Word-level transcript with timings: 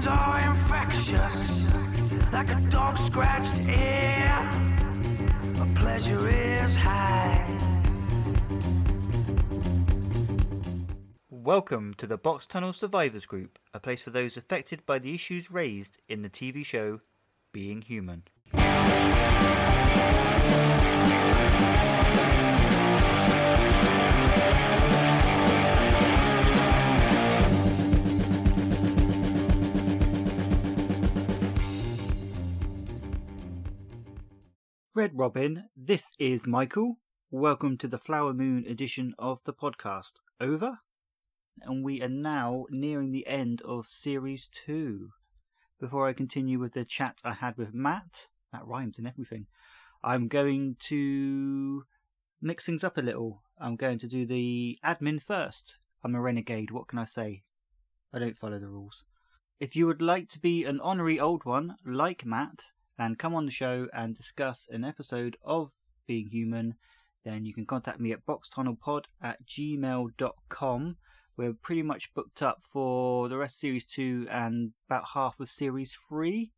feelings 0.00 0.18
are 0.18 0.50
infectious, 0.50 2.32
like 2.32 2.50
a 2.50 2.60
dog 2.70 2.98
scratched 2.98 3.54
ear. 3.68 4.50
But 5.54 5.74
pleasure 5.74 6.28
is 6.28 6.74
high. 6.74 7.46
Welcome 11.28 11.94
to 11.94 12.06
the 12.06 12.18
Box 12.18 12.46
Tunnel 12.46 12.72
Survivors 12.72 13.26
Group, 13.26 13.58
a 13.74 13.80
place 13.80 14.02
for 14.02 14.10
those 14.10 14.36
affected 14.36 14.86
by 14.86 14.98
the 14.98 15.14
issues 15.14 15.50
raised 15.50 15.98
in 16.08 16.22
the 16.22 16.30
TV 16.30 16.64
show 16.64 17.00
Being 17.52 17.82
Human. 17.82 18.24
Red 35.00 35.16
Robin, 35.16 35.64
this 35.74 36.12
is 36.18 36.46
Michael. 36.46 36.98
Welcome 37.30 37.78
to 37.78 37.88
the 37.88 37.96
Flower 37.96 38.34
Moon 38.34 38.66
edition 38.68 39.14
of 39.18 39.42
the 39.44 39.54
podcast. 39.54 40.16
Over? 40.38 40.80
And 41.62 41.82
we 41.82 42.02
are 42.02 42.08
now 42.10 42.66
nearing 42.68 43.10
the 43.10 43.26
end 43.26 43.62
of 43.62 43.86
series 43.86 44.50
two. 44.52 45.12
Before 45.80 46.06
I 46.06 46.12
continue 46.12 46.58
with 46.58 46.74
the 46.74 46.84
chat 46.84 47.22
I 47.24 47.32
had 47.32 47.56
with 47.56 47.72
Matt, 47.72 48.28
that 48.52 48.66
rhymes 48.66 48.98
and 48.98 49.08
everything, 49.08 49.46
I'm 50.04 50.28
going 50.28 50.76
to 50.80 51.84
mix 52.42 52.66
things 52.66 52.84
up 52.84 52.98
a 52.98 53.00
little. 53.00 53.42
I'm 53.58 53.76
going 53.76 53.96
to 54.00 54.06
do 54.06 54.26
the 54.26 54.78
admin 54.84 55.22
first. 55.22 55.78
I'm 56.04 56.14
a 56.14 56.20
renegade, 56.20 56.72
what 56.72 56.88
can 56.88 56.98
I 56.98 57.04
say? 57.04 57.44
I 58.12 58.18
don't 58.18 58.36
follow 58.36 58.58
the 58.58 58.68
rules. 58.68 59.04
If 59.60 59.74
you 59.74 59.86
would 59.86 60.02
like 60.02 60.28
to 60.28 60.38
be 60.38 60.66
an 60.66 60.78
honorary 60.78 61.18
old 61.18 61.46
one, 61.46 61.76
like 61.86 62.26
Matt, 62.26 62.72
and 63.00 63.18
come 63.18 63.34
on 63.34 63.46
the 63.46 63.50
show 63.50 63.88
and 63.94 64.14
discuss 64.14 64.68
an 64.70 64.84
episode 64.84 65.38
of 65.42 65.72
Being 66.06 66.28
Human, 66.30 66.74
then 67.24 67.46
you 67.46 67.54
can 67.54 67.64
contact 67.64 67.98
me 67.98 68.12
at 68.12 68.26
boxtunnelpod 68.26 69.04
at 69.22 69.38
gmail.com. 69.46 70.96
We're 71.34 71.54
pretty 71.54 71.82
much 71.82 72.12
booked 72.12 72.42
up 72.42 72.58
for 72.62 73.30
the 73.30 73.38
rest 73.38 73.56
of 73.56 73.60
Series 73.60 73.86
2 73.86 74.26
and 74.30 74.72
about 74.86 75.04
half 75.14 75.40
of 75.40 75.48
Series 75.48 75.96
3. 76.10 76.52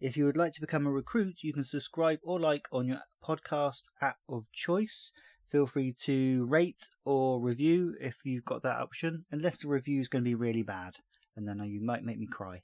If 0.00 0.16
you 0.16 0.26
would 0.26 0.36
like 0.36 0.52
to 0.52 0.60
become 0.60 0.86
a 0.86 0.92
recruit, 0.92 1.42
you 1.42 1.52
can 1.52 1.64
subscribe 1.64 2.20
or 2.22 2.38
like 2.38 2.66
on 2.70 2.86
your 2.86 3.00
podcast 3.24 3.88
app 4.00 4.18
of 4.28 4.44
choice. 4.52 5.10
Feel 5.48 5.66
free 5.66 5.92
to 6.04 6.46
rate 6.46 6.88
or 7.04 7.40
review 7.40 7.96
if 8.00 8.18
you've 8.24 8.44
got 8.44 8.62
that 8.62 8.80
option, 8.80 9.24
unless 9.32 9.62
the 9.62 9.68
review 9.68 10.00
is 10.00 10.06
going 10.06 10.22
to 10.22 10.30
be 10.30 10.36
really 10.36 10.62
bad, 10.62 10.94
and 11.36 11.48
then 11.48 11.60
you 11.64 11.80
might 11.84 12.04
make 12.04 12.18
me 12.18 12.28
cry. 12.30 12.62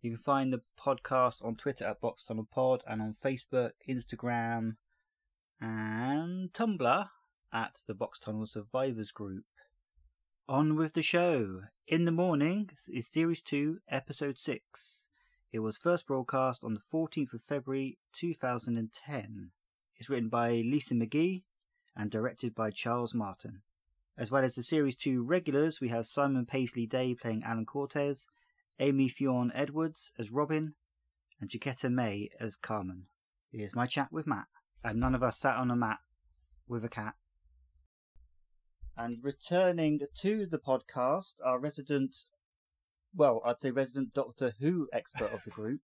You 0.00 0.12
can 0.12 0.18
find 0.18 0.52
the 0.52 0.62
podcast 0.78 1.44
on 1.44 1.56
Twitter 1.56 1.84
at 1.84 2.00
Box 2.00 2.24
Tunnel 2.24 2.46
Pod 2.48 2.84
and 2.86 3.02
on 3.02 3.12
Facebook, 3.12 3.72
Instagram, 3.88 4.76
and 5.60 6.52
Tumblr 6.52 7.08
at 7.52 7.72
the 7.88 7.94
Box 7.94 8.20
Tunnel 8.20 8.46
Survivors 8.46 9.10
Group. 9.10 9.44
On 10.48 10.76
with 10.76 10.92
the 10.92 11.02
show. 11.02 11.62
In 11.88 12.04
the 12.04 12.12
Morning 12.12 12.70
is 12.86 13.08
Series 13.08 13.42
2, 13.42 13.78
Episode 13.90 14.38
6. 14.38 15.08
It 15.50 15.58
was 15.58 15.76
first 15.76 16.06
broadcast 16.06 16.62
on 16.62 16.74
the 16.74 16.80
14th 16.80 17.34
of 17.34 17.42
February 17.42 17.98
2010. 18.12 19.50
It's 19.96 20.08
written 20.08 20.28
by 20.28 20.50
Lisa 20.52 20.94
McGee 20.94 21.42
and 21.96 22.08
directed 22.08 22.54
by 22.54 22.70
Charles 22.70 23.14
Martin. 23.14 23.62
As 24.16 24.30
well 24.30 24.44
as 24.44 24.54
the 24.54 24.62
Series 24.62 24.94
2 24.94 25.24
regulars, 25.24 25.80
we 25.80 25.88
have 25.88 26.06
Simon 26.06 26.46
Paisley 26.46 26.86
Day 26.86 27.16
playing 27.16 27.42
Alan 27.42 27.66
Cortez, 27.66 28.28
Amy 28.80 29.08
Fionn 29.08 29.50
Edwards 29.54 30.12
as 30.18 30.30
Robin, 30.30 30.74
and 31.40 31.50
Jacquetta 31.50 31.90
May 31.90 32.30
as 32.40 32.56
Carmen. 32.56 33.06
Here's 33.50 33.74
my 33.74 33.86
chat 33.86 34.08
with 34.12 34.26
Matt. 34.26 34.46
And 34.84 35.00
none 35.00 35.14
of 35.14 35.22
us 35.22 35.38
sat 35.38 35.56
on 35.56 35.70
a 35.70 35.76
mat 35.76 35.98
with 36.68 36.84
a 36.84 36.88
cat. 36.88 37.14
And 38.96 39.18
returning 39.22 40.00
to 40.20 40.46
the 40.46 40.58
podcast, 40.58 41.34
our 41.44 41.58
resident, 41.58 42.16
well, 43.14 43.40
I'd 43.44 43.60
say 43.60 43.70
resident 43.70 44.12
Doctor 44.12 44.54
Who 44.60 44.88
expert 44.92 45.32
of 45.32 45.44
the 45.44 45.50
group, 45.50 45.80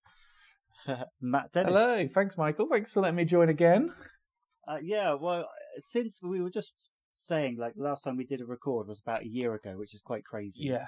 Matt 1.20 1.52
Dennis. 1.52 1.72
Hello, 1.72 2.08
thanks, 2.08 2.36
Michael. 2.36 2.66
Thanks 2.66 2.92
for 2.92 3.00
letting 3.00 3.16
me 3.16 3.24
join 3.24 3.48
again. 3.48 3.92
Uh, 4.66 4.78
yeah, 4.82 5.14
well, 5.14 5.48
since 5.78 6.20
we 6.22 6.40
were 6.40 6.50
just 6.50 6.90
saying, 7.14 7.56
like, 7.56 7.74
last 7.76 8.02
time 8.02 8.16
we 8.16 8.24
did 8.24 8.40
a 8.40 8.46
record 8.46 8.88
was 8.88 9.00
about 9.00 9.22
a 9.22 9.28
year 9.28 9.54
ago, 9.54 9.76
which 9.76 9.94
is 9.94 10.00
quite 10.00 10.24
crazy. 10.24 10.64
Yeah, 10.64 10.86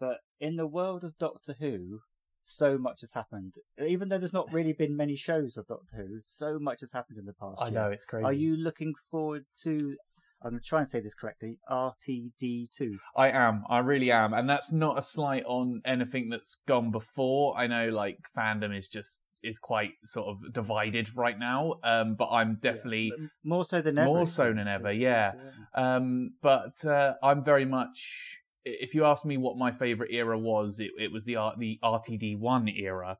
But 0.00 0.18
in 0.40 0.56
the 0.56 0.66
world 0.66 1.04
of 1.04 1.18
Doctor 1.18 1.56
Who, 1.58 2.00
so 2.42 2.78
much 2.78 3.00
has 3.02 3.12
happened. 3.12 3.54
Even 3.84 4.08
though 4.08 4.18
there's 4.18 4.32
not 4.32 4.52
really 4.52 4.72
been 4.72 4.96
many 4.96 5.16
shows 5.16 5.56
of 5.56 5.66
Doctor 5.66 5.96
Who, 5.98 6.18
so 6.22 6.58
much 6.58 6.80
has 6.80 6.92
happened 6.92 7.18
in 7.18 7.26
the 7.26 7.34
past. 7.34 7.60
I 7.60 7.66
year. 7.66 7.74
know 7.74 7.90
it's 7.90 8.04
crazy. 8.04 8.24
Are 8.24 8.32
you 8.32 8.56
looking 8.56 8.94
forward 8.94 9.44
to? 9.62 9.94
I'm 10.40 10.50
going 10.50 10.60
to 10.60 10.64
try 10.66 10.78
and 10.80 10.88
say 10.88 11.00
this 11.00 11.14
correctly. 11.14 11.58
RTD2. 11.68 12.96
I 13.16 13.30
am. 13.30 13.64
I 13.68 13.78
really 13.78 14.12
am, 14.12 14.32
and 14.32 14.48
that's 14.48 14.72
not 14.72 14.96
a 14.98 15.02
slight 15.02 15.44
on 15.46 15.82
anything 15.84 16.28
that's 16.28 16.56
gone 16.66 16.90
before. 16.90 17.56
I 17.56 17.66
know, 17.66 17.88
like 17.88 18.18
fandom 18.36 18.76
is 18.76 18.88
just 18.88 19.22
is 19.42 19.58
quite 19.58 19.92
sort 20.04 20.28
of 20.28 20.52
divided 20.52 21.14
right 21.16 21.38
now. 21.38 21.74
Um, 21.84 22.14
but 22.14 22.28
I'm 22.30 22.58
definitely 22.60 23.12
more 23.44 23.64
so 23.64 23.80
than 23.80 23.98
ever. 23.98 24.06
more 24.06 24.26
so 24.26 24.52
than 24.52 24.66
ever. 24.68 24.88
It's- 24.88 25.00
Yeah. 25.00 25.32
Um, 25.74 26.34
but 26.40 26.84
uh, 26.84 27.14
I'm 27.22 27.44
very 27.44 27.64
much. 27.64 28.38
If 28.64 28.94
you 28.94 29.04
ask 29.04 29.24
me 29.24 29.36
what 29.36 29.56
my 29.56 29.70
favorite 29.70 30.10
era 30.12 30.38
was, 30.38 30.80
it, 30.80 30.90
it 30.98 31.12
was 31.12 31.24
the 31.24 31.36
R- 31.36 31.54
the 31.56 31.78
RTD 31.82 32.38
one 32.38 32.68
era, 32.68 33.18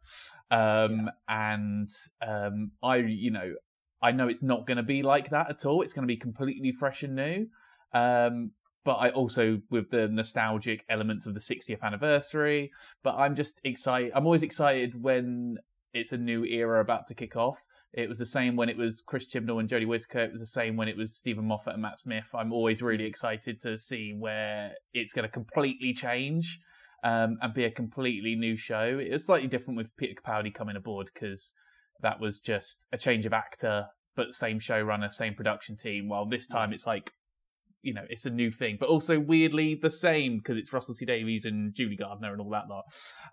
um, 0.50 1.10
and 1.28 1.88
um, 2.26 2.72
I 2.82 2.96
you 2.96 3.30
know 3.30 3.54
I 4.02 4.12
know 4.12 4.28
it's 4.28 4.42
not 4.42 4.66
going 4.66 4.76
to 4.76 4.82
be 4.82 5.02
like 5.02 5.30
that 5.30 5.50
at 5.50 5.64
all. 5.66 5.82
It's 5.82 5.92
going 5.92 6.04
to 6.04 6.12
be 6.12 6.16
completely 6.16 6.72
fresh 6.72 7.02
and 7.02 7.16
new. 7.16 7.46
Um, 7.92 8.52
but 8.84 8.94
I 8.94 9.10
also 9.10 9.60
with 9.70 9.90
the 9.90 10.08
nostalgic 10.08 10.84
elements 10.88 11.26
of 11.26 11.34
the 11.34 11.40
60th 11.40 11.82
anniversary. 11.82 12.70
But 13.02 13.16
I'm 13.16 13.34
just 13.34 13.60
excited. 13.64 14.12
I'm 14.14 14.24
always 14.24 14.42
excited 14.42 15.02
when 15.02 15.58
it's 15.92 16.12
a 16.12 16.18
new 16.18 16.44
era 16.44 16.80
about 16.80 17.06
to 17.08 17.14
kick 17.14 17.36
off. 17.36 17.58
It 17.94 18.08
was 18.08 18.18
the 18.18 18.26
same 18.26 18.54
when 18.54 18.68
it 18.68 18.76
was 18.76 19.02
Chris 19.06 19.26
Chibnall 19.26 19.60
and 19.60 19.68
Jodie 19.68 19.86
Whittaker. 19.86 20.20
It 20.20 20.32
was 20.32 20.42
the 20.42 20.46
same 20.46 20.76
when 20.76 20.88
it 20.88 20.96
was 20.96 21.16
Steven 21.16 21.46
Moffat 21.46 21.72
and 21.72 21.82
Matt 21.82 21.98
Smith. 21.98 22.28
I'm 22.34 22.52
always 22.52 22.82
really 22.82 23.06
excited 23.06 23.60
to 23.62 23.78
see 23.78 24.14
where 24.16 24.72
it's 24.92 25.14
going 25.14 25.26
to 25.26 25.32
completely 25.32 25.94
change 25.94 26.60
um, 27.02 27.38
and 27.40 27.54
be 27.54 27.64
a 27.64 27.70
completely 27.70 28.34
new 28.34 28.56
show. 28.56 28.98
It 28.98 29.10
was 29.10 29.24
slightly 29.24 29.48
different 29.48 29.78
with 29.78 29.96
Peter 29.96 30.20
Capaldi 30.20 30.52
coming 30.52 30.76
aboard 30.76 31.10
because 31.12 31.54
that 32.02 32.20
was 32.20 32.40
just 32.40 32.86
a 32.92 32.98
change 32.98 33.24
of 33.24 33.32
actor, 33.32 33.86
but 34.16 34.34
same 34.34 34.60
showrunner, 34.60 35.10
same 35.10 35.34
production 35.34 35.76
team. 35.76 36.08
While 36.08 36.26
this 36.26 36.46
time 36.46 36.72
it's 36.72 36.86
like, 36.86 37.12
you 37.82 37.94
know, 37.94 38.04
it's 38.10 38.26
a 38.26 38.30
new 38.30 38.50
thing, 38.50 38.76
but 38.78 38.88
also 38.88 39.18
weirdly 39.18 39.78
the 39.80 39.90
same 39.90 40.38
because 40.38 40.58
it's 40.58 40.72
Russell 40.72 40.94
T 40.94 41.06
Davies 41.06 41.46
and 41.46 41.74
Julie 41.74 41.96
Gardner 41.96 42.32
and 42.32 42.40
all 42.40 42.50
that 42.50 42.68
lot. 42.68 42.84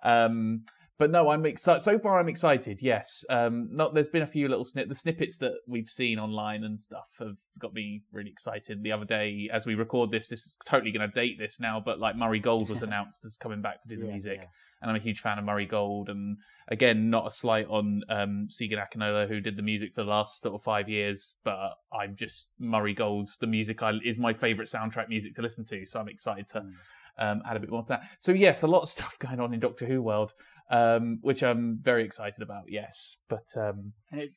Um, 0.03 0.63
but 0.97 1.11
no, 1.11 1.29
I'm 1.29 1.45
excited. 1.45 1.81
So 1.81 1.99
far, 1.99 2.19
I'm 2.19 2.29
excited. 2.29 2.81
Yes. 2.81 3.25
Um, 3.29 3.67
not 3.71 3.93
there's 3.93 4.09
been 4.09 4.21
a 4.21 4.27
few 4.27 4.47
little 4.47 4.63
snip. 4.65 4.87
The 4.87 4.95
snippets 4.95 5.37
that 5.39 5.53
we've 5.67 5.89
seen 5.89 6.19
online 6.19 6.63
and 6.63 6.79
stuff 6.79 7.07
have 7.19 7.35
got 7.59 7.73
me 7.73 8.03
really 8.11 8.29
excited. 8.29 8.81
The 8.83 8.91
other 8.91 9.05
day, 9.05 9.49
as 9.51 9.65
we 9.65 9.75
record 9.75 10.11
this, 10.11 10.27
this 10.29 10.41
is 10.45 10.57
totally 10.65 10.91
going 10.91 11.09
to 11.09 11.13
date 11.13 11.37
this 11.37 11.59
now. 11.59 11.81
But 11.83 11.99
like 11.99 12.15
Murray 12.15 12.39
Gold 12.39 12.69
was 12.69 12.81
announced 12.87 13.25
as 13.25 13.37
coming 13.37 13.61
back 13.61 13.81
to 13.81 13.87
do 13.89 13.97
the 13.97 14.05
Yeah, 14.05 14.11
music, 14.11 14.37
yeah. 14.39 14.47
and 14.81 14.89
I'm 14.89 14.95
a 14.95 14.99
huge 14.99 15.19
fan 15.19 15.37
of 15.37 15.43
Murray 15.45 15.65
Gold. 15.65 16.09
And 16.09 16.37
again, 16.69 17.09
not 17.09 17.27
a 17.27 17.31
slight 17.31 17.67
on 17.67 18.03
um, 18.09 18.47
Segun 18.49 18.79
Akinola, 18.79 19.27
who 19.27 19.41
did 19.41 19.57
the 19.57 19.63
music 19.63 19.93
for 19.95 20.03
the 20.03 20.09
last 20.09 20.41
sort 20.41 20.55
of 20.55 20.63
five 20.63 20.87
years, 20.87 21.35
but 21.43 21.71
I'm 21.93 22.15
just 22.15 22.49
Murray 22.59 22.93
Gold's 22.93 23.37
the 23.37 23.47
music 23.47 23.83
I, 23.83 23.93
is 24.03 24.17
my 24.17 24.33
favorite 24.33 24.69
soundtrack 24.69 25.09
music 25.09 25.33
to 25.35 25.41
listen 25.41 25.65
to. 25.65 25.85
So 25.85 25.99
I'm 25.99 26.07
excited 26.09 26.47
to 26.49 26.59
Mm. 26.61 26.71
Um, 27.17 27.41
add 27.47 27.57
a 27.57 27.59
bit 27.59 27.69
more 27.69 27.83
to 27.83 27.89
that. 27.89 28.03
So 28.19 28.31
yes, 28.31 28.61
a 28.63 28.67
lot 28.67 28.81
of 28.81 28.89
stuff 28.97 29.17
going 29.19 29.39
on 29.39 29.53
in 29.53 29.59
Doctor 29.59 29.85
Who 29.85 30.01
world, 30.01 30.33
um, 30.69 31.19
which 31.21 31.43
I'm 31.43 31.79
very 31.81 32.03
excited 32.03 32.41
about. 32.41 32.63
Yes, 32.67 33.17
but 33.29 33.47
um, 33.55 33.93
And 34.11 34.21
it 34.21 34.31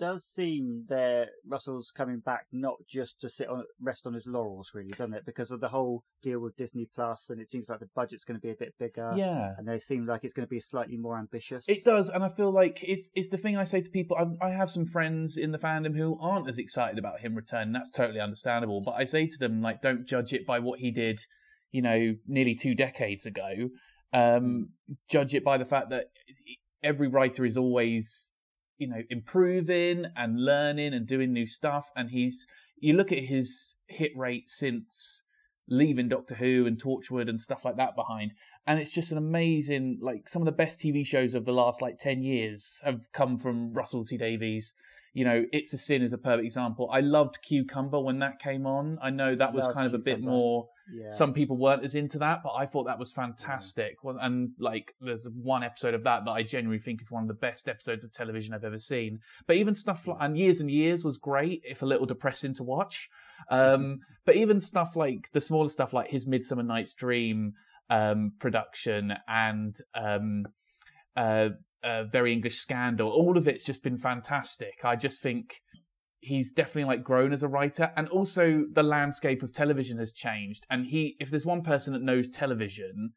does 0.00 0.24
seem 0.24 0.86
that 0.88 1.28
Russell's 1.46 1.92
coming 1.94 2.20
back 2.20 2.46
not 2.50 2.76
just 2.88 3.20
to 3.20 3.28
sit 3.28 3.48
on 3.48 3.64
rest 3.78 4.06
on 4.06 4.14
his 4.14 4.26
laurels, 4.26 4.70
really, 4.74 4.92
doesn't 4.92 5.12
it? 5.12 5.26
Because 5.26 5.50
of 5.50 5.60
the 5.60 5.68
whole 5.68 6.04
deal 6.22 6.40
with 6.40 6.56
Disney 6.56 6.88
Plus, 6.94 7.28
and 7.28 7.38
it 7.38 7.50
seems 7.50 7.68
like 7.68 7.80
the 7.80 7.88
budget's 7.94 8.24
going 8.24 8.40
to 8.40 8.42
be 8.42 8.50
a 8.50 8.56
bit 8.56 8.72
bigger. 8.78 9.12
yeah. 9.14 9.50
And 9.58 9.68
they 9.68 9.78
seem 9.78 10.06
like 10.06 10.24
it's 10.24 10.32
going 10.32 10.46
to 10.46 10.50
be 10.50 10.58
slightly 10.58 10.96
more 10.96 11.18
ambitious. 11.18 11.68
It 11.68 11.84
does, 11.84 12.08
and 12.08 12.24
I 12.24 12.30
feel 12.30 12.50
like 12.50 12.82
it's 12.82 13.10
it's 13.14 13.28
the 13.28 13.36
thing 13.36 13.58
I 13.58 13.64
say 13.64 13.82
to 13.82 13.90
people. 13.90 14.16
I, 14.16 14.46
I 14.46 14.50
have 14.50 14.70
some 14.70 14.86
friends 14.86 15.36
in 15.36 15.52
the 15.52 15.58
fandom 15.58 15.94
who 15.94 16.18
aren't 16.18 16.48
as 16.48 16.58
excited 16.58 16.98
about 16.98 17.20
him 17.20 17.34
returning. 17.34 17.74
That's 17.74 17.90
totally 17.90 18.20
understandable. 18.20 18.80
But 18.80 18.92
I 18.92 19.04
say 19.04 19.26
to 19.26 19.38
them, 19.38 19.60
like, 19.60 19.82
don't 19.82 20.06
judge 20.06 20.32
it 20.32 20.46
by 20.46 20.60
what 20.60 20.80
he 20.80 20.90
did, 20.90 21.20
you 21.72 21.82
know, 21.82 22.14
nearly 22.26 22.54
two 22.54 22.74
decades 22.74 23.26
ago. 23.26 23.70
Um, 24.12 24.70
judge 25.08 25.34
it 25.34 25.44
by 25.44 25.58
the 25.58 25.64
fact 25.64 25.90
that 25.90 26.06
every 26.82 27.08
writer 27.08 27.44
is 27.44 27.56
always, 27.56 28.32
you 28.78 28.88
know, 28.88 29.02
improving 29.08 30.06
and 30.16 30.44
learning 30.44 30.94
and 30.94 31.06
doing 31.06 31.32
new 31.32 31.46
stuff. 31.46 31.90
And 31.96 32.10
he's, 32.10 32.46
you 32.78 32.94
look 32.94 33.12
at 33.12 33.24
his 33.24 33.76
hit 33.86 34.16
rate 34.16 34.48
since 34.48 35.22
leaving 35.68 36.08
Doctor 36.08 36.34
Who 36.34 36.66
and 36.66 36.80
Torchwood 36.82 37.28
and 37.28 37.40
stuff 37.40 37.64
like 37.64 37.76
that 37.76 37.94
behind. 37.94 38.32
And 38.66 38.80
it's 38.80 38.90
just 38.90 39.12
an 39.12 39.18
amazing, 39.18 39.98
like 40.02 40.28
some 40.28 40.42
of 40.42 40.46
the 40.46 40.52
best 40.52 40.80
TV 40.80 41.06
shows 41.06 41.34
of 41.34 41.44
the 41.44 41.52
last 41.52 41.80
like 41.80 41.98
10 41.98 42.22
years 42.22 42.80
have 42.84 43.10
come 43.12 43.38
from 43.38 43.72
Russell 43.72 44.04
T 44.04 44.16
Davies. 44.16 44.74
You 45.12 45.24
know, 45.24 45.44
It's 45.52 45.72
a 45.72 45.78
Sin 45.78 46.02
is 46.02 46.12
a 46.12 46.18
perfect 46.18 46.44
example. 46.44 46.88
I 46.92 47.00
loved 47.00 47.42
Cucumber 47.42 47.98
when 48.00 48.20
that 48.20 48.38
came 48.38 48.66
on. 48.66 48.98
I 49.02 49.10
know 49.10 49.34
that 49.34 49.52
was 49.52 49.66
kind 49.74 49.86
of 49.86 49.94
a 49.94 49.98
bit 49.98 50.20
more 50.20 50.68
Yeah. 50.92 51.10
some 51.10 51.32
people 51.32 51.56
weren't 51.56 51.84
as 51.84 51.94
into 51.94 52.18
that, 52.18 52.42
but 52.44 52.52
I 52.56 52.66
thought 52.66 52.84
that 52.84 52.98
was 52.98 53.10
fantastic. 53.12 54.02
Well, 54.04 54.18
And 54.20 54.50
like, 54.58 54.94
there's 55.00 55.28
one 55.28 55.62
episode 55.62 55.94
of 55.94 56.04
that 56.04 56.24
that 56.24 56.30
I 56.30 56.42
genuinely 56.42 56.80
think 56.80 57.00
is 57.02 57.10
one 57.10 57.22
of 57.22 57.28
the 57.28 57.34
best 57.34 57.68
episodes 57.68 58.02
of 58.04 58.12
television 58.12 58.54
I've 58.54 58.64
ever 58.64 58.78
seen. 58.78 59.20
But 59.46 59.56
even 59.56 59.74
stuff 59.74 60.06
like, 60.06 60.18
and 60.20 60.36
Years 60.38 60.60
and 60.60 60.70
Years 60.70 61.04
was 61.04 61.16
great, 61.18 61.62
if 61.64 61.82
a 61.82 61.86
little 61.86 62.06
depressing 62.06 62.54
to 62.54 62.62
watch. 62.62 63.08
Um, 63.48 64.00
but 64.26 64.36
even 64.36 64.60
stuff 64.60 64.96
like 64.96 65.30
the 65.32 65.40
smaller 65.40 65.70
stuff 65.70 65.94
like 65.94 66.08
his 66.08 66.26
Midsummer 66.26 66.62
Night's 66.62 66.94
Dream 66.94 67.54
um, 67.88 68.32
production 68.38 69.14
and 69.26 69.74
um, 69.94 70.44
uh, 71.16 71.48
uh, 71.82 72.04
Very 72.04 72.32
English 72.32 72.58
Scandal, 72.58 73.08
all 73.10 73.36
of 73.38 73.48
it's 73.48 73.64
just 73.64 73.82
been 73.82 73.96
fantastic. 73.98 74.84
I 74.84 74.96
just 74.96 75.20
think 75.22 75.60
he's 76.20 76.52
definitely 76.52 76.84
like 76.84 77.02
grown 77.02 77.32
as 77.32 77.42
a 77.42 77.48
writer 77.48 77.90
and 77.96 78.06
also 78.10 78.64
the 78.70 78.82
landscape 78.82 79.42
of 79.42 79.52
television 79.52 79.98
has 79.98 80.12
changed. 80.12 80.66
And 80.68 80.86
he 80.86 81.16
if 81.18 81.30
there's 81.30 81.46
one 81.46 81.62
person 81.62 81.92
that 81.94 82.02
knows 82.02 82.28
television 82.30 83.12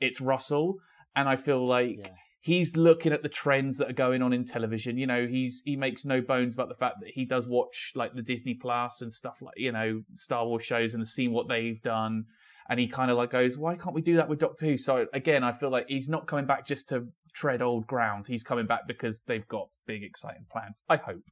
it's 0.00 0.20
russell. 0.20 0.76
And 1.14 1.28
i 1.28 1.36
feel 1.36 1.66
like 1.66 1.96
Yeah. 1.98 2.08
he's 2.40 2.76
looking 2.76 3.12
at 3.12 3.22
the 3.22 3.28
trends 3.28 3.76
that 3.78 3.90
are 3.90 3.94
going 4.06 4.22
on 4.22 4.32
in 4.32 4.44
television. 4.46 4.96
You 4.96 5.06
know 5.06 5.26
he's 5.26 5.62
he 5.66 5.76
makes 5.76 6.04
no 6.06 6.20
bones 6.22 6.54
about 6.54 6.68
the 6.70 6.74
fact 6.74 6.96
that 7.00 7.10
he 7.10 7.26
does 7.26 7.46
watch 7.46 7.92
like 7.94 8.14
the 8.14 8.22
disney 8.22 8.54
plus 8.54 9.02
and 9.02 9.12
stuff 9.12 9.36
like 9.42 9.54
you 9.58 9.72
know 9.72 10.02
star 10.14 10.46
wars 10.46 10.62
shows 10.64 10.94
and 10.94 11.06
seen 11.06 11.32
what 11.32 11.48
they've 11.48 11.82
done. 11.82 12.24
And 12.70 12.80
he 12.80 12.88
kind 12.88 13.10
of 13.10 13.18
like 13.18 13.30
goes 13.30 13.58
why 13.58 13.76
can't 13.76 13.94
we 13.94 14.00
do 14.02 14.16
that 14.16 14.28
with 14.30 14.38
doctor 14.38 14.64
who? 14.66 14.76
So 14.78 15.06
again 15.12 15.44
i 15.44 15.52
feel 15.52 15.70
like 15.70 15.86
he's 15.88 16.08
not 16.08 16.26
coming 16.26 16.46
back 16.46 16.66
just 16.66 16.88
to 16.88 17.06
tread 17.36 17.60
old 17.60 17.86
ground 17.86 18.26
he's 18.26 18.42
coming 18.42 18.66
back 18.66 18.88
because 18.88 19.22
they've 19.26 19.46
got 19.46 19.68
big 19.86 20.02
exciting 20.02 20.46
plans 20.50 20.82
i 20.88 20.96
hope 20.96 21.22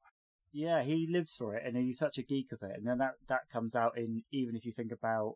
Yeah, 0.52 0.82
he 0.84 1.08
lives 1.10 1.34
for 1.34 1.56
it, 1.56 1.64
and 1.66 1.76
he's 1.76 1.98
such 1.98 2.16
a 2.16 2.22
geek 2.22 2.52
of 2.52 2.62
it. 2.62 2.76
And 2.76 2.86
then 2.86 2.98
that 2.98 3.14
that 3.26 3.50
comes 3.52 3.74
out 3.74 3.98
in 3.98 4.22
even 4.30 4.54
if 4.54 4.64
you 4.64 4.72
think 4.72 4.92
about 4.92 5.34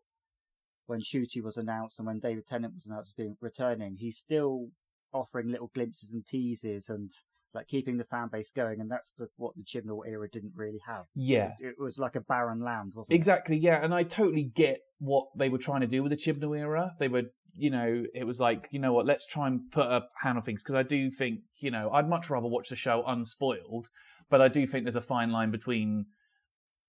when 0.89 1.01
Ncuti 1.01 1.43
was 1.43 1.57
announced 1.57 1.99
and 1.99 2.07
when 2.07 2.19
David 2.19 2.47
Tennant 2.47 2.73
was 2.73 2.85
announced 2.85 3.09
as 3.09 3.13
being 3.21 3.35
returning, 3.41 3.97
he's 3.97 4.17
still 4.17 4.69
offering 5.11 5.51
little 5.51 5.71
glimpses 5.73 6.13
and 6.13 6.25
teases 6.25 6.89
and 6.89 7.11
like 7.53 7.67
keeping 7.67 7.97
the 7.97 8.03
fan 8.05 8.29
base 8.31 8.51
going. 8.51 8.79
And 8.79 8.89
that's 8.89 9.11
the, 9.11 9.27
what 9.35 9.55
the 9.55 9.63
Chibnall 9.63 10.07
era 10.07 10.29
didn't 10.29 10.53
really 10.55 10.81
have. 10.87 11.05
yeah 11.15 11.51
It, 11.59 11.75
it 11.77 11.79
was 11.79 11.99
like 11.99 12.15
a 12.15 12.21
barren 12.21 12.61
land, 12.61 12.93
wasn't 12.95 13.13
it? 13.13 13.17
Exactly, 13.17 13.57
yeah, 13.57 13.83
and 13.83 13.93
I 13.93 14.03
totally 14.03 14.43
get 14.43 14.79
what 14.99 15.27
they 15.35 15.49
were 15.49 15.57
trying 15.57 15.81
to 15.81 15.87
do 15.87 16.01
with 16.03 16.11
the 16.11 16.17
Chibnall 16.17 16.57
era. 16.57 16.93
They 16.99 17.07
were, 17.07 17.23
you 17.55 17.69
know, 17.69 18.03
it 18.13 18.23
was 18.23 18.39
like, 18.39 18.67
you 18.71 18.79
know 18.79 18.93
what, 18.93 19.05
let's 19.05 19.25
try 19.25 19.47
and 19.47 19.71
put 19.71 19.87
a 19.87 20.03
hand 20.21 20.37
on 20.37 20.43
things 20.43 20.63
because 20.63 20.75
I 20.75 20.83
do 20.83 21.09
think, 21.11 21.41
you 21.57 21.71
know, 21.71 21.89
I'd 21.91 22.09
much 22.09 22.29
rather 22.29 22.47
watch 22.47 22.69
the 22.69 22.75
show 22.75 23.03
unspoiled, 23.05 23.89
but 24.29 24.41
I 24.41 24.47
do 24.47 24.65
think 24.67 24.85
there's 24.85 24.95
a 24.95 25.01
fine 25.01 25.31
line 25.31 25.51
between 25.51 26.05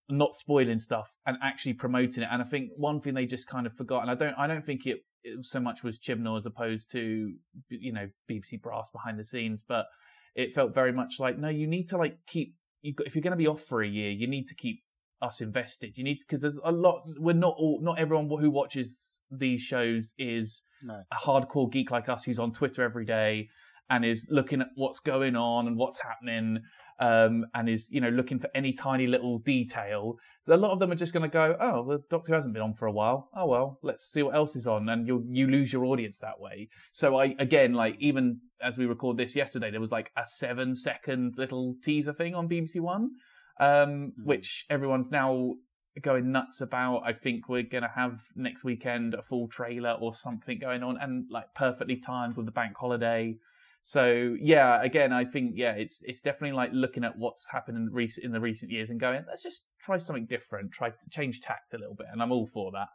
not 0.08 0.34
spoiling 0.34 0.78
stuff 0.78 1.12
and 1.26 1.36
actually 1.42 1.74
promoting 1.74 2.22
it. 2.22 2.28
And 2.30 2.42
I 2.42 2.44
think 2.44 2.70
one 2.76 3.00
thing 3.00 3.14
they 3.14 3.26
just 3.26 3.48
kind 3.48 3.66
of 3.66 3.74
forgot, 3.74 4.02
and 4.02 4.10
I 4.10 4.14
don't, 4.14 4.34
I 4.38 4.46
don't 4.46 4.64
think 4.64 4.86
it, 4.86 4.98
it 5.22 5.44
so 5.44 5.60
much 5.60 5.82
was 5.82 5.98
Chibnall 5.98 6.36
as 6.36 6.46
opposed 6.46 6.90
to, 6.92 7.32
you 7.68 7.92
know, 7.92 8.08
BBC 8.30 8.60
brass 8.60 8.90
behind 8.90 9.18
the 9.18 9.24
scenes, 9.24 9.62
but 9.66 9.86
it 10.34 10.54
felt 10.54 10.74
very 10.74 10.92
much 10.92 11.18
like, 11.18 11.38
no, 11.38 11.48
you 11.48 11.66
need 11.66 11.88
to 11.90 11.96
like 11.96 12.18
keep. 12.26 12.54
You 12.82 12.94
if 13.04 13.14
you're 13.14 13.22
going 13.22 13.32
to 13.32 13.36
be 13.36 13.46
off 13.46 13.60
for 13.60 13.82
a 13.82 13.88
year, 13.88 14.10
you 14.10 14.26
need 14.26 14.46
to 14.46 14.54
keep 14.54 14.80
us 15.22 15.40
invested. 15.40 15.96
You 15.96 16.04
need 16.04 16.18
because 16.20 16.40
there's 16.40 16.58
a 16.64 16.72
lot. 16.72 17.02
We're 17.18 17.34
not 17.34 17.54
all, 17.58 17.80
not 17.82 17.98
everyone 17.98 18.28
who 18.40 18.50
watches 18.50 19.20
these 19.30 19.60
shows 19.60 20.14
is? 20.18 20.62
No. 20.82 21.02
a 21.12 21.14
hardcore 21.14 21.70
geek 21.70 21.90
like 21.90 22.08
us 22.08 22.24
who's 22.24 22.38
on 22.38 22.52
Twitter 22.52 22.82
every 22.82 23.04
day 23.04 23.50
and 23.90 24.04
is 24.04 24.28
looking 24.30 24.60
at 24.60 24.68
what's 24.76 25.00
going 25.00 25.36
on 25.36 25.66
and 25.66 25.76
what's 25.76 26.00
happening 26.00 26.60
um, 27.00 27.44
and 27.54 27.68
is 27.68 27.90
you 27.90 28.00
know 28.00 28.08
looking 28.08 28.38
for 28.38 28.48
any 28.54 28.72
tiny 28.72 29.06
little 29.06 29.38
detail. 29.40 30.16
So 30.42 30.54
a 30.54 30.56
lot 30.56 30.70
of 30.70 30.78
them 30.78 30.92
are 30.92 30.96
just 30.96 31.12
going 31.12 31.22
to 31.22 31.28
go, 31.28 31.56
oh, 31.60 31.84
the 31.86 31.98
Doctor 32.08 32.34
hasn't 32.34 32.54
been 32.54 32.62
on 32.62 32.74
for 32.74 32.86
a 32.86 32.92
while. 32.92 33.28
Oh 33.34 33.46
well, 33.46 33.78
let's 33.82 34.04
see 34.04 34.22
what 34.22 34.34
else 34.34 34.54
is 34.54 34.66
on, 34.66 34.88
and 34.88 35.06
you 35.06 35.24
you 35.28 35.46
lose 35.48 35.72
your 35.72 35.84
audience 35.86 36.18
that 36.20 36.38
way. 36.38 36.68
So 36.92 37.16
I 37.16 37.34
again 37.38 37.74
like 37.74 37.96
even 37.98 38.40
as 38.62 38.78
we 38.78 38.86
record 38.86 39.16
this 39.16 39.34
yesterday, 39.34 39.70
there 39.70 39.80
was 39.80 39.92
like 39.92 40.12
a 40.16 40.24
seven 40.24 40.74
second 40.74 41.34
little 41.36 41.74
teaser 41.82 42.12
thing 42.12 42.34
on 42.34 42.48
BBC 42.48 42.80
One, 42.80 43.10
um, 43.60 44.12
which 44.24 44.66
everyone's 44.68 45.12
now 45.12 45.54
going 46.02 46.32
nuts 46.32 46.60
about. 46.60 47.02
I 47.04 47.12
think 47.12 47.48
we're 47.48 47.62
going 47.62 47.82
to 47.82 47.92
have 47.94 48.20
next 48.34 48.64
weekend 48.64 49.14
a 49.14 49.22
full 49.22 49.46
trailer 49.46 49.92
or 50.00 50.12
something 50.14 50.58
going 50.58 50.82
on, 50.82 50.96
and 51.00 51.26
like 51.30 51.54
perfectly 51.54 51.96
timed 51.96 52.36
with 52.36 52.46
the 52.46 52.52
bank 52.52 52.76
holiday. 52.76 53.36
So 53.82 54.36
yeah, 54.40 54.82
again, 54.82 55.12
I 55.12 55.24
think 55.24 55.52
yeah, 55.54 55.72
it's 55.72 56.02
it's 56.02 56.20
definitely 56.20 56.56
like 56.56 56.70
looking 56.72 57.04
at 57.04 57.16
what's 57.16 57.48
happened 57.48 57.76
in 57.76 57.90
recent 57.92 58.24
in 58.24 58.32
the 58.32 58.40
recent 58.40 58.72
years 58.72 58.90
and 58.90 58.98
going, 58.98 59.24
let's 59.28 59.42
just 59.42 59.68
try 59.80 59.96
something 59.98 60.26
different, 60.26 60.72
try 60.72 60.90
to 60.90 61.10
change 61.10 61.40
tact 61.40 61.72
a 61.74 61.78
little 61.78 61.94
bit, 61.94 62.06
and 62.12 62.22
I'm 62.22 62.32
all 62.32 62.46
for 62.46 62.72
that. 62.72 62.88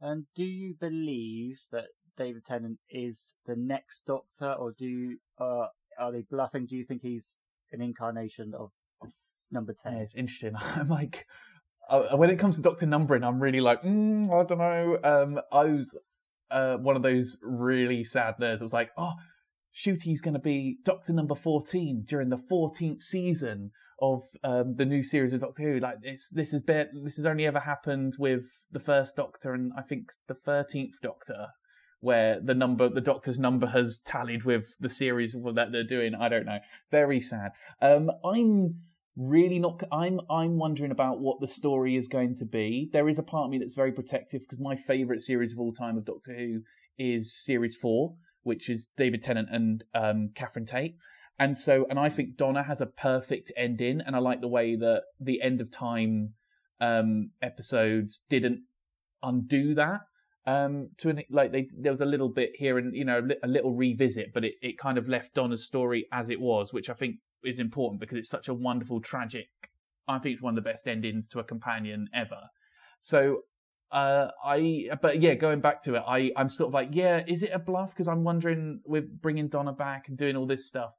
And 0.00 0.26
do 0.34 0.44
you 0.44 0.74
believe 0.78 1.60
that 1.72 1.86
David 2.16 2.44
Tennant 2.44 2.78
is 2.90 3.36
the 3.46 3.56
next 3.56 4.04
Doctor, 4.06 4.52
or 4.52 4.72
do 4.72 4.86
you, 4.86 5.18
uh, 5.38 5.68
are 5.98 6.12
they 6.12 6.22
bluffing? 6.22 6.66
Do 6.66 6.76
you 6.76 6.84
think 6.84 7.02
he's 7.02 7.38
an 7.72 7.80
incarnation 7.80 8.52
of 8.54 8.70
number 9.50 9.74
Yeah, 9.84 9.92
ten? 9.92 10.00
it's 10.00 10.14
interesting. 10.14 10.54
I'm 10.60 10.88
like, 10.88 11.26
uh, 11.88 12.16
when 12.16 12.30
it 12.30 12.38
comes 12.38 12.56
to 12.56 12.62
Doctor 12.62 12.86
numbering, 12.86 13.24
I'm 13.24 13.40
really 13.40 13.60
like, 13.60 13.82
mm, 13.82 14.30
I 14.32 14.44
don't 14.44 14.58
know. 14.58 14.98
Um, 15.04 15.40
I 15.52 15.64
was 15.64 15.96
uh, 16.50 16.76
one 16.76 16.96
of 16.96 17.02
those 17.02 17.38
really 17.42 18.04
sad 18.04 18.34
nerds 18.40 18.58
that 18.58 18.62
was 18.62 18.72
like, 18.72 18.90
oh, 18.96 19.14
Ncuti's 19.76 20.20
going 20.20 20.34
to 20.34 20.40
be 20.40 20.78
Doctor 20.84 21.12
number 21.12 21.34
14 21.34 22.04
during 22.06 22.28
the 22.28 22.36
14th 22.38 23.02
season 23.02 23.70
of 24.00 24.22
um, 24.42 24.76
the 24.76 24.84
new 24.84 25.02
series 25.02 25.32
of 25.32 25.40
Doctor 25.40 25.62
Who. 25.62 25.80
Like, 25.80 26.00
this, 26.02 26.28
this 26.30 26.52
has 26.52 26.62
been, 26.62 26.88
this 27.04 27.16
has 27.16 27.26
only 27.26 27.46
ever 27.46 27.60
happened 27.60 28.14
with 28.18 28.44
the 28.70 28.80
first 28.80 29.16
Doctor 29.16 29.52
and 29.52 29.72
I 29.76 29.82
think 29.82 30.12
the 30.28 30.34
13th 30.34 31.00
Doctor. 31.02 31.48
Where 32.00 32.38
the 32.38 32.54
number, 32.54 32.90
the 32.90 33.00
Doctor's 33.00 33.38
number 33.38 33.66
has 33.68 33.98
tallied 34.04 34.44
with 34.44 34.76
the 34.78 34.90
series 34.90 35.32
that 35.54 35.72
they're 35.72 35.84
doing. 35.84 36.14
I 36.14 36.28
don't 36.28 36.44
know. 36.44 36.58
Very 36.90 37.18
sad. 37.18 37.52
Um, 37.80 38.10
I'm 38.22 38.74
really 39.16 39.58
not 39.58 39.80
i'm 39.92 40.20
i'm 40.28 40.58
wondering 40.58 40.90
about 40.90 41.20
what 41.20 41.40
the 41.40 41.46
story 41.46 41.96
is 41.96 42.08
going 42.08 42.34
to 42.34 42.44
be. 42.44 42.90
There 42.92 43.08
is 43.08 43.18
a 43.18 43.22
part 43.22 43.44
of 43.44 43.50
me 43.50 43.58
that's 43.58 43.74
very 43.74 43.92
protective 43.92 44.40
because 44.40 44.58
my 44.58 44.74
favorite 44.74 45.20
series 45.20 45.52
of 45.52 45.60
all 45.60 45.72
time 45.72 45.96
of 45.96 46.04
doctor 46.04 46.34
who 46.34 46.62
is 46.98 47.32
series 47.32 47.76
4 47.76 48.14
which 48.42 48.68
is 48.68 48.88
david 48.96 49.22
tennant 49.22 49.48
and 49.50 49.84
um 49.94 50.30
catherine 50.34 50.66
tate. 50.66 50.96
And 51.38 51.56
so 51.56 51.86
and 51.88 51.98
i 51.98 52.08
think 52.08 52.36
donna 52.36 52.62
has 52.64 52.80
a 52.80 52.86
perfect 52.86 53.52
ending 53.56 54.00
and 54.04 54.16
i 54.16 54.18
like 54.18 54.40
the 54.40 54.48
way 54.48 54.76
that 54.76 55.02
the 55.20 55.40
end 55.42 55.60
of 55.60 55.70
time 55.70 56.34
um 56.80 57.30
episodes 57.40 58.24
didn't 58.28 58.62
undo 59.22 59.74
that 59.74 60.00
um 60.46 60.90
to 60.98 61.08
an 61.08 61.22
like 61.30 61.52
they 61.52 61.68
there 61.78 61.92
was 61.92 62.00
a 62.00 62.06
little 62.06 62.28
bit 62.28 62.50
here 62.54 62.78
and 62.78 62.94
you 62.94 63.04
know 63.04 63.26
a, 63.42 63.46
a 63.46 63.48
little 63.48 63.72
revisit 63.74 64.32
but 64.34 64.44
it, 64.44 64.54
it 64.60 64.78
kind 64.78 64.98
of 64.98 65.08
left 65.08 65.34
donna's 65.34 65.64
story 65.64 66.06
as 66.12 66.28
it 66.28 66.40
was 66.40 66.72
which 66.72 66.90
i 66.90 66.92
think 66.92 67.16
is 67.44 67.58
important 67.58 68.00
because 68.00 68.18
it's 68.18 68.28
such 68.28 68.48
a 68.48 68.54
wonderful 68.54 69.00
tragic 69.00 69.48
i 70.08 70.18
think 70.18 70.32
it's 70.32 70.42
one 70.42 70.56
of 70.56 70.62
the 70.62 70.70
best 70.70 70.86
endings 70.86 71.28
to 71.28 71.38
a 71.38 71.44
companion 71.44 72.08
ever 72.14 72.48
so 73.00 73.42
uh 73.92 74.28
i 74.44 74.88
but 75.02 75.20
yeah 75.20 75.34
going 75.34 75.60
back 75.60 75.82
to 75.82 75.94
it 75.94 76.02
i 76.06 76.30
i'm 76.36 76.48
sort 76.48 76.68
of 76.68 76.74
like 76.74 76.88
yeah 76.92 77.22
is 77.26 77.42
it 77.42 77.50
a 77.52 77.58
bluff 77.58 77.90
because 77.90 78.08
i'm 78.08 78.24
wondering 78.24 78.80
with 78.84 79.20
bringing 79.20 79.48
donna 79.48 79.72
back 79.72 80.08
and 80.08 80.16
doing 80.16 80.36
all 80.36 80.46
this 80.46 80.66
stuff 80.66 80.90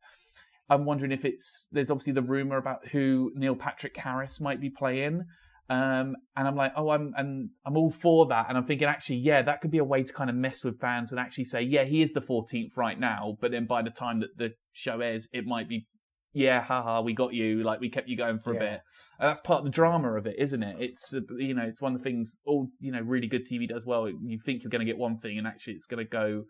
i'm 0.69 0.85
wondering 0.85 1.11
if 1.11 1.25
it's 1.25 1.67
there's 1.71 1.91
obviously 1.91 2.13
the 2.13 2.21
rumor 2.21 2.57
about 2.57 2.87
who 2.87 3.31
neil 3.35 3.55
patrick 3.55 3.97
harris 3.97 4.39
might 4.39 4.61
be 4.61 4.69
playing 4.69 5.23
um, 5.67 6.15
and 6.35 6.47
I'm 6.47 6.55
like, 6.55 6.73
oh, 6.75 6.89
I'm, 6.89 7.13
I'm, 7.17 7.49
I'm 7.65 7.75
all 7.75 7.89
for 7.89 8.27
that. 8.27 8.47
And 8.49 8.57
I'm 8.57 8.65
thinking, 8.65 8.87
actually, 8.87 9.17
yeah, 9.17 9.41
that 9.41 9.61
could 9.61 9.71
be 9.71 9.79
a 9.79 9.83
way 9.83 10.03
to 10.03 10.13
kind 10.13 10.29
of 10.29 10.35
mess 10.35 10.63
with 10.63 10.79
fans 10.79 11.11
and 11.11 11.19
actually 11.19 11.45
say, 11.45 11.63
yeah, 11.63 11.85
he 11.85 12.01
is 12.01 12.13
the 12.13 12.21
14th 12.21 12.77
right 12.77 12.99
now. 12.99 13.37
But 13.41 13.51
then 13.51 13.65
by 13.65 13.81
the 13.81 13.89
time 13.89 14.19
that 14.19 14.37
the 14.37 14.53
show 14.73 15.01
airs, 15.01 15.27
it 15.33 15.45
might 15.45 15.67
be, 15.67 15.87
yeah, 16.35 16.61
haha, 16.61 17.01
we 17.01 17.13
got 17.13 17.33
you. 17.33 17.63
Like 17.63 17.79
we 17.79 17.89
kept 17.89 18.09
you 18.09 18.17
going 18.17 18.39
for 18.39 18.51
a 18.51 18.55
Yeah. 18.55 18.59
bit. 18.59 18.81
And 19.19 19.29
that's 19.29 19.39
part 19.39 19.59
of 19.59 19.63
the 19.63 19.71
drama 19.71 20.13
of 20.15 20.27
it, 20.27 20.35
isn't 20.37 20.61
it? 20.61 20.75
It's, 20.79 21.13
uh, 21.13 21.21
you 21.37 21.53
know, 21.53 21.63
it's 21.63 21.81
one 21.81 21.95
of 21.95 21.99
the 21.99 22.03
things 22.03 22.37
all, 22.45 22.67
you 22.79 22.91
know, 22.91 22.99
really 22.99 23.27
good 23.27 23.47
TV 23.47 23.67
does 23.67 23.85
well. 23.85 24.09
You 24.09 24.37
think 24.45 24.61
you're 24.61 24.69
going 24.69 24.85
to 24.85 24.91
get 24.91 24.97
one 24.97 25.17
thing 25.17 25.37
and 25.37 25.47
actually 25.47 25.73
it's 25.73 25.87
going 25.87 26.05
to 26.05 26.09
go 26.09 26.43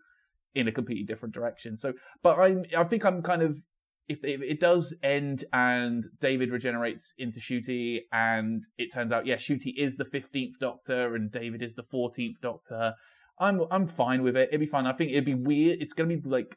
in 0.56 0.66
a 0.66 0.72
completely 0.72 1.04
different 1.04 1.34
direction. 1.34 1.76
So, 1.76 1.92
but 2.22 2.36
I, 2.38 2.56
I 2.76 2.84
think 2.84 3.04
I'm 3.04 3.22
kind 3.22 3.42
of 3.42 3.58
if, 4.08 4.24
if 4.24 4.40
it 4.42 4.58
does 4.60 4.94
end 5.02 5.44
and 5.52 6.04
David 6.20 6.50
regenerates 6.50 7.14
into 7.18 7.40
Ncuti 7.40 8.00
and 8.12 8.62
it 8.78 8.92
turns 8.92 9.12
out, 9.12 9.26
yeah, 9.26 9.36
Ncuti 9.36 9.72
is 9.76 9.96
the 9.96 10.04
15th 10.04 10.58
Doctor 10.60 11.14
and 11.14 11.30
David 11.30 11.62
is 11.62 11.74
the 11.74 11.82
14th 11.82 12.40
Doctor, 12.40 12.94
I'm 13.38 13.62
I'm 13.70 13.86
fine 13.86 14.22
with 14.22 14.36
it. 14.36 14.48
It'd 14.48 14.60
be 14.60 14.66
fine. 14.66 14.86
I 14.86 14.92
think 14.92 15.10
it'd 15.12 15.24
be 15.24 15.34
weird. 15.34 15.78
It's 15.80 15.92
going 15.92 16.08
to 16.08 16.16
be 16.16 16.28
like, 16.28 16.56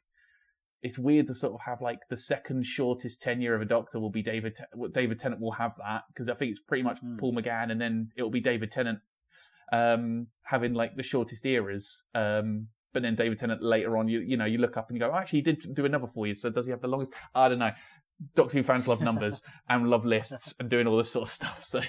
it's 0.81 0.98
weird 0.98 1.27
to 1.27 1.33
sort 1.33 1.53
of 1.53 1.59
have 1.65 1.81
like 1.81 2.00
the 2.09 2.17
second 2.17 2.65
shortest 2.65 3.21
tenure 3.21 3.53
of 3.55 3.62
a 3.62 3.65
Doctor 3.65 4.00
will 4.00 4.09
be 4.12 4.21
David, 4.24 4.57
David 4.93 5.19
Tennant 5.19 5.41
will 5.41 5.51
have 5.51 5.74
that 5.77 6.03
because 6.13 6.29
I 6.29 6.33
think 6.36 6.51
it's 6.51 6.59
pretty 6.62 6.83
much 6.83 7.00
Hmm. 7.00 7.17
Paul 7.17 7.33
McGann 7.36 7.71
and 7.71 7.79
then 7.81 8.09
it 8.15 8.24
will 8.24 8.29
be 8.29 8.41
David 8.41 8.71
Tennant. 8.71 9.00
um, 9.71 10.27
having 10.43 10.74
like 10.74 10.95
the 10.95 11.03
shortest 11.03 11.45
eras. 11.45 12.03
Um, 12.15 12.69
but 12.91 13.03
then 13.03 13.15
David 13.15 13.38
Tennant 13.38 13.62
later 13.62 13.98
on, 13.98 14.07
you 14.07 14.19
you 14.19 14.36
know, 14.36 14.45
you 14.45 14.57
look 14.57 14.77
up 14.77 14.89
and 14.89 14.95
you 14.98 15.00
go, 15.00 15.12
oh, 15.13 15.15
actually, 15.15 15.39
he 15.39 15.43
did 15.43 15.75
do 15.75 15.86
another 15.86 16.07
four 16.07 16.25
years. 16.25 16.41
So 16.41 16.50
does 16.50 16.65
he 16.65 16.71
have 16.71 16.81
the 16.81 16.88
longest? 16.88 17.13
I 17.36 17.48
don't 17.50 17.59
know. 17.59 17.71
Doctor 18.36 18.57
Who 18.57 18.63
fans 18.63 18.88
love 18.88 19.00
numbers 19.00 19.43
and 19.69 19.88
love 19.89 20.05
lists 20.05 20.55
and 20.59 20.69
doing 20.69 20.88
all 20.88 20.98
this 20.98 21.12
sort 21.12 21.29
of 21.29 21.33
stuff. 21.33 21.63
So 21.63 21.81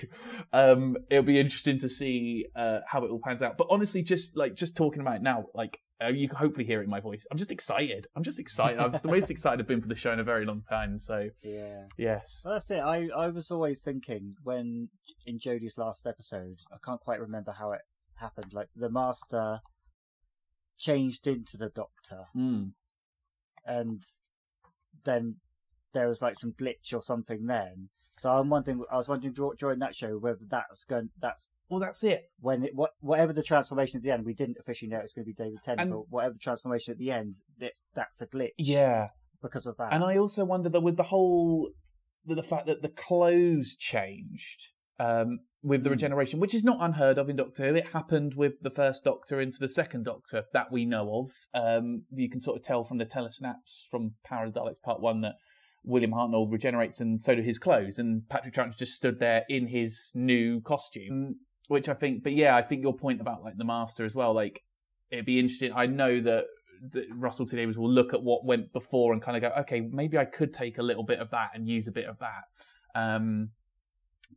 um, 0.53 0.97
it'll 1.11 1.25
be 1.25 1.41
interesting 1.41 1.79
to 1.79 1.89
see 1.89 2.47
uh, 2.55 2.81
how 2.87 3.03
it 3.05 3.11
all 3.11 3.21
pans 3.25 3.41
out. 3.43 3.57
But 3.57 3.69
honestly, 3.71 4.03
just 4.03 4.37
like 4.37 4.55
just 4.55 4.77
talking 4.77 5.01
about 5.01 5.17
it 5.17 5.23
now, 5.23 5.47
like 5.55 5.79
uh, 6.03 6.09
you 6.09 6.29
can 6.29 6.37
hopefully 6.39 6.65
hear 6.65 6.81
it 6.81 6.85
in 6.85 6.91
my 6.91 7.01
voice. 7.01 7.27
I'm 7.31 7.37
just 7.39 7.53
excited. 7.53 8.07
I'm 8.17 8.23
just 8.23 8.39
excited. 8.39 8.79
I'm 8.81 8.91
the 8.93 9.01
most 9.09 9.31
excited 9.35 9.61
I've 9.61 9.67
been 9.69 9.81
for 9.83 9.89
the 9.89 9.95
show 9.95 10.13
in 10.13 10.21
a 10.21 10.25
very 10.25 10.45
long 10.47 10.63
time. 10.63 10.99
So 10.99 11.29
Yeah. 11.43 11.87
yes, 11.99 12.43
Well, 12.45 12.55
that's 12.55 12.71
it. 12.71 12.81
I, 12.81 13.09
I 13.17 13.29
was 13.29 13.51
always 13.51 13.83
thinking 13.83 14.35
when 14.43 14.89
in 15.27 15.39
Jodie's 15.39 15.77
last 15.79 16.07
episode, 16.07 16.59
I 16.73 16.77
can't 16.85 17.01
quite 17.01 17.21
remember 17.21 17.53
how 17.53 17.69
it 17.69 17.83
happened. 18.17 18.53
Like 18.53 18.69
the 18.75 18.89
Master 18.91 19.61
changed 20.79 21.27
into 21.27 21.57
the 21.57 21.69
Doctor, 21.69 22.25
Mm. 22.37 22.73
and 23.67 24.03
then 25.05 25.37
there 25.93 26.09
was 26.09 26.23
like 26.23 26.39
some 26.39 26.53
glitch 26.53 26.95
or 26.95 27.03
something. 27.03 27.47
Then, 27.47 27.91
so 28.19 28.31
I'm 28.31 28.49
wondering. 28.49 28.83
I 28.91 28.97
was 28.97 29.09
wondering 29.09 29.35
dur- 29.35 29.55
during 29.59 29.79
that 29.81 29.95
show 29.95 30.17
whether 30.19 30.45
that's 30.49 30.85
going. 30.85 31.11
That's 31.21 31.51
well, 31.71 31.81
that's 31.81 32.03
it. 32.05 32.25
when 32.41 32.65
it 32.65 32.75
what 32.75 32.91
whatever 33.01 33.33
the 33.33 33.43
transformation 33.43 33.99
at 33.99 34.03
the 34.03 34.11
end. 34.11 34.25
We 34.27 34.35
didn't 34.35 34.57
officially 34.61 34.91
know 34.91 34.99
it 34.99 35.03
was 35.03 35.13
going 35.13 35.25
to 35.25 35.31
be 35.31 35.35
David 35.35 35.63
Tennant, 35.63 35.81
And- 35.83 35.91
but 35.93 36.11
whatever 36.11 36.33
the 36.35 36.39
transformation 36.41 36.93
at 36.93 36.99
the 36.99 37.11
end, 37.11 37.35
that's 37.59 37.83
that's 37.95 38.21
a 38.21 38.27
glitch. 38.27 38.51
Yeah, 38.59 39.09
because 39.43 39.67
of 39.67 39.77
that. 39.79 39.93
And 39.93 40.05
I 40.05 40.17
also 40.19 40.45
wonder 40.45 40.69
that 40.69 40.81
with 40.81 40.97
the 40.97 41.05
whole 41.05 41.71
the, 42.27 42.35
the 42.35 42.43
fact 42.43 42.67
that 42.67 42.83
the 42.83 42.89
clothes 42.91 43.77
changed 43.77 44.69
um, 44.99 45.41
with 45.63 45.83
the 45.85 45.89
Hmm. 45.89 45.93
regeneration, 45.95 46.41
which 46.41 46.55
is 46.55 46.65
not 46.65 46.77
unheard 46.81 47.17
of 47.17 47.31
in 47.31 47.37
Doctor 47.37 47.69
Who. 47.69 47.75
It 47.75 47.89
happened 47.89 48.35
with 48.35 48.61
the 48.61 48.69
first 48.71 49.05
Doctor 49.05 49.41
into 49.41 49.59
the 49.59 49.69
second 49.69 50.05
Doctor 50.05 50.45
that 50.53 50.71
we 50.71 50.85
know 50.85 51.07
of. 51.21 51.31
Um, 51.55 52.05
you 52.13 52.29
can 52.29 52.41
sort 52.41 52.59
of 52.59 52.63
tell 52.63 52.85
from 52.85 52.99
the 52.99 53.07
telesnaps 53.07 53.87
from 53.91 54.15
Power 54.25 54.45
of 54.47 54.53
the 54.53 54.61
Daleks 54.61 54.83
Part 54.83 55.01
One 55.01 55.23
that 55.23 55.37
William 55.83 56.11
Hartnell 56.13 56.53
regenerates, 56.53 57.01
and 57.01 57.23
so 57.23 57.35
do 57.35 57.41
his 57.41 57.59
clothes. 57.59 57.99
And 57.99 58.29
Patrick 58.29 58.53
Troughton 58.55 58.77
just 58.77 58.93
stood 58.95 59.19
there 59.19 59.45
in 59.49 59.69
his 59.69 60.13
new 60.15 60.61
costume, 60.61 61.37
which 61.71 61.89
I 61.89 61.95
think. 61.95 62.25
But 62.25 62.33
yeah, 62.33 62.57
I 62.57 62.63
think 62.63 62.83
your 62.83 62.97
point 62.97 63.21
about 63.21 63.45
like 63.45 63.57
the 63.57 63.65
Master 63.65 64.05
as 64.05 64.13
well, 64.13 64.35
like 64.35 64.65
it'd 65.13 65.25
be 65.25 65.39
interesting. 65.39 65.73
I 65.73 65.87
know 65.87 66.21
that, 66.21 66.47
that 66.91 67.07
Russell 67.15 67.47
T 67.47 67.57
Davies 67.57 67.79
will 67.79 67.91
look 67.91 68.13
at 68.13 68.25
what 68.25 68.45
went 68.45 68.73
before 68.73 69.13
and 69.13 69.23
kind 69.23 69.37
of 69.37 69.43
go, 69.43 69.61
okay, 69.61 69.81
maybe 69.81 70.19
I 70.19 70.25
could 70.25 70.53
take 70.53 70.79
a 70.79 70.83
little 70.83 71.05
bit 71.05 71.21
of 71.21 71.31
that 71.31 71.51
and 71.55 71.69
use 71.69 71.87
a 71.87 71.93
bit 71.93 72.07
of 72.07 72.19
that. 72.19 73.01
Um, 73.01 73.51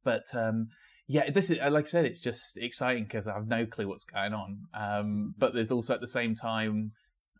but 0.03 0.25
um, 0.35 0.67
yeah, 1.07 1.31
this 1.31 1.49
is 1.49 1.57
like 1.57 1.85
I 1.85 1.87
said, 1.87 2.05
it's 2.05 2.21
just 2.21 2.55
exciting 2.55 3.05
because 3.05 3.27
I 3.27 3.33
have 3.33 3.47
no 3.47 3.65
clue 3.65 3.87
what's 3.87 4.03
going 4.03 4.33
on. 4.33 4.59
Um, 4.75 5.33
but 5.35 5.55
there's 5.55 5.71
also 5.71 5.95
at 5.95 6.01
the 6.01 6.07
same 6.07 6.35
time, 6.35 6.91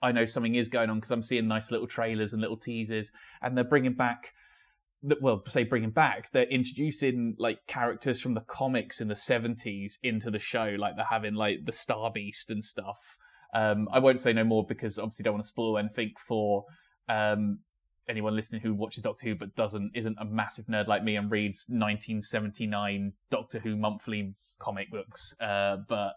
I 0.02 0.12
know 0.12 0.26
something 0.26 0.56
is 0.56 0.70
going 0.70 0.90
on 0.90 0.98
because 0.98 1.12
I'm 1.12 1.22
seeing 1.22 1.48
nice 1.48 1.70
little 1.70 1.88
trailers 1.88 2.34
and 2.34 2.42
little 2.42 2.58
teasers, 2.58 3.12
and 3.44 3.56
they're 3.56 3.64
bringing 3.64 3.94
back. 3.94 4.34
The- 5.04 5.18
Well, 5.22 5.44
say 5.46 5.64
bringing 5.64 5.92
back, 5.92 6.32
they're 6.32 6.44
introducing 6.44 7.36
like 7.38 7.60
characters 7.68 8.22
from 8.22 8.34
the 8.34 8.42
comics 8.42 9.02
in 9.02 9.08
the 9.08 9.16
70s 9.16 10.00
into 10.02 10.32
the 10.32 10.40
show. 10.40 10.76
Like 10.80 10.96
they're 10.96 11.06
having 11.06 11.36
like 11.36 11.66
the 11.66 11.72
Star 11.72 12.12
Beast 12.12 12.50
and 12.50 12.64
stuff. 12.64 13.18
Um, 13.54 13.88
I 13.92 14.00
won't 14.00 14.20
say 14.20 14.34
no 14.34 14.44
more 14.44 14.66
because 14.66 14.98
obviously 14.98 15.24
don't 15.24 15.34
want 15.36 15.44
to 15.44 15.50
spoil 15.50 15.78
anything 15.78 16.14
for 16.18 16.66
um, 17.08 17.60
anyone 18.10 18.36
listening 18.36 18.62
who 18.62 18.74
watches 18.74 19.04
Doctor 19.04 19.28
Who 19.28 19.36
but 19.36 19.56
doesn't 19.56 19.92
isn't 19.94 20.18
a 20.20 20.26
massive 20.26 20.66
nerd 20.66 20.88
like 20.88 21.04
me 21.04 21.16
and 21.16 21.30
reads 21.30 21.66
1979 21.70 23.14
Doctor 23.30 23.60
Who 23.60 23.76
monthly 23.76 24.34
comic 24.60 24.90
books. 24.90 25.36
Uh, 25.40 25.78
but 25.88 26.14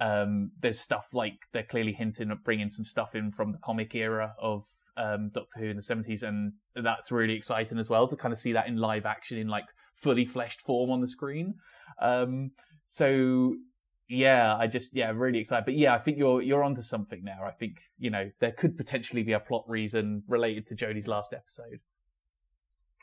um, 0.00 0.52
there's 0.60 0.80
stuff 0.80 1.08
like 1.12 1.34
they're 1.52 1.62
clearly 1.62 1.92
hinting 1.92 2.30
at 2.30 2.42
bringing 2.44 2.70
some 2.70 2.84
stuff 2.84 3.14
in 3.14 3.32
from 3.32 3.52
the 3.52 3.58
comic 3.58 3.94
era 3.94 4.34
of 4.40 4.64
um, 4.96 5.30
Doctor 5.32 5.60
Who 5.60 5.66
in 5.66 5.76
the 5.76 5.82
70s, 5.82 6.22
and 6.22 6.52
that's 6.74 7.10
really 7.10 7.34
exciting 7.34 7.78
as 7.78 7.88
well 7.88 8.08
to 8.08 8.16
kind 8.16 8.32
of 8.32 8.38
see 8.38 8.52
that 8.52 8.68
in 8.68 8.76
live 8.76 9.06
action 9.06 9.38
in 9.38 9.48
like 9.48 9.64
fully 9.94 10.24
fleshed 10.24 10.60
form 10.60 10.90
on 10.90 11.00
the 11.00 11.06
screen. 11.06 11.54
Um, 12.00 12.52
so 12.86 13.54
yeah, 14.08 14.56
I 14.56 14.66
just 14.66 14.94
yeah 14.94 15.10
really 15.14 15.38
excited. 15.38 15.64
But 15.64 15.74
yeah, 15.74 15.94
I 15.94 15.98
think 15.98 16.18
you're 16.18 16.42
you're 16.42 16.62
onto 16.62 16.82
something 16.82 17.22
there. 17.24 17.44
I 17.44 17.52
think 17.52 17.78
you 17.98 18.10
know 18.10 18.30
there 18.40 18.52
could 18.52 18.76
potentially 18.76 19.22
be 19.22 19.32
a 19.32 19.40
plot 19.40 19.64
reason 19.66 20.22
related 20.28 20.66
to 20.68 20.76
Jodie's 20.76 21.08
last 21.08 21.32
episode. 21.32 21.80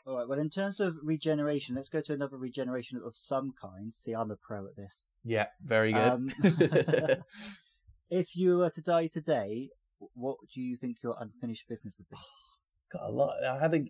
All 0.06 0.16
right. 0.16 0.28
Well, 0.28 0.38
in 0.38 0.50
terms 0.50 0.80
of 0.80 0.96
regeneration, 1.02 1.74
let's 1.74 1.88
go 1.88 2.00
to 2.00 2.12
another 2.12 2.38
regeneration 2.38 3.00
of 3.04 3.14
some 3.14 3.52
kind. 3.60 3.92
See, 3.92 4.12
I'm 4.12 4.30
a 4.30 4.36
pro 4.36 4.66
at 4.66 4.76
this. 4.76 5.12
Yeah, 5.24 5.46
very 5.62 5.92
good. 5.92 6.00
Um, 6.00 6.30
if 8.10 8.34
you 8.36 8.58
were 8.58 8.70
to 8.70 8.80
die 8.80 9.08
today, 9.08 9.70
what 10.14 10.36
do 10.52 10.60
you 10.60 10.76
think 10.76 10.98
your 11.02 11.16
unfinished 11.20 11.68
business 11.68 11.96
would 11.98 12.08
be? 12.08 12.16
Got 12.92 13.08
a 13.08 13.12
lot. 13.12 13.34
I 13.44 13.58
had 13.58 13.74
a. 13.74 13.84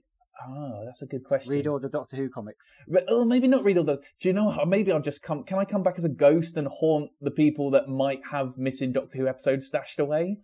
Oh, 0.47 0.83
that's 0.87 1.03
a 1.03 1.07
good 1.07 1.25
question. 1.25 1.53
Read 1.53 1.67
all 1.67 1.79
the 1.79 1.89
Doctor 1.89 2.17
Who 2.17 2.29
comics. 2.31 2.73
Re- 2.89 3.05
Oh, 3.09 3.25
maybe 3.25 3.47
not 3.49 3.65
read 3.65 3.77
all 3.79 3.85
the. 3.85 3.97
Do 4.21 4.29
you 4.29 4.33
know? 4.33 4.65
Maybe 4.67 4.91
I'll 4.93 5.01
just 5.01 5.23
come. 5.23 5.45
Can 5.45 5.59
I 5.59 5.65
come 5.65 5.83
back 5.83 5.95
as 5.99 6.05
a 6.05 6.11
ghost 6.11 6.57
and 6.57 6.67
haunt 6.69 7.11
the 7.21 7.31
people 7.31 7.71
that 7.73 7.89
might 7.89 8.21
have 8.31 8.57
missing 8.57 8.93
Doctor 8.93 9.19
Who 9.19 9.29
episodes 9.29 9.67
stashed 9.67 9.99
away? 9.99 10.39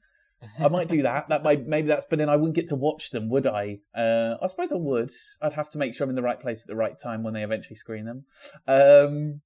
I 0.61 0.68
might 0.68 0.88
do 0.88 1.02
that. 1.02 1.30
That 1.30 1.42
might 1.42 1.66
maybe 1.66 1.88
that's. 1.88 2.04
But 2.08 2.18
then 2.18 2.28
I 2.28 2.37
wouldn't 2.37 2.54
get 2.56 2.68
to 2.68 2.76
watch 2.76 3.11
them, 3.11 3.30
would 3.30 3.46
I? 3.46 3.78
Uh, 3.94 4.37
I 4.42 4.46
suppose 4.49 4.70
I 4.70 4.76
would. 4.76 5.11
I'd 5.40 5.54
have 5.54 5.70
to 5.70 5.78
make 5.78 5.94
sure 5.94 6.04
I'm 6.04 6.11
in 6.11 6.16
the 6.16 6.23
right 6.23 6.40
place 6.40 6.62
at 6.62 6.66
the 6.66 6.76
right 6.76 6.99
time 6.99 7.23
when 7.23 7.32
they 7.32 7.42
eventually 7.42 7.76
screen 7.76 8.04
them. 8.04 8.25
Um, 8.68 9.40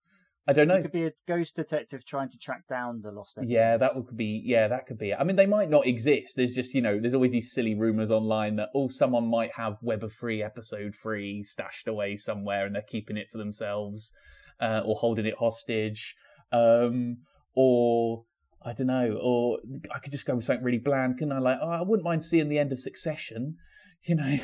I 0.51 0.53
don't 0.53 0.67
know. 0.67 0.79
You 0.79 0.83
could 0.83 0.91
be 0.91 1.07
a 1.07 1.13
ghost 1.29 1.55
detective 1.55 2.05
trying 2.05 2.29
to 2.31 2.39
track 2.39 2.67
down 2.67 3.03
the 3.03 3.13
lost 3.13 3.39
episodes. 3.39 3.53
Yeah, 3.53 3.77
that 3.77 3.95
would 3.95 4.17
be. 4.17 4.43
Yeah, 4.45 4.67
that 4.67 4.85
could 4.89 4.99
be. 4.99 5.11
it. 5.11 5.17
I 5.21 5.23
mean, 5.23 5.37
they 5.37 5.47
might 5.47 5.71
not 5.71 5.87
exist. 5.87 6.35
There's 6.35 6.55
just 6.55 6.75
you 6.75 6.83
know, 6.83 6.99
there's 6.99 7.15
always 7.15 7.31
these 7.31 7.53
silly 7.53 7.77
rumors 7.77 8.11
online 8.11 8.57
that 8.57 8.71
oh, 8.75 8.89
someone 8.89 9.31
might 9.31 9.53
have 9.57 9.77
Web 9.81 10.03
of 10.03 10.13
Fear, 10.13 10.45
episode 10.45 10.97
free, 10.97 11.45
stashed 11.45 11.87
away 11.87 12.17
somewhere, 12.17 12.67
and 12.67 12.75
they're 12.75 12.83
keeping 12.83 13.17
it 13.17 13.29
for 13.31 13.39
themselves, 13.39 14.13
uh, 14.61 14.83
or 14.85 14.97
holding 14.97 15.25
it 15.25 15.37
hostage, 15.39 16.17
um, 16.51 17.19
or 17.55 18.25
I 18.61 18.73
don't 18.73 18.89
know, 18.89 19.21
or 19.23 19.59
I 19.95 20.01
could 20.01 20.11
just 20.11 20.27
go 20.27 20.35
with 20.35 20.45
something 20.45 20.65
really 20.65 20.79
bland, 20.79 21.19
couldn't 21.19 21.33
I? 21.33 21.39
Like, 21.39 21.59
oh, 21.63 21.71
I 21.71 21.83
wouldn't 21.83 22.05
mind 22.05 22.25
seeing 22.25 22.49
the 22.49 22.59
end 22.59 22.73
of 22.73 22.81
Succession. 22.81 23.57
You 24.03 24.15
know, 24.15 24.39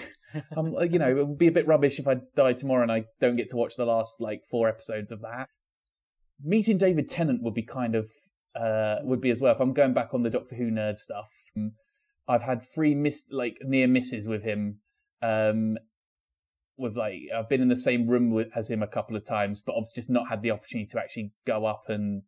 um, 0.55 0.75
you 0.91 0.99
know, 0.99 1.09
it 1.09 1.27
would 1.27 1.39
be 1.39 1.47
a 1.47 1.51
bit 1.51 1.67
rubbish 1.67 1.99
if 1.99 2.07
I 2.07 2.17
die 2.35 2.53
tomorrow 2.53 2.83
and 2.83 2.93
I 2.93 3.05
don't 3.23 3.37
get 3.37 3.49
to 3.49 3.57
watch 3.57 3.77
the 3.77 3.87
last 3.87 4.21
like 4.21 4.43
four 4.51 4.69
episodes 4.69 5.11
of 5.11 5.23
that 5.23 5.49
meeting 6.43 6.79
David 6.79 7.09
Tennant 7.09 7.43
would 7.43 7.55
be 7.55 7.63
kind 7.63 7.95
of 7.95 8.11
uh, 8.59 8.97
would 9.03 9.21
be 9.21 9.31
as 9.31 9.41
well. 9.41 9.55
If 9.55 9.61
I'm 9.61 9.73
going 9.73 9.95
back 9.95 10.15
on 10.15 10.23
the 10.23 10.31
Doctor 10.31 10.57
Who 10.57 10.71
nerd 10.71 10.99
stuff, 10.99 11.29
um, 11.57 11.73
I've 12.29 12.43
had 12.43 12.63
three 12.75 12.95
miss 12.95 13.25
like 13.31 13.59
near 13.63 13.87
misses 13.87 14.29
with 14.29 14.43
him. 14.43 14.81
Um, 15.23 15.79
with 16.79 16.97
like 16.97 17.21
I've 17.35 17.49
been 17.49 17.63
in 17.63 17.69
the 17.69 17.77
same 17.77 18.07
room 18.07 18.31
with 18.31 18.49
as 18.55 18.71
him 18.71 18.83
a 18.83 18.87
couple 18.87 19.17
of 19.17 19.25
times, 19.25 19.63
but 19.65 19.75
I've 19.77 19.93
just 19.95 20.11
not 20.11 20.29
had 20.29 20.43
the 20.43 20.51
opportunity 20.51 20.89
to 20.91 21.01
actually 21.01 21.33
go 21.47 21.65
up 21.65 21.85
and 21.89 22.23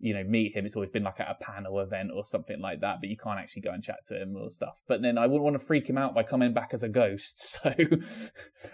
you 0.00 0.14
know 0.14 0.24
meet 0.24 0.56
him. 0.56 0.66
It's 0.66 0.74
always 0.74 0.90
been 0.90 1.04
like 1.04 1.20
at 1.20 1.30
a 1.30 1.42
panel 1.42 1.78
event 1.80 2.10
or 2.14 2.24
something 2.24 2.60
like 2.60 2.80
that, 2.80 2.96
but 3.00 3.08
you 3.08 3.16
can't 3.16 3.38
actually 3.38 3.62
go 3.62 3.70
and 3.70 3.82
chat 3.82 4.04
to 4.08 4.20
him 4.20 4.36
or 4.36 4.50
stuff. 4.50 4.82
But 4.88 5.02
then 5.02 5.16
I 5.16 5.26
wouldn't 5.26 5.44
want 5.44 5.58
to 5.58 5.64
freak 5.64 5.88
him 5.88 5.98
out 5.98 6.14
by 6.14 6.24
coming 6.24 6.52
back 6.52 6.70
as 6.72 6.82
a 6.82 6.88
ghost. 6.88 7.58
So 7.64 7.72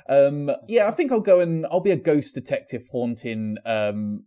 um, 0.09 0.51
yeah, 0.67 0.89
I 0.89 0.91
think 0.91 1.13
I'll 1.13 1.21
go 1.21 1.41
and 1.41 1.67
I'll 1.71 1.81
be 1.81 1.91
a 1.91 1.97
ghost 1.97 2.35
detective 2.35 2.89
haunting 2.91 3.57
um, 3.65 4.25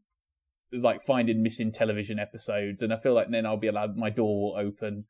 like 0.74 1.03
finding 1.03 1.42
missing 1.44 1.72
television 1.72 2.20
episodes, 2.20 2.82
and 2.82 2.92
I 2.94 2.98
feel 2.98 3.13
like 3.13 3.30
then 3.30 3.46
I'll 3.46 3.58
be 3.58 3.68
allowed 3.68 3.96
my 3.98 4.10
door 4.10 4.53
will 4.53 4.58
open. 4.60 5.06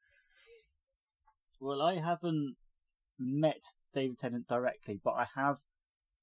Well, 1.60 1.82
I 1.82 1.96
haven't 2.00 2.56
met 3.18 3.64
David 3.94 4.20
Tennant 4.20 4.48
directly, 4.48 5.00
but 5.04 5.12
I 5.12 5.28
have, 5.36 5.58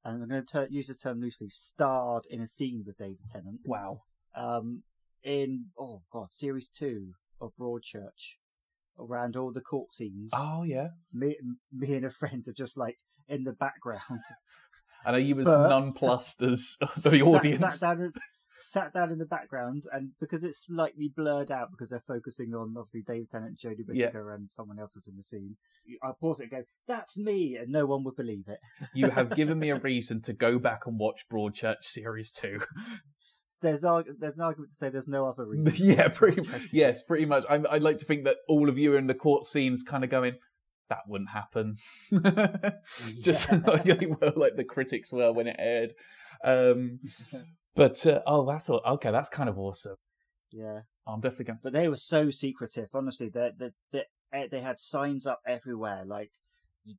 and 0.05 0.23
I'm 0.23 0.29
going 0.29 0.45
to 0.47 0.67
use 0.71 0.89
the 0.89 0.95
term 0.95 1.21
loosely, 1.21 1.49
starred 1.49 2.25
in 2.29 2.41
a 2.43 2.47
scene 2.47 2.83
with 2.87 2.99
David 2.99 3.29
Tennant. 3.31 3.61
Wow. 3.65 4.03
Um, 4.35 4.83
in 5.23 5.67
oh 5.79 6.03
god, 6.13 6.31
series 6.31 6.69
two 6.69 7.13
of 7.41 7.53
Broadchurch, 7.59 8.37
around 8.99 9.37
all 9.37 9.53
the 9.53 9.61
court 9.61 9.93
scenes. 9.93 10.31
Oh 10.35 10.63
yeah. 10.63 10.89
Me, 11.13 11.37
me 11.73 11.95
and 11.95 12.05
a 12.07 12.11
friend 12.11 12.47
are 12.47 12.53
just 12.53 12.77
like 12.77 12.97
in 13.29 13.45
the 13.45 13.53
background. 13.53 14.01
I 15.05 15.13
know 15.13 15.19
you 15.19 15.37
was 15.37 15.47
But- 15.47 15.69
nonplussed 15.69 16.43
as 16.43 16.77
the 17.03 17.11
Sat- 17.11 17.23
audience. 17.23 17.79
Sat, 17.79 17.97
down, 17.97 18.05
and- 18.05 18.15
sat 18.71 18.93
down 18.95 19.11
in 19.11 19.19
the 19.19 19.27
background, 19.27 19.85
and 19.93 20.11
because 20.21 20.45
it's 20.45 20.67
slightly 20.67 21.13
blurred 21.15 21.51
out 21.51 21.71
because 21.71 21.91
they're 21.91 22.01
focusing 22.07 22.55
on 22.55 22.75
obviously 22.79 23.03
David 23.03 23.31
Tennant, 23.31 23.59
Jodie 23.59 23.79
Yeah. 23.89 24.07
Whittaker, 24.07 24.31
and 24.31 24.51
someone 24.51 24.79
else 24.79 24.95
was 24.95 25.09
in 25.09 25.17
the 25.17 25.23
scene. 25.23 25.57
I 26.03 26.13
pause 26.21 26.41
it 26.41 26.45
and 26.45 26.51
go, 26.53 26.63
"That's 26.87 27.19
me," 27.19 27.57
and 27.61 27.71
no 27.73 27.87
one 27.87 28.05
would 28.05 28.17
believe 28.17 28.45
it. 28.49 28.59
you 28.95 29.11
have 29.11 29.35
given 29.35 29.59
me 29.59 29.71
a 29.71 29.77
reason 29.79 30.21
to 30.23 30.33
go 30.33 30.59
back 30.59 30.87
and 30.87 30.99
watch 30.99 31.27
Broadchurch 31.33 31.83
series 31.83 32.31
two. 32.31 32.61
There's 33.63 33.85
arg- 33.85 34.19
there's 34.21 34.35
an 34.37 34.43
argument 34.43 34.71
to 34.71 34.77
say 34.77 34.89
there's 34.89 35.09
no 35.09 35.27
other 35.29 35.45
reason. 35.47 35.75
yeah, 35.77 36.09
pretty 36.09 36.49
much. 36.49 36.73
yes, 36.73 37.03
pretty 37.03 37.27
much. 37.27 37.45
I, 37.51 37.61
I'd 37.71 37.83
like 37.83 37.99
to 37.99 38.05
think 38.07 38.25
that 38.25 38.37
all 38.49 38.69
of 38.71 38.79
you 38.79 38.95
are 38.95 38.99
in 38.99 39.07
the 39.09 39.13
court 39.15 39.45
scenes, 39.45 39.83
kind 39.83 40.03
of 40.05 40.09
going, 40.09 40.37
"That 40.89 41.01
wouldn't 41.09 41.31
happen." 41.31 41.77
Just 43.23 43.51
like 43.53 43.87
like 44.37 44.57
the 44.57 44.65
critics 44.67 45.13
were 45.13 45.33
when 45.33 45.49
it 45.49 45.57
aired. 45.59 45.93
Um, 46.45 47.01
but 47.75 48.05
uh, 48.07 48.21
oh, 48.27 48.47
that's 48.47 48.69
all. 48.71 48.83
Okay, 48.87 49.11
that's 49.11 49.29
kind 49.29 49.49
of 49.49 49.59
awesome. 49.59 49.97
Yeah, 50.51 50.81
I'm 51.07 51.21
definitely 51.21 51.47
going. 51.47 51.59
but 51.63 51.73
they 51.73 51.89
were 51.89 51.97
so 51.97 52.31
secretive. 52.31 52.89
Honestly, 52.95 53.29
they 53.29 53.51
they 53.59 53.71
they, 53.93 54.05
eh, 54.33 54.47
they 54.51 54.61
had 54.61 54.81
signs 54.81 55.27
up 55.27 55.41
everywhere 55.47 56.05
like. 56.05 56.31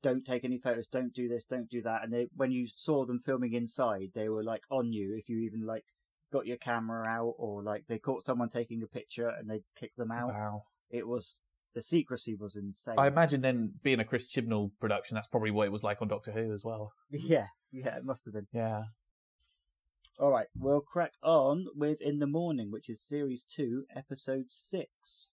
Don't 0.04 0.24
take 0.24 0.46
any 0.46 0.60
photos. 0.60 0.86
Don't 0.86 1.12
do 1.12 1.28
this. 1.28 1.44
Don't 1.44 1.68
do 1.68 1.82
that. 1.82 2.04
And 2.04 2.14
they, 2.14 2.28
when 2.36 2.52
you 2.52 2.68
saw 2.68 3.04
them 3.04 3.18
filming 3.18 3.54
inside, 3.54 4.12
they 4.14 4.30
were 4.30 4.44
like 4.44 4.62
on 4.70 4.94
you. 4.94 5.16
If 5.18 5.28
you 5.28 5.40
even 5.40 5.66
like 5.66 5.86
got 6.32 6.46
your 6.46 6.58
camera 6.58 7.08
out, 7.08 7.34
or 7.40 7.64
like 7.64 7.88
they 7.88 7.98
caught 7.98 8.24
someone 8.24 8.48
taking 8.48 8.84
a 8.84 8.88
picture 8.88 9.28
and 9.28 9.50
they 9.50 9.64
kicked 9.76 9.98
them 9.98 10.12
out. 10.12 10.30
Wow. 10.30 10.64
It 10.92 11.08
was 11.08 11.42
the 11.74 11.82
secrecy 11.82 12.36
was 12.36 12.56
insane. 12.56 12.96
I 12.98 13.08
imagine 13.08 13.42
then 13.42 13.74
being 13.82 14.00
a 14.00 14.06
Chris 14.06 14.28
Chibnall 14.32 14.72
production, 14.80 15.16
that's 15.16 15.28
probably 15.28 15.52
what 15.52 15.66
it 15.66 15.72
was 15.72 15.84
like 15.84 16.02
on 16.02 16.08
Doctor 16.08 16.32
Who 16.32 16.54
as 16.54 16.64
well. 16.64 16.94
Yeah, 17.10 17.48
yeah, 17.72 17.98
it 17.98 18.06
must 18.06 18.26
have 18.26 18.34
been. 18.34 18.48
Yeah. 18.54 18.84
All 20.22 20.30
right, 20.30 20.46
we'll 20.56 20.82
crack 20.82 21.14
on 21.24 21.66
with 21.76 22.00
In 22.00 22.20
the 22.20 22.28
Morning, 22.28 22.70
which 22.70 22.92
is 22.92 23.02
series 23.02 23.44
two, 23.44 23.86
episode 23.96 24.46
six. 24.50 25.32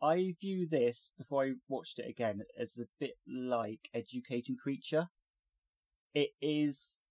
I 0.00 0.34
view 0.40 0.66
this 0.66 1.12
before 1.18 1.44
I 1.44 1.52
watched 1.68 1.98
it 1.98 2.08
again 2.08 2.40
as 2.58 2.78
a 2.78 2.86
bit 2.98 3.18
like 3.28 3.90
Educating 3.92 4.56
Creature. 4.56 5.08
It 6.14 6.30
is 6.40 7.02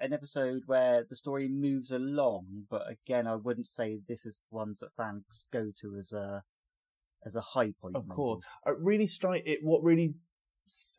an 0.00 0.12
episode 0.12 0.62
where 0.66 1.04
the 1.08 1.14
story 1.14 1.46
moves 1.46 1.92
along, 1.92 2.64
but 2.68 2.90
again, 2.90 3.28
I 3.28 3.36
wouldn't 3.36 3.68
say 3.68 4.00
this 4.08 4.26
is 4.26 4.42
ones 4.50 4.80
that 4.80 4.96
fans 4.96 5.46
go 5.52 5.70
to 5.80 5.94
as 5.96 6.12
a 6.12 6.42
as 7.24 7.36
a 7.36 7.40
high 7.40 7.72
point. 7.80 7.94
Of 7.94 8.08
maybe. 8.08 8.16
course. 8.16 8.44
It 8.66 8.74
really 8.80 9.06
strike 9.06 9.44
it. 9.46 9.60
What 9.62 9.84
really 9.84 10.14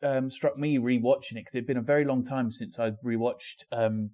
um, 0.02 0.30
struck 0.30 0.56
me 0.56 0.78
rewatching 0.78 1.32
it 1.32 1.40
because 1.40 1.54
it'd 1.54 1.66
been 1.66 1.76
a 1.76 1.82
very 1.82 2.06
long 2.06 2.24
time 2.24 2.50
since 2.50 2.78
I'd 2.78 2.96
rewatched 3.04 3.64
um, 3.70 4.12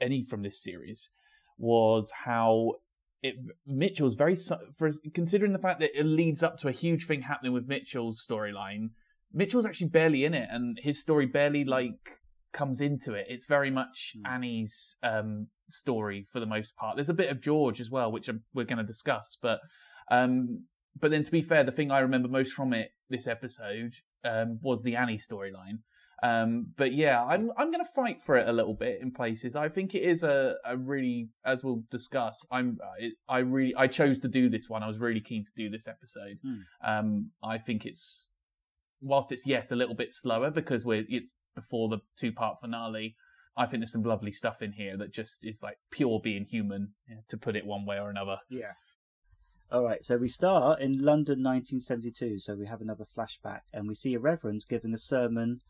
any 0.00 0.22
from 0.22 0.42
this 0.42 0.62
series 0.62 1.10
was 1.58 2.12
how 2.24 2.72
it 3.22 3.36
Mitchell's 3.66 4.14
very 4.14 4.36
for 4.76 4.90
considering 5.14 5.52
the 5.52 5.58
fact 5.58 5.80
that 5.80 5.98
it 5.98 6.04
leads 6.04 6.42
up 6.42 6.58
to 6.58 6.68
a 6.68 6.72
huge 6.72 7.06
thing 7.06 7.22
happening 7.22 7.52
with 7.52 7.66
Mitchell's 7.66 8.24
storyline. 8.24 8.90
Mitchell's 9.32 9.66
actually 9.66 9.88
barely 9.88 10.24
in 10.24 10.34
it, 10.34 10.48
and 10.50 10.78
his 10.82 11.00
story 11.00 11.26
barely 11.26 11.64
like 11.64 12.18
comes 12.52 12.80
into 12.80 13.14
it. 13.14 13.26
It's 13.28 13.46
very 13.46 13.70
much 13.70 14.12
Hmm. 14.14 14.26
Annie's 14.26 14.96
um, 15.02 15.48
story 15.68 16.26
for 16.30 16.38
the 16.38 16.46
most 16.46 16.76
part. 16.76 16.96
There's 16.96 17.08
a 17.08 17.14
bit 17.14 17.30
of 17.30 17.40
George 17.40 17.80
as 17.80 17.90
well, 17.90 18.12
which 18.12 18.28
um, 18.28 18.42
we're 18.52 18.64
going 18.64 18.78
to 18.78 18.84
discuss, 18.84 19.38
but 19.40 19.60
um, 20.10 20.64
but 21.00 21.10
then 21.10 21.24
to 21.24 21.30
be 21.30 21.42
fair, 21.42 21.64
the 21.64 21.72
thing 21.72 21.90
I 21.90 22.00
remember 22.00 22.28
most 22.28 22.52
from 22.52 22.72
it 22.72 22.90
this 23.10 23.26
episode 23.26 23.94
um, 24.24 24.58
was 24.62 24.82
the 24.82 24.96
Annie 24.96 25.18
storyline. 25.18 25.78
Um, 26.22 26.68
but 26.76 26.92
yeah, 26.92 27.22
I'm 27.22 27.50
I'm 27.56 27.70
going 27.70 27.84
to 27.84 27.90
fight 27.90 28.22
for 28.22 28.36
it 28.36 28.48
a 28.48 28.52
little 28.52 28.74
bit 28.74 29.00
in 29.00 29.10
places. 29.10 29.56
I 29.56 29.68
think 29.68 29.94
it 29.94 30.02
is 30.02 30.22
a, 30.22 30.54
a 30.64 30.76
really, 30.76 31.28
as 31.44 31.62
we'll 31.62 31.82
discuss. 31.90 32.46
I'm 32.50 32.78
I 33.28 33.38
really 33.38 33.74
I 33.76 33.86
chose 33.86 34.20
to 34.20 34.28
do 34.28 34.48
this 34.48 34.68
one. 34.68 34.82
I 34.82 34.88
was 34.88 34.98
really 34.98 35.20
keen 35.20 35.44
to 35.44 35.50
do 35.56 35.68
this 35.68 35.86
episode. 35.86 36.38
Hmm. 36.42 36.60
Um, 36.86 37.30
I 37.42 37.58
think 37.58 37.84
it's 37.84 38.30
whilst 39.02 39.32
it's 39.32 39.46
yes 39.46 39.70
a 39.70 39.76
little 39.76 39.94
bit 39.94 40.14
slower 40.14 40.50
because 40.50 40.84
we're 40.84 41.04
it's 41.08 41.32
before 41.54 41.88
the 41.88 41.98
two 42.16 42.32
part 42.32 42.60
finale. 42.60 43.16
I 43.56 43.66
think 43.66 43.80
there's 43.80 43.92
some 43.92 44.02
lovely 44.02 44.32
stuff 44.32 44.62
in 44.62 44.72
here 44.72 44.96
that 44.96 45.12
just 45.12 45.44
is 45.44 45.62
like 45.62 45.78
pure 45.90 46.20
being 46.20 46.44
human, 46.44 46.94
yeah, 47.08 47.18
to 47.28 47.36
put 47.36 47.54
it 47.54 47.64
one 47.64 47.86
way 47.86 47.98
or 47.98 48.10
another. 48.10 48.38
Yeah. 48.48 48.72
All 49.70 49.84
right, 49.84 50.04
so 50.04 50.16
we 50.16 50.28
start 50.28 50.80
in 50.80 50.92
London 50.92 51.42
1972. 51.42 52.38
So 52.40 52.54
we 52.54 52.66
have 52.66 52.80
another 52.80 53.04
flashback, 53.04 53.60
and 53.72 53.88
we 53.88 53.94
see 53.94 54.14
a 54.14 54.20
reverend 54.20 54.64
giving 54.68 54.92
a 54.92 54.98
sermon 54.98 55.60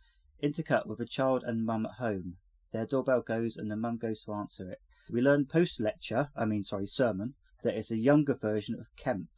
intercut 0.45 0.87
with 0.87 1.01
a 1.01 1.07
child 1.07 1.43
and 1.47 1.65
mum 1.65 1.87
at 1.87 2.05
home. 2.05 2.37
Their 2.73 2.87
doorbell 2.87 3.23
goes, 3.23 3.57
and 3.57 3.71
the 3.71 3.77
mum 3.77 3.99
goes 3.99 4.25
to 4.25 4.33
answer 4.33 4.71
it. 4.71 4.79
We 5.11 5.21
learn 5.21 5.47
post 5.47 5.81
lecture, 5.81 6.31
I 6.37 6.45
mean, 6.45 6.65
sorry, 6.65 6.87
sermon, 6.87 7.35
that 7.63 7.77
it's 7.77 7.91
a 7.91 7.97
younger 7.97 8.35
version 8.35 8.75
of 8.79 8.89
Kemp. 8.97 9.29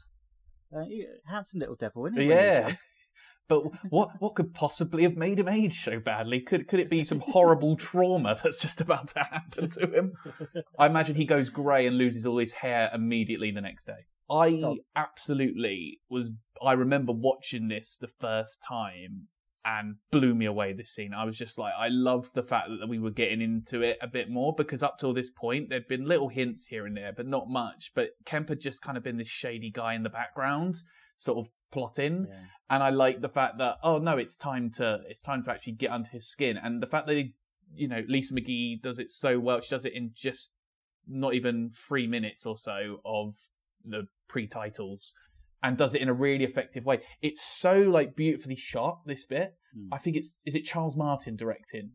Uh, 0.75 0.85
handsome 1.27 1.61
little 1.61 1.77
devil, 1.77 2.07
isn't 2.07 2.19
he? 2.19 2.29
when 2.29 2.37
he 2.37 2.45
was 2.45 2.71
Yeah. 2.71 2.77
But 3.49 3.91
what 3.91 4.11
what 4.21 4.35
could 4.35 4.55
possibly 4.55 5.05
have 5.05 5.17
made 5.17 5.39
him 5.39 5.47
age 5.47 5.85
so 5.85 6.01
badly? 6.01 6.41
Could 6.41 6.67
could 6.67 6.81
it 6.81 6.91
be 6.91 7.05
some 7.05 7.21
horrible 7.21 7.77
trauma 7.89 8.37
that's 8.43 8.57
just 8.57 8.81
about 8.81 9.09
to 9.09 9.21
happen 9.21 9.71
to 9.71 9.87
him? 9.87 10.15
I 10.77 10.87
imagine 10.87 11.15
he 11.15 11.27
goes 11.27 11.49
grey 11.49 11.87
and 11.87 11.97
loses 11.97 12.27
all 12.27 12.39
his 12.39 12.55
hair 12.55 12.91
immediately 12.93 13.53
the 13.53 13.61
next 13.61 13.87
day. 13.87 14.07
I 14.29 14.79
absolutely 14.97 16.01
was. 16.11 16.31
I 16.61 16.73
remember 16.73 17.13
watching 17.13 17.69
this 17.69 17.97
the 17.97 18.09
first 18.09 18.65
time 18.67 19.29
and 19.67 19.97
blew 20.13 20.33
me 20.35 20.47
away. 20.47 20.73
This 20.73 20.91
scene, 20.95 21.13
I 21.13 21.25
was 21.25 21.37
just 21.37 21.59
like, 21.59 21.73
I 21.77 21.89
loved 21.89 22.35
the 22.35 22.43
fact 22.43 22.69
that 22.81 22.89
we 22.89 23.01
were 23.01 23.11
getting 23.11 23.41
into 23.43 23.83
it 23.83 23.99
a 24.01 24.07
bit 24.07 24.31
more 24.31 24.55
because 24.57 24.83
up 24.83 24.97
till 24.99 25.13
this 25.13 25.29
point 25.31 25.69
there'd 25.69 25.89
been 25.89 26.07
little 26.07 26.29
hints 26.29 26.67
here 26.67 26.87
and 26.87 26.97
there, 26.97 27.13
but 27.13 27.27
not 27.27 27.49
much. 27.49 27.91
But 27.95 28.11
Kemp 28.25 28.49
had 28.49 28.61
just 28.61 28.81
kind 28.81 28.97
of 28.97 29.03
been 29.03 29.17
this 29.19 29.29
shady 29.29 29.71
guy 29.71 29.95
in 29.95 30.05
the 30.05 30.09
background, 30.09 30.77
sort 31.17 31.39
of 31.45 31.51
plotting 31.73 32.27
Yeah. 32.29 32.45
and 32.71 32.83
I 32.83 32.91
like 32.91 33.21
the 33.21 33.29
fact 33.29 33.59
that 33.59 33.79
oh 33.83 33.99
no, 33.99 34.17
it's 34.17 34.37
time 34.37 34.71
to 34.77 35.01
it's 35.09 35.23
time 35.23 35.43
to 35.43 35.51
actually 35.51 35.73
get 35.73 35.91
under 35.91 36.09
his 36.11 36.29
skin, 36.29 36.57
and 36.57 36.81
the 36.81 36.87
fact 36.87 37.09
that 37.09 37.17
he, 37.17 37.35
you 37.75 37.89
know 37.89 38.03
Lisa 38.07 38.35
McGee 38.35 38.81
does 38.81 39.01
it 39.01 39.11
so 39.11 39.41
well. 39.41 39.61
She 39.61 39.71
does 39.71 39.85
it 39.85 39.93
in 39.95 40.13
just 40.15 40.53
not 41.09 41.35
even 41.35 41.71
three 41.71 42.07
minutes 42.07 42.47
or 42.47 42.57
so 42.57 43.01
of 43.05 43.35
the 43.85 44.07
pre-titles, 44.29 45.13
and 45.67 45.77
does 45.77 45.95
it 45.95 46.01
in 46.01 46.09
a 46.09 46.13
really 46.15 46.45
effective 46.45 46.85
way. 46.85 47.01
It's 47.21 47.43
so 47.43 47.79
like 47.81 48.15
beautifully 48.15 48.57
shot. 48.57 49.01
This 49.05 49.27
bit, 49.27 49.55
Hmm. 49.75 49.93
I 49.93 49.99
think 49.99 50.17
it's 50.17 50.41
is 50.47 50.55
it 50.55 50.65
Charles 50.65 50.97
Martin 50.97 51.37
directing. 51.37 51.91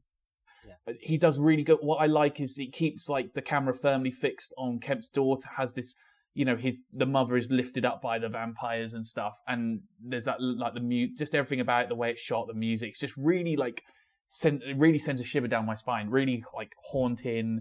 Yeah. 0.68 0.74
Uh, 0.88 0.94
He 1.02 1.18
does 1.18 1.40
really 1.40 1.64
good. 1.64 1.80
What 1.82 1.98
I 1.98 2.06
like 2.06 2.40
is 2.40 2.56
he 2.56 2.70
keeps 2.70 3.10
like 3.10 3.34
the 3.34 3.42
camera 3.42 3.74
firmly 3.74 4.12
fixed 4.12 4.54
on 4.58 4.80
Kemp's 4.80 5.10
daughter. 5.10 5.50
Has 5.58 5.74
this 5.74 5.96
you 6.34 6.46
know 6.46 6.56
his 6.56 6.86
the 6.92 7.06
mother 7.06 7.38
is 7.38 7.50
lifted 7.50 7.86
up 7.86 8.02
by 8.02 8.20
the 8.20 8.30
vampires 8.30 8.94
and 8.94 9.06
stuff 9.06 9.38
and 9.48 9.82
there's 10.02 10.24
that 10.24 10.38
like 10.40 10.74
the 10.74 10.80
mute 10.80 11.18
just 11.18 11.36
everything 11.36 11.60
about 11.60 11.84
it 11.84 11.90
the 11.90 11.96
way 11.96 12.10
it's 12.12 12.22
shot 12.22 12.48
the 12.48 12.54
music 12.54 12.88
it's 12.92 13.00
just 13.00 13.18
really 13.18 13.58
like 13.58 13.84
send, 14.30 14.64
it 14.64 14.78
really 14.78 14.98
sends 14.98 15.20
a 15.20 15.26
shiver 15.26 15.50
down 15.50 15.66
my 15.66 15.76
spine 15.76 16.10
really 16.10 16.42
like 16.56 16.72
haunting 16.86 17.60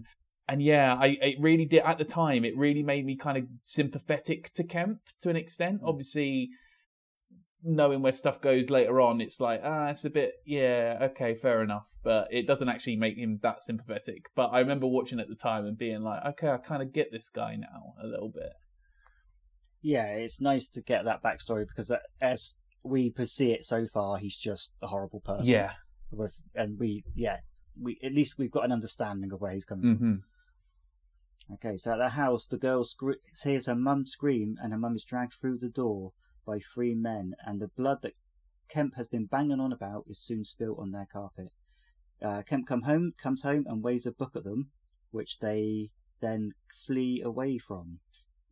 and 0.51 0.61
yeah 0.61 0.95
i 0.99 1.07
it 1.21 1.37
really 1.39 1.65
did 1.65 1.81
at 1.83 1.97
the 1.97 2.03
time 2.03 2.43
it 2.43 2.55
really 2.57 2.83
made 2.83 3.05
me 3.05 3.15
kind 3.15 3.37
of 3.37 3.45
sympathetic 3.63 4.51
to 4.53 4.63
kemp 4.63 4.99
to 5.21 5.29
an 5.29 5.35
extent. 5.35 5.79
Obviously 5.83 6.49
knowing 7.63 8.01
where 8.01 8.11
stuff 8.11 8.41
goes 8.41 8.69
later 8.71 8.99
on 8.99 9.21
it's 9.21 9.39
like 9.39 9.61
ah 9.63 9.87
it's 9.87 10.03
a 10.03 10.09
bit 10.09 10.33
yeah 10.45 10.97
okay 11.01 11.33
fair 11.35 11.63
enough. 11.63 11.85
But 12.03 12.27
it 12.31 12.47
doesn't 12.47 12.67
actually 12.69 12.95
make 12.95 13.15
him 13.17 13.39
that 13.43 13.61
sympathetic. 13.63 14.25
But 14.35 14.47
i 14.47 14.59
remember 14.59 14.87
watching 14.87 15.19
at 15.19 15.29
the 15.29 15.35
time 15.35 15.65
and 15.65 15.77
being 15.77 16.01
like 16.01 16.23
okay 16.25 16.49
i 16.49 16.57
kind 16.57 16.81
of 16.83 16.91
get 16.91 17.11
this 17.11 17.29
guy 17.29 17.55
now 17.55 17.93
a 18.03 18.05
little 18.05 18.29
bit. 18.29 18.53
Yeah, 19.83 20.07
it's 20.07 20.41
nice 20.41 20.67
to 20.69 20.81
get 20.81 21.05
that 21.05 21.23
backstory 21.23 21.65
because 21.67 21.91
as 22.21 22.55
we 22.83 23.09
perceive 23.09 23.55
it 23.55 23.65
so 23.65 23.85
far, 23.91 24.17
he's 24.17 24.37
just 24.37 24.73
a 24.81 24.87
horrible 24.87 25.21
person. 25.21 25.45
yeah. 25.45 25.71
With 26.11 26.35
and 26.55 26.77
we 26.77 27.03
yeah 27.15 27.37
we 27.79 27.97
at 28.03 28.13
least 28.13 28.37
we've 28.37 28.51
got 28.51 28.65
an 28.65 28.71
understanding 28.71 29.31
of 29.31 29.39
where 29.39 29.53
he's 29.53 29.65
coming 29.65 29.95
hmm 29.95 29.97
from. 29.97 30.23
Okay, 31.53 31.77
so 31.77 31.93
at 31.93 31.97
the 31.97 32.09
house, 32.09 32.47
the 32.47 32.57
girl 32.57 32.83
scre- 32.83 33.19
hears 33.43 33.65
her 33.65 33.75
mum 33.75 34.05
scream, 34.05 34.57
and 34.61 34.71
her 34.71 34.79
mum 34.79 34.95
is 34.95 35.03
dragged 35.03 35.33
through 35.33 35.57
the 35.57 35.69
door 35.69 36.13
by 36.45 36.59
three 36.59 36.95
men, 36.95 37.33
and 37.45 37.61
the 37.61 37.67
blood 37.67 38.01
that 38.01 38.15
Kemp 38.69 38.95
has 38.95 39.07
been 39.07 39.25
banging 39.25 39.59
on 39.59 39.73
about 39.73 40.05
is 40.07 40.19
soon 40.19 40.45
spilt 40.45 40.79
on 40.79 40.91
their 40.91 41.07
carpet. 41.11 41.51
Uh, 42.21 42.41
Kemp 42.43 42.67
come 42.67 42.83
home, 42.83 43.13
comes 43.21 43.41
home 43.41 43.65
and 43.67 43.83
waves 43.83 44.05
a 44.05 44.11
book 44.11 44.35
at 44.35 44.43
them, 44.43 44.71
which 45.11 45.39
they 45.39 45.91
then 46.21 46.51
flee 46.85 47.21
away 47.21 47.57
from. 47.57 47.99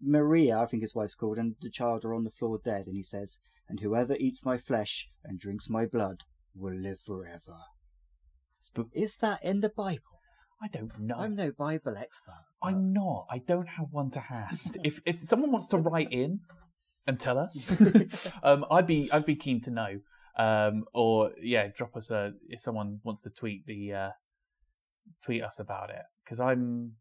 Maria, 0.01 0.59
I 0.59 0.65
think 0.65 0.81
his 0.81 0.95
wife's 0.95 1.15
called, 1.15 1.37
and 1.37 1.55
the 1.61 1.69
child 1.69 2.03
are 2.03 2.13
on 2.13 2.23
the 2.23 2.31
floor 2.31 2.59
dead, 2.63 2.87
and 2.87 2.95
he 2.95 3.03
says, 3.03 3.39
"And 3.67 3.79
whoever 3.79 4.15
eats 4.15 4.45
my 4.45 4.57
flesh 4.57 5.09
and 5.23 5.39
drinks 5.39 5.69
my 5.69 5.85
blood 5.85 6.23
will 6.55 6.75
live 6.75 6.99
forever." 6.99 7.59
Is 8.93 9.17
that 9.17 9.43
in 9.43 9.61
the 9.61 9.69
Bible? 9.69 10.18
I 10.61 10.67
don't 10.67 10.97
know. 10.99 11.15
I'm 11.15 11.35
no 11.35 11.51
Bible 11.51 11.95
expert. 11.97 12.33
but- 12.61 12.67
I'm 12.67 12.91
not. 12.93 13.27
I 13.29 13.37
don't 13.39 13.67
have 13.67 13.87
one 13.91 14.11
to 14.11 14.19
hand. 14.19 14.59
if 14.83 15.01
if 15.05 15.21
someone 15.21 15.51
wants 15.51 15.67
to 15.69 15.77
write 15.77 16.11
in 16.11 16.41
and 17.07 17.19
tell 17.19 17.37
us, 17.37 17.73
um, 18.43 18.65
I'd 18.69 18.87
be 18.87 19.09
I'd 19.11 19.25
be 19.25 19.35
keen 19.35 19.61
to 19.61 19.71
know. 19.71 19.99
Um, 20.37 20.85
or 20.93 21.31
yeah, 21.41 21.67
drop 21.67 21.95
us 21.95 22.11
a 22.11 22.33
if 22.47 22.59
someone 22.59 22.99
wants 23.03 23.23
to 23.23 23.29
tweet 23.29 23.65
the 23.65 23.93
uh, 23.93 24.09
tweet 25.23 25.43
us 25.43 25.59
about 25.59 25.89
it 25.89 26.03
because 26.23 26.39
I'm 26.39 26.93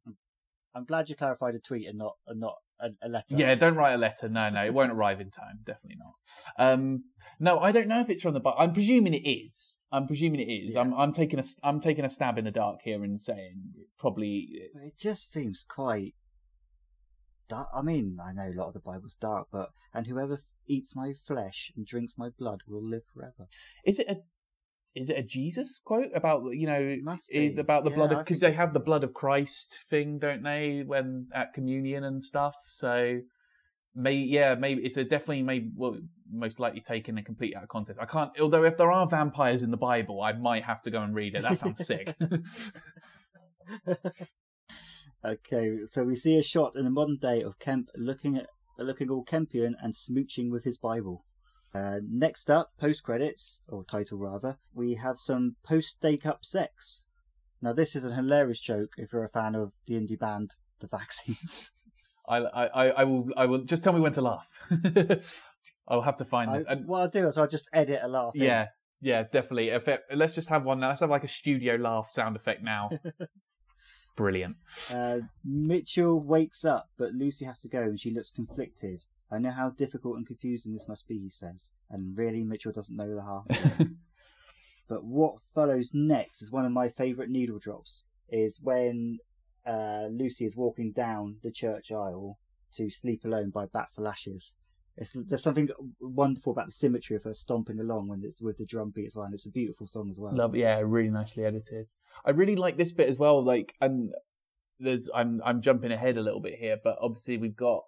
I'm 0.75 0.85
glad 0.85 1.09
you 1.09 1.17
clarified 1.17 1.55
a 1.55 1.59
tweet 1.59 1.87
and 1.89 1.99
not 1.99 2.17
and 2.27 2.41
not 2.41 2.57
a, 2.81 2.91
a 3.03 3.09
letter. 3.09 3.37
yeah. 3.37 3.55
Don't 3.55 3.75
write 3.75 3.95
a 3.95 3.99
letter. 3.99 4.29
No, 4.29 4.49
no, 4.51 4.65
it 4.65 4.75
won't 4.75 4.93
arrive 4.93 5.21
in 5.21 5.31
time. 5.31 5.61
Definitely 5.65 5.99
not. 5.99 6.73
Um, 6.73 7.05
no, 7.41 7.59
I 7.59 7.73
don't 7.73 7.89
know 7.89 8.01
if 8.01 8.11
it's 8.11 8.23
from 8.23 8.35
the 8.35 8.41
Bible. 8.41 8.59
I'm 8.59 8.73
presuming 8.73 9.15
it 9.15 9.29
is. 9.29 9.79
I'm 9.93 10.07
presuming 10.07 10.41
it 10.41 10.51
is. 10.51 10.75
Yeah. 10.75 10.81
I'm 10.81 10.95
I'm 10.95 11.13
taking 11.13 11.39
a 11.39 11.43
I'm 11.63 11.81
taking 11.81 12.05
a 12.05 12.09
stab 12.09 12.39
in 12.39 12.45
the 12.45 12.51
dark 12.51 12.81
here 12.85 13.03
and 13.05 13.21
saying 13.21 13.73
probably 13.99 14.49
But 14.75 14.83
it 14.85 14.99
just 14.99 15.33
seems 15.33 15.65
quite 15.69 16.15
dark. 17.49 17.69
I 17.75 17.83
mean, 17.83 18.19
I 18.25 18.33
know 18.33 18.51
a 18.51 18.59
lot 18.59 18.69
of 18.69 18.75
the 18.75 18.81
Bible's 18.81 19.17
dark, 19.17 19.49
but 19.53 19.71
and 19.95 20.07
whoever 20.07 20.41
eats 20.67 20.95
my 20.95 21.13
flesh 21.13 21.73
and 21.77 21.87
drinks 21.87 22.15
my 22.19 22.29
blood 22.29 22.61
will 22.67 22.87
live 22.87 23.05
forever. 23.15 23.49
Is 23.85 23.99
it 23.99 24.09
a 24.09 24.17
is 24.95 25.11
it 25.11 25.19
a 25.19 25.23
Jesus 25.23 25.81
quote 25.85 26.11
about 26.15 26.43
you 26.53 26.67
know 26.67 26.81
It 26.81 27.03
must 27.03 27.31
i- 27.35 27.39
be. 27.39 27.57
about 27.59 27.85
the 27.85 27.91
Yeah, 27.91 27.97
blood 27.97 28.25
because 28.25 28.41
they 28.41 28.53
have 28.53 28.73
the 28.73 28.81
blood 28.81 29.05
of 29.05 29.15
Christ 29.15 29.85
thing, 29.91 30.19
don't 30.19 30.43
they? 30.43 30.83
When 30.85 31.29
at 31.33 31.53
communion 31.55 32.05
and 32.05 32.23
stuff. 32.23 32.55
So 32.67 33.21
may 33.95 34.15
yeah 34.15 34.55
maybe 34.55 34.83
it's 34.83 34.97
a 34.97 35.05
definitely 35.05 35.43
maybe 35.43 35.71
well 35.75 35.99
most 36.31 36.61
likely 36.61 36.81
taken 36.81 37.17
and 37.17 37.27
complete 37.27 37.55
out 37.57 37.63
of 37.63 37.69
context. 37.69 38.01
I 38.01 38.07
can't. 38.07 38.31
Although 38.41 38.65
if 38.65 38.77
there 38.77 38.93
are 38.93 39.07
vampires 39.09 39.63
in 39.63 39.71
the 39.71 39.77
Bible, 39.77 40.21
I 40.23 40.33
might 40.33 40.65
have 40.65 40.83
to 40.83 40.91
go 40.91 41.01
and 41.03 41.15
read 41.15 41.35
it. 41.35 41.43
That 41.43 41.59
sounds 41.59 41.85
sick. 41.87 42.15
Okay, 45.25 45.81
so 45.87 46.05
we 46.05 46.15
see 46.15 46.39
a 46.39 46.43
shot 46.43 46.77
in 46.77 46.85
the 46.85 46.91
modern 46.91 47.17
day 47.17 47.43
of 47.43 47.59
Kemp 47.59 47.89
looking 47.97 48.37
at 48.37 48.47
looking 48.79 49.11
all 49.11 49.25
Kempian 49.25 49.75
and 49.83 49.93
smooching 49.93 50.49
with 50.51 50.63
his 50.63 50.79
Bible. 50.79 51.25
Uh, 51.75 52.01
next 52.09 52.51
up, 52.51 52.73
post 52.79 53.03
credits 53.03 53.61
or 53.69 53.85
title 53.85 54.19
rather, 54.19 54.59
we 54.75 54.95
have 54.95 55.19
some 55.19 55.57
post 55.63 55.89
stake 55.89 56.25
up 56.25 56.45
sex. 56.45 57.07
Now 57.61 57.73
this 57.73 57.95
is 57.95 58.05
a 58.05 58.15
hilarious 58.15 58.61
joke 58.61 58.93
if 58.97 59.13
you're 59.13 59.25
a 59.25 59.29
fan 59.29 59.55
of 59.55 59.73
the 59.87 59.95
indie 59.95 60.19
band 60.19 60.55
The 60.81 60.87
Vaccines. 60.87 61.71
I, 62.29 62.39
I, 62.39 62.89
I 62.89 63.05
will 63.05 63.29
I 63.37 63.47
will 63.47 63.65
just 63.65 63.83
tell 63.83 63.93
me 63.93 64.01
when 64.01 64.13
to 64.13 64.21
laugh. 64.21 64.47
I'll 65.89 66.03
have 66.03 66.19
to 66.19 66.25
find 66.27 66.51
I, 66.51 66.59
this. 66.59 66.67
And- 66.69 66.87
what 66.87 67.01
I'll 67.01 67.09
do 67.09 67.27
is 67.27 67.39
I'll 67.39 67.49
just 67.49 67.69
edit 67.73 68.01
a 68.03 68.09
laugh. 68.09 68.35
in. 68.35 68.43
yeah, 68.43 68.67
yeah, 69.01 69.23
definitely. 69.23 69.69
It, 69.69 70.01
let's 70.15 70.35
just 70.35 70.51
have 70.51 70.65
one 70.65 70.81
now. 70.81 70.89
Let's 70.89 71.01
have 71.01 71.11
like 71.11 71.25
a 71.25 71.29
studio 71.29 71.77
laugh 71.77 72.11
sound 72.13 72.37
effect 72.37 72.63
now. 72.63 72.91
Brilliant. 74.17 74.57
Uh, 74.93 75.19
Mitchell 75.45 76.21
wakes 76.21 76.65
up, 76.65 76.89
but 76.99 77.13
Lucy 77.13 77.45
has 77.45 77.61
to 77.61 77.69
go, 77.69 77.81
and 77.81 77.99
she 77.99 78.11
looks 78.11 78.31
conflicted. 78.31 79.05
I 79.31 79.39
know 79.39 79.51
how 79.51 79.71
difficult 79.71 80.17
and 80.17 80.27
confusing 80.27 80.73
this 80.73 80.89
must 80.89 81.07
be, 81.07 81.19
he 81.19 81.29
says. 81.29 81.71
And 81.91 82.17
really, 82.17 82.43
Mitchell 82.45 82.73
doesn't 82.73 82.97
know 82.97 83.15
the 83.15 83.23
half. 83.23 83.47
of 83.51 83.81
it. 83.81 83.89
but 84.89 85.05
what 85.05 85.43
follows 85.55 85.91
next 85.93 86.41
is 86.41 86.51
one 86.51 86.65
of 86.65 86.73
my 86.73 86.89
favourite 86.89 87.31
needle 87.31 87.59
drops. 87.59 88.05
Is 88.31 88.61
when 88.63 89.19
uh, 89.67 90.07
Lucy 90.11 90.45
is 90.45 90.57
walking 90.57 90.93
down 90.93 91.39
the 91.43 91.51
church 91.51 91.91
aisle 91.91 92.39
to 92.75 92.91
"Sleep 92.91 93.25
Alone" 93.25 93.51
by 93.51 93.67
Bat 93.67 93.89
for 93.95 94.03
Lashes. 94.03 94.55
It's, 94.97 95.13
there's 95.13 95.43
something 95.43 95.69
wonderful 96.01 96.53
about 96.53 96.67
the 96.67 96.73
symmetry 96.73 97.15
of 97.15 97.23
her 97.23 97.33
stomping 97.33 97.79
along 97.79 98.09
when 98.09 98.23
it's 98.25 98.43
with 98.43 98.59
the 98.59 98.67
drum 98.67 98.91
beat 98.95 99.07
as 99.07 99.15
well. 99.15 99.27
And 99.27 99.35
it's 99.35 99.47
a 99.47 99.51
beautiful 99.51 99.87
song 99.87 100.11
as 100.11 100.19
well. 100.19 100.35
Love, 100.35 100.57
yeah, 100.57 100.81
really 100.83 101.11
nicely 101.11 101.45
edited. 101.45 101.87
I 102.25 102.31
really 102.31 102.57
like 102.57 102.77
this 102.77 102.91
bit 102.91 103.09
as 103.09 103.17
well. 103.17 103.43
Like, 103.43 103.75
and 103.81 104.13
there's, 104.81 105.09
I'm, 105.15 105.41
I'm 105.45 105.61
jumping 105.61 105.93
ahead 105.93 106.17
a 106.17 106.23
little 106.23 106.41
bit 106.41 106.59
here, 106.59 106.79
but 106.83 106.97
obviously 107.01 107.39
we've 107.39 107.57
got 107.57 107.85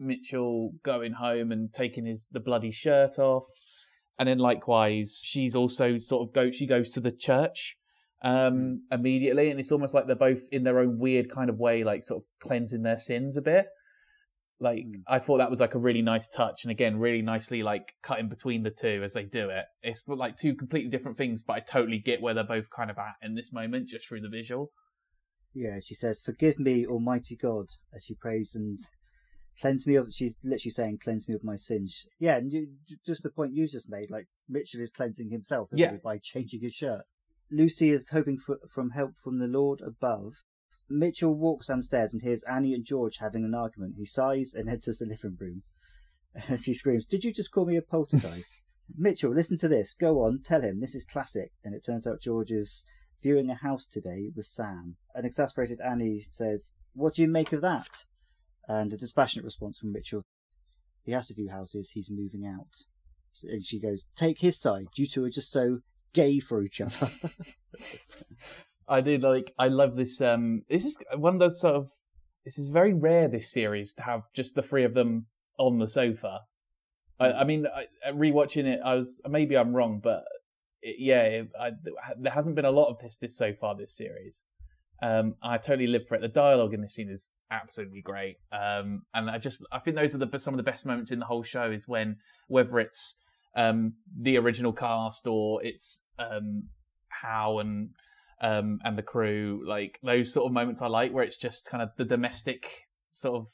Mitchell 0.00 0.72
going 0.82 1.12
home 1.12 1.52
and 1.52 1.72
taking 1.72 2.06
his 2.06 2.26
the 2.32 2.40
bloody 2.40 2.70
shirt 2.70 3.18
off, 3.18 3.46
and 4.18 4.28
then 4.28 4.38
likewise 4.38 5.22
she's 5.24 5.54
also 5.54 5.98
sort 5.98 6.28
of 6.28 6.34
go, 6.34 6.50
she 6.50 6.66
goes 6.66 6.90
to 6.92 7.00
the 7.00 7.12
church 7.12 7.76
um 8.22 8.82
immediately. 8.92 9.50
And 9.50 9.58
it's 9.58 9.72
almost 9.72 9.94
like 9.94 10.06
they're 10.06 10.16
both 10.16 10.42
in 10.52 10.64
their 10.64 10.78
own 10.78 10.98
weird 10.98 11.30
kind 11.30 11.48
of 11.48 11.58
way 11.58 11.84
like 11.84 12.04
sort 12.04 12.22
of 12.22 12.26
cleansing 12.46 12.82
their 12.82 12.96
sins 12.98 13.36
a 13.36 13.42
bit. 13.42 13.66
Like 14.62 14.84
Mm. 14.84 15.02
i 15.06 15.18
thought 15.18 15.38
that 15.38 15.48
was 15.48 15.60
like 15.60 15.74
a 15.74 15.78
really 15.78 16.02
nice 16.02 16.28
touch. 16.28 16.64
And 16.64 16.70
again 16.70 16.98
really 16.98 17.22
nicely 17.22 17.62
like 17.62 17.94
cutting 18.02 18.28
between 18.28 18.62
the 18.62 18.70
two 18.70 19.00
as 19.02 19.14
they 19.14 19.24
do 19.24 19.48
it. 19.48 19.64
It's 19.82 20.06
like 20.06 20.36
two 20.36 20.54
completely 20.54 20.90
different 20.90 21.16
things 21.16 21.42
but 21.42 21.54
i 21.54 21.60
totally 21.60 21.98
get 21.98 22.20
where 22.20 22.34
they're 22.34 22.44
both 22.44 22.68
kind 22.68 22.90
of 22.90 22.98
at 22.98 23.14
in 23.22 23.34
this 23.36 23.52
moment 23.52 23.88
just 23.88 24.06
through 24.06 24.20
the 24.20 24.28
visual. 24.28 24.70
Yeah, 25.54 25.80
she 25.82 25.94
says, 25.94 26.20
"Forgive 26.20 26.60
me, 26.60 26.86
Almighty 26.86 27.34
God," 27.36 27.66
as 27.92 28.04
she 28.04 28.14
prays 28.14 28.54
and 28.54 28.78
cleanse 29.60 29.86
me 29.86 29.94
of. 29.96 30.12
She's 30.12 30.36
literally 30.42 30.70
saying, 30.70 30.98
"Cleanse 30.98 31.28
me 31.28 31.34
of 31.34 31.44
my 31.44 31.56
sins." 31.56 32.06
Yeah, 32.18 32.36
and 32.36 32.52
you, 32.52 32.68
just 33.04 33.22
the 33.22 33.30
point 33.30 33.54
you 33.54 33.66
just 33.68 33.88
made, 33.88 34.10
like 34.10 34.28
Mitchell 34.48 34.80
is 34.80 34.90
cleansing 34.90 35.30
himself 35.30 35.68
Yeah. 35.72 35.96
by 36.02 36.18
changing 36.18 36.60
his 36.60 36.74
shirt. 36.74 37.02
Lucy 37.50 37.90
is 37.90 38.10
hoping 38.10 38.38
for 38.38 38.58
from 38.68 38.90
help 38.90 39.16
from 39.18 39.38
the 39.38 39.48
Lord 39.48 39.80
above. 39.80 40.44
Mitchell 40.88 41.36
walks 41.36 41.68
downstairs 41.68 42.12
and 42.12 42.22
hears 42.22 42.42
Annie 42.44 42.74
and 42.74 42.84
George 42.84 43.18
having 43.18 43.44
an 43.44 43.54
argument. 43.54 43.94
He 43.96 44.04
sighs 44.06 44.54
and 44.54 44.68
enters 44.68 44.98
the 44.98 45.06
living 45.06 45.36
room. 45.40 45.62
And 46.48 46.60
she 46.62 46.74
screams, 46.74 47.06
"Did 47.06 47.24
you 47.24 47.32
just 47.32 47.50
call 47.50 47.66
me 47.66 47.76
a 47.76 47.82
poltergeist?" 47.82 48.62
Mitchell, 48.96 49.32
listen 49.32 49.56
to 49.58 49.68
this. 49.68 49.94
Go 49.94 50.20
on, 50.20 50.42
tell 50.42 50.62
him. 50.62 50.80
This 50.80 50.94
is 50.94 51.04
classic. 51.04 51.52
And 51.64 51.74
it 51.74 51.84
turns 51.84 52.06
out 52.06 52.20
George 52.22 52.50
is 52.50 52.84
viewing 53.22 53.50
a 53.50 53.54
house 53.54 53.86
today 53.86 54.30
with 54.34 54.46
Sam. 54.46 54.96
An 55.14 55.24
exasperated 55.24 55.80
Annie 55.80 56.22
says, 56.28 56.72
What 56.94 57.14
do 57.14 57.22
you 57.22 57.28
make 57.28 57.52
of 57.52 57.60
that? 57.60 58.06
And 58.70 58.92
a 58.92 58.96
dispassionate 58.96 59.44
response 59.44 59.78
from 59.78 59.92
Mitchell, 59.92 60.22
He 61.02 61.10
has 61.10 61.26
to 61.26 61.34
view 61.34 61.50
houses, 61.50 61.90
he's 61.90 62.08
moving 62.08 62.46
out. 62.46 62.86
And 63.42 63.64
she 63.64 63.80
goes, 63.80 64.06
Take 64.14 64.38
his 64.38 64.60
side, 64.60 64.86
you 64.94 65.08
two 65.08 65.24
are 65.24 65.30
just 65.30 65.50
so 65.50 65.80
gay 66.12 66.38
for 66.38 66.62
each 66.62 66.80
other. 66.80 67.10
I 68.88 69.00
did 69.00 69.22
like. 69.22 69.52
I 69.58 69.66
love 69.66 69.96
this. 69.96 70.20
Um, 70.20 70.62
this 70.68 70.84
is 70.84 70.96
one 71.16 71.34
of 71.34 71.40
those 71.40 71.60
sort 71.60 71.74
of. 71.74 71.90
This 72.44 72.58
is 72.58 72.68
very 72.68 72.94
rare. 72.94 73.26
This 73.26 73.50
series 73.50 73.92
to 73.94 74.04
have 74.04 74.22
just 74.34 74.54
the 74.54 74.62
three 74.62 74.84
of 74.84 74.94
them 74.94 75.26
on 75.58 75.78
the 75.78 75.88
sofa. 75.88 76.42
I, 77.18 77.32
I 77.32 77.44
mean, 77.44 77.66
I, 77.66 77.86
rewatching 78.12 78.66
it, 78.66 78.80
I 78.84 78.94
was 78.94 79.20
maybe 79.28 79.56
I'm 79.56 79.74
wrong, 79.74 80.00
but 80.00 80.22
it, 80.80 80.96
yeah, 81.00 81.22
it, 81.22 81.48
I, 81.60 81.72
there 82.18 82.32
hasn't 82.32 82.54
been 82.54 82.64
a 82.64 82.70
lot 82.70 82.88
of 82.88 83.00
this 83.00 83.18
this 83.18 83.36
so 83.36 83.52
far 83.52 83.74
this 83.74 83.96
series. 83.96 84.44
Um, 85.02 85.34
I 85.42 85.56
totally 85.58 85.86
live 85.86 86.06
for 86.06 86.14
it. 86.14 86.20
The 86.20 86.28
dialogue 86.28 86.74
in 86.74 86.82
this 86.82 86.94
scene 86.94 87.08
is 87.08 87.30
absolutely 87.50 88.02
great, 88.02 88.36
um, 88.52 89.02
and 89.14 89.30
I 89.30 89.38
just 89.38 89.64
I 89.72 89.78
think 89.78 89.96
those 89.96 90.14
are 90.14 90.18
the 90.18 90.38
some 90.38 90.54
of 90.54 90.58
the 90.58 90.70
best 90.70 90.84
moments 90.84 91.10
in 91.10 91.18
the 91.18 91.26
whole 91.26 91.42
show. 91.42 91.70
Is 91.70 91.88
when 91.88 92.16
whether 92.48 92.78
it's 92.78 93.16
um, 93.56 93.94
the 94.18 94.36
original 94.36 94.72
cast 94.72 95.26
or 95.26 95.64
it's 95.64 96.02
um, 96.18 96.64
Hal 97.22 97.60
and 97.60 97.90
um, 98.42 98.78
and 98.84 98.96
the 98.96 99.02
crew, 99.02 99.62
like 99.66 99.98
those 100.02 100.32
sort 100.32 100.46
of 100.46 100.52
moments 100.52 100.82
I 100.82 100.88
like, 100.88 101.12
where 101.12 101.24
it's 101.24 101.36
just 101.36 101.68
kind 101.68 101.82
of 101.82 101.90
the 101.96 102.04
domestic 102.04 102.66
sort 103.12 103.40
of 103.40 103.46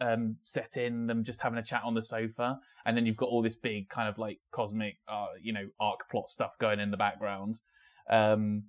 um, 0.00 0.36
set 0.42 0.76
in 0.76 1.06
them 1.06 1.24
just 1.24 1.42
having 1.42 1.58
a 1.58 1.62
chat 1.62 1.82
on 1.84 1.94
the 1.94 2.02
sofa, 2.02 2.58
and 2.84 2.96
then 2.96 3.06
you've 3.06 3.16
got 3.16 3.28
all 3.28 3.42
this 3.42 3.56
big 3.56 3.88
kind 3.88 4.08
of 4.08 4.18
like 4.18 4.38
cosmic, 4.50 4.98
uh, 5.08 5.26
you 5.40 5.52
know, 5.52 5.68
arc 5.80 6.08
plot 6.10 6.28
stuff 6.28 6.52
going 6.60 6.80
in 6.80 6.90
the 6.90 6.96
background. 6.96 7.60
Um, 8.10 8.64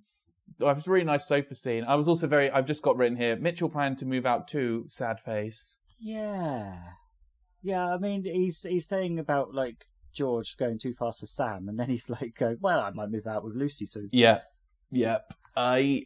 it 0.60 0.64
was 0.64 0.86
a 0.86 0.90
really 0.90 1.04
nice 1.04 1.26
sofa 1.26 1.54
scene. 1.54 1.84
I 1.84 1.94
was 1.94 2.08
also 2.08 2.26
very. 2.26 2.50
I've 2.50 2.66
just 2.66 2.82
got 2.82 2.96
written 2.96 3.16
here. 3.16 3.36
Mitchell 3.36 3.68
planned 3.68 3.98
to 3.98 4.06
move 4.06 4.26
out 4.26 4.48
too. 4.48 4.86
Sad 4.88 5.20
face. 5.20 5.76
yeah. 5.98 6.78
Yeah, 7.62 7.92
I 7.92 7.98
mean, 7.98 8.22
he's 8.24 8.62
he's 8.62 8.86
saying 8.86 9.18
about, 9.18 9.52
like, 9.52 9.86
George 10.14 10.56
going 10.56 10.78
too 10.78 10.94
fast 10.94 11.18
for 11.18 11.26
Sam, 11.26 11.68
and 11.68 11.80
then 11.80 11.88
he's 11.88 12.08
like, 12.20 12.40
uh, 12.40 12.54
Well, 12.60 12.78
I 12.80 12.90
might 12.90 13.10
move 13.10 13.26
out 13.26 13.42
with 13.42 13.56
Lucy 13.56 13.86
soon. 13.86 14.08
Yeah. 14.12 14.40
Yep. 14.92 15.34
I 15.56 16.04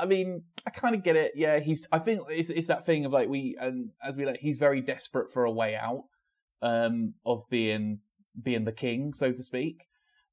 I 0.00 0.06
mean, 0.06 0.42
I 0.66 0.70
kind 0.70 0.96
of 0.96 1.04
get 1.04 1.14
it. 1.16 1.32
Yeah, 1.36 1.60
he's 1.60 1.86
I 1.92 2.00
think 2.00 2.22
it's 2.28 2.50
it's 2.50 2.66
that 2.66 2.86
thing 2.86 3.04
of 3.04 3.12
like 3.12 3.28
we 3.28 3.56
and 3.60 3.90
as 4.02 4.16
we 4.16 4.26
like 4.26 4.40
he's 4.40 4.58
very 4.58 4.80
desperate 4.80 5.30
for 5.32 5.44
a 5.44 5.52
way 5.52 5.76
out 5.76 6.04
um 6.60 7.14
of 7.24 7.44
being 7.50 8.00
being 8.42 8.64
the 8.64 8.72
king, 8.72 9.12
so 9.14 9.30
to 9.30 9.42
speak. 9.44 9.84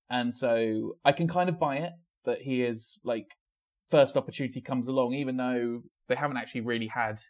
And 0.10 0.34
so 0.34 0.98
I 1.06 1.12
can 1.12 1.28
kind 1.28 1.50
of 1.50 1.60
buy 1.60 1.78
it 1.78 1.94
that 2.26 2.42
he 2.42 2.64
is 2.64 3.00
like 3.04 3.28
first 3.90 4.18
opportunity 4.18 4.62
comes 4.62 4.88
along 4.88 5.14
even 5.14 5.38
though 5.38 5.82
they 6.08 6.16
haven't 6.16 6.38
actually 6.38 6.62
really 6.62 6.88
had 6.88 7.22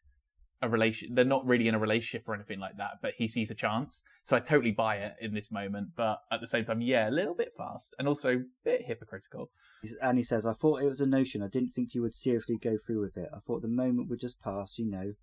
a 0.62 0.70
relation 0.70 1.14
they're 1.14 1.26
not 1.26 1.46
really 1.46 1.68
in 1.68 1.76
a 1.76 1.80
relationship 1.80 2.28
or 2.28 2.34
anything 2.34 2.60
like 2.60 2.78
that 2.78 2.92
but 3.02 3.14
he 3.18 3.28
sees 3.28 3.52
a 3.52 3.56
chance 3.56 4.02
so 4.24 4.38
i 4.38 4.40
totally 4.40 4.72
buy 4.72 4.96
it 4.96 5.14
in 5.20 5.34
this 5.34 5.52
moment 5.52 5.90
but 5.98 6.20
at 6.32 6.40
the 6.40 6.48
same 6.48 6.64
time 6.64 6.80
yeah 6.80 7.10
a 7.10 7.12
little 7.12 7.36
bit 7.36 7.52
fast 7.58 7.94
and 8.00 8.08
also 8.08 8.36
a 8.36 8.44
bit 8.64 8.86
hypocritical 8.86 9.50
And 10.02 10.18
he 10.18 10.24
says, 10.24 10.46
I 10.46 10.54
thought 10.54 10.82
it 10.82 10.88
was 10.88 11.02
a 11.02 11.06
notion. 11.06 11.44
I 11.44 11.48
didn't 11.48 11.70
think 11.70 11.94
you 11.94 12.02
would 12.02 12.14
seriously 12.14 12.58
go 12.58 12.78
through 12.78 13.02
with 13.02 13.18
it. 13.18 13.30
I 13.36 13.40
thought 13.40 13.62
the 13.62 13.68
moment 13.68 14.10
would 14.10 14.20
just 14.20 14.40
pass, 14.40 14.78
you 14.78 14.90
know. 14.90 15.14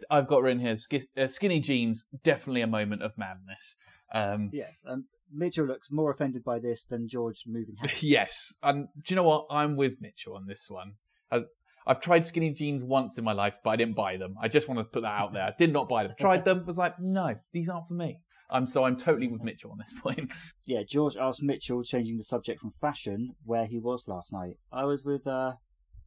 I've 0.10 0.28
got 0.28 0.42
written 0.42 0.60
here 0.60 0.76
uh, 1.16 1.26
skinny 1.26 1.60
jeans, 1.60 2.06
definitely 2.22 2.60
a 2.60 2.66
moment 2.66 3.02
of 3.02 3.12
madness. 3.16 3.76
Um, 4.12 4.50
Yes, 4.52 4.74
and 4.84 5.04
Mitchell 5.32 5.66
looks 5.66 5.90
more 5.90 6.10
offended 6.10 6.44
by 6.44 6.58
this 6.58 6.84
than 6.84 7.08
George 7.08 7.42
moving 7.46 7.76
house. 7.76 8.02
yes, 8.02 8.54
and 8.62 8.88
do 9.02 9.14
you 9.14 9.16
know 9.16 9.24
what? 9.24 9.46
I'm 9.50 9.76
with 9.76 9.94
Mitchell 10.00 10.36
on 10.36 10.46
this 10.46 10.66
one. 10.68 10.94
As 11.30 11.50
I've 11.86 12.00
tried 12.00 12.24
skinny 12.24 12.50
jeans 12.50 12.82
once 12.82 13.18
in 13.18 13.24
my 13.24 13.32
life, 13.32 13.58
but 13.62 13.70
I 13.70 13.76
didn't 13.76 13.96
buy 13.96 14.16
them. 14.16 14.36
I 14.40 14.48
just 14.48 14.68
want 14.68 14.78
to 14.80 14.84
put 14.84 15.02
that 15.02 15.20
out 15.20 15.32
there. 15.32 15.42
I 15.42 15.52
did 15.56 15.72
not 15.72 15.88
buy 15.88 16.04
them. 16.04 16.14
Tried 16.18 16.44
them, 16.44 16.64
was 16.64 16.78
like, 16.78 16.98
no, 16.98 17.34
these 17.52 17.68
aren't 17.68 17.88
for 17.88 17.94
me. 17.94 18.18
I'm 18.50 18.66
so 18.66 18.84
I'm 18.84 18.96
totally 18.96 19.26
with 19.26 19.42
Mitchell 19.42 19.72
on 19.72 19.78
this 19.78 19.98
point. 20.00 20.30
yeah, 20.66 20.82
George 20.86 21.16
asked 21.16 21.42
Mitchell, 21.42 21.82
changing 21.82 22.16
the 22.16 22.24
subject 22.24 22.60
from 22.60 22.70
fashion, 22.70 23.34
where 23.44 23.66
he 23.66 23.78
was 23.78 24.04
last 24.06 24.32
night. 24.32 24.56
I 24.72 24.84
was 24.84 25.04
with, 25.04 25.26
uh, 25.26 25.54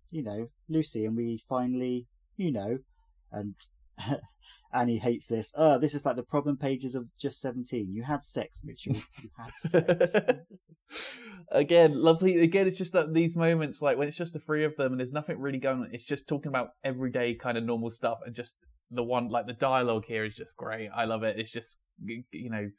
you 0.09 0.23
know, 0.23 0.49
Lucy, 0.69 1.05
and 1.05 1.15
we 1.15 1.39
finally, 1.49 2.07
you 2.35 2.51
know, 2.51 2.79
and 3.31 3.55
Annie 4.73 4.97
hates 4.97 5.27
this. 5.27 5.53
Oh, 5.55 5.77
this 5.77 5.93
is 5.93 6.05
like 6.05 6.15
the 6.15 6.23
problem 6.23 6.57
pages 6.57 6.95
of 6.95 7.15
Just 7.17 7.41
17. 7.41 7.93
You 7.93 8.03
had 8.03 8.23
sex, 8.23 8.61
Mitchell. 8.63 8.95
You 9.21 9.29
had 9.37 9.53
sex. 9.55 10.15
again, 11.51 11.97
lovely. 11.97 12.39
Again, 12.39 12.67
it's 12.67 12.77
just 12.77 12.93
that 12.93 13.13
these 13.13 13.35
moments, 13.35 13.81
like 13.81 13.97
when 13.97 14.07
it's 14.07 14.17
just 14.17 14.33
the 14.33 14.39
three 14.39 14.63
of 14.63 14.75
them 14.75 14.93
and 14.93 14.99
there's 14.99 15.13
nothing 15.13 15.39
really 15.39 15.59
going 15.59 15.79
on. 15.79 15.89
It's 15.91 16.03
just 16.03 16.27
talking 16.27 16.49
about 16.49 16.69
everyday 16.83 17.35
kind 17.35 17.57
of 17.57 17.63
normal 17.63 17.89
stuff, 17.89 18.19
and 18.25 18.35
just 18.35 18.57
the 18.91 19.03
one 19.03 19.29
like 19.29 19.47
the 19.47 19.53
dialogue 19.53 20.05
here 20.05 20.25
is 20.25 20.35
just 20.35 20.55
great. 20.57 20.89
I 20.95 21.05
love 21.05 21.23
it. 21.23 21.39
It's 21.39 21.51
just 21.51 21.79
you 22.05 22.49
know, 22.49 22.69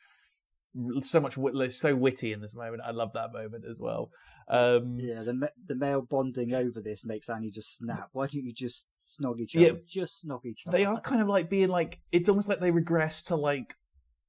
so 1.02 1.20
much 1.20 1.36
wit- 1.36 1.72
so 1.72 1.94
witty 1.94 2.32
in 2.32 2.40
this 2.40 2.54
moment. 2.54 2.82
I 2.84 2.90
love 2.92 3.12
that 3.14 3.32
moment 3.32 3.64
as 3.68 3.80
well. 3.80 4.10
Um, 4.48 4.98
Yeah, 4.98 5.22
the 5.22 5.50
the 5.66 5.74
male 5.74 6.02
bonding 6.02 6.54
over 6.54 6.80
this 6.80 7.04
makes 7.04 7.28
Annie 7.28 7.50
just 7.50 7.76
snap. 7.76 8.08
Why 8.12 8.26
don't 8.26 8.44
you 8.44 8.52
just 8.52 8.86
snog 8.98 9.40
each 9.40 9.56
other? 9.56 9.64
Yeah. 9.66 9.72
Just 9.86 10.26
snog 10.26 10.44
each 10.44 10.64
other. 10.66 10.76
they 10.76 10.84
are 10.84 11.00
kind 11.00 11.20
of 11.20 11.28
like 11.28 11.50
being 11.50 11.68
like 11.68 12.00
it's 12.12 12.28
almost 12.28 12.48
like 12.48 12.60
they 12.60 12.70
regress 12.70 13.22
to 13.24 13.36
like 13.36 13.74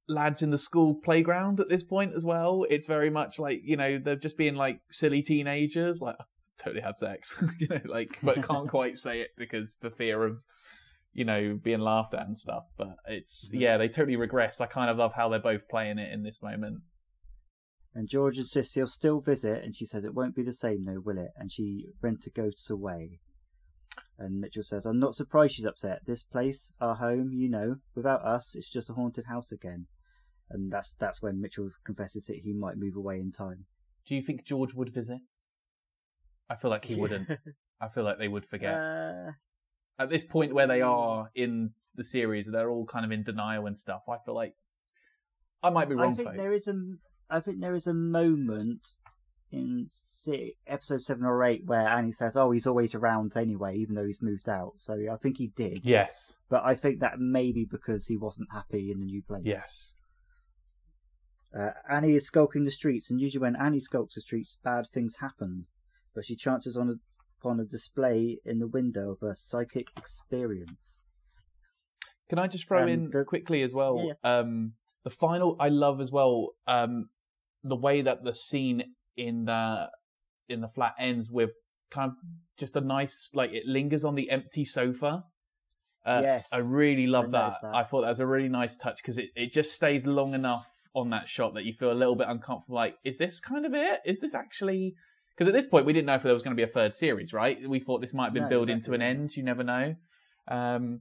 lads 0.08 0.42
in 0.42 0.50
the 0.50 0.58
school 0.58 0.94
playground 0.94 1.60
at 1.60 1.68
this 1.68 1.84
point 1.84 2.12
as 2.14 2.24
well. 2.24 2.66
It's 2.68 2.86
very 2.86 3.10
much 3.10 3.38
like 3.38 3.60
you 3.64 3.76
know 3.76 3.98
they're 3.98 4.16
just 4.16 4.36
being 4.36 4.56
like 4.56 4.80
silly 4.90 5.22
teenagers, 5.22 6.02
like 6.02 6.16
totally 6.58 6.82
had 6.82 6.96
sex, 6.98 7.42
you 7.58 7.68
know, 7.68 7.80
like 7.86 8.18
but 8.22 8.42
can't 8.42 8.68
quite 8.76 8.98
say 8.98 9.20
it 9.20 9.30
because 9.38 9.76
for 9.80 9.88
fear 9.90 10.24
of 10.24 10.38
you 11.12 11.24
know 11.24 11.58
being 11.62 11.80
laughed 11.80 12.14
at 12.14 12.26
and 12.26 12.36
stuff. 12.36 12.64
But 12.76 12.96
it's 13.06 13.50
yeah, 13.52 13.76
they 13.76 13.88
totally 13.88 14.16
regress. 14.16 14.60
I 14.60 14.66
kind 14.66 14.90
of 14.90 14.96
love 14.96 15.12
how 15.14 15.28
they're 15.28 15.40
both 15.40 15.68
playing 15.68 15.98
it 15.98 16.12
in 16.12 16.22
this 16.22 16.42
moment. 16.42 16.82
And 17.94 18.08
George 18.08 18.38
insists 18.38 18.74
he'll 18.74 18.86
still 18.86 19.20
visit, 19.20 19.64
and 19.64 19.74
she 19.74 19.84
says 19.84 20.04
it 20.04 20.14
won't 20.14 20.36
be 20.36 20.44
the 20.44 20.52
same, 20.52 20.84
though, 20.84 21.00
will 21.04 21.18
it? 21.18 21.30
And 21.36 21.50
she 21.50 21.86
rent 22.00 22.24
a 22.26 22.30
ghosts 22.30 22.70
away. 22.70 23.20
And 24.16 24.38
Mitchell 24.38 24.62
says, 24.62 24.86
I'm 24.86 25.00
not 25.00 25.14
surprised 25.14 25.54
she's 25.54 25.64
upset. 25.64 26.02
This 26.06 26.22
place, 26.22 26.72
our 26.80 26.96
home, 26.96 27.30
you 27.32 27.48
know, 27.48 27.76
without 27.94 28.22
us, 28.22 28.54
it's 28.54 28.70
just 28.70 28.90
a 28.90 28.92
haunted 28.92 29.24
house 29.24 29.50
again. 29.50 29.86
And 30.50 30.70
that's 30.70 30.94
that's 30.94 31.22
when 31.22 31.40
Mitchell 31.40 31.70
confesses 31.84 32.26
that 32.26 32.40
he 32.44 32.52
might 32.52 32.76
move 32.76 32.96
away 32.96 33.18
in 33.18 33.32
time. 33.32 33.66
Do 34.06 34.14
you 34.14 34.22
think 34.22 34.44
George 34.44 34.74
would 34.74 34.92
visit? 34.92 35.20
I 36.48 36.56
feel 36.56 36.70
like 36.70 36.84
he 36.84 36.96
wouldn't. 36.96 37.30
I 37.80 37.88
feel 37.88 38.04
like 38.04 38.18
they 38.18 38.28
would 38.28 38.44
forget. 38.44 38.74
Uh, 38.74 39.30
At 40.00 40.08
this 40.08 40.24
point 40.24 40.54
where 40.54 40.66
they 40.66 40.80
are 40.80 41.30
in 41.34 41.72
the 41.94 42.04
series, 42.04 42.46
they're 42.46 42.70
all 42.70 42.86
kind 42.86 43.04
of 43.04 43.12
in 43.12 43.22
denial 43.22 43.66
and 43.66 43.76
stuff. 43.76 44.02
I 44.08 44.16
feel 44.24 44.34
like 44.34 44.54
I 45.62 45.68
might 45.68 45.90
be 45.90 45.94
wrong. 45.94 46.14
I 46.14 46.16
think 46.16 46.28
folks. 46.30 46.38
there 46.38 46.52
is 46.52 46.66
a, 46.68 46.74
I 47.28 47.40
think 47.40 47.60
there 47.60 47.74
is 47.74 47.86
a 47.86 47.92
moment 47.94 48.86
in 49.52 49.88
si 49.90 50.54
episode 50.66 51.02
seven 51.02 51.24
or 51.24 51.44
eight 51.44 51.66
where 51.66 51.86
Annie 51.86 52.12
says, 52.12 52.36
"Oh, 52.36 52.50
he's 52.50 52.66
always 52.66 52.94
around 52.94 53.36
anyway, 53.36 53.76
even 53.76 53.94
though 53.94 54.06
he's 54.06 54.22
moved 54.22 54.48
out." 54.48 54.72
So 54.76 54.94
I 55.12 55.16
think 55.16 55.36
he 55.36 55.48
did. 55.48 55.84
Yes. 55.84 56.38
But 56.48 56.64
I 56.64 56.74
think 56.74 57.00
that 57.00 57.18
may 57.18 57.52
be 57.52 57.66
because 57.70 58.06
he 58.06 58.16
wasn't 58.16 58.52
happy 58.52 58.90
in 58.90 59.00
the 59.00 59.04
new 59.04 59.22
place. 59.22 59.42
Yes. 59.44 59.94
Uh, 61.54 61.70
Annie 61.90 62.14
is 62.14 62.24
skulking 62.24 62.64
the 62.64 62.70
streets, 62.70 63.10
and 63.10 63.20
usually 63.20 63.42
when 63.42 63.56
Annie 63.56 63.80
skulks 63.80 64.14
the 64.14 64.20
streets, 64.20 64.56
bad 64.62 64.86
things 64.86 65.16
happen. 65.16 65.66
But 66.14 66.24
she 66.24 66.36
chances 66.36 66.76
on 66.76 66.88
a, 66.88 66.94
upon 67.40 67.58
a 67.60 67.64
display 67.64 68.38
in 68.44 68.58
the 68.58 68.68
window 68.68 69.10
of 69.12 69.22
a 69.22 69.34
psychic 69.34 69.88
experience. 69.96 71.08
Can 72.28 72.38
I 72.38 72.46
just 72.46 72.68
throw 72.68 72.82
Um, 72.82 72.88
in 72.88 73.10
the- 73.10 73.24
quickly 73.24 73.62
as 73.62 73.74
well? 73.74 74.04
Yeah, 74.06 74.14
Um, 74.38 74.74
the 75.02 75.10
final 75.10 75.56
I 75.58 75.68
love 75.68 76.00
as 76.00 76.12
well. 76.12 76.50
Um, 76.66 77.08
the 77.62 77.76
way 77.76 78.02
that 78.02 78.22
the 78.24 78.34
scene 78.34 78.94
in 79.16 79.44
the 79.46 79.90
in 80.48 80.60
the 80.60 80.68
flat 80.68 80.94
ends 80.98 81.30
with 81.30 81.50
kind 81.90 82.10
of 82.10 82.16
just 82.56 82.74
a 82.76 82.80
nice 82.80 83.30
like 83.34 83.52
it 83.52 83.66
lingers 83.66 84.04
on 84.04 84.14
the 84.16 84.28
empty 84.30 84.64
sofa. 84.64 85.24
Uh, 86.04 86.20
Yes, 86.22 86.52
I 86.52 86.58
really 86.58 87.06
love 87.06 87.26
I 87.26 87.30
that. 87.50 87.54
that. 87.62 87.74
I 87.74 87.84
thought 87.84 88.00
that 88.02 88.08
was 88.08 88.20
a 88.20 88.26
really 88.26 88.48
nice 88.48 88.76
touch 88.76 88.96
because 89.02 89.18
it, 89.18 89.30
it 89.36 89.52
just 89.52 89.72
stays 89.72 90.06
long 90.06 90.34
enough 90.34 90.66
on 90.94 91.10
that 91.10 91.28
shot 91.28 91.54
that 91.54 91.64
you 91.64 91.72
feel 91.72 91.92
a 91.92 91.94
little 91.94 92.16
bit 92.16 92.26
uncomfortable. 92.28 92.74
Like, 92.76 92.96
is 93.04 93.18
this 93.18 93.38
kind 93.38 93.64
of 93.66 93.74
it? 93.74 94.00
Is 94.04 94.20
this 94.20 94.34
actually? 94.34 94.94
Because 95.40 95.48
at 95.48 95.54
this 95.54 95.64
point 95.64 95.86
we 95.86 95.94
didn't 95.94 96.04
know 96.04 96.16
if 96.16 96.22
there 96.22 96.34
was 96.34 96.42
going 96.42 96.54
to 96.54 96.60
be 96.60 96.68
a 96.68 96.70
third 96.70 96.94
series, 96.94 97.32
right? 97.32 97.56
We 97.66 97.80
thought 97.80 98.02
this 98.02 98.12
might 98.12 98.24
have 98.26 98.34
been 98.34 98.42
No, 98.42 98.48
built 98.50 98.68
exactly, 98.68 98.74
into 98.74 98.92
an 98.92 99.00
end. 99.00 99.36
You 99.38 99.42
never 99.42 99.64
know. 99.64 99.94
Um, 100.48 101.00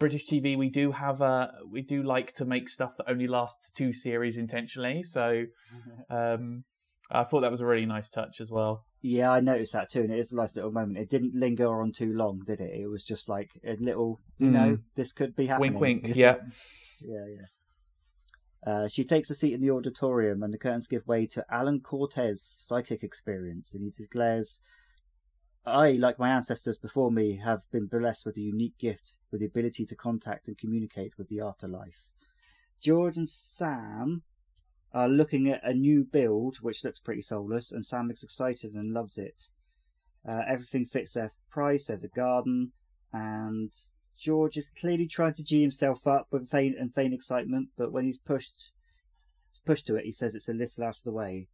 British 0.00 0.26
TV, 0.26 0.58
we 0.58 0.68
do 0.68 0.90
have 0.90 1.20
a 1.20 1.52
we 1.70 1.82
do 1.82 2.02
like 2.02 2.32
to 2.32 2.44
make 2.44 2.68
stuff 2.68 2.96
that 2.98 3.08
only 3.08 3.28
lasts 3.28 3.70
two 3.70 3.92
series 3.92 4.36
intentionally. 4.36 5.04
So 5.04 5.44
um, 6.10 6.64
I 7.08 7.22
thought 7.22 7.42
that 7.42 7.52
was 7.52 7.60
a 7.60 7.66
really 7.66 7.86
nice 7.86 8.10
touch 8.10 8.40
as 8.40 8.50
well. 8.50 8.82
Yeah, 9.00 9.30
I 9.30 9.38
noticed 9.38 9.74
that 9.74 9.92
too, 9.92 10.00
and 10.00 10.10
it 10.12 10.18
is 10.18 10.32
a 10.32 10.36
nice 10.36 10.56
little 10.56 10.72
moment. 10.72 10.98
It 10.98 11.08
didn't 11.08 11.36
linger 11.36 11.80
on 11.80 11.92
too 11.92 12.12
long, 12.12 12.42
did 12.44 12.60
it? 12.60 12.72
It 12.80 12.88
was 12.88 13.04
just 13.04 13.28
like 13.28 13.50
a 13.64 13.76
little, 13.76 14.18
you 14.38 14.48
Mm. 14.48 14.52
know, 14.52 14.78
this 14.96 15.12
could 15.12 15.36
be 15.36 15.46
happening. 15.46 15.74
Wink, 15.78 16.02
wink. 16.02 16.16
Yeah. 16.16 16.38
yeah, 17.00 17.26
yeah. 17.28 17.46
Uh, 18.66 18.88
she 18.88 19.04
takes 19.04 19.30
a 19.30 19.34
seat 19.34 19.54
in 19.54 19.60
the 19.60 19.70
auditorium, 19.70 20.42
and 20.42 20.52
the 20.52 20.58
curtains 20.58 20.88
give 20.88 21.06
way 21.06 21.26
to 21.26 21.44
Alan 21.48 21.80
Cortez' 21.80 22.42
psychic 22.42 23.02
experience, 23.02 23.72
and 23.72 23.82
he 23.82 23.90
declares, 23.90 24.60
"I, 25.64 25.92
like 25.92 26.18
my 26.18 26.30
ancestors 26.30 26.78
before 26.78 27.12
me, 27.12 27.36
have 27.36 27.70
been 27.70 27.86
blessed 27.86 28.26
with 28.26 28.36
a 28.36 28.42
unique 28.42 28.76
gift, 28.78 29.18
with 29.30 29.40
the 29.40 29.46
ability 29.46 29.86
to 29.86 29.96
contact 29.96 30.48
and 30.48 30.58
communicate 30.58 31.16
with 31.16 31.28
the 31.28 31.40
afterlife." 31.40 32.12
George 32.80 33.16
and 33.16 33.28
Sam 33.28 34.22
are 34.92 35.08
looking 35.08 35.48
at 35.48 35.62
a 35.62 35.74
new 35.74 36.04
build, 36.04 36.56
which 36.56 36.82
looks 36.82 36.98
pretty 37.00 37.22
soulless, 37.22 37.70
and 37.70 37.84
Sam 37.84 38.08
looks 38.08 38.22
excited 38.22 38.74
and 38.74 38.92
loves 38.92 39.18
it. 39.18 39.50
Uh, 40.26 40.42
everything 40.48 40.84
fits 40.84 41.12
their 41.12 41.30
price. 41.50 41.86
There's 41.86 42.04
a 42.04 42.08
garden, 42.08 42.72
and 43.12 43.72
George 44.18 44.56
is 44.56 44.70
clearly 44.70 45.06
trying 45.06 45.34
to 45.34 45.42
g 45.42 45.60
himself 45.60 46.06
up 46.06 46.26
with 46.30 46.48
faint 46.48 46.76
and 46.78 46.92
faint 46.94 47.14
excitement. 47.14 47.68
But 47.76 47.92
when 47.92 48.04
he's 48.04 48.18
pushed 48.18 48.70
pushed 49.64 49.86
to 49.86 49.96
it, 49.96 50.04
he 50.04 50.12
says 50.12 50.34
it's 50.34 50.48
a 50.48 50.52
little 50.52 50.84
out 50.84 50.96
of 50.96 51.02
the 51.04 51.12
way, 51.12 51.48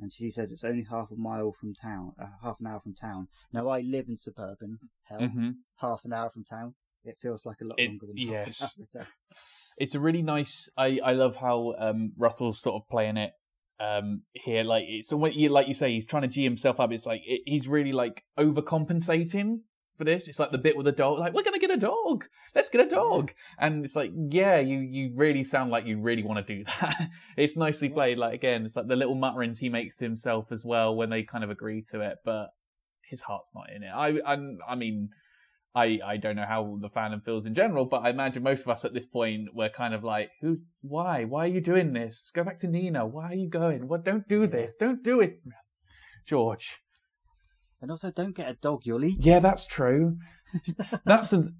and 0.00 0.12
she 0.12 0.30
says 0.30 0.50
it's 0.52 0.64
only 0.64 0.84
half 0.90 1.10
a 1.10 1.16
mile 1.16 1.52
from 1.52 1.74
town, 1.74 2.12
uh, 2.20 2.26
half 2.42 2.60
an 2.60 2.66
hour 2.66 2.80
from 2.80 2.94
town. 2.94 3.28
Now 3.52 3.68
I 3.68 3.80
live 3.80 4.08
in 4.08 4.16
suburban 4.16 4.78
hell, 5.08 5.28
hmm 5.28 5.50
half 5.80 6.04
an 6.04 6.12
hour 6.12 6.30
from 6.30 6.44
town. 6.44 6.74
It 7.04 7.16
feels 7.20 7.46
like 7.46 7.60
a 7.60 7.64
lot 7.64 7.78
It- 7.78 7.88
longer 7.88 8.06
than 8.06 8.16
yes. 8.18 8.60
half 8.60 8.72
an 8.78 9.00
hour. 9.00 9.06
It's 9.76 9.94
a 9.94 10.00
really 10.00 10.22
nice. 10.22 10.68
I 10.76 10.98
I 11.04 11.12
love 11.12 11.36
how 11.36 11.74
um, 11.78 12.12
Russell's 12.18 12.60
sort 12.60 12.74
of 12.82 12.88
playing 12.88 13.16
it 13.16 13.30
um, 13.78 14.22
here. 14.32 14.64
Like 14.64 14.84
it's 14.88 15.12
like 15.12 15.68
you 15.68 15.74
say. 15.74 15.92
He's 15.92 16.06
trying 16.06 16.22
to 16.22 16.28
g 16.28 16.42
himself 16.42 16.80
up. 16.80 16.90
It's 16.90 17.06
like 17.06 17.22
it, 17.24 17.42
he's 17.46 17.68
really 17.68 17.92
like 17.92 18.24
overcompensating 18.38 19.60
for 19.98 20.04
this. 20.04 20.28
It's 20.28 20.38
like 20.38 20.52
the 20.52 20.58
bit 20.58 20.76
with 20.76 20.86
the 20.86 20.92
dog. 20.92 21.18
Like 21.18 21.34
we're 21.34 21.42
gonna 21.42 21.58
get 21.58 21.72
a 21.72 21.76
dog. 21.76 22.24
Let's 22.54 22.70
get 22.70 22.80
a 22.80 22.88
dog. 22.88 23.32
And 23.58 23.84
it's 23.84 23.96
like 23.96 24.12
yeah, 24.30 24.58
you 24.58 24.78
you 24.78 25.12
really 25.14 25.42
sound 25.42 25.70
like 25.70 25.84
you 25.84 26.00
really 26.00 26.22
want 26.22 26.46
to 26.46 26.56
do 26.56 26.64
that. 26.80 27.10
it's 27.36 27.56
nicely 27.56 27.90
played. 27.90 28.16
Like 28.16 28.34
again, 28.34 28.64
it's 28.64 28.76
like 28.76 28.86
the 28.86 28.96
little 28.96 29.16
mutterings 29.16 29.58
he 29.58 29.68
makes 29.68 29.96
to 29.98 30.04
himself 30.04 30.50
as 30.52 30.64
well 30.64 30.94
when 30.94 31.10
they 31.10 31.24
kind 31.24 31.44
of 31.44 31.50
agree 31.50 31.82
to 31.90 32.00
it, 32.00 32.18
but 32.24 32.50
his 33.02 33.22
heart's 33.22 33.52
not 33.54 33.70
in 33.74 33.82
it. 33.82 33.90
I 33.94 34.18
I, 34.24 34.38
I 34.70 34.74
mean. 34.74 35.10
I, 35.74 35.98
I 36.04 36.16
don't 36.16 36.34
know 36.34 36.46
how 36.48 36.78
the 36.80 36.88
fandom 36.88 37.22
feels 37.22 37.46
in 37.46 37.54
general, 37.54 37.84
but 37.84 37.98
I 37.98 38.08
imagine 38.08 38.42
most 38.42 38.62
of 38.62 38.68
us 38.68 38.84
at 38.84 38.94
this 38.94 39.06
point 39.06 39.54
were 39.54 39.68
kind 39.68 39.94
of 39.94 40.02
like, 40.02 40.30
"Who's 40.40 40.64
why? 40.80 41.24
Why 41.24 41.44
are 41.44 41.48
you 41.48 41.60
doing 41.60 41.92
this? 41.92 42.32
Go 42.34 42.42
back 42.42 42.58
to 42.60 42.66
Nina. 42.66 43.06
Why 43.06 43.26
are 43.30 43.34
you 43.34 43.48
going? 43.48 43.86
What? 43.86 44.02
Don't 44.02 44.26
do 44.26 44.46
this. 44.46 44.76
Don't 44.76 45.04
do 45.04 45.20
it, 45.20 45.40
George." 46.26 46.80
And 47.80 47.90
also, 47.90 48.10
don't 48.10 48.34
get 48.34 48.48
a 48.48 48.54
dog. 48.54 48.80
You'll 48.84 49.04
eat. 49.04 49.18
Yeah, 49.24 49.38
that's 49.38 49.66
true. 49.66 50.18
that's 51.04 51.32
a 51.32 51.50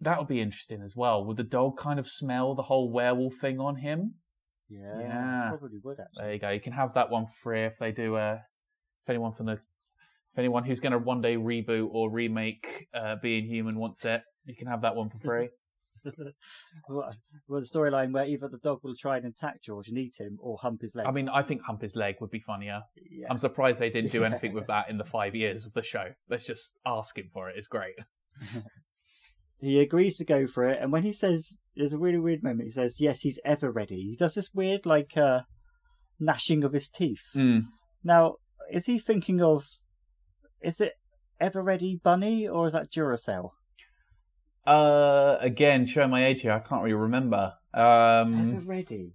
that'll 0.00 0.24
be 0.24 0.40
interesting 0.40 0.82
as 0.82 0.94
well. 0.94 1.24
Would 1.24 1.36
the 1.38 1.42
dog 1.42 1.78
kind 1.78 1.98
of 1.98 2.06
smell 2.08 2.54
the 2.54 2.62
whole 2.62 2.92
werewolf 2.92 3.34
thing 3.40 3.58
on 3.58 3.76
him? 3.76 4.14
Yeah, 4.68 4.98
Yeah. 5.00 5.48
probably 5.50 5.78
would 5.82 5.98
actually. 6.00 6.22
There 6.22 6.32
you 6.34 6.38
go. 6.38 6.50
You 6.50 6.60
can 6.60 6.72
have 6.72 6.94
that 6.94 7.10
one 7.10 7.26
for 7.26 7.32
free 7.42 7.64
if 7.64 7.78
they 7.78 7.92
do. 7.92 8.16
Uh, 8.16 8.38
if 9.04 9.10
anyone 9.10 9.32
from 9.32 9.46
the 9.46 9.52
if 9.52 10.38
anyone 10.38 10.64
who's 10.64 10.80
going 10.80 10.92
to 10.92 10.98
one 10.98 11.20
day 11.22 11.36
reboot 11.36 11.88
or 11.90 12.10
remake 12.10 12.88
uh, 12.92 13.16
Being 13.22 13.46
Human 13.46 13.78
wants 13.78 14.04
it, 14.04 14.22
you 14.44 14.54
can 14.54 14.66
have 14.66 14.82
that 14.82 14.94
one 14.94 15.08
for 15.08 15.18
free. 15.18 15.48
well, 16.88 17.14
well, 17.48 17.60
the 17.60 17.66
storyline 17.66 18.12
where 18.12 18.24
either 18.24 18.48
the 18.48 18.58
dog 18.58 18.80
will 18.82 18.94
try 18.94 19.16
and 19.16 19.26
attack 19.26 19.62
George 19.62 19.88
and 19.88 19.98
eat 19.98 20.14
him, 20.18 20.38
or 20.40 20.58
hump 20.58 20.82
his 20.82 20.94
leg. 20.94 21.06
I 21.06 21.10
mean, 21.10 21.28
I 21.28 21.42
think 21.42 21.62
hump 21.62 21.82
his 21.82 21.96
leg 21.96 22.16
would 22.20 22.30
be 22.30 22.40
funnier. 22.40 22.82
yeah. 23.10 23.26
I'm 23.30 23.38
surprised 23.38 23.78
they 23.78 23.90
didn't 23.90 24.12
do 24.12 24.24
anything 24.24 24.52
with 24.52 24.66
that 24.68 24.90
in 24.90 24.98
the 24.98 25.04
five 25.04 25.34
years 25.34 25.66
of 25.66 25.72
the 25.72 25.82
show. 25.82 26.12
Let's 26.28 26.46
just 26.46 26.78
ask 26.86 27.16
him 27.16 27.30
for 27.32 27.48
it. 27.48 27.56
It's 27.56 27.68
great. 27.68 27.94
He 29.58 29.80
agrees 29.80 30.18
to 30.18 30.24
go 30.24 30.46
for 30.46 30.64
it, 30.64 30.78
and 30.82 30.92
when 30.92 31.02
he 31.02 31.12
says, 31.12 31.58
there's 31.74 31.94
a 31.94 31.98
really 31.98 32.18
weird 32.18 32.42
moment. 32.42 32.64
He 32.64 32.72
says, 32.72 33.00
"Yes, 33.00 33.20
he's 33.20 33.40
ever 33.42 33.72
ready." 33.72 34.02
He 34.02 34.14
does 34.14 34.34
this 34.34 34.52
weird, 34.52 34.84
like, 34.84 35.16
uh, 35.16 35.42
gnashing 36.20 36.62
of 36.62 36.74
his 36.74 36.90
teeth. 36.90 37.30
Mm. 37.34 37.64
Now, 38.04 38.36
is 38.70 38.86
he 38.86 38.98
thinking 38.98 39.40
of? 39.40 39.66
Is 40.60 40.80
it 40.80 40.94
Ever 41.40 41.62
Ready 41.62 42.00
Bunny 42.02 42.48
or 42.48 42.66
is 42.66 42.72
that 42.72 42.90
Duracell? 42.90 43.50
Uh, 44.66 45.36
again, 45.40 45.86
showing 45.86 46.10
my 46.10 46.24
age 46.26 46.40
here, 46.42 46.52
I 46.52 46.58
can't 46.58 46.82
really 46.82 46.94
remember. 46.94 47.54
Ever 47.74 47.86
Um, 48.22 48.66
Ready. 48.66 49.14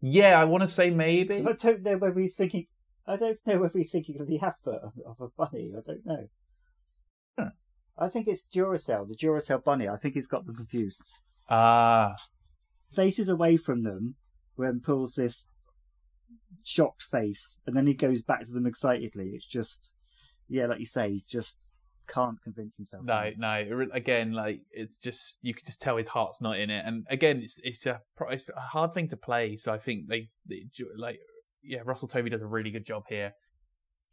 yeah, 0.00 0.38
I 0.40 0.44
want 0.44 0.62
to 0.62 0.66
say 0.66 0.90
maybe. 0.90 1.44
I 1.46 1.52
don't 1.52 1.82
know 1.82 1.96
whether 1.98 2.20
he's 2.20 2.34
thinking. 2.36 2.66
I 3.06 3.16
don't 3.16 3.38
know 3.46 3.58
whether 3.60 3.78
he's 3.78 3.90
thinking 3.92 4.20
of 4.20 4.26
the 4.26 4.40
advert 4.40 4.80
of, 4.82 4.92
of 5.06 5.20
a 5.20 5.28
bunny. 5.28 5.72
I 5.76 5.80
don't 5.86 6.04
know. 6.06 6.28
Huh. 7.38 7.50
I 7.98 8.08
think 8.08 8.26
it's 8.26 8.46
Duracell, 8.46 9.06
the 9.08 9.14
Duracell 9.16 9.62
bunny. 9.62 9.88
I 9.88 9.96
think 9.96 10.14
he's 10.14 10.26
got 10.26 10.44
them 10.44 10.56
confused. 10.56 11.04
Ah, 11.48 12.16
Faces 12.92 13.28
away 13.28 13.56
from 13.56 13.82
them 13.82 14.14
when 14.56 14.80
pulls 14.80 15.14
this 15.14 15.50
shocked 16.62 17.02
face, 17.02 17.60
and 17.66 17.76
then 17.76 17.86
he 17.86 17.94
goes 17.94 18.22
back 18.22 18.44
to 18.44 18.52
them 18.52 18.66
excitedly. 18.66 19.30
It's 19.34 19.46
just, 19.46 19.94
yeah, 20.48 20.66
like 20.66 20.78
you 20.80 20.86
say, 20.86 21.10
he's 21.10 21.26
just 21.26 21.68
can't 22.08 22.40
convince 22.42 22.76
himself. 22.76 23.04
No, 23.04 23.30
no. 23.36 23.86
Again, 23.92 24.32
like 24.32 24.60
it's 24.70 24.98
just 24.98 25.38
you 25.42 25.54
can 25.54 25.64
just 25.64 25.80
tell 25.80 25.96
his 25.96 26.08
heart's 26.08 26.42
not 26.42 26.58
in 26.58 26.70
it, 26.70 26.84
and 26.86 27.06
again, 27.10 27.40
it's 27.42 27.60
it's 27.62 27.86
a 27.86 28.00
it's 28.30 28.48
a 28.48 28.60
hard 28.60 28.92
thing 28.92 29.08
to 29.08 29.16
play. 29.16 29.56
So 29.56 29.72
I 29.72 29.78
think 29.78 30.08
they, 30.08 30.28
they 30.48 30.66
like 30.96 31.18
yeah, 31.62 31.80
Russell 31.84 32.08
Tovey 32.08 32.30
does 32.30 32.42
a 32.42 32.46
really 32.46 32.70
good 32.70 32.86
job 32.86 33.04
here. 33.08 33.32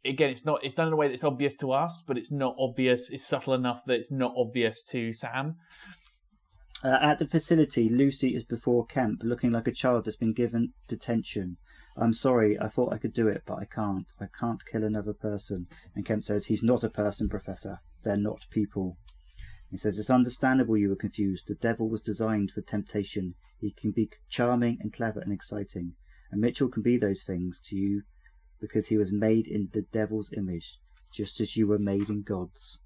Again, 0.04 0.30
it's 0.30 0.44
not 0.44 0.64
it's 0.64 0.74
done 0.74 0.88
in 0.88 0.92
a 0.92 0.96
way 0.96 1.08
that's 1.08 1.24
obvious 1.24 1.54
to 1.56 1.72
us, 1.72 2.02
but 2.06 2.18
it's 2.18 2.32
not 2.32 2.56
obvious. 2.58 3.10
It's 3.10 3.26
subtle 3.26 3.54
enough 3.54 3.82
that 3.86 3.94
it's 3.94 4.12
not 4.12 4.32
obvious 4.36 4.82
to 4.84 5.12
Sam. 5.12 5.56
Uh, 6.84 6.98
at 7.00 7.18
the 7.18 7.26
facility, 7.26 7.88
Lucy 7.88 8.34
is 8.34 8.42
before 8.42 8.84
Kemp, 8.84 9.20
looking 9.22 9.52
like 9.52 9.68
a 9.68 9.72
child 9.72 10.04
that's 10.04 10.16
been 10.16 10.32
given 10.32 10.72
detention. 10.88 11.56
I'm 11.96 12.14
sorry, 12.14 12.58
I 12.58 12.68
thought 12.68 12.92
I 12.92 12.98
could 12.98 13.12
do 13.12 13.28
it, 13.28 13.42
but 13.46 13.58
I 13.58 13.64
can't. 13.64 14.10
I 14.20 14.26
can't 14.38 14.64
kill 14.64 14.82
another 14.82 15.12
person. 15.12 15.66
And 15.94 16.06
Kemp 16.06 16.24
says, 16.24 16.46
He's 16.46 16.62
not 16.62 16.84
a 16.84 16.88
person, 16.88 17.28
Professor. 17.28 17.80
They're 18.02 18.16
not 18.16 18.46
people. 18.50 18.96
He 19.70 19.76
says, 19.76 19.98
It's 19.98 20.10
understandable 20.10 20.76
you 20.76 20.88
were 20.88 20.96
confused. 20.96 21.44
The 21.46 21.54
devil 21.54 21.88
was 21.88 22.00
designed 22.00 22.50
for 22.50 22.62
temptation. 22.62 23.34
He 23.58 23.72
can 23.72 23.92
be 23.92 24.10
charming 24.28 24.78
and 24.80 24.92
clever 24.92 25.20
and 25.20 25.32
exciting. 25.32 25.94
And 26.30 26.40
Mitchell 26.40 26.68
can 26.68 26.82
be 26.82 26.96
those 26.96 27.22
things 27.22 27.60
to 27.66 27.76
you 27.76 28.02
because 28.60 28.88
he 28.88 28.96
was 28.96 29.12
made 29.12 29.46
in 29.46 29.68
the 29.72 29.82
devil's 29.82 30.32
image, 30.32 30.78
just 31.12 31.40
as 31.40 31.56
you 31.56 31.66
were 31.66 31.78
made 31.78 32.08
in 32.08 32.22
God's. 32.22 32.82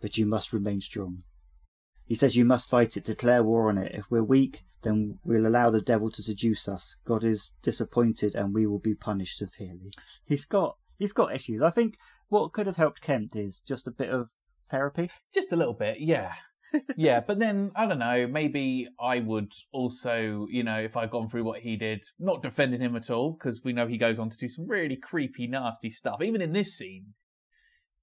But 0.00 0.16
you 0.16 0.24
must 0.24 0.52
remain 0.52 0.80
strong. 0.80 1.24
He 2.06 2.14
says 2.14 2.36
you 2.36 2.44
must 2.44 2.70
fight 2.70 2.96
it, 2.96 3.04
declare 3.04 3.42
war 3.42 3.68
on 3.68 3.76
it. 3.76 3.92
If 3.94 4.06
we're 4.08 4.22
weak, 4.22 4.64
then 4.82 5.18
we'll 5.24 5.46
allow 5.46 5.70
the 5.70 5.80
devil 5.80 6.10
to 6.10 6.22
seduce 6.22 6.68
us. 6.68 6.96
God 7.04 7.24
is 7.24 7.54
disappointed 7.62 8.34
and 8.34 8.54
we 8.54 8.66
will 8.66 8.78
be 8.78 8.94
punished 8.94 9.38
severely. 9.38 9.92
He's 10.24 10.44
got 10.44 10.76
he's 10.98 11.12
got 11.12 11.34
issues. 11.34 11.62
I 11.62 11.70
think 11.70 11.96
what 12.28 12.52
could 12.52 12.66
have 12.66 12.76
helped 12.76 13.00
Kemp 13.00 13.34
is 13.34 13.60
just 13.60 13.86
a 13.86 13.92
bit 13.92 14.10
of 14.10 14.30
therapy. 14.70 15.10
Just 15.32 15.52
a 15.52 15.56
little 15.56 15.74
bit, 15.74 16.00
yeah. 16.00 16.32
yeah, 16.96 17.20
but 17.20 17.38
then 17.38 17.72
I 17.74 17.86
don't 17.86 17.98
know. 17.98 18.26
Maybe 18.26 18.88
I 19.00 19.20
would 19.20 19.52
also, 19.72 20.46
you 20.50 20.62
know, 20.62 20.78
if 20.78 20.96
I'd 20.96 21.10
gone 21.10 21.30
through 21.30 21.44
what 21.44 21.60
he 21.60 21.76
did, 21.76 22.04
not 22.18 22.42
defending 22.42 22.80
him 22.80 22.94
at 22.94 23.10
all, 23.10 23.32
because 23.32 23.64
we 23.64 23.72
know 23.72 23.86
he 23.86 23.96
goes 23.96 24.18
on 24.18 24.28
to 24.30 24.36
do 24.36 24.48
some 24.48 24.68
really 24.68 24.96
creepy, 24.96 25.46
nasty 25.46 25.90
stuff. 25.90 26.20
Even 26.22 26.42
in 26.42 26.52
this 26.52 26.76
scene, 26.76 27.14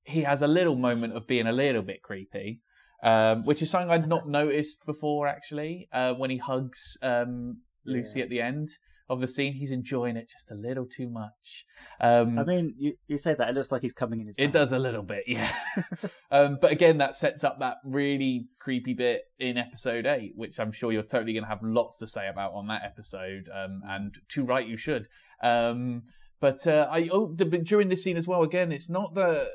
he 0.04 0.22
has 0.22 0.42
a 0.42 0.48
little 0.48 0.76
moment 0.76 1.16
of 1.16 1.28
being 1.28 1.48
a 1.48 1.52
little 1.52 1.84
bit 1.84 2.02
creepy 2.02 2.62
um, 3.06 3.44
which 3.44 3.62
is 3.62 3.70
something 3.70 3.92
I'd 3.92 4.08
not 4.08 4.28
noticed 4.28 4.86
before 4.86 5.28
actually. 5.28 5.88
Uh, 5.94 6.14
when 6.14 6.32
he 6.32 6.38
hugs 6.38 6.98
um, 7.04 7.62
Lucy 7.86 8.20
yeah. 8.20 8.24
at 8.24 8.30
the 8.30 8.42
end 8.42 8.70
of 9.08 9.22
the 9.22 9.28
scene, 9.28 9.54
he's 9.54 9.72
enjoying 9.72 10.18
it 10.18 10.28
just 10.28 10.50
a 10.50 10.56
little 10.56 10.88
too 10.88 11.08
much. 11.08 11.66
Um, 12.02 12.40
I 12.40 12.44
mean, 12.44 12.74
you, 12.80 12.94
you 13.08 13.20
say 13.20 13.36
that 13.36 13.48
it 13.48 13.54
looks 13.54 13.72
like 13.72 13.84
he's 13.84 13.94
coming 13.94 14.22
in 14.22 14.26
his. 14.26 14.36
It 14.40 14.52
does 14.52 14.72
a 14.72 14.80
little 14.80 15.04
bit, 15.04 15.26
yeah. 15.28 15.54
Um, 16.32 16.58
but 16.60 16.72
again, 16.72 16.98
that 16.98 17.16
sets 17.16 17.44
up 17.46 17.60
that 17.60 17.78
really 17.86 18.48
creepy 18.60 18.94
bit 18.94 19.22
in 19.40 19.58
episode 19.58 20.06
eight, 20.06 20.34
which 20.36 20.60
I'm 20.60 20.72
sure 20.72 20.92
you're 20.92 21.04
totally 21.04 21.32
going 21.32 21.44
to 21.44 21.50
have 21.50 21.62
lots 21.62 21.98
to 22.00 22.08
say 22.08 22.28
about 22.28 22.54
on 22.54 22.68
that 22.68 22.82
episode, 22.84 23.48
um, 23.54 23.84
and 23.88 24.18
to 24.30 24.44
right 24.44 24.68
you 24.68 24.76
should. 24.76 25.08
Um, 25.42 26.04
but 26.42 26.66
uh, 26.68 26.88
I 26.92 27.08
oh, 27.12 27.28
during 27.28 27.88
this 27.88 28.04
scene 28.04 28.18
as 28.18 28.28
well. 28.28 28.42
Again, 28.42 28.72
it's 28.72 28.90
not 28.90 29.14
the 29.14 29.50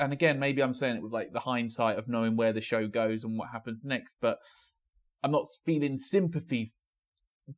and 0.00 0.14
again, 0.14 0.38
maybe 0.38 0.62
I'm 0.62 0.72
saying 0.72 0.96
it 0.96 1.02
with 1.02 1.12
like 1.12 1.32
the 1.32 1.40
hindsight 1.40 1.98
of 1.98 2.08
knowing 2.08 2.34
where 2.34 2.54
the 2.54 2.60
show 2.62 2.88
goes 2.88 3.22
and 3.22 3.38
what 3.38 3.50
happens 3.52 3.84
next, 3.84 4.16
but 4.20 4.38
I'm 5.22 5.30
not 5.30 5.44
feeling 5.66 5.98
sympathy 5.98 6.72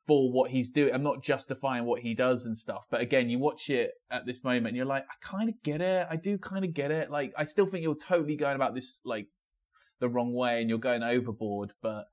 for 0.08 0.32
what 0.32 0.50
he's 0.50 0.68
doing. 0.70 0.92
I'm 0.92 1.04
not 1.04 1.22
justifying 1.22 1.84
what 1.84 2.02
he 2.02 2.14
does 2.14 2.44
and 2.44 2.58
stuff. 2.58 2.82
But 2.90 3.00
again, 3.00 3.30
you 3.30 3.38
watch 3.38 3.70
it 3.70 3.92
at 4.10 4.26
this 4.26 4.42
moment 4.42 4.68
and 4.68 4.76
you're 4.76 4.86
like, 4.86 5.04
I 5.04 5.14
kind 5.24 5.48
of 5.48 5.54
get 5.62 5.80
it. 5.80 6.06
I 6.10 6.16
do 6.16 6.36
kind 6.36 6.64
of 6.64 6.74
get 6.74 6.90
it. 6.90 7.10
Like, 7.10 7.32
I 7.38 7.44
still 7.44 7.66
think 7.66 7.84
you're 7.84 7.94
totally 7.94 8.36
going 8.36 8.56
about 8.56 8.74
this 8.74 9.00
like 9.04 9.28
the 10.00 10.08
wrong 10.08 10.34
way 10.34 10.60
and 10.60 10.68
you're 10.68 10.78
going 10.78 11.04
overboard, 11.04 11.74
but 11.80 12.06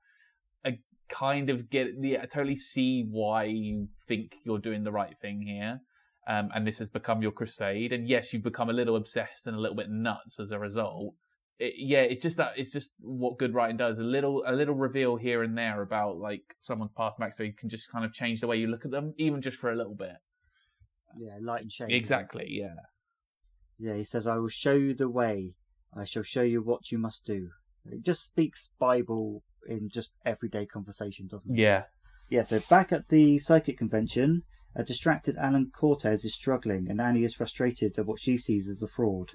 I 0.64 0.78
kind 1.08 1.50
of 1.50 1.68
get, 1.70 1.88
yeah, 2.00 2.20
I 2.22 2.26
totally 2.26 2.56
see 2.56 3.04
why 3.10 3.44
you 3.44 3.88
think 4.06 4.34
you're 4.44 4.60
doing 4.60 4.84
the 4.84 4.92
right 4.92 5.18
thing 5.20 5.42
here 5.42 5.80
um, 6.26 6.50
and 6.54 6.66
this 6.66 6.78
has 6.78 6.88
become 6.88 7.22
your 7.22 7.32
crusade. 7.32 7.92
And 7.92 8.08
yes, 8.08 8.32
you've 8.32 8.42
become 8.42 8.70
a 8.70 8.74
little 8.74 8.96
obsessed 8.96 9.46
and 9.46 9.56
a 9.56 9.60
little 9.60 9.76
bit 9.76 9.90
nuts 9.90 10.38
as 10.38 10.52
a 10.52 10.58
result. 10.58 11.14
It, 11.58 11.74
yeah, 11.76 12.00
it's 12.00 12.22
just 12.22 12.36
that 12.38 12.52
it's 12.56 12.72
just 12.72 12.92
what 13.00 13.38
good 13.38 13.54
writing 13.54 13.76
does. 13.76 13.98
A 13.98 14.02
little 14.02 14.42
a 14.46 14.52
little 14.52 14.74
reveal 14.74 15.16
here 15.16 15.42
and 15.42 15.56
there 15.56 15.82
about 15.82 16.18
like 16.18 16.42
someone's 16.60 16.92
past 16.92 17.18
backstory 17.18 17.56
can 17.56 17.68
just 17.68 17.90
kind 17.90 18.04
of 18.04 18.12
change 18.12 18.40
the 18.40 18.46
way 18.46 18.56
you 18.56 18.66
look 18.66 18.84
at 18.84 18.90
them, 18.90 19.14
even 19.18 19.40
just 19.40 19.58
for 19.58 19.70
a 19.70 19.76
little 19.76 19.94
bit. 19.94 20.16
Yeah, 21.16 21.38
light 21.40 21.62
and 21.62 21.72
shade. 21.72 21.92
Exactly. 21.92 22.46
Yeah. 22.48 22.74
Yeah, 23.78 23.94
he 23.94 24.04
says, 24.04 24.26
"I 24.26 24.36
will 24.36 24.48
show 24.48 24.74
you 24.74 24.94
the 24.94 25.08
way. 25.08 25.54
I 25.96 26.04
shall 26.04 26.22
show 26.22 26.42
you 26.42 26.62
what 26.62 26.90
you 26.90 26.98
must 26.98 27.24
do." 27.24 27.48
It 27.86 28.04
just 28.04 28.24
speaks 28.24 28.74
Bible 28.78 29.42
in 29.66 29.88
just 29.88 30.12
everyday 30.24 30.66
conversation, 30.66 31.26
doesn't 31.26 31.58
it? 31.58 31.60
Yeah. 31.60 31.84
Yeah. 32.28 32.42
So 32.42 32.60
back 32.70 32.92
at 32.92 33.08
the 33.08 33.38
psychic 33.38 33.78
convention, 33.78 34.42
a 34.76 34.84
distracted 34.84 35.36
Alan 35.36 35.70
Cortez 35.74 36.24
is 36.24 36.34
struggling, 36.34 36.88
and 36.88 37.00
Annie 37.00 37.24
is 37.24 37.34
frustrated 37.34 37.98
at 37.98 38.06
what 38.06 38.20
she 38.20 38.36
sees 38.36 38.68
as 38.68 38.82
a 38.82 38.88
fraud. 38.88 39.32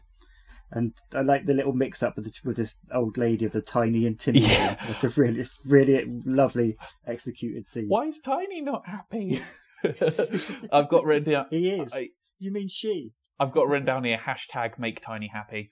And 0.72 0.94
I 1.14 1.22
like 1.22 1.46
the 1.46 1.54
little 1.54 1.74
mix 1.74 2.02
up 2.02 2.16
with, 2.16 2.26
the, 2.26 2.34
with 2.44 2.58
this 2.58 2.80
old 2.92 3.18
lady 3.18 3.46
of 3.46 3.52
the 3.52 3.62
tiny 3.62 4.06
intimidating. 4.06 4.58
Yeah. 4.58 4.76
It's 4.90 5.04
a 5.04 5.10
really, 5.10 5.46
really 5.68 6.06
lovely 6.26 6.76
executed 7.06 7.68
scene. 7.68 7.88
Why 7.88 8.06
is 8.06 8.20
Tiny 8.20 8.62
not 8.62 8.88
happy? 8.88 9.42
I've 10.72 10.90
got 10.90 11.06
written 11.06 11.32
down. 11.32 11.46
He 11.50 11.70
is. 11.70 11.94
I, 11.94 12.10
you 12.40 12.52
mean 12.52 12.68
she? 12.68 13.14
I've 13.40 13.52
got 13.52 13.68
written 13.68 13.86
down 13.86 14.06
here 14.06 14.18
hashtag 14.18 14.80
make 14.80 15.02
Tiny 15.02 15.28
happy. 15.28 15.70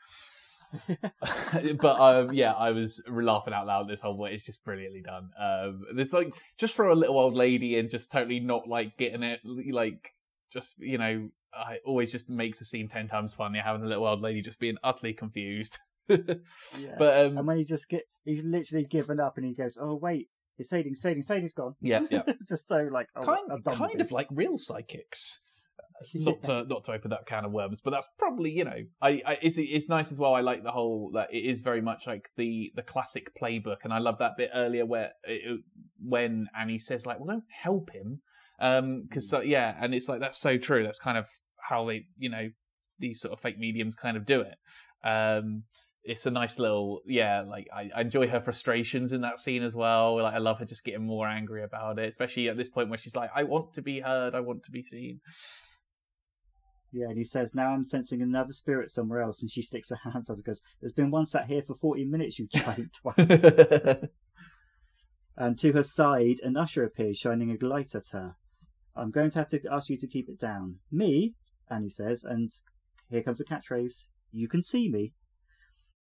but 1.79 1.99
um, 1.99 2.33
yeah, 2.33 2.53
I 2.53 2.71
was 2.71 3.01
laughing 3.07 3.53
out 3.53 3.67
loud 3.67 3.87
this 3.87 4.01
whole 4.01 4.17
way. 4.17 4.33
It's 4.33 4.43
just 4.43 4.63
brilliantly 4.63 5.01
done. 5.01 5.29
Um, 5.39 5.85
there's 5.95 6.13
like 6.13 6.33
just 6.57 6.75
for 6.75 6.89
a 6.89 6.95
little 6.95 7.17
old 7.17 7.35
lady 7.35 7.77
and 7.77 7.89
just 7.89 8.11
totally 8.11 8.39
not 8.39 8.67
like 8.67 8.97
getting 8.97 9.23
it, 9.23 9.39
like 9.43 10.13
just 10.51 10.79
you 10.79 10.97
know, 10.97 11.29
I 11.53 11.77
always 11.85 12.11
just 12.11 12.29
makes 12.29 12.59
the 12.59 12.65
scene 12.65 12.87
ten 12.87 13.07
times 13.07 13.33
funnier 13.33 13.61
having 13.61 13.81
the 13.81 13.87
little 13.87 14.07
old 14.07 14.21
lady 14.21 14.41
just 14.41 14.59
being 14.59 14.77
utterly 14.83 15.13
confused. 15.13 15.77
yeah. 16.07 16.35
But 16.97 17.25
um, 17.25 17.37
and 17.37 17.47
when 17.47 17.57
he 17.57 17.63
just 17.63 17.89
get, 17.89 18.03
he's 18.25 18.43
literally 18.43 18.85
given 18.85 19.19
up 19.19 19.37
and 19.37 19.45
he 19.45 19.53
goes, 19.53 19.77
"Oh 19.79 19.95
wait, 19.95 20.29
it's 20.57 20.69
fading, 20.69 20.93
it's 20.93 21.01
fading, 21.01 21.19
it's 21.19 21.27
fading's 21.27 21.53
gone." 21.53 21.75
Yeah, 21.81 22.01
yeah. 22.09 22.23
it's 22.27 22.45
just 22.49 22.67
so 22.67 22.89
like 22.91 23.07
oh, 23.15 23.23
kind, 23.23 23.63
kind 23.65 24.01
of 24.01 24.11
like 24.11 24.27
real 24.31 24.57
psychics 24.57 25.39
not 26.13 26.43
to 26.43 26.63
not 26.65 26.83
to 26.85 26.93
open 26.93 27.11
that 27.11 27.25
can 27.25 27.45
of 27.45 27.51
worms, 27.51 27.81
but 27.81 27.91
that's 27.91 28.07
probably 28.17 28.51
you 28.51 28.63
know, 28.63 28.83
I, 29.01 29.21
I 29.25 29.37
it's 29.41 29.57
it's 29.57 29.89
nice 29.89 30.11
as 30.11 30.19
well. 30.19 30.33
I 30.33 30.41
like 30.41 30.63
the 30.63 30.71
whole 30.71 31.11
that 31.13 31.33
it 31.33 31.45
is 31.45 31.61
very 31.61 31.81
much 31.81 32.07
like 32.07 32.29
the 32.37 32.71
the 32.75 32.81
classic 32.81 33.31
playbook, 33.39 33.77
and 33.83 33.93
I 33.93 33.99
love 33.99 34.19
that 34.19 34.37
bit 34.37 34.51
earlier 34.53 34.85
where 34.85 35.11
it, 35.23 35.61
when 36.01 36.47
Annie 36.57 36.77
says 36.77 37.05
like, 37.05 37.19
"Well, 37.19 37.27
don't 37.27 37.43
help 37.49 37.91
him," 37.91 38.21
um, 38.59 39.03
because 39.03 39.29
so, 39.29 39.41
yeah, 39.41 39.75
and 39.79 39.93
it's 39.93 40.09
like 40.09 40.19
that's 40.19 40.39
so 40.39 40.57
true. 40.57 40.83
That's 40.83 40.99
kind 40.99 41.17
of 41.17 41.27
how 41.69 41.85
they 41.85 42.05
you 42.17 42.29
know 42.29 42.49
these 42.99 43.19
sort 43.21 43.33
of 43.33 43.39
fake 43.39 43.59
mediums 43.59 43.95
kind 43.95 44.17
of 44.17 44.25
do 44.25 44.41
it. 44.41 44.55
Um, 45.07 45.63
it's 46.03 46.25
a 46.25 46.31
nice 46.31 46.59
little 46.59 47.01
yeah 47.05 47.43
like 47.47 47.67
I, 47.73 47.89
I, 47.95 48.01
enjoy 48.01 48.27
her 48.27 48.41
frustrations 48.41 49.13
in 49.13 49.21
that 49.21 49.39
scene 49.39 49.63
as 49.63 49.75
well 49.75 50.21
like 50.21 50.33
i 50.33 50.37
love 50.37 50.59
her 50.59 50.65
just 50.65 50.83
getting 50.83 51.05
more 51.05 51.27
angry 51.27 51.63
about 51.63 51.97
it 51.97 52.09
especially 52.09 52.49
at 52.49 52.57
this 52.57 52.69
point 52.69 52.89
where 52.89 52.97
she's 52.97 53.15
like 53.15 53.31
i 53.33 53.43
want 53.43 53.73
to 53.75 53.81
be 53.81 54.01
heard 54.01 54.35
i 54.35 54.41
want 54.41 54.63
to 54.63 54.71
be 54.71 54.83
seen 54.83 55.21
yeah, 56.93 57.07
and 57.07 57.17
he 57.17 57.23
says, 57.23 57.55
Now 57.55 57.73
I'm 57.73 57.83
sensing 57.83 58.21
another 58.21 58.53
spirit 58.53 58.91
somewhere 58.91 59.19
else. 59.19 59.41
And 59.41 59.49
she 59.49 59.63
sticks 59.63 59.89
her 59.89 60.11
hands 60.11 60.29
up 60.29 60.35
and 60.37 60.45
goes, 60.45 60.61
There's 60.79 60.93
been 60.93 61.09
one 61.09 61.25
sat 61.25 61.47
here 61.47 61.63
for 61.63 61.73
40 61.73 62.05
minutes, 62.05 62.37
you 62.37 62.47
giant 62.47 62.95
twat. 63.03 64.09
and 65.35 65.57
to 65.57 65.71
her 65.73 65.83
side, 65.83 66.37
an 66.43 66.55
usher 66.55 66.83
appears, 66.83 67.17
shining 67.17 67.49
a 67.51 67.65
light 67.65 67.95
at 67.95 68.09
her. 68.11 68.35
I'm 68.95 69.09
going 69.09 69.31
to 69.31 69.39
have 69.39 69.47
to 69.49 69.61
ask 69.71 69.89
you 69.89 69.97
to 69.97 70.07
keep 70.07 70.29
it 70.29 70.39
down. 70.39 70.77
Me? 70.91 71.33
Annie 71.69 71.89
says, 71.89 72.23
and 72.23 72.51
here 73.09 73.23
comes 73.23 73.41
a 73.41 73.45
catchphrase 73.45 74.05
You 74.31 74.47
can 74.47 74.61
see 74.61 74.87
me. 74.87 75.13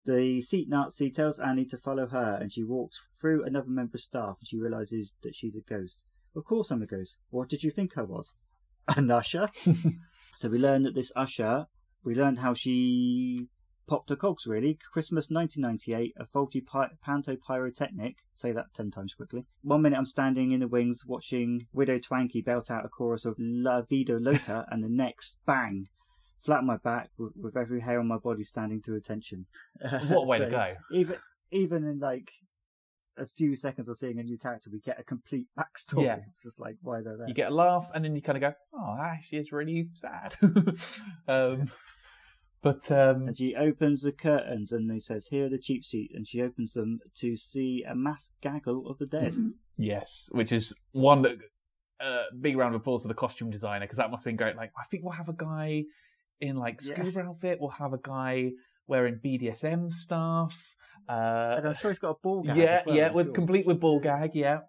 The 0.05 0.43
seat 0.43 0.69
Nazi 0.69 1.11
tells 1.11 1.41
Annie 1.41 1.65
to 1.65 1.79
follow 1.79 2.07
her, 2.09 2.39
and 2.39 2.53
she 2.53 2.63
walks 2.63 3.01
through 3.19 3.45
another 3.45 3.71
member 3.71 3.97
of 3.97 4.03
staff, 4.03 4.37
and 4.41 4.47
she 4.47 4.59
realizes 4.59 5.15
that 5.23 5.35
she's 5.35 5.57
a 5.57 5.61
ghost. 5.61 6.05
Of 6.37 6.45
course 6.45 6.71
I'm 6.71 6.83
a 6.83 6.87
ghost. 6.87 7.17
What 7.31 7.49
did 7.49 7.63
you 7.63 7.71
think 7.71 7.97
I 7.97 8.03
was? 8.03 8.35
An 8.95 9.11
usher? 9.11 9.49
So 10.37 10.51
we 10.51 10.59
learned 10.59 10.85
that 10.85 10.95
this 10.95 11.13
usher, 11.17 11.67
we 12.05 12.15
learned 12.15 12.41
how 12.41 12.53
she 12.53 13.49
popped 13.89 14.11
her 14.11 14.17
cogs 14.17 14.47
really. 14.47 14.79
Christmas 14.93 15.31
1998, 15.31 16.13
a 16.19 16.27
faulty 16.27 16.61
pi- 16.61 16.91
panto 17.03 17.37
pyrotechnic. 17.37 18.19
Say 18.35 18.53
that 18.53 18.67
10 18.75 18.91
times 18.91 19.15
quickly. 19.15 19.47
One 19.63 19.81
minute 19.81 19.97
I'm 19.97 20.05
standing 20.05 20.53
in 20.53 20.61
the 20.61 20.69
wings 20.69 21.05
watching 21.07 21.67
Widow 21.73 21.99
Twankey 21.99 22.45
belt 22.45 22.71
out 22.71 22.85
a 22.85 22.89
chorus 22.91 23.25
of 23.25 23.37
La 23.39 23.81
Vida 23.81 24.19
Loca, 24.21 24.67
and 24.71 24.85
the 24.85 24.91
next, 24.91 25.39
bang, 25.47 25.87
flat 26.45 26.59
on 26.59 26.67
my 26.67 26.77
back 26.77 27.09
with, 27.17 27.33
with, 27.35 27.57
every 27.57 27.81
hair 27.81 27.99
on 27.99 28.07
my 28.07 28.19
body 28.19 28.43
standing 28.43 28.83
to 28.83 28.95
attention. 28.95 29.47
What 30.09 30.27
way 30.27 30.39
so 30.41 30.45
to 30.45 30.51
go. 30.51 30.75
Even, 30.93 31.17
even 31.51 31.85
in 31.85 31.99
like 31.99 32.31
a 33.19 33.27
few 33.27 33.57
seconds 33.57 33.89
of 33.89 33.97
seeing 33.97 34.19
a 34.19 34.23
new 34.23 34.39
character, 34.39 34.71
we 34.73 34.81
get 34.81 35.01
a 35.01 35.05
complete 35.05 35.47
backstory. 35.59 36.05
Yeah. 36.05 36.19
It's 36.31 36.43
just 36.43 36.61
like 36.61 36.77
why 36.83 37.01
they're 37.03 37.17
there. 37.17 37.29
You 37.29 37.35
get 37.35 37.51
a 37.51 37.55
laugh, 37.55 37.89
and 37.95 38.05
then 38.05 38.15
you 38.15 38.23
kind 38.23 38.37
of 38.37 38.43
go, 38.43 38.55
"Oh, 38.75 38.97
that 38.99 39.13
actually 39.15 39.39
is 39.39 39.53
really 39.53 39.89
sad." 39.95 40.37
um, 41.29 41.71
but 42.63 42.91
um, 42.91 43.29
And 43.29 43.37
she 43.37 43.55
opens 43.55 44.03
the 44.03 44.13
curtains 44.13 44.73
and 44.73 44.91
he 44.91 44.99
says, 44.99 45.29
Here 45.29 45.47
are 45.47 45.49
the 45.49 45.59
cheap 45.59 45.85
seats. 45.85 46.13
And 46.15 46.27
she 46.27 46.43
opens 46.43 46.73
them 46.73 46.99
to 47.21 47.37
see 47.37 47.85
a 47.89 47.95
mass 47.95 48.33
gaggle 48.41 48.89
of 48.89 48.99
the 48.99 49.07
dead. 49.07 49.37
yes, 49.77 50.29
which 50.33 50.51
is 50.51 50.75
one 50.93 51.23
that 51.23 51.37
uh, 52.01 52.25
big 52.41 52.57
round 52.57 52.75
of 52.75 52.81
applause 52.81 53.03
to 53.03 53.09
the 53.09 53.15
costume 53.15 53.51
designer 53.51 53.85
because 53.85 53.99
that 53.99 54.11
must 54.11 54.25
have 54.25 54.31
been 54.31 54.37
great. 54.37 54.57
Like 54.57 54.73
I 54.77 54.85
think 54.91 55.05
we'll 55.05 55.13
have 55.13 55.29
a 55.29 55.35
guy 55.35 55.85
in 56.41 56.57
like 56.57 56.81
scuba 56.81 57.05
Yes. 57.05 57.19
outfit. 57.19 57.59
We'll 57.61 57.71
have 57.71 57.93
a 57.93 58.01
guy 58.03 58.51
wearing 58.89 59.21
BDSM 59.25 59.93
stuff. 59.93 60.75
Uh, 61.09 61.55
And 61.59 61.69
I'm 61.69 61.75
sure 61.75 61.91
he's 61.91 61.99
got 61.99 62.11
a 62.11 62.19
ball 62.23 62.43
gag. 62.43 62.57
yeah, 62.57 62.83
well, 62.87 62.97
yeah, 62.97 63.09
I'm 63.09 63.15
with 63.15 63.27
sure. 63.27 63.35
complete 63.35 63.67
with 63.67 63.81
ball 63.81 64.01
gag. 64.01 64.31
Yeah. 64.35 64.61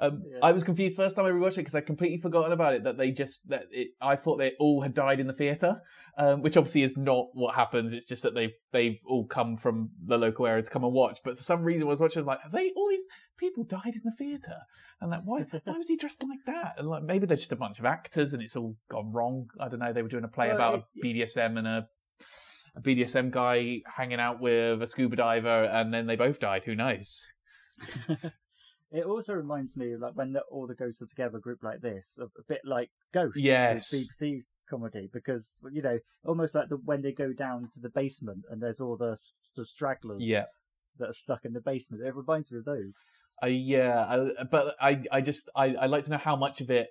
Um, 0.00 0.22
Yeah. 0.26 0.38
I 0.42 0.52
was 0.52 0.62
confused 0.62 0.96
first 0.96 1.16
time 1.16 1.24
I 1.26 1.30
rewatched 1.30 1.54
it 1.54 1.56
because 1.66 1.74
I 1.74 1.80
completely 1.80 2.18
forgotten 2.18 2.52
about 2.52 2.74
it. 2.74 2.84
That 2.84 2.96
they 2.98 3.10
just 3.10 3.48
that 3.48 3.64
it, 3.72 3.88
I 4.00 4.14
thought 4.16 4.36
they 4.38 4.52
all 4.60 4.80
had 4.82 4.94
died 4.94 5.18
in 5.18 5.26
the 5.26 5.32
theater, 5.32 5.82
um, 6.16 6.40
which 6.42 6.56
obviously 6.56 6.82
is 6.84 6.96
not 6.96 7.26
what 7.32 7.54
happens. 7.56 7.92
It's 7.92 8.06
just 8.06 8.22
that 8.22 8.34
they've 8.34 8.52
they've 8.70 8.98
all 9.06 9.26
come 9.26 9.56
from 9.56 9.90
the 10.04 10.16
local 10.16 10.46
area 10.46 10.62
to 10.62 10.70
come 10.70 10.84
and 10.84 10.92
watch. 10.92 11.18
But 11.24 11.36
for 11.36 11.42
some 11.42 11.64
reason, 11.64 11.88
I 11.88 11.90
was 11.90 12.00
watching 12.00 12.24
like, 12.24 12.40
have 12.42 12.52
they 12.52 12.70
all 12.76 12.88
these 12.88 13.06
people 13.38 13.64
died 13.64 13.94
in 13.94 14.02
the 14.04 14.12
theater? 14.12 14.58
And 15.00 15.10
like, 15.10 15.22
why 15.24 15.44
why 15.64 15.72
was 15.78 15.88
he 15.88 15.96
dressed 15.96 16.22
like 16.22 16.44
that? 16.46 16.74
And 16.78 16.86
like, 16.86 17.02
maybe 17.02 17.26
they're 17.26 17.36
just 17.36 17.50
a 17.52 17.56
bunch 17.56 17.80
of 17.80 17.84
actors 17.84 18.34
and 18.34 18.42
it's 18.42 18.54
all 18.56 18.76
gone 18.88 19.10
wrong. 19.12 19.48
I 19.60 19.68
don't 19.68 19.80
know. 19.80 19.92
They 19.92 20.02
were 20.02 20.08
doing 20.08 20.22
a 20.24 20.28
play 20.28 20.48
Well, 20.48 20.56
about 20.56 20.74
it- 20.74 20.84
a 21.00 21.04
BDSM 21.04 21.58
and 21.58 21.66
a 21.66 21.88
a 22.78 22.80
BDSM 22.80 23.30
guy 23.30 23.82
hanging 23.96 24.20
out 24.20 24.40
with 24.40 24.80
a 24.82 24.86
scuba 24.86 25.16
diver, 25.16 25.64
and 25.64 25.92
then 25.92 26.06
they 26.06 26.16
both 26.16 26.38
died. 26.40 26.64
Who 26.64 26.74
knows? 26.74 27.26
It 28.90 29.04
also 29.04 29.34
reminds 29.34 29.76
me 29.76 29.92
of 29.92 30.00
like 30.00 30.16
when 30.16 30.32
the, 30.32 30.40
all 30.50 30.66
the 30.66 30.74
ghosts 30.74 31.02
are 31.02 31.06
together, 31.06 31.36
a 31.36 31.40
group 31.42 31.62
like 31.62 31.82
this, 31.82 32.18
of 32.18 32.30
a 32.38 32.42
bit 32.48 32.62
like 32.64 32.88
Ghosts, 33.12 33.38
Yes. 33.38 33.92
BBC 33.92 34.44
comedy, 34.70 35.10
because 35.12 35.60
you 35.70 35.82
know, 35.82 35.98
almost 36.24 36.54
like 36.54 36.70
the 36.70 36.76
when 36.76 37.02
they 37.02 37.12
go 37.12 37.34
down 37.34 37.68
to 37.74 37.80
the 37.80 37.90
basement 37.90 38.44
and 38.50 38.62
there's 38.62 38.80
all 38.80 38.96
the, 38.96 39.18
the 39.56 39.66
stragglers 39.66 40.22
Yeah. 40.22 40.44
that 40.98 41.10
are 41.10 41.12
stuck 41.12 41.44
in 41.44 41.52
the 41.52 41.60
basement. 41.60 42.02
It 42.02 42.14
reminds 42.14 42.50
me 42.50 42.60
of 42.60 42.64
those. 42.64 42.96
Uh, 43.42 43.48
yeah, 43.48 44.06
I, 44.38 44.44
but 44.50 44.74
I, 44.80 45.02
I 45.12 45.20
just, 45.20 45.50
I, 45.54 45.76
I'd 45.78 45.90
like 45.90 46.04
to 46.04 46.10
know 46.10 46.16
how 46.16 46.36
much 46.36 46.62
of 46.62 46.70
it. 46.70 46.88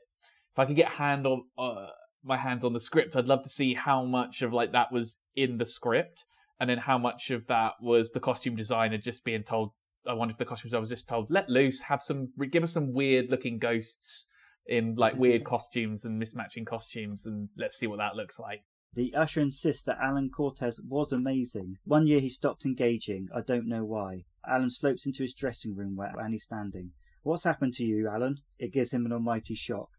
If 0.54 0.60
I 0.60 0.66
could 0.66 0.76
get 0.76 0.90
hand 0.90 1.26
on, 1.26 1.46
uh, 1.58 1.88
my 2.28 2.38
hands 2.38 2.64
on 2.64 2.74
the 2.74 2.80
script, 2.80 3.16
I'd 3.16 3.28
love 3.28 3.44
to 3.44 3.50
see 3.50 3.74
how 3.74 4.04
much 4.04 4.42
of 4.42 4.54
like 4.54 4.72
that 4.74 4.92
was 4.92 5.20
in 5.36 5.58
the 5.58 5.66
script, 5.66 6.26
and 6.60 6.70
then 6.70 6.78
how 6.78 6.98
much 6.98 7.32
of 7.32 7.48
that 7.48 7.74
was 7.82 8.12
the 8.12 8.20
costume 8.20 8.56
designer 8.56 8.98
just 8.98 9.24
being 9.24 9.44
told. 9.44 9.72
I 10.08 10.14
wonder 10.14 10.32
if 10.32 10.38
the 10.38 10.46
costume 10.46 10.70
designer 10.70 10.82
was 10.82 10.90
just 10.90 11.08
told, 11.08 11.30
"Let 11.30 11.50
loose, 11.50 11.82
have 11.82 12.02
some, 12.02 12.32
give 12.52 12.64
us 12.64 12.74
some 12.74 12.94
weird 12.94 13.30
looking 13.30 13.60
ghosts 13.60 14.28
in 14.66 14.96
like 14.96 15.16
weird 15.18 15.44
costumes 15.44 16.06
and 16.06 16.22
mismatching 16.22 16.66
costumes, 16.66 17.26
and 17.26 17.50
let's 17.58 17.78
see 17.78 17.88
what 17.88 17.98
that 17.98 18.16
looks 18.16 18.40
like." 18.40 18.64
The 18.94 19.14
usher 19.14 19.42
insists 19.42 19.84
that 19.84 20.00
Alan 20.02 20.30
Cortez 20.30 20.80
was 20.82 21.12
amazing. 21.14 21.78
One 21.84 22.08
year 22.08 22.20
he 22.20 22.30
stopped 22.30 22.66
engaging. 22.66 23.28
I 23.36 23.42
don't 23.42 23.68
know 23.68 23.86
why. 23.86 24.26
Alan 24.48 24.70
slopes 24.70 25.06
into 25.06 25.24
his 25.24 25.34
dressing 25.34 25.76
room 25.76 25.96
where 25.96 26.20
Annie's 26.20 26.46
standing. 26.46 26.94
What's 27.22 27.44
happened 27.44 27.74
to 27.76 27.84
you, 27.84 28.08
Alan? 28.08 28.38
It 28.58 28.72
gives 28.72 28.94
him 28.94 29.06
an 29.06 29.12
almighty 29.12 29.54
shock. 29.54 29.90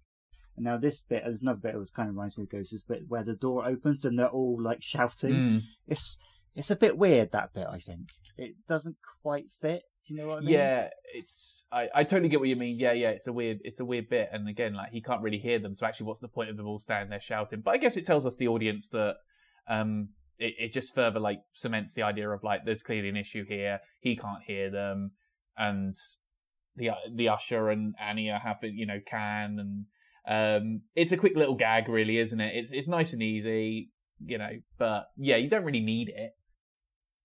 And 0.59 0.65
now 0.65 0.77
this 0.77 1.03
bit, 1.03 1.23
there's 1.25 1.41
another 1.41 1.61
bit 1.61 1.73
that 1.73 1.79
was 1.79 1.91
kind 1.91 2.09
of 2.09 2.15
reminds 2.15 2.37
me 2.37 2.45
of 2.45 2.51
Ghosts, 2.51 2.83
bit 2.83 3.05
where 3.09 3.23
the 3.23 3.35
door 3.35 3.65
opens 3.65 4.05
and 4.05 4.19
they're 4.19 4.27
all 4.27 4.61
like 4.61 4.83
shouting. 4.83 5.33
Mm. 5.33 5.61
It's 5.87 6.19
it's 6.57 6.71
a 6.71 6.77
bit 6.77 6.99
weird 6.99 7.31
that 7.31 7.55
bit. 7.55 7.67
I 7.71 7.79
think 7.79 8.09
it 8.37 8.57
doesn't 8.67 8.97
quite 9.23 9.47
fit. 9.61 9.83
Do 10.07 10.15
you 10.15 10.21
know 10.21 10.29
what 10.29 10.39
I 10.39 10.41
mean? 10.41 10.51
Yeah, 10.51 10.89
it's 11.15 11.67
I, 11.71 11.89
I 11.95 12.05
totally 12.05 12.29
get 12.29 12.41
what 12.41 12.49
you 12.49 12.57
mean. 12.57 12.77
Yeah, 12.77 12.93
yeah, 12.93 13.11
it's 13.11 13.29
a 13.29 13.33
weird 13.33 13.61
it's 13.63 13.79
a 13.79 13.85
weird 13.85 14.09
bit, 14.09 14.31
and 14.33 14.49
again, 14.49 14.75
like 14.75 14.91
he 14.91 15.01
can't 15.01 15.23
really 15.23 15.39
hear 15.39 15.61
them. 15.61 15.77
So 15.77 15.87
actually, 15.87 16.07
what's 16.07 16.21
the 16.21 16.29
point 16.29 16.51
of 16.51 16.57
them 16.57 16.67
all 16.67 16.81
standing 16.81 17.11
there 17.11 17.21
shouting? 17.21 17.61
But 17.61 17.73
I 17.73 17.77
guess 17.77 17.97
it 17.97 18.05
tells 18.05 18.27
us 18.27 18.37
the 18.37 18.49
audience 18.49 18.89
that 18.91 19.17
um 19.69 20.09
it, 20.39 20.55
it 20.59 20.73
just 20.73 20.95
further 20.95 21.21
like 21.21 21.41
cements 21.53 21.95
the 21.95 22.03
idea 22.03 22.29
of 22.29 22.43
like 22.43 22.65
there's 22.65 22.83
clearly 22.83 23.09
an 23.09 23.17
issue 23.17 23.45
here. 23.47 23.79
He 24.01 24.17
can't 24.17 24.43
hear 24.45 24.71
them, 24.71 25.13
and 25.57 25.95
the 26.75 26.91
the 27.15 27.29
usher 27.29 27.69
and 27.69 27.95
Annie 28.01 28.31
are 28.31 28.41
having 28.41 28.75
you 28.75 28.87
know 28.87 29.01
can 29.07 29.59
and 29.61 29.87
um 30.29 30.83
it's 30.95 31.13
a 31.13 31.17
quick 31.17 31.37
little 31.37 31.55
gag 31.55 31.89
really, 31.89 32.19
isn't 32.19 32.41
it? 32.41 32.55
It's 32.55 32.71
it's 32.71 32.89
nice 32.89 33.13
and 33.13 33.23
easy, 33.23 33.91
you 34.25 34.39
know. 34.39 34.51
But 34.79 35.07
yeah, 35.17 35.37
you 35.37 35.49
don't 35.49 35.65
really 35.65 35.81
need 35.81 36.11
it. 36.11 36.33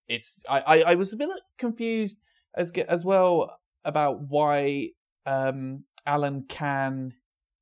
It's 0.08 0.42
I 0.50 0.60
I, 0.60 0.78
I 0.92 0.96
was 0.96 1.14
a 1.14 1.18
bit 1.18 1.30
confused 1.58 2.18
as 2.56 2.72
as 2.72 3.04
well 3.04 3.60
about 3.84 4.22
why 4.22 4.90
um, 5.26 5.84
Alan 6.06 6.46
can 6.48 7.14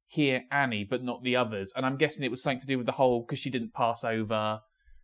hear 0.08 0.44
Annie 0.52 0.84
but 0.84 1.04
not 1.04 1.24
the 1.24 1.36
others, 1.36 1.74
and 1.76 1.86
I'm 1.86 1.98
guessing 1.98 2.24
it 2.24 2.32
was 2.32 2.44
something 2.44 2.60
to 2.60 2.68
do 2.68 2.78
with 2.78 2.86
the 2.86 2.92
whole 2.94 3.22
because 3.22 3.40
she 3.40 3.50
didn't 3.50 3.74
pass 3.74 4.04
over, 4.04 4.60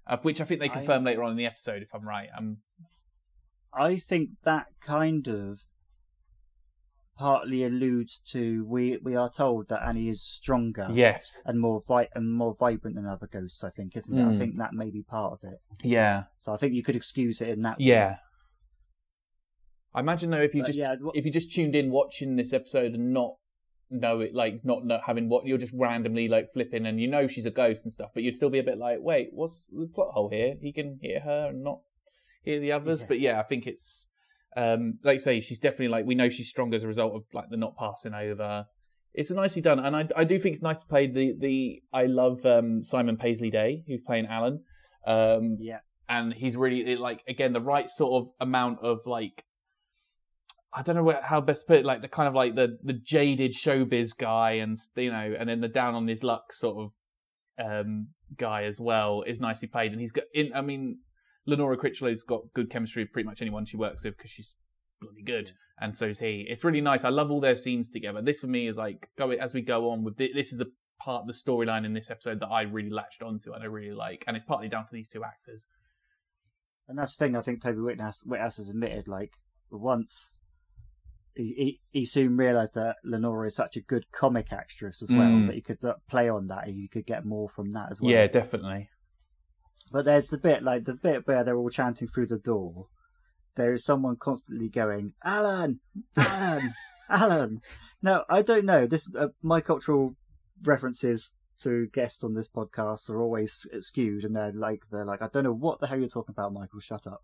of 0.05 0.25
which 0.25 0.41
I 0.41 0.43
think 0.43 0.59
they 0.59 0.69
I- 0.69 0.73
confirm 0.73 1.03
later 1.03 1.23
on 1.23 1.31
in 1.31 1.38
the 1.38 1.45
episode, 1.45 1.81
if 1.81 1.93
I'm 1.93 2.07
right. 2.07 2.29
Um, 2.38 2.57
I 3.73 3.97
think 3.97 4.29
that 4.43 4.67
kind 4.81 5.27
of 5.27 5.59
partly 7.18 7.63
alludes 7.63 8.20
to 8.32 8.65
we 8.65 8.97
we 9.03 9.15
are 9.15 9.30
told 9.30 9.68
that 9.70 9.82
Annie 9.88 10.09
is 10.09 10.22
stronger. 10.22 10.88
yes, 10.91 11.41
and 11.45 11.59
more 11.59 11.82
vi- 11.88 12.09
and 12.15 12.32
more 12.32 12.53
vibrant 12.55 12.95
than 12.95 13.05
other 13.05 13.28
ghosts. 13.28 13.63
I 13.63 13.70
think, 13.70 13.95
isn't 13.97 14.18
it? 14.18 14.24
I 14.24 14.32
Mm. 14.34 14.38
think 14.38 14.55
that 14.57 14.74
may 14.74 14.89
be 14.91 15.03
part 15.03 15.34
of 15.34 15.39
it. 15.51 15.59
yeah, 15.84 16.26
So 16.38 16.51
I 16.53 16.57
think 16.57 16.74
you 16.74 16.84
could 16.84 16.95
excuse 16.95 17.41
it 17.41 17.49
in 17.49 17.61
that. 17.63 17.80
way. 17.80 17.86
yeah. 17.86 18.18
I 19.93 19.99
imagine 20.01 20.30
though 20.30 20.41
if 20.41 20.53
you 20.53 20.61
But 20.61 20.68
just 20.68 20.78
yeah, 20.80 20.95
if 21.15 21.26
you 21.26 21.32
just 21.32 21.51
tuned 21.51 21.76
in 21.76 21.89
watching 21.91 22.36
this 22.36 22.53
episode 22.53 22.93
and 22.93 23.13
not 23.13 23.36
know 23.89 24.20
it 24.20 24.34
like 24.36 24.63
not 24.65 24.86
know, 24.86 24.99
having 25.05 25.30
what 25.30 25.45
you're 25.45 25.57
just 25.57 25.74
randomly 25.74 26.28
like 26.28 26.51
flipping 26.53 26.86
and 26.86 26.99
you 26.99 27.07
know 27.07 27.26
she's 27.26 27.45
a 27.45 27.49
ghost 27.49 27.86
and 27.86 27.93
stuff 27.93 28.11
but 28.13 28.22
you'd 28.22 28.36
still 28.36 28.49
be 28.49 28.59
a 28.59 28.63
bit 28.63 28.78
like 28.78 28.97
wait 28.99 29.30
what's 29.32 29.68
the 29.68 29.88
plot 29.88 30.09
hole 30.11 30.30
here 30.30 30.55
he 30.61 30.74
can 30.74 30.99
hear 31.01 31.22
her 31.22 31.47
and 31.49 31.63
not 31.63 31.80
hear 32.43 32.59
the 32.59 32.70
others 32.70 32.99
Yeah. 33.01 33.07
but 33.07 33.20
yeah 33.22 33.39
i 33.39 33.43
think 33.43 33.65
it's 33.65 34.09
um 34.58 34.99
like 35.03 35.16
you 35.16 35.20
say 35.20 35.39
she's 35.39 35.60
definitely 35.60 35.88
like 35.88 36.05
we 36.05 36.16
know 36.16 36.28
she's 36.28 36.49
strong 36.49 36.74
as 36.74 36.84
a 36.84 36.88
result 36.88 37.14
of 37.16 37.24
like 37.34 37.49
the 37.49 37.58
not 37.58 37.78
passing 37.78 38.14
over. 38.14 38.66
It's 39.14 39.32
nicely 39.32 39.64
done 39.64 39.80
and 39.80 39.95
i, 39.95 40.08
I 40.16 40.26
do 40.26 40.38
think 40.38 40.53
it's 40.53 40.62
nice 40.62 40.80
to 40.82 40.86
play 40.86 41.08
the 41.08 41.34
the 41.39 41.82
i 41.91 42.03
love 42.03 42.45
um 42.45 42.84
simon 42.84 43.18
paisley 43.18 43.49
day 43.49 43.84
who's 43.88 44.03
playing 44.03 44.28
alan 44.28 44.62
um 45.08 45.58
yeah, 45.60 45.80
and 46.10 46.34
he's 46.34 46.58
really 46.58 46.82
it, 46.91 46.99
like 46.99 47.22
again 47.28 47.53
the 47.53 47.62
right 47.62 47.89
sort 47.89 48.22
of 48.22 48.30
amount 48.39 48.80
of 48.84 48.99
like 49.05 49.43
I 50.74 50.82
don't 50.84 50.95
know 50.95 51.20
how 51.24 51.41
best 51.41 51.62
to 51.62 51.68
put 51.68 51.80
it, 51.80 51.86
like 51.86 52.01
the 52.01 52.10
kind 52.10 52.28
of 52.28 52.36
like 52.36 52.55
the 52.55 52.78
the 52.84 52.93
jaded 52.93 53.53
showbiz 53.53 54.16
guy, 54.16 54.51
and 54.51 54.78
you 54.95 55.12
know, 55.12 55.34
and 55.39 55.49
then 55.49 55.62
the 55.62 55.70
down 55.70 55.95
on 55.95 56.08
his 56.08 56.24
luck 56.24 56.51
sort 56.53 56.91
of 57.58 57.66
um, 57.66 58.10
guy 58.38 58.66
as 58.66 58.80
well 58.80 59.24
is 59.26 59.39
nicely 59.39 59.70
played, 59.70 59.93
and 59.93 60.01
he's 60.01 60.12
got 60.12 60.26
in. 60.34 60.51
I 60.53 60.62
mean, 60.62 60.99
Lenora 61.48 61.78
Crichlow's 61.78 62.24
got 62.24 62.41
good 62.54 62.70
chemistry 62.70 63.04
with 63.04 63.14
pretty 63.14 63.26
much 63.28 63.41
anyone 63.41 63.66
she 63.66 63.78
works 63.78 64.04
with 64.04 64.16
because 64.18 64.30
she's 64.30 64.56
bloody 65.02 65.24
good, 65.24 65.52
and 65.80 65.95
so's 65.95 66.20
he. 66.20 66.45
It's 66.50 66.64
really 66.64 66.82
nice. 66.82 67.04
I 67.04 67.10
love 67.10 67.32
all 67.32 67.39
their 67.41 67.56
scenes 67.56 67.89
together. 67.91 68.22
This 68.22 68.41
for 68.41 68.48
me 68.48 68.68
is 68.68 68.76
like 68.76 69.08
go 69.18 69.32
as 69.32 69.54
we 69.54 69.62
go 69.62 69.89
on 69.89 70.04
with 70.04 70.18
thi- 70.18 70.34
this 70.36 70.52
is 70.52 70.58
the 70.60 70.72
part 71.00 71.22
of 71.22 71.28
the 71.28 71.34
storyline 71.34 71.86
in 71.86 71.93
this 71.93 72.10
episode 72.12 72.39
that 72.39 72.48
I 72.48 72.64
really 72.64 72.89
latched 72.89 73.22
onto 73.24 73.54
and 73.54 73.64
I 73.64 73.68
really 73.68 73.93
like, 73.95 74.24
and 74.28 74.36
it's 74.36 74.45
partly 74.45 74.68
down 74.68 74.86
to 74.88 74.93
these 74.93 75.10
two 75.10 75.24
actors. 75.24 75.68
and 76.88 76.98
that's 76.98 77.16
the 77.16 77.26
thing. 77.26 77.36
I 77.36 77.41
think 77.41 77.62
Toby 77.62 77.80
Whithouse, 77.82 78.24
Whithouse 78.26 78.58
has 78.58 78.70
admitted. 78.70 79.08
Like 79.08 79.34
once 79.70 80.43
he, 81.36 81.54
he 81.91 82.00
he 82.00 82.06
soon 82.06 82.36
realised 82.36 82.76
that 82.76 82.95
Lenora 83.04 83.48
is 83.48 83.56
such 83.56 83.76
a 83.78 83.82
good 83.82 84.12
comic 84.12 84.52
actress 84.52 85.02
as 85.04 85.12
well 85.12 85.30
Mm. 85.30 85.45
that 85.48 85.56
he 85.56 85.62
could 85.62 85.84
uh, 85.86 85.95
play 86.10 86.28
on 86.30 86.48
that. 86.48 86.68
And 86.68 86.76
he 86.76 86.88
could 86.88 87.06
get 87.06 87.26
more 87.26 87.48
from 87.48 87.72
that 87.74 87.91
as 87.91 88.02
well. 88.02 88.12
Yeah, 88.12 88.26
definitely. 88.28 88.89
But 89.91 90.05
there's 90.05 90.33
a 90.33 90.38
bit 90.38 90.63
like 90.63 90.83
the 90.85 90.95
bit 90.95 91.27
where 91.27 91.43
they're 91.43 91.57
all 91.57 91.69
chanting 91.69 92.07
through 92.07 92.27
the 92.27 92.39
door. 92.39 92.88
There 93.55 93.73
is 93.73 93.85
someone 93.85 94.17
constantly 94.17 94.69
going, 94.69 95.13
"Alan, 95.23 95.79
Alan, 96.15 96.73
Alan." 97.09 97.61
Now 98.01 98.25
I 98.29 98.41
don't 98.41 98.65
know. 98.65 98.85
This 98.85 99.09
uh, 99.15 99.29
my 99.41 99.61
cultural 99.61 100.15
references 100.63 101.35
to 101.61 101.88
guests 101.88 102.23
on 102.23 102.33
this 102.35 102.49
podcast 102.49 103.09
are 103.09 103.21
always 103.21 103.65
skewed, 103.79 104.23
and 104.23 104.35
they're 104.35 104.51
like 104.51 104.83
they're 104.91 105.05
like, 105.05 105.21
"I 105.21 105.29
don't 105.31 105.43
know 105.45 105.53
what 105.53 105.79
the 105.79 105.88
hell 105.88 105.99
you're 105.99 106.09
talking 106.09 106.33
about, 106.38 106.53
Michael. 106.53 106.79
Shut 106.81 107.07
up." 107.07 107.21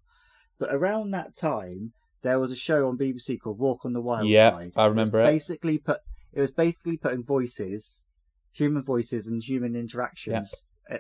But 0.58 0.74
around 0.74 1.12
that 1.12 1.36
time, 1.36 1.94
there 2.22 2.40
was 2.40 2.52
a 2.52 2.56
show 2.56 2.88
on 2.88 2.98
BBC 2.98 3.40
called 3.40 3.60
Walk 3.60 3.86
on 3.86 3.94
the 3.94 4.02
Wild 4.02 4.28
Yeah, 4.28 4.52
Side. 4.52 4.72
I 4.76 4.86
remember 4.86 5.20
it. 5.20 5.24
it. 5.24 5.32
Basically, 5.32 5.78
put 5.78 6.00
it 6.32 6.42
was 6.42 6.52
basically 6.52 6.98
putting 6.98 7.24
voices, 7.24 8.08
human 8.54 8.82
voices, 8.82 9.28
and 9.28 9.44
human 9.44 9.76
interactions 9.76 10.66
uh, 10.90 10.98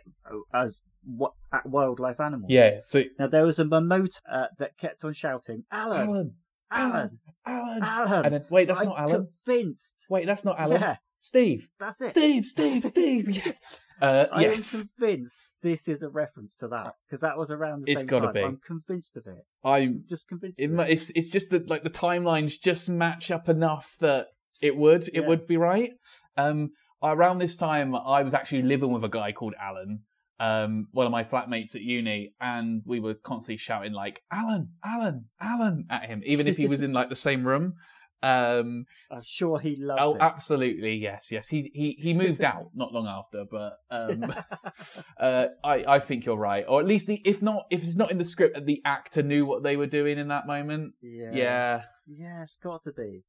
as 0.53 0.82
what 1.06 1.34
wildlife 1.66 2.20
animals. 2.20 2.49
Yeah. 2.51 2.78
So 2.84 3.04
Now 3.20 3.28
there 3.28 3.45
was 3.45 3.60
a 3.60 3.66
mimosa 3.66 4.20
uh, 4.30 4.47
that 4.60 4.78
kept 4.78 5.04
on 5.04 5.14
shouting, 5.14 5.64
"Alan, 5.72 6.01
Alan, 6.10 6.36
Alan, 6.72 7.20
Alan, 7.45 7.84
Alan." 7.84 8.26
and 8.26 8.34
then 8.36 8.45
wait, 8.49 8.68
that's 8.68 8.82
I'm 8.82 8.88
not 8.88 8.99
Alan. 8.99 9.28
Convinced. 9.45 10.06
Wait, 10.10 10.26
that's 10.26 10.45
not 10.45 10.60
Alan. 10.60 10.82
Yeah, 10.82 10.95
Steve. 11.18 11.68
that's 11.80 12.01
it. 12.01 12.10
Steve. 12.10 12.45
Steve. 12.45 12.86
Steve. 12.86 13.30
yes. 13.45 13.60
Uh, 14.01 14.26
I 14.32 14.41
yes. 14.41 14.74
am 14.74 14.82
convinced 14.97 15.41
this 15.62 15.88
is 15.88 16.01
a 16.01 16.10
reference 16.10 16.58
to 16.58 16.68
that 16.70 16.93
because 17.06 17.22
that 17.22 17.38
was 17.38 17.51
around 17.51 17.84
the 17.84 17.91
It's 17.91 18.01
same 18.01 18.08
gotta 18.08 18.26
time. 18.28 18.34
be. 18.34 18.41
I'm 18.41 18.60
convinced 18.66 19.16
of 19.18 19.28
it. 19.28 19.43
I'm. 19.64 19.74
I'm 19.84 20.04
just 20.10 20.28
convinced. 20.28 20.60
It, 20.60 20.72
it. 20.72 20.89
it's 20.89 21.10
it's 21.12 21.30
just 21.30 21.49
that 21.51 21.70
like 21.70 21.84
the 21.84 21.89
timelines 21.89 22.60
just 22.62 22.89
match 22.89 23.30
up 23.32 23.47
enough 23.49 23.95
that 23.99 24.28
it 24.62 24.76
would 24.76 25.08
it 25.10 25.22
Yeah. 25.22 25.28
would 25.28 25.47
be 25.47 25.58
right. 25.58 25.91
Um, 26.38 26.72
around 27.04 27.38
this 27.39 27.56
time, 27.56 27.95
I 27.95 28.24
was 28.24 28.34
actually 28.34 28.64
living 28.64 28.91
with 28.91 29.04
a 29.04 29.10
guy 29.10 29.32
called 29.32 29.54
Alan. 29.62 29.99
Um, 30.40 30.88
one 30.92 31.06
of 31.06 31.12
my 31.12 31.24
flatmates 31.24 31.76
at 31.76 31.82
uni, 31.82 32.34
and 32.42 32.82
we 32.86 33.00
were 33.00 33.14
constantly 33.14 33.58
shouting 33.58 33.94
like 33.94 34.22
"Alan, 34.32 34.70
Alan, 34.84 35.26
Alan" 35.40 35.86
at 35.90 36.06
him, 36.06 36.22
even 36.26 36.48
if 36.48 36.58
he 36.58 36.68
was 36.68 36.82
in 36.82 36.94
like 36.94 37.10
the 37.10 37.16
same 37.16 37.46
room. 37.46 37.76
Um, 38.24 38.86
I'm 39.12 39.22
sure 39.22 39.60
he 39.60 39.76
loved 39.76 40.02
oh, 40.02 40.16
it. 40.16 40.22
absolutely, 40.22 40.96
yes, 40.96 41.30
yes. 41.30 41.48
He 41.48 41.70
he 41.74 41.98
he 42.00 42.14
moved 42.14 42.42
out 42.44 42.70
not 42.74 42.94
long 42.94 43.06
after, 43.06 43.44
but 43.50 43.78
um, 43.92 44.34
uh, 45.20 45.48
I 45.64 45.84
I 45.88 46.00
think 46.00 46.26
you're 46.26 46.38
right, 46.38 46.64
or 46.68 46.80
at 46.80 46.88
least 46.88 47.06
the 47.06 47.22
if 47.26 47.42
not 47.42 47.66
if 47.70 47.84
it's 47.84 47.98
not 47.98 48.12
in 48.12 48.18
the 48.18 48.24
script, 48.24 48.66
the 48.66 48.82
actor 48.86 49.24
knew 49.24 49.46
what 49.46 49.62
they 49.62 49.76
were 49.76 49.88
doing 49.88 50.18
in 50.18 50.30
that 50.30 50.48
moment. 50.48 50.94
yeah. 51.02 51.32
Yeah, 51.34 51.82
Yeah, 52.08 52.44
it's 52.44 52.58
got 52.58 52.84
to 52.84 52.94
be. 52.94 53.24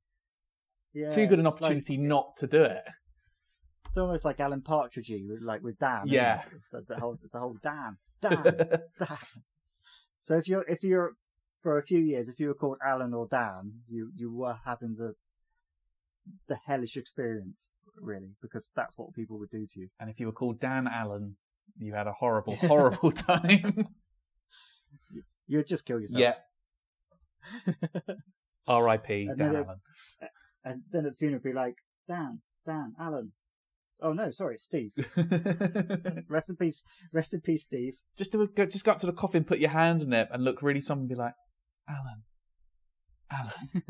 Yeah. 0.95 1.11
too 1.11 1.27
good 1.27 1.41
an 1.41 1.45
like, 1.45 1.55
opportunity 1.55 1.97
not 1.97 2.37
to 2.37 2.47
do 2.47 2.63
it. 2.63 2.85
It's 3.95 3.99
almost 4.01 4.25
like 4.25 4.41
Alan 4.41 4.61
Partridgey, 4.61 5.25
with, 5.25 5.41
like 5.41 5.63
with 5.63 5.79
Dan. 5.79 6.03
Yeah. 6.07 6.41
it? 6.41 6.49
It's 6.57 6.69
the, 6.71 6.81
the 6.81 6.97
whole, 6.97 7.15
it's 7.23 7.31
the 7.31 7.39
whole 7.39 7.57
Dan, 7.63 7.97
Dan, 8.21 8.43
Dan. 8.99 9.19
So 10.19 10.37
if 10.37 10.49
you're 10.49 10.65
if 10.67 10.83
you're 10.83 11.13
for 11.63 11.79
a 11.79 11.83
few 11.85 12.01
years, 12.01 12.29
if 12.29 12.41
you 12.41 12.49
were 12.49 12.55
called 12.55 12.79
Alan 12.85 13.15
or 13.15 13.29
Dan, 13.29 13.83
you 13.89 14.11
you 14.17 14.35
were 14.35 14.59
having 14.65 14.97
the 14.99 15.15
the 16.49 16.57
hellish 16.67 16.97
experience, 16.97 17.75
really, 18.01 18.35
because 18.43 18.73
that's 18.75 18.99
what 18.99 19.15
people 19.15 19.39
would 19.39 19.51
do 19.51 19.65
to 19.65 19.81
you. 19.81 19.89
and 20.01 20.11
if 20.11 20.19
you 20.19 20.27
were 20.27 20.33
called 20.33 20.59
Dan 20.59 20.89
Allen, 20.89 21.37
you 21.79 21.95
had 21.95 22.09
a 22.09 22.13
horrible, 22.13 22.57
horrible 22.57 23.13
time. 23.31 23.87
You'd 25.47 25.69
just 25.69 25.87
kill 25.87 26.01
yourself. 26.01 26.37
yeah. 27.69 28.15
R.I.P. 28.67 29.29
Dan 29.37 29.55
Allen. 29.55 29.81
And 30.65 30.83
then 30.91 31.07
at 31.07 31.13
the 31.13 31.17
funeral, 31.17 31.43
be 31.45 31.53
like, 31.53 31.77
Dan, 32.09 32.41
Dan, 32.67 32.95
Alan. 32.99 33.31
Oh 34.01 34.13
no, 34.13 34.31
sorry, 34.31 34.59
Steve. 34.59 34.93
Rest 36.29 36.51
in 36.51 36.57
peace, 36.57 36.85
rest 37.13 37.33
in 37.35 37.41
peace, 37.41 37.65
Steve. 37.65 37.95
just 38.19 38.33
do 38.33 38.43
a, 38.43 38.47
go, 38.47 38.67
just 38.67 38.85
go 38.85 38.93
up 38.93 38.99
to 38.99 39.07
the 39.07 39.13
coffin, 39.13 39.45
put 39.45 39.59
your 39.61 39.71
hand 39.71 40.03
on 40.03 40.13
it, 40.13 40.29
and 40.33 40.45
look 40.45 40.63
really 40.63 40.81
someone 40.81 41.03
and 41.05 41.09
be 41.09 41.15
like, 41.15 41.35
Alan, 41.89 42.23
Alan, 43.31 43.53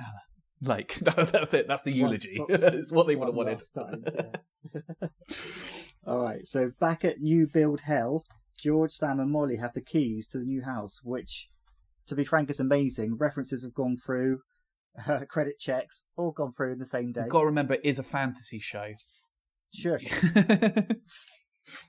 Alan. 0.00 0.20
Like 0.62 0.94
that's 0.96 1.54
it. 1.54 1.68
That's 1.68 1.82
the 1.84 1.92
eulogy. 1.92 2.36
one- 2.38 2.48
it's 2.50 2.92
what 2.92 3.06
they 3.06 3.16
would 3.16 3.26
have 3.28 3.34
wanted. 3.34 3.60
time, 3.74 4.04
yeah. 4.14 5.08
All 6.06 6.22
right, 6.22 6.46
so 6.46 6.70
back 6.80 7.04
at 7.04 7.20
New 7.20 7.46
Build 7.46 7.82
Hell, 7.82 8.24
George, 8.58 8.92
Sam, 8.92 9.20
and 9.20 9.30
Molly 9.30 9.56
have 9.56 9.74
the 9.74 9.80
keys 9.82 10.26
to 10.28 10.38
the 10.38 10.44
new 10.46 10.62
house, 10.62 11.00
which, 11.04 11.48
to 12.06 12.14
be 12.14 12.24
frank, 12.24 12.50
is 12.50 12.58
amazing. 12.60 13.16
References 13.18 13.62
have 13.64 13.74
gone 13.74 13.96
through, 13.96 14.40
uh, 15.08 15.20
credit 15.28 15.58
checks 15.58 16.04
all 16.16 16.32
gone 16.32 16.52
through 16.52 16.72
in 16.72 16.78
the 16.78 16.86
same 16.86 17.12
day. 17.12 17.22
You've 17.22 17.30
got 17.30 17.40
to 17.40 17.46
remember, 17.46 17.74
it 17.74 17.80
is 17.84 17.98
a 17.98 18.02
fantasy 18.02 18.58
show. 18.58 18.92
Shush. 19.74 20.06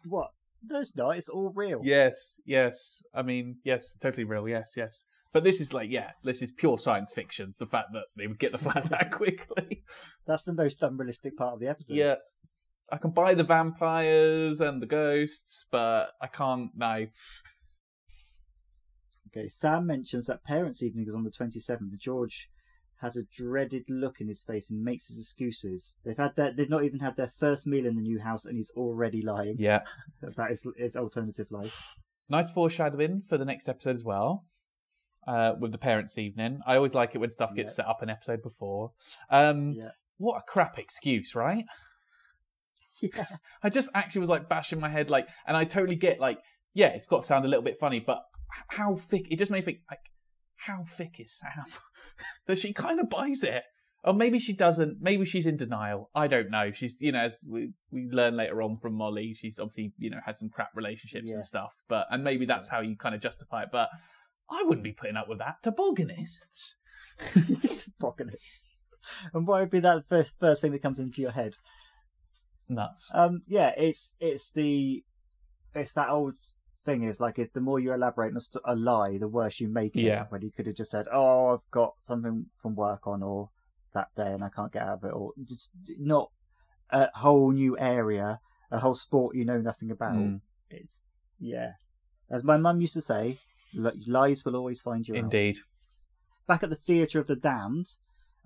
What? 0.08 0.30
No, 0.64 0.80
it's 0.82 0.96
not. 0.96 1.18
It's 1.18 1.30
all 1.30 1.52
real. 1.56 1.82
yes, 1.84 2.40
yes. 2.46 3.02
I 3.16 3.24
mean, 3.24 3.58
yes, 3.64 3.98
totally 3.98 4.26
real. 4.26 4.48
Yes, 4.48 4.74
yes. 4.78 5.08
But 5.34 5.44
this 5.44 5.60
is 5.60 5.74
like, 5.74 5.90
yeah, 5.90 6.12
this 6.24 6.42
is 6.42 6.52
pure 6.52 6.78
science 6.78 7.12
fiction. 7.12 7.56
The 7.58 7.66
fact 7.66 7.88
that 7.94 8.06
they 8.16 8.28
would 8.28 8.38
get 8.38 8.52
the 8.52 8.58
flat 8.58 8.86
that 8.90 9.12
quickly. 9.12 9.84
That's 10.28 10.44
the 10.44 10.54
most 10.54 10.84
unrealistic 10.84 11.38
part 11.38 11.54
of 11.54 11.60
the 11.60 11.68
episode. 11.68 11.96
yeah. 11.96 12.16
I 12.92 12.98
can 12.98 13.12
buy 13.12 13.34
the 13.34 13.44
vampires 13.46 14.60
and 14.60 14.82
the 14.82 14.86
ghosts, 14.86 15.66
but 15.72 16.10
I 16.22 16.28
can't. 16.28 16.72
No. 16.76 17.08
Okay, 19.30 19.48
Sam 19.48 19.88
mentions 19.88 20.26
that 20.26 20.44
parents' 20.44 20.84
evening 20.84 21.06
is 21.08 21.16
on 21.16 21.24
the 21.24 21.32
27th. 21.32 21.98
George 21.98 22.50
has 23.02 23.18
a 23.18 23.24
dreaded 23.24 23.84
look 23.90 24.22
in 24.22 24.28
his 24.28 24.44
face 24.44 24.70
and 24.72 24.84
makes 24.84 25.08
his 25.08 25.18
excuses. 25.20 25.96
They've 26.06 26.18
had 26.18 26.36
their, 26.36 26.54
they've 26.54 26.70
not 26.70 26.84
even 26.84 27.00
had 27.00 27.16
their 27.18 27.28
first 27.28 27.66
meal 27.68 27.86
in 27.86 27.96
the 27.96 28.02
new 28.02 28.20
house, 28.20 28.46
and 28.46 28.56
he's 28.58 28.72
already 28.76 29.22
lying 29.22 29.56
Yeah. 29.60 29.82
about 30.24 30.50
his, 30.50 30.66
his 30.78 30.96
alternative 30.96 31.48
life. 31.52 31.96
Nice 32.30 32.52
foreshadowing 32.52 33.24
for 33.28 33.38
the 33.38 33.46
next 33.46 33.68
episode 33.68 33.96
as 33.96 34.04
well. 34.04 34.46
Uh, 35.28 35.54
with 35.60 35.72
the 35.72 35.78
parents' 35.78 36.18
evening, 36.18 36.62
I 36.66 36.76
always 36.78 36.96
like 36.96 37.14
it 37.14 37.18
when 37.20 37.30
stuff 37.30 37.54
gets 37.56 37.72
Yeah. 37.74 37.76
set 37.84 37.88
up 37.88 38.02
an 38.02 38.10
episode 38.10 38.42
before. 38.42 38.92
Um, 39.30 39.72
Yeah. 39.74 39.90
What 40.18 40.38
a 40.38 40.42
crap 40.52 40.78
excuse, 40.80 41.34
right? 41.36 41.66
Yeah. 43.02 43.26
I 43.64 43.70
just 43.70 43.90
actually 43.96 44.20
was 44.20 44.30
like 44.30 44.48
bashing 44.48 44.80
my 44.80 44.90
head, 44.90 45.10
like, 45.10 45.28
and 45.48 45.58
I 45.58 45.64
totally 45.64 45.96
get 45.96 46.20
like, 46.20 46.38
yeah, 46.76 46.88
it's 46.90 47.08
got 47.08 47.22
to 47.22 47.28
sound 47.28 47.46
a 47.46 47.48
little 47.48 47.64
bit 47.64 47.80
funny, 47.80 48.00
but 48.00 48.22
how 48.68 48.96
thick? 48.96 49.26
It 49.32 49.38
just 49.38 49.50
made 49.50 49.66
me 49.66 49.74
think 49.74 49.80
like, 49.90 50.00
how 50.66 50.84
thick 50.88 51.20
is 51.20 51.32
Sam? 51.34 51.66
that 52.48 52.60
she 52.60 52.74
kind 52.74 53.00
of 53.00 53.10
buys 53.10 53.44
it, 53.44 53.64
or 54.04 54.14
maybe 54.14 54.40
she 54.40 54.54
doesn't. 54.54 54.98
Maybe 55.02 55.26
she's 55.26 55.46
in 55.46 55.58
denial. 55.58 56.10
I 56.16 56.28
don't 56.28 56.50
know. 56.50 56.72
She's, 56.72 57.00
you 57.02 57.12
know, 57.12 57.20
as 57.20 57.40
we 57.48 57.72
we 57.92 58.08
learn 58.12 58.38
later 58.38 58.62
on 58.62 58.76
from 58.78 58.94
Molly, 58.94 59.34
she's 59.34 59.60
obviously 59.60 59.94
you 59.98 60.10
know 60.10 60.20
had 60.26 60.36
some 60.36 60.50
crap 60.50 60.70
relationships 60.76 61.34
and 61.34 61.44
stuff, 61.44 61.74
but 61.88 62.08
and 62.10 62.24
maybe 62.24 62.46
that's 62.46 62.68
how 62.68 62.82
you 62.82 62.96
kind 62.96 63.16
of 63.16 63.22
justify 63.22 63.64
it. 63.64 63.70
But 63.72 63.90
I 64.50 64.64
wouldn't 64.64 64.84
be 64.84 64.94
putting 64.94 65.18
up 65.18 65.28
with 65.28 65.40
that. 65.40 65.64
Tobogganists. 65.64 66.76
Tobogganists. 67.20 68.78
And 69.34 69.48
why 69.48 69.62
would 69.62 69.70
be 69.72 69.80
that 69.80 69.96
the 69.96 70.04
first 70.04 70.40
first 70.40 70.62
thing 70.62 70.72
that 70.72 70.82
comes 70.82 71.00
into 71.00 71.22
your 71.22 71.32
head? 71.32 71.56
Nuts. 72.70 73.10
Um, 73.14 73.42
yeah, 73.48 73.74
it's 73.76 74.16
it's 74.20 74.52
the 74.52 75.04
it's 75.74 75.94
that 75.94 76.10
old 76.10 76.38
thing 76.84 77.04
is 77.04 77.20
like 77.20 77.38
if 77.40 77.54
the 77.54 77.62
more 77.62 77.80
you 77.80 77.94
elaborate 77.94 78.32
on 78.32 78.38
a, 78.38 78.42
st- 78.42 78.64
a 78.66 78.76
lie, 78.76 79.18
the 79.18 79.28
worse 79.28 79.60
you 79.60 79.68
make 79.70 79.96
it. 79.96 80.02
Yeah. 80.02 80.26
When 80.30 80.42
you 80.42 80.52
could 80.52 80.68
have 80.68 80.76
just 80.76 80.92
said, 80.92 81.08
"Oh, 81.12 81.54
I've 81.54 81.70
got 81.72 81.96
something 82.00 82.48
from 82.60 82.76
work 82.76 83.08
on," 83.08 83.22
or 83.24 83.50
that 83.94 84.08
day 84.16 84.32
and 84.34 84.44
I 84.44 84.50
can't 84.50 84.72
get 84.72 84.84
out 84.84 85.00
of 85.00 85.04
it, 85.04 85.14
or 85.14 85.32
just 85.48 85.70
not 86.00 86.32
a 86.90 87.10
whole 87.16 87.52
new 87.52 87.78
area, 87.78 88.40
a 88.72 88.80
whole 88.80 88.96
sport 88.96 89.36
you 89.36 89.46
know 89.46 89.60
nothing 89.62 89.92
about. 89.92 90.16
Mm, 90.16 90.42
It's 90.70 91.04
yeah, 91.40 91.74
as 92.30 92.44
my 92.44 92.58
mum 92.58 92.82
used 92.82 92.94
to 92.94 93.02
say, 93.02 93.38
lies 93.74 94.46
will 94.46 94.56
always 94.56 94.82
find 94.82 95.08
you 95.08 95.16
out. 95.16 95.20
indeed. 95.24 95.58
Back 96.48 96.64
at 96.64 96.70
the 96.70 96.76
Theatre 96.76 97.20
of 97.20 97.28
the 97.28 97.36
Damned, 97.36 97.88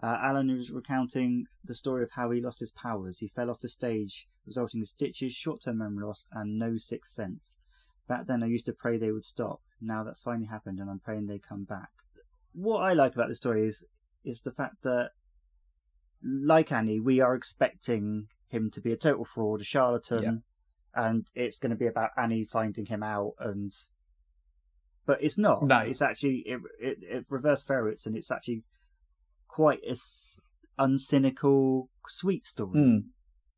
uh, 0.04 0.18
Alan 0.22 0.54
was 0.54 0.72
recounting 0.72 1.46
the 1.64 1.74
story 1.76 2.04
of 2.04 2.12
how 2.12 2.30
he 2.32 2.42
lost 2.42 2.60
his 2.60 2.72
powers. 2.72 3.20
He 3.20 3.28
fell 3.28 3.50
off 3.50 3.62
the 3.62 3.70
stage, 3.70 4.28
resulting 4.46 4.82
in 4.82 4.86
stitches, 4.86 5.34
short 5.34 5.62
term 5.64 5.78
memory 5.80 6.06
loss, 6.06 6.26
and 6.32 6.60
no 6.60 6.78
sixth 6.78 7.14
sense. 7.14 7.58
Back 8.08 8.28
then, 8.28 8.44
I 8.44 8.48
used 8.48 8.66
to 8.68 8.74
pray 8.74 8.98
they 8.98 9.12
would 9.12 9.26
stop. 9.26 9.62
Now 9.82 10.04
that's 10.04 10.22
finally 10.22 10.48
happened, 10.48 10.80
and 10.80 10.90
I'm 10.90 11.00
praying 11.00 11.28
they 11.28 11.40
come 11.40 11.64
back. 11.64 11.90
What 12.54 12.80
I 12.80 12.94
like 12.94 13.16
about 13.16 13.30
the 13.30 13.36
story 13.36 13.66
is 13.66 13.86
is 14.24 14.42
the 14.42 14.52
fact 14.52 14.84
that, 14.84 15.10
like 16.24 16.72
Annie, 16.72 17.00
we 17.00 17.20
are 17.22 17.36
expecting 17.36 18.28
him 18.48 18.72
to 18.72 18.82
be 18.82 18.92
a 18.92 18.98
total 18.98 19.26
fraud, 19.26 19.62
a 19.62 19.64
charlatan, 19.64 20.44
and 20.94 21.28
it's 21.36 21.60
going 21.60 21.72
to 21.72 21.76
be 21.76 21.88
about 21.88 22.12
Annie 22.18 22.44
finding 22.44 22.86
him 22.86 23.04
out 23.04 23.34
and 23.40 23.72
but 25.06 25.24
it's 25.24 25.38
not. 25.38 25.64
No. 25.64 25.80
It's 25.80 26.02
actually 26.02 26.44
it, 26.46 26.60
it, 26.80 26.98
it 27.02 27.26
reverse 27.30 27.64
ferrets, 27.64 28.06
and 28.06 28.16
it's 28.16 28.32
actually 28.32 28.64
quite 29.48 29.80
a 29.88 29.92
s- 29.92 30.42
uncynical, 30.80 31.88
sweet 32.08 32.46
story. 32.46 32.80
Mm. 32.80 33.04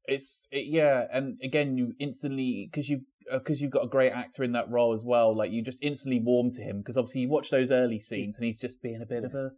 It's 0.06 0.48
it, 0.52 0.66
yeah, 0.68 1.06
and 1.12 1.38
again, 1.41 1.78
you 1.78 1.93
instantly 2.00 2.68
because 2.70 2.89
you've 2.89 3.06
because 3.32 3.62
you've 3.62 3.72
got 3.72 3.84
a 3.84 3.88
great 3.88 4.12
actor 4.12 4.44
in 4.44 4.54
that 4.54 4.70
role 4.70 4.94
as 4.94 5.04
well. 5.04 5.36
Like 5.36 5.52
you 5.52 5.62
just 5.62 5.80
instantly 5.82 6.20
warm 6.20 6.52
to 6.52 6.62
him 6.62 6.80
because 6.80 6.98
obviously 6.98 7.22
you 7.22 7.30
watch 7.30 7.50
those 7.50 7.72
early 7.72 8.00
scenes 8.00 8.38
and 8.38 8.46
he's 8.46 8.58
just 8.58 8.82
being 8.82 9.02
a 9.02 9.06
bit 9.06 9.24
of 9.24 9.34
a 9.34 9.52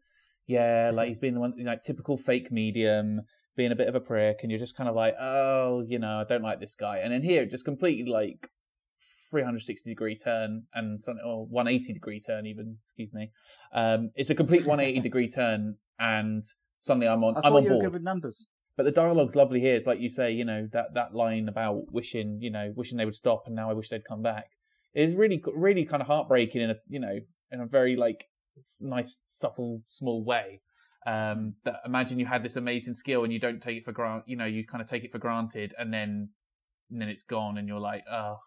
yeah, 0.50 0.90
like 0.92 1.10
he's 1.10 1.20
being 1.20 1.36
the 1.36 1.40
one 1.40 1.54
like 1.64 1.84
typical 1.84 2.18
fake 2.18 2.52
medium, 2.52 3.22
being 3.56 3.72
a 3.72 3.76
bit 3.76 3.88
of 3.88 3.94
a 3.94 4.00
prick, 4.00 4.40
and 4.42 4.50
you're 4.50 4.60
just 4.60 4.76
kind 4.76 4.90
of 4.90 4.96
like, 4.96 5.14
oh, 5.20 5.84
you 5.88 6.00
know, 6.00 6.20
I 6.20 6.24
don't 6.24 6.42
like 6.42 6.60
this 6.60 6.74
guy. 6.74 6.98
And 6.98 7.14
then 7.14 7.22
here, 7.22 7.46
just 7.46 7.66
completely 7.66 8.12
like 8.12 8.50
360 9.30 9.92
degree 9.92 10.18
turn 10.18 10.64
and 10.74 11.04
something 11.04 11.24
or 11.24 11.46
180 11.46 11.94
degree 11.94 12.20
turn 12.20 12.48
even. 12.48 12.78
Excuse 12.82 13.14
me. 13.14 13.30
Um, 13.74 14.10
it's 14.16 14.32
a 14.32 14.36
complete 14.36 14.66
180 14.66 15.02
degree 15.02 15.30
turn, 15.30 15.76
and 16.00 16.44
suddenly 16.80 17.08
I'm 17.08 17.24
on 17.24 17.38
I 17.38 17.42
I'm 17.48 17.56
on 17.56 17.68
board. 17.68 17.84
good 17.84 17.94
with 17.94 18.02
numbers. 18.02 18.48
But 18.80 18.86
the 18.86 18.92
dialogue's 18.92 19.36
lovely 19.36 19.60
here. 19.60 19.76
It's 19.76 19.86
like 19.86 20.00
you 20.00 20.08
say, 20.08 20.32
you 20.32 20.46
know, 20.46 20.66
that, 20.72 20.94
that 20.94 21.14
line 21.14 21.50
about 21.50 21.92
wishing, 21.92 22.40
you 22.42 22.50
know, 22.50 22.72
wishing 22.78 22.98
they 22.98 23.04
would 23.04 23.14
stop 23.14 23.44
and 23.46 23.54
now 23.54 23.70
I 23.70 23.74
wish 23.74 23.90
they'd 23.90 24.06
come 24.06 24.22
back. 24.22 24.52
It's 24.94 25.16
really, 25.16 25.44
really 25.54 25.84
kind 25.84 26.02
of 26.02 26.08
heartbreaking 26.08 26.62
in 26.62 26.70
a, 26.70 26.76
you 26.88 27.02
know, 27.02 27.20
in 27.52 27.60
a 27.60 27.66
very 27.66 27.98
like 27.98 28.30
nice, 28.80 29.20
subtle, 29.22 29.82
small 29.88 30.24
way. 30.24 30.62
Um, 31.06 31.56
that 31.66 31.82
imagine 31.86 32.20
you 32.20 32.26
had 32.26 32.42
this 32.42 32.56
amazing 32.56 32.94
skill 32.94 33.26
and 33.26 33.34
you 33.34 33.40
don't 33.42 33.62
take 33.62 33.80
it 33.80 33.84
for 33.84 33.92
granted, 33.92 34.24
you 34.28 34.38
know, 34.38 34.46
you 34.46 34.66
kind 34.66 34.82
of 34.82 34.88
take 34.88 35.04
it 35.04 35.12
for 35.12 35.20
granted 35.20 35.74
and 35.78 35.94
then, 35.94 36.30
and 36.90 37.02
then 37.02 37.10
it's 37.10 37.26
gone 37.26 37.58
and 37.58 37.68
you're 37.68 37.82
like, 37.82 38.06
oh, 38.10 38.38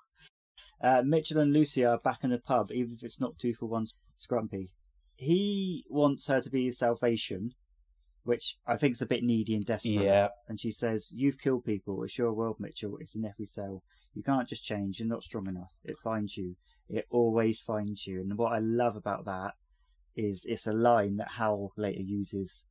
Uh, 0.82 1.02
Mitchell 1.04 1.40
and 1.40 1.52
Lucy 1.52 1.84
are 1.84 1.98
back 1.98 2.24
in 2.24 2.30
the 2.30 2.38
pub, 2.38 2.72
even 2.72 2.94
if 2.94 3.04
it's 3.04 3.20
not 3.20 3.38
two 3.38 3.52
for 3.52 3.66
one 3.66 3.84
scrumpy. 4.18 4.70
He 5.14 5.84
wants 5.90 6.26
her 6.28 6.40
to 6.40 6.48
be 6.48 6.64
his 6.64 6.78
salvation, 6.78 7.50
which 8.24 8.56
I 8.66 8.76
think 8.76 8.92
is 8.92 9.02
a 9.02 9.06
bit 9.06 9.22
needy 9.22 9.54
and 9.54 9.64
desperate. 9.64 9.92
yeah, 10.04 10.28
And 10.48 10.60
she 10.60 10.70
says, 10.72 11.10
You've 11.14 11.38
killed 11.40 11.64
people. 11.64 12.02
It's 12.04 12.18
your 12.18 12.32
world, 12.32 12.56
Mitchell. 12.60 12.96
It's 13.00 13.14
in 13.14 13.24
every 13.24 13.46
cell. 13.46 13.82
You 14.14 14.22
can't 14.22 14.48
just 14.48 14.64
change. 14.64 15.00
You're 15.00 15.08
not 15.08 15.22
strong 15.22 15.46
enough. 15.48 15.72
It 15.84 15.96
finds 16.02 16.36
you. 16.36 16.56
It 16.88 17.06
always 17.10 17.62
finds 17.62 18.06
you. 18.06 18.20
And 18.20 18.36
what 18.36 18.52
I 18.52 18.58
love 18.58 18.96
about 18.96 19.24
that 19.24 19.52
is 20.14 20.44
it's 20.46 20.66
a 20.66 20.72
line 20.72 21.16
that 21.16 21.32
Hal 21.38 21.72
later 21.76 22.02
uses. 22.02 22.66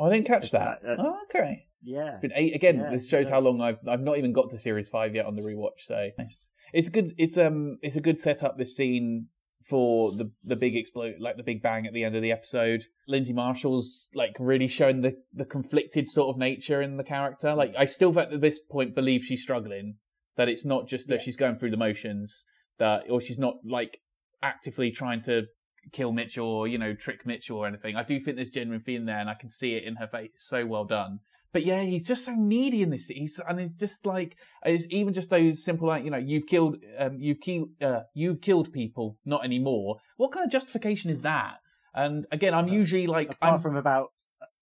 I 0.00 0.08
didn't 0.10 0.26
catch 0.26 0.50
that. 0.52 0.82
that- 0.82 0.98
uh, 0.98 1.02
oh, 1.06 1.16
okay. 1.24 1.66
Yeah. 1.82 2.08
It's 2.12 2.18
been 2.20 2.32
eight 2.34 2.54
again. 2.56 2.78
Yeah, 2.78 2.90
this 2.90 3.08
shows 3.08 3.28
how 3.28 3.38
long 3.40 3.60
I've 3.60 3.78
I've 3.86 4.00
not 4.00 4.18
even 4.18 4.32
got 4.32 4.50
to 4.50 4.58
series 4.58 4.88
five 4.88 5.14
yet 5.14 5.26
on 5.26 5.36
the 5.36 5.42
rewatch. 5.42 5.80
So 5.84 6.08
nice. 6.18 6.48
It's 6.72 6.88
good. 6.88 7.14
It's 7.18 7.38
um 7.38 7.78
it's 7.82 7.94
a 7.96 8.00
good 8.00 8.18
setup. 8.18 8.58
This 8.58 8.74
scene 8.74 9.26
for 9.62 10.12
the 10.12 10.30
the 10.44 10.56
big 10.56 10.76
explode, 10.76 11.16
like 11.18 11.36
the 11.36 11.42
big 11.42 11.62
bang 11.62 11.86
at 11.86 11.92
the 11.92 12.04
end 12.04 12.14
of 12.16 12.22
the 12.22 12.32
episode. 12.32 12.84
Lyndsey 13.08 13.34
Marshal's 13.34 14.10
like 14.14 14.36
really 14.38 14.68
showing 14.68 15.00
the 15.02 15.16
the 15.32 15.44
conflicted 15.44 16.08
sort 16.08 16.34
of 16.34 16.38
nature 16.38 16.80
in 16.80 16.96
the 16.96 17.04
character. 17.04 17.54
Like 17.54 17.74
I 17.76 17.84
still 17.84 18.18
at 18.18 18.40
this 18.40 18.60
point 18.60 18.94
believe 18.94 19.22
she's 19.22 19.42
struggling. 19.42 19.96
That 20.36 20.48
it's 20.48 20.64
not 20.64 20.86
just 20.86 21.08
that 21.08 21.14
Yeah. 21.16 21.20
she's 21.22 21.36
going 21.36 21.56
through 21.56 21.72
the 21.72 21.76
motions. 21.76 22.44
That 22.78 23.10
or 23.10 23.20
she's 23.20 23.38
not 23.38 23.56
like 23.64 23.98
actively 24.42 24.90
trying 24.90 25.22
to 25.22 25.46
kill 25.92 26.12
Mitchell 26.12 26.46
or 26.46 26.68
you 26.68 26.78
know 26.78 26.94
trick 26.94 27.26
Mitchell 27.26 27.58
or 27.58 27.66
anything. 27.66 27.96
I 27.96 28.04
do 28.04 28.20
think 28.20 28.36
there's 28.36 28.50
genuine 28.50 28.80
feeling 28.82 29.06
there, 29.06 29.18
and 29.18 29.28
I 29.28 29.34
can 29.34 29.50
see 29.50 29.74
it 29.74 29.84
in 29.84 29.96
her 29.96 30.06
face. 30.06 30.30
So 30.36 30.64
well 30.66 30.84
done. 30.84 31.20
But 31.52 31.64
yeah, 31.64 31.82
he's 31.82 32.04
just 32.04 32.24
so 32.24 32.34
needy 32.36 32.82
in 32.82 32.90
this. 32.90 33.08
He's 33.08 33.40
and 33.48 33.58
it's 33.58 33.74
just 33.74 34.04
like 34.04 34.36
it's 34.64 34.86
even 34.90 35.14
just 35.14 35.30
those 35.30 35.64
simple 35.64 35.88
like 35.88 36.04
you 36.04 36.10
know 36.10 36.18
you've 36.18 36.46
killed 36.46 36.76
um, 36.98 37.16
you've 37.18 37.40
killed 37.40 37.70
uh, 37.80 38.00
you've 38.14 38.40
killed 38.40 38.72
people, 38.72 39.16
not 39.24 39.44
anymore. 39.44 39.96
What 40.16 40.32
kind 40.32 40.44
of 40.44 40.52
justification 40.52 41.10
is 41.10 41.22
that? 41.22 41.56
And 41.94 42.26
again, 42.30 42.54
I'm 42.54 42.68
usually 42.68 43.06
like 43.06 43.32
apart 43.32 43.54
I'm, 43.54 43.60
from 43.60 43.76
about 43.76 44.10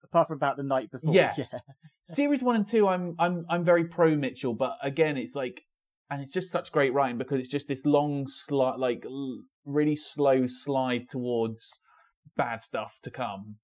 apart 0.05 0.28
from 0.28 0.37
about 0.37 0.57
the 0.57 0.62
night 0.62 0.91
before. 0.91 1.12
Yeah. 1.12 1.34
yeah. 1.37 1.59
series 2.05 2.43
one 2.43 2.57
and 2.57 2.66
two. 2.66 2.87
I'm 2.89 3.16
I'm 3.18 3.45
I'm 3.51 3.64
very 3.64 3.84
pro 3.84 4.14
Mitchell, 4.14 4.55
but 4.55 4.76
again, 4.80 5.16
it's 5.16 5.34
like 5.34 5.62
and 6.11 6.22
it's 6.22 6.32
just 6.32 6.51
such 6.51 6.72
great 6.72 6.93
writing 6.93 7.18
because 7.18 7.41
it's 7.41 7.51
just 7.51 7.68
this 7.68 7.84
long 7.84 8.26
slide, 8.26 8.76
like 8.78 9.05
l- 9.05 9.43
really 9.64 9.97
slow 9.97 10.47
slide 10.47 11.09
towards 11.09 11.80
bad 12.37 12.62
stuff 12.62 12.99
to 13.03 13.11
come. 13.11 13.57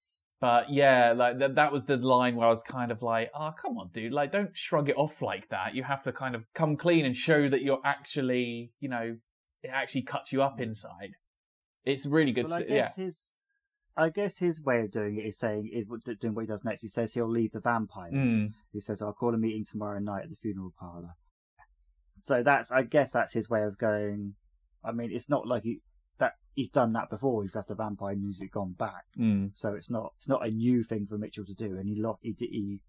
But 0.42 0.72
yeah, 0.72 1.12
like 1.12 1.38
that 1.38 1.54
that 1.54 1.70
was 1.70 1.84
the 1.84 1.96
line 1.96 2.34
where 2.34 2.48
I 2.48 2.50
was 2.50 2.64
kind 2.64 2.90
of 2.90 3.00
like, 3.00 3.30
oh 3.32 3.52
come 3.56 3.78
on, 3.78 3.90
dude, 3.92 4.12
like 4.12 4.32
don't 4.32 4.50
shrug 4.56 4.88
it 4.88 4.96
off 4.96 5.22
like 5.22 5.48
that. 5.50 5.76
You 5.76 5.84
have 5.84 6.02
to 6.02 6.12
kind 6.12 6.34
of 6.34 6.42
come 6.52 6.76
clean 6.76 7.04
and 7.04 7.14
show 7.14 7.48
that 7.48 7.62
you're 7.62 7.78
actually, 7.84 8.72
you 8.80 8.88
know, 8.88 9.18
it 9.62 9.70
actually 9.72 10.02
cuts 10.02 10.32
you 10.32 10.42
up 10.42 10.60
inside. 10.60 11.12
It's 11.84 12.06
really 12.06 12.32
good. 12.32 12.46
Well, 12.46 12.54
I 12.54 12.62
s- 12.62 12.68
yeah. 12.68 12.88
his, 12.96 13.32
I 13.96 14.08
guess 14.08 14.38
his 14.38 14.60
way 14.64 14.80
of 14.80 14.90
doing 14.90 15.16
it 15.16 15.26
is 15.26 15.38
saying 15.38 15.70
is 15.72 15.86
doing 16.18 16.34
what 16.34 16.40
he 16.40 16.48
does 16.48 16.64
next. 16.64 16.82
He 16.82 16.88
says 16.88 17.14
he'll 17.14 17.30
leave 17.30 17.52
the 17.52 17.60
vampires. 17.60 18.12
Mm. 18.12 18.54
He 18.72 18.80
says 18.80 19.00
I'll 19.00 19.12
call 19.12 19.34
a 19.34 19.38
meeting 19.38 19.64
tomorrow 19.64 20.00
night 20.00 20.24
at 20.24 20.30
the 20.30 20.36
funeral 20.36 20.72
parlor. 20.76 21.10
So 22.20 22.42
that's, 22.42 22.72
I 22.72 22.82
guess, 22.82 23.12
that's 23.12 23.34
his 23.34 23.48
way 23.48 23.62
of 23.62 23.78
going. 23.78 24.34
I 24.84 24.90
mean, 24.90 25.12
it's 25.12 25.30
not 25.30 25.46
like 25.46 25.62
he 25.62 25.82
he's 26.54 26.70
done 26.70 26.92
that 26.94 27.10
before. 27.10 27.42
He's 27.42 27.56
left 27.56 27.68
the 27.68 27.74
vampire 27.74 28.16
music 28.16 28.52
gone 28.52 28.72
back, 28.72 29.04
Mm. 29.18 29.50
so 29.54 29.74
it's 29.74 29.90
not 29.90 30.12
it's 30.18 30.28
not 30.28 30.46
a 30.46 30.50
new 30.50 30.82
thing 30.82 31.06
for 31.06 31.18
Mitchell 31.18 31.44
to 31.44 31.54
do. 31.54 31.76
And 31.78 31.88
he 31.88 31.94
lo- 32.00 32.18
he, 32.20 32.34
he 32.38 32.80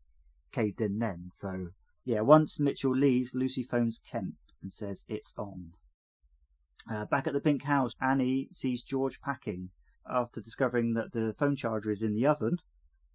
caved 0.52 0.82
in 0.82 1.00
then. 1.00 1.28
So 1.32 1.70
yeah, 2.06 2.22
once 2.22 2.60
Mitchell 2.60 2.96
leaves, 2.96 3.34
Lucy 3.34 3.64
phones 3.64 4.00
Kemp 4.00 4.36
and 4.62 4.72
says 4.72 5.06
it's 5.08 5.34
on. 5.38 5.72
Uh, 6.90 7.06
back 7.06 7.28
at 7.28 7.34
the 7.34 7.40
pink 7.40 7.64
house, 7.64 7.94
Annie 8.02 8.50
sees 8.52 8.84
George 8.84 9.22
packing. 9.22 9.70
After 10.10 10.42
discovering 10.42 10.96
that 10.96 11.14
the 11.14 11.34
phone 11.38 11.56
charger 11.56 11.90
is 11.90 12.02
in 12.02 12.14
the 12.14 12.28
oven, 12.28 12.58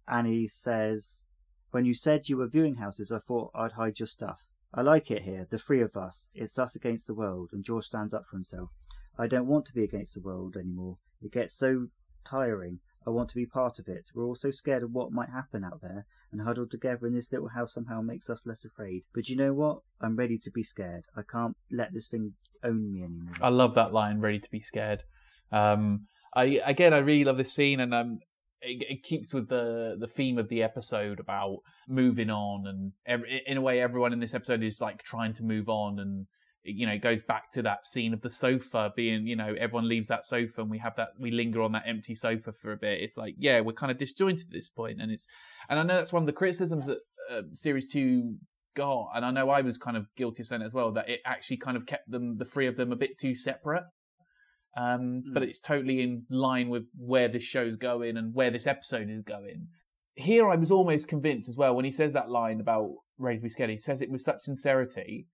Annie 0.07 0.47
says, 0.47 1.27
When 1.69 1.85
you 1.85 1.93
said 1.93 2.29
you 2.29 2.37
were 2.37 2.47
viewing 2.47 2.75
houses, 2.77 3.11
I 3.11 3.19
thought 3.19 3.51
I'd 3.53 3.73
hide 3.73 3.99
your 3.99 4.07
stuff. 4.07 4.47
I 4.73 4.81
like 4.81 5.11
it 5.11 5.21
here, 5.21 5.45
the 5.47 5.59
three 5.59 5.81
of 5.81 5.95
us. 5.95 6.29
It's 6.33 6.57
us 6.57 6.75
against 6.75 7.05
the 7.05 7.13
world, 7.13 7.51
and 7.53 7.63
George 7.63 7.85
stands 7.85 8.11
up 8.11 8.25
for 8.25 8.35
himself. 8.37 8.71
I 9.19 9.27
don't 9.27 9.47
want 9.47 9.65
to 9.65 9.73
be 9.73 9.83
against 9.83 10.13
the 10.13 10.21
world 10.21 10.55
anymore. 10.55 10.97
It 11.21 11.33
gets 11.33 11.53
so 11.53 11.87
tiring. 12.23 12.79
I 13.05 13.09
want 13.09 13.29
to 13.29 13.35
be 13.35 13.45
part 13.45 13.79
of 13.79 13.87
it. 13.87 14.09
We're 14.13 14.25
all 14.25 14.35
so 14.35 14.51
scared 14.51 14.83
of 14.83 14.91
what 14.91 15.11
might 15.11 15.29
happen 15.29 15.63
out 15.63 15.81
there, 15.81 16.05
and 16.31 16.41
huddled 16.41 16.71
together 16.71 17.07
in 17.07 17.13
this 17.13 17.31
little 17.31 17.49
house 17.49 17.73
somehow 17.73 18.01
makes 18.01 18.29
us 18.29 18.45
less 18.45 18.63
afraid. 18.63 19.03
But 19.13 19.29
you 19.29 19.35
know 19.35 19.53
what? 19.53 19.79
I'm 20.01 20.15
ready 20.15 20.37
to 20.37 20.51
be 20.51 20.63
scared. 20.63 21.03
I 21.17 21.21
can't 21.29 21.57
let 21.71 21.93
this 21.93 22.07
thing 22.07 22.33
own 22.63 22.91
me 22.91 23.03
anymore. 23.03 23.33
I 23.41 23.49
love 23.49 23.75
that 23.75 23.93
line, 23.93 24.19
ready 24.19 24.39
to 24.39 24.51
be 24.51 24.61
scared. 24.61 25.03
Um, 25.51 26.07
I 26.33 26.61
again, 26.63 26.93
I 26.93 26.99
really 26.99 27.25
love 27.25 27.37
this 27.37 27.53
scene, 27.53 27.79
and 27.79 27.93
um, 27.93 28.13
it, 28.61 28.85
it 28.89 29.03
keeps 29.03 29.33
with 29.33 29.49
the 29.49 29.95
the 29.99 30.07
theme 30.07 30.37
of 30.37 30.49
the 30.49 30.63
episode 30.63 31.19
about 31.19 31.57
moving 31.87 32.29
on, 32.29 32.67
and 32.67 32.91
every, 33.05 33.41
in 33.45 33.57
a 33.57 33.61
way, 33.61 33.81
everyone 33.81 34.13
in 34.13 34.19
this 34.19 34.35
episode 34.35 34.63
is 34.63 34.81
like 34.81 35.03
trying 35.03 35.33
to 35.33 35.43
move 35.43 35.67
on, 35.67 35.99
and 35.99 36.27
you 36.63 36.85
know, 36.85 36.93
it 36.93 37.01
goes 37.01 37.23
back 37.23 37.51
to 37.51 37.61
that 37.63 37.85
scene 37.85 38.13
of 38.13 38.21
the 38.21 38.29
sofa 38.29 38.91
being, 38.95 39.25
you 39.25 39.35
know, 39.35 39.55
everyone 39.57 39.87
leaves 39.87 40.07
that 40.09 40.25
sofa, 40.25 40.61
and 40.61 40.69
we 40.69 40.77
have 40.79 40.95
that, 40.97 41.09
we 41.19 41.31
linger 41.31 41.61
on 41.61 41.71
that 41.71 41.83
empty 41.85 42.15
sofa 42.15 42.51
for 42.51 42.71
a 42.73 42.77
bit. 42.77 43.01
It's 43.01 43.17
like, 43.17 43.35
yeah, 43.37 43.61
we're 43.61 43.73
kind 43.73 43.91
of 43.91 43.97
disjointed 43.97 44.47
at 44.47 44.51
this 44.51 44.69
point, 44.69 45.01
and 45.01 45.11
it's, 45.11 45.25
and 45.69 45.79
I 45.79 45.83
know 45.83 45.95
that's 45.95 46.13
one 46.13 46.23
of 46.23 46.27
the 46.27 46.33
criticisms 46.33 46.87
that 46.87 46.99
uh, 47.31 47.41
series 47.53 47.91
two 47.91 48.35
got, 48.75 49.11
and 49.15 49.25
I 49.25 49.31
know 49.31 49.49
I 49.49 49.61
was 49.61 49.77
kind 49.77 49.97
of 49.97 50.07
guilty 50.15 50.43
of 50.43 50.47
saying 50.47 50.61
it 50.61 50.65
as 50.65 50.73
well 50.73 50.91
that 50.91 51.09
it 51.09 51.21
actually 51.25 51.57
kind 51.57 51.77
of 51.77 51.85
kept 51.85 52.09
them, 52.11 52.37
the 52.37 52.45
three 52.45 52.67
of 52.67 52.77
them, 52.77 52.91
a 52.91 52.97
bit 52.97 53.17
too 53.17 53.35
separate. 53.35 53.83
Um, 54.77 55.23
But 55.33 55.43
it's 55.43 55.59
totally 55.59 56.01
in 56.01 56.25
line 56.29 56.69
with 56.69 56.83
where 56.95 57.27
this 57.27 57.43
show's 57.43 57.75
going 57.75 58.17
and 58.17 58.35
where 58.35 58.51
this 58.51 58.67
episode 58.67 59.09
is 59.09 59.21
going. 59.21 59.67
Here, 60.13 60.47
I 60.47 60.55
was 60.55 60.71
almost 60.71 61.07
convinced 61.07 61.49
as 61.49 61.57
well 61.57 61.75
when 61.75 61.85
he 61.85 61.91
says 61.91 62.13
that 62.13 62.29
line 62.29 62.59
about 62.59 62.91
ready 63.17 63.37
to 63.37 63.43
be 63.43 63.49
scared. 63.49 63.71
He 63.71 63.77
says 63.77 64.01
it 64.01 64.11
with 64.11 64.21
such 64.21 64.41
sincerity 64.41 65.27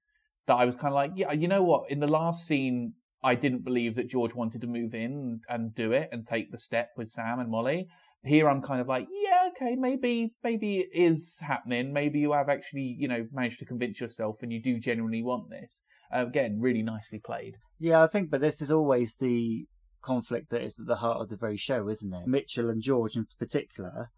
that 0.47 0.55
I 0.55 0.65
was 0.65 0.77
kind 0.77 0.89
of 0.89 0.95
like, 0.95 1.11
yeah, 1.15 1.31
you 1.31 1.47
know 1.47 1.63
what? 1.63 1.89
In 1.89 1.99
the 1.99 2.07
last 2.07 2.45
scene, 2.45 2.93
I 3.23 3.35
didn't 3.35 3.63
believe 3.63 3.95
that 3.95 4.07
George 4.07 4.35
wanted 4.35 4.61
to 4.61 4.67
move 4.67 4.93
in 4.93 5.41
and, 5.49 5.73
do 5.73 5.91
it 5.91 6.09
and 6.11 6.25
take 6.25 6.51
the 6.51 6.57
step 6.57 6.89
with 6.95 7.07
Sam 7.07 7.39
and 7.39 7.49
Molly. 7.49 7.87
Here, 8.23 8.49
I'm 8.49 8.61
kind 8.61 8.81
of 8.81 8.87
like, 8.87 9.07
yeah, 9.11 9.49
okay, 9.49 9.75
maybe, 9.75 10.33
maybe 10.43 10.77
it 10.77 10.89
is 10.93 11.39
happening. 11.41 11.93
Maybe 11.93 12.19
you 12.19 12.33
have 12.33 12.49
actually, 12.49 12.95
you 12.99 13.07
know, 13.07 13.25
managed 13.31 13.59
to 13.59 13.65
convince 13.65 13.99
yourself 13.99 14.37
and 14.41 14.51
you 14.51 14.61
do 14.61 14.79
genuinely 14.79 15.23
want 15.23 15.49
this. 15.49 15.81
Uh, 16.15 16.25
again, 16.25 16.59
really 16.59 16.83
nicely 16.83 17.19
played. 17.19 17.55
Yeah, 17.79 18.03
I 18.03 18.07
think, 18.07 18.29
but 18.29 18.41
this 18.41 18.61
is 18.61 18.71
always 18.71 19.15
the 19.15 19.65
conflict 20.01 20.49
that 20.51 20.61
is 20.61 20.79
at 20.79 20.85
the 20.85 20.97
heart 20.97 21.19
of 21.19 21.29
the 21.29 21.35
very 21.35 21.57
show, 21.57 21.89
isn't 21.89 22.13
it? 22.13 22.27
Mitchell 22.27 22.69
and 22.69 22.81
George, 22.81 23.15
in 23.15 23.25
particular, 23.39 24.11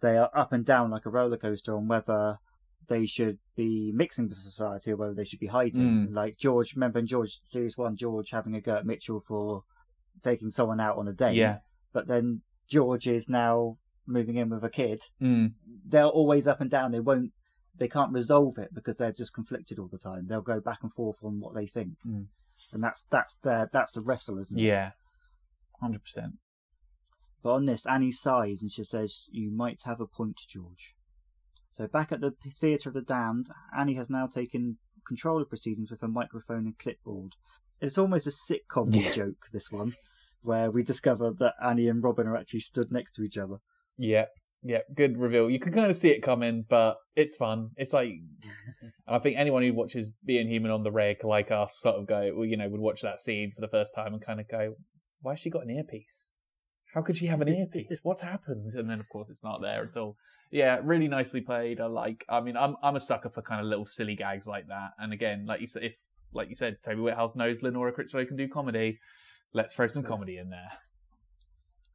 they 0.00 0.16
are 0.16 0.30
up 0.34 0.52
and 0.52 0.64
down 0.64 0.90
like 0.90 1.06
a 1.06 1.10
roller 1.10 1.36
coaster 1.36 1.76
on 1.76 1.88
whether 1.88 2.38
they 2.86 3.06
should 3.06 3.38
be 3.56 3.92
mixing 3.94 4.28
with 4.28 4.38
society 4.38 4.92
or 4.92 4.96
whether 4.96 5.14
they 5.14 5.24
should 5.24 5.40
be 5.40 5.46
hiding. 5.48 6.08
Mm. 6.08 6.14
Like 6.14 6.38
George, 6.38 6.74
remember 6.74 6.98
in 7.00 7.06
George 7.06 7.40
series 7.44 7.76
one, 7.76 7.96
George 7.96 8.30
having 8.30 8.54
a 8.54 8.60
go 8.60 8.76
at 8.76 8.86
Mitchell 8.86 9.20
for 9.20 9.62
taking 10.22 10.50
someone 10.50 10.80
out 10.80 10.96
on 10.96 11.08
a 11.08 11.12
date. 11.12 11.36
Yeah. 11.36 11.58
But 11.92 12.06
then 12.06 12.42
George 12.68 13.06
is 13.06 13.28
now 13.28 13.76
moving 14.06 14.36
in 14.36 14.48
with 14.48 14.64
a 14.64 14.70
kid. 14.70 15.02
Mm. 15.20 15.52
They're 15.86 16.04
always 16.06 16.46
up 16.46 16.60
and 16.60 16.70
down. 16.70 16.92
They 16.92 17.00
won't. 17.00 17.32
They 17.76 17.88
can't 17.88 18.12
resolve 18.12 18.58
it 18.58 18.70
because 18.74 18.96
they're 18.96 19.12
just 19.12 19.34
conflicted 19.34 19.78
all 19.78 19.88
the 19.88 19.98
time. 19.98 20.26
They'll 20.26 20.40
go 20.40 20.60
back 20.60 20.78
and 20.82 20.92
forth 20.92 21.18
on 21.22 21.38
what 21.40 21.54
they 21.54 21.66
think, 21.66 21.92
Mm. 22.06 22.26
and 22.72 22.82
that's 22.82 23.04
that's 23.04 23.36
the 23.36 23.68
that's 23.72 23.92
the 23.92 24.00
wrestle, 24.00 24.38
isn't 24.38 24.58
it? 24.58 24.62
Yeah. 24.62 24.90
100%. 25.82 25.98
But 27.42 27.52
on 27.52 27.66
this, 27.66 27.86
Annie 27.86 28.10
sighs 28.10 28.62
and 28.62 28.70
she 28.70 28.82
says, 28.82 29.28
You 29.30 29.52
might 29.52 29.82
have 29.84 30.00
a 30.00 30.06
point, 30.06 30.40
George. 30.48 30.94
So 31.70 31.86
back 31.86 32.12
at 32.12 32.20
the 32.20 32.32
Theatre 32.60 32.88
of 32.88 32.94
the 32.94 33.02
Damned, 33.02 33.48
Annie 33.76 33.94
has 33.94 34.10
now 34.10 34.26
taken 34.26 34.78
control 35.06 35.40
of 35.40 35.48
proceedings 35.48 35.90
with 35.90 36.02
a 36.02 36.08
microphone 36.08 36.66
and 36.66 36.78
clipboard. 36.78 37.32
It's 37.80 37.98
almost 37.98 38.26
a 38.26 38.30
sitcom 38.30 38.94
Yeah. 38.94 39.12
joke, 39.12 39.46
this 39.52 39.70
one, 39.70 39.94
where 40.42 40.70
we 40.70 40.82
discover 40.82 41.30
that 41.38 41.54
Annie 41.62 41.88
and 41.88 42.02
Robin 42.02 42.26
are 42.26 42.36
actually 42.36 42.60
stood 42.60 42.90
next 42.90 43.12
to 43.12 43.22
each 43.22 43.38
other. 43.38 43.58
Yeah, 43.96 44.26
yeah, 44.62 44.80
good 44.94 45.16
reveal. 45.18 45.48
You 45.48 45.60
can 45.60 45.72
kind 45.72 45.90
of 45.90 45.96
see 45.96 46.10
it 46.10 46.20
coming, 46.20 46.64
but 46.68 46.96
it's 47.14 47.36
fun. 47.36 47.70
It's 47.76 47.92
like, 47.92 48.10
and 48.82 48.92
I 49.06 49.18
think 49.18 49.36
anyone 49.38 49.62
who 49.62 49.72
watches 49.72 50.10
Being 50.24 50.48
Human 50.48 50.70
on 50.70 50.82
the 50.82 50.90
reg, 50.92 51.22
like 51.24 51.50
us, 51.50 51.78
sort 51.78 51.96
of 51.96 52.06
go, 52.06 52.32
well, 52.34 52.44
you 52.44 52.56
know, 52.56 52.68
would 52.68 52.80
watch 52.80 53.02
that 53.02 53.20
scene 53.20 53.52
for 53.54 53.60
the 53.60 53.68
first 53.68 53.94
time 53.94 54.14
and 54.14 54.22
kind 54.22 54.40
of 54.40 54.48
go, 54.48 54.74
why 55.22 55.32
has 55.32 55.40
she 55.40 55.50
got 55.50 55.62
an 55.64 55.70
earpiece? 55.70 56.30
How 56.94 57.02
could 57.02 57.16
she 57.16 57.26
have 57.26 57.40
an 57.42 57.48
earpiece? 57.48 58.00
What's 58.02 58.22
happened? 58.22 58.72
And 58.74 58.88
then, 58.88 58.98
of 58.98 59.08
course, 59.08 59.28
it's 59.28 59.44
not 59.44 59.60
there 59.60 59.84
at 59.84 59.96
all. 59.96 60.16
Yeah, 60.50 60.80
really 60.82 61.08
nicely 61.08 61.42
played. 61.42 61.80
I 61.80 61.86
like. 61.86 62.24
I 62.28 62.40
mean, 62.40 62.56
I'm 62.56 62.76
I'm 62.82 62.96
a 62.96 63.00
sucker 63.00 63.28
for 63.28 63.42
kind 63.42 63.60
of 63.60 63.66
little 63.66 63.86
silly 63.86 64.16
gags 64.16 64.46
like 64.46 64.68
that. 64.68 64.90
And 64.98 65.12
again, 65.12 65.44
like 65.46 65.60
you 65.60 65.66
said, 65.66 65.82
it's 65.82 66.14
like 66.32 66.48
you 66.48 66.54
said, 66.54 66.78
Toby 66.82 67.02
Whithouse 67.02 67.36
knows 67.36 67.62
Lenora 67.62 67.92
Crichlow 67.92 68.26
can 68.26 68.36
do 68.36 68.48
comedy. 68.48 68.98
Let's 69.52 69.74
throw 69.74 69.86
some 69.86 70.02
comedy 70.02 70.38
in 70.38 70.50
there. 70.50 70.70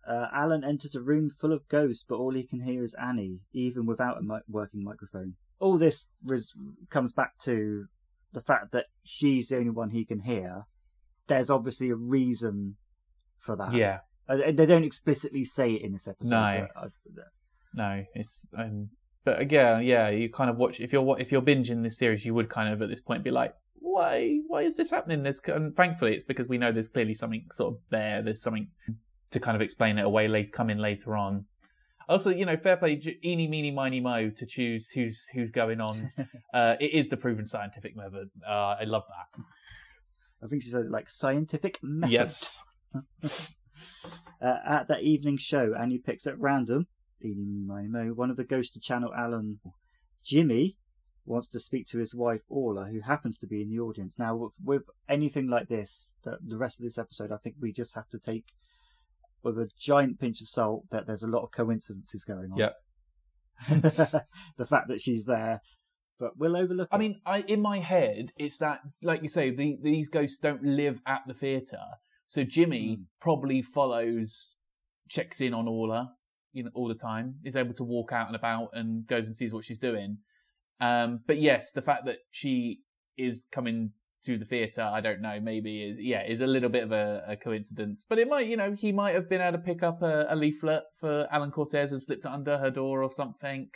Uh, 0.08 0.28
Alan 0.34 0.64
enters 0.64 0.96
a 0.96 1.02
room 1.02 1.30
full 1.30 1.54
of 1.54 1.68
ghosts, 1.70 2.04
but 2.08 2.16
all 2.16 2.34
he 2.34 2.46
can 2.46 2.62
hear 2.62 2.84
is 2.84 2.96
Annie, 2.96 3.40
even 3.54 3.86
without 3.86 4.18
a 4.18 4.22
mi- 4.22 4.42
working 4.50 4.84
microphone. 4.84 5.36
All 5.60 5.78
this 5.78 6.10
res- 6.24 6.56
comes 6.90 7.14
back 7.14 7.38
to 7.44 7.86
the 8.34 8.42
fact 8.42 8.72
that 8.74 8.88
she's 9.04 9.48
the 9.48 9.58
only 9.58 9.70
one 9.70 9.92
he 9.92 10.04
can 10.04 10.20
hear. 10.20 10.64
There's 11.28 11.50
obviously 11.50 11.90
a 11.90 11.96
reason 11.96 12.76
for 13.40 13.56
that. 13.56 13.74
Yeah. 13.74 14.00
Uh, 14.28 14.52
they 14.52 14.66
don't 14.66 14.84
explicitly 14.84 15.44
say 15.44 15.74
it 15.74 15.82
in 15.82 15.92
this 15.92 16.08
episode. 16.08 16.30
No. 16.30 16.68
but, 16.76 16.84
uh, 16.84 16.90
No, 17.74 18.06
it's 18.16 18.48
um, 18.58 18.90
but 19.26 19.40
again, 19.40 19.84
yeah, 19.84 20.10
you 20.10 20.30
kind 20.30 20.50
of 20.50 20.58
watch 20.58 20.80
if 20.80 20.92
you're 20.92 21.20
if 21.20 21.32
you're 21.32 21.42
binging 21.42 21.84
this 21.84 21.98
series, 21.98 22.26
you 22.26 22.34
would 22.34 22.50
kind 22.50 22.74
of 22.74 22.82
at 22.82 22.90
this 22.90 23.02
point 23.02 23.24
be 23.24 23.32
like, 23.32 23.54
why 23.76 24.40
why 24.48 24.64
is 24.64 24.76
this 24.76 24.92
happening? 24.92 25.24
This 25.24 25.40
and 25.48 25.76
thankfully 25.76 26.14
it's 26.14 26.24
because 26.24 26.48
we 26.48 26.58
know 26.58 26.72
there's 26.72 26.88
clearly 26.88 27.14
something 27.14 27.46
sort 27.52 27.76
of 27.76 27.80
there. 27.90 28.22
There's 28.22 28.42
something 28.42 28.68
to 29.32 29.40
kind 29.40 29.56
of 29.56 29.62
explain 29.62 29.98
it 29.98 30.06
away 30.06 30.28
late 30.28 30.52
come 30.52 30.70
in 30.70 30.78
later 30.78 31.16
on. 31.16 31.46
Also, 32.10 32.32
you 32.32 32.46
know, 32.46 32.58
fair 32.58 32.76
play, 32.76 33.02
eeny, 33.24 33.48
meeny, 33.48 33.72
miny, 33.72 34.02
mo 34.02 34.30
to 34.30 34.46
choose 34.46 34.90
who's 34.90 35.28
who's 35.34 35.52
going 35.52 35.80
on. 35.80 36.12
uh, 36.54 36.76
it 36.80 36.94
is 36.94 37.10
the 37.10 37.18
proven 37.18 37.46
scientific 37.46 37.96
method. 37.96 38.30
Uh, 38.46 38.76
I 38.80 38.84
love 38.84 39.04
that. 39.08 39.44
I 40.44 40.48
think 40.48 40.64
she 40.64 40.70
said 40.70 40.88
like 40.90 41.10
scientific 41.10 41.80
method. 41.82 42.12
Yes. 42.12 42.64
Uh, 44.42 44.58
at 44.66 44.88
that 44.88 45.04
evening 45.04 45.38
show, 45.38 45.74
Annie 45.74 46.00
picks 46.00 46.28
at 46.28 46.40
random, 46.40 46.88
eeny, 47.24 47.46
meeny, 47.46 47.66
miny, 47.66 47.88
mo, 47.88 48.14
one 48.14 48.30
of 48.30 48.38
the 48.38 48.44
ghosts 48.44 48.74
to 48.74 48.80
channel 48.80 49.14
Alan. 49.16 49.60
Jimmy 50.24 50.78
wants 51.26 51.50
to 51.50 51.60
speak 51.60 51.88
to 51.88 51.98
his 51.98 52.14
wife 52.14 52.42
Orla, 52.50 52.90
who 52.92 53.02
happens 53.02 53.38
to 53.38 53.48
be 53.48 53.62
in 53.62 53.70
the 53.70 53.80
audience. 53.80 54.20
Now, 54.20 54.36
with, 54.36 54.56
with 54.64 54.84
anything 55.08 55.48
like 55.48 55.70
this, 55.70 56.16
the, 56.24 56.38
the 56.46 56.58
rest 56.58 56.80
of 56.80 56.84
this 56.84 56.98
episode, 56.98 57.32
I 57.32 57.38
think 57.38 57.56
we 57.60 57.72
just 57.72 57.96
have 57.96 58.08
to 58.10 58.20
take 58.20 58.46
with 59.44 59.58
a 59.58 59.70
giant 59.78 60.20
pinch 60.20 60.42
of 60.42 60.48
salt 60.48 60.86
that 60.92 61.06
there's 61.06 61.24
a 61.24 61.28
lot 61.28 61.44
of 61.44 61.52
coincidences 61.52 62.24
going 62.24 62.52
on. 62.52 62.58
Yep. 62.58 62.76
the 64.58 64.66
fact 64.66 64.88
that 64.88 65.02
she's 65.02 65.26
there, 65.26 65.62
but 66.20 66.38
we'll 66.38 66.58
overlook. 66.58 66.90
I 66.92 66.96
it. 66.96 67.00
mean, 67.00 67.22
I 67.26 67.42
in 67.42 67.62
my 67.62 67.80
head, 67.80 68.32
it's 68.38 68.58
that, 68.58 68.80
like 69.02 69.22
you 69.22 69.30
say, 69.30 69.52
the, 69.52 69.78
these 69.82 70.10
ghosts 70.10 70.40
don't 70.40 70.64
live 70.64 71.00
at 71.06 71.22
the 71.28 71.34
theatre. 71.34 71.78
So 72.34 72.44
Jimmy 72.44 72.98
Mm. 72.98 73.06
probably 73.22 73.62
follows, 73.62 74.58
checks 75.08 75.40
in 75.40 75.54
on 75.54 75.68
Orla, 75.68 76.16
you 76.52 76.64
know, 76.64 76.72
all 76.74 76.88
the 76.88 76.96
time. 76.96 77.36
Is 77.44 77.56
able 77.56 77.76
to 77.76 77.84
walk 77.84 78.12
out 78.12 78.26
and 78.26 78.36
about 78.36 78.70
and 78.74 79.06
goes 79.06 79.28
and 79.28 79.36
sees 79.36 79.54
what 79.54 79.66
she's 79.66 79.78
doing. 79.78 80.18
Um, 80.80 81.20
but 81.28 81.40
yes, 81.40 81.74
the 81.74 81.84
fact 81.84 82.06
that 82.06 82.18
she 82.32 82.80
is 83.18 83.46
coming 83.52 83.92
to 84.24 84.40
the 84.40 84.46
theatre, 84.46 84.82
I 84.82 85.00
don't 85.00 85.22
know, 85.22 85.40
maybe 85.40 85.84
is 85.84 85.98
yeah, 86.00 86.24
is 86.26 86.42
a 86.42 86.48
little 86.48 86.70
bit 86.70 86.82
of 86.84 86.92
a, 86.92 87.24
a 87.28 87.38
coincidence. 87.38 88.04
But 88.10 88.18
it 88.18 88.28
might, 88.28 88.48
you 88.48 88.58
know, 88.58 88.72
he 88.74 88.92
might 88.92 89.14
have 89.14 89.30
been 89.30 89.40
able 89.40 89.60
to 89.60 89.64
pick 89.64 89.84
up 89.84 90.02
a, 90.02 90.26
a 90.28 90.36
leaflet 90.36 90.86
for 91.00 91.28
Alan 91.32 91.52
Cortez 91.52 91.92
and 91.92 92.02
slipped 92.02 92.26
it 92.26 92.32
under 92.32 92.58
her 92.58 92.72
door 92.72 93.04
or 93.04 93.12
something. 93.12 93.70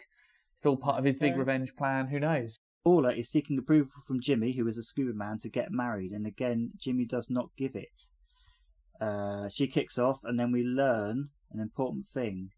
It's 0.55 0.65
all 0.65 0.77
part 0.77 0.97
of 0.97 1.05
his 1.05 1.17
big 1.17 1.33
Yeah. 1.33 1.39
revenge 1.41 1.75
plan. 1.75 2.07
Who 2.07 2.19
knows? 2.19 2.55
Orla 2.83 3.13
is 3.13 3.29
seeking 3.29 3.59
approval 3.59 3.91
from 4.07 4.19
Jimmy, 4.19 4.53
who 4.53 4.65
is 4.65 4.79
a 4.79 4.83
scuba 4.83 5.13
man, 5.13 5.37
to 5.43 5.49
get 5.49 5.69
married, 5.69 6.11
and 6.11 6.25
again, 6.25 6.71
Jimmy 6.75 7.05
does 7.05 7.29
not 7.29 7.51
give 7.55 7.75
it. 7.75 8.01
Uh, 8.99 9.49
she 9.49 9.67
kicks 9.67 9.97
off, 9.97 10.19
and 10.23 10.39
then 10.39 10.51
we 10.51 10.63
learn 10.63 11.29
an 11.51 11.59
important 11.59 12.07
thing. 12.07 12.49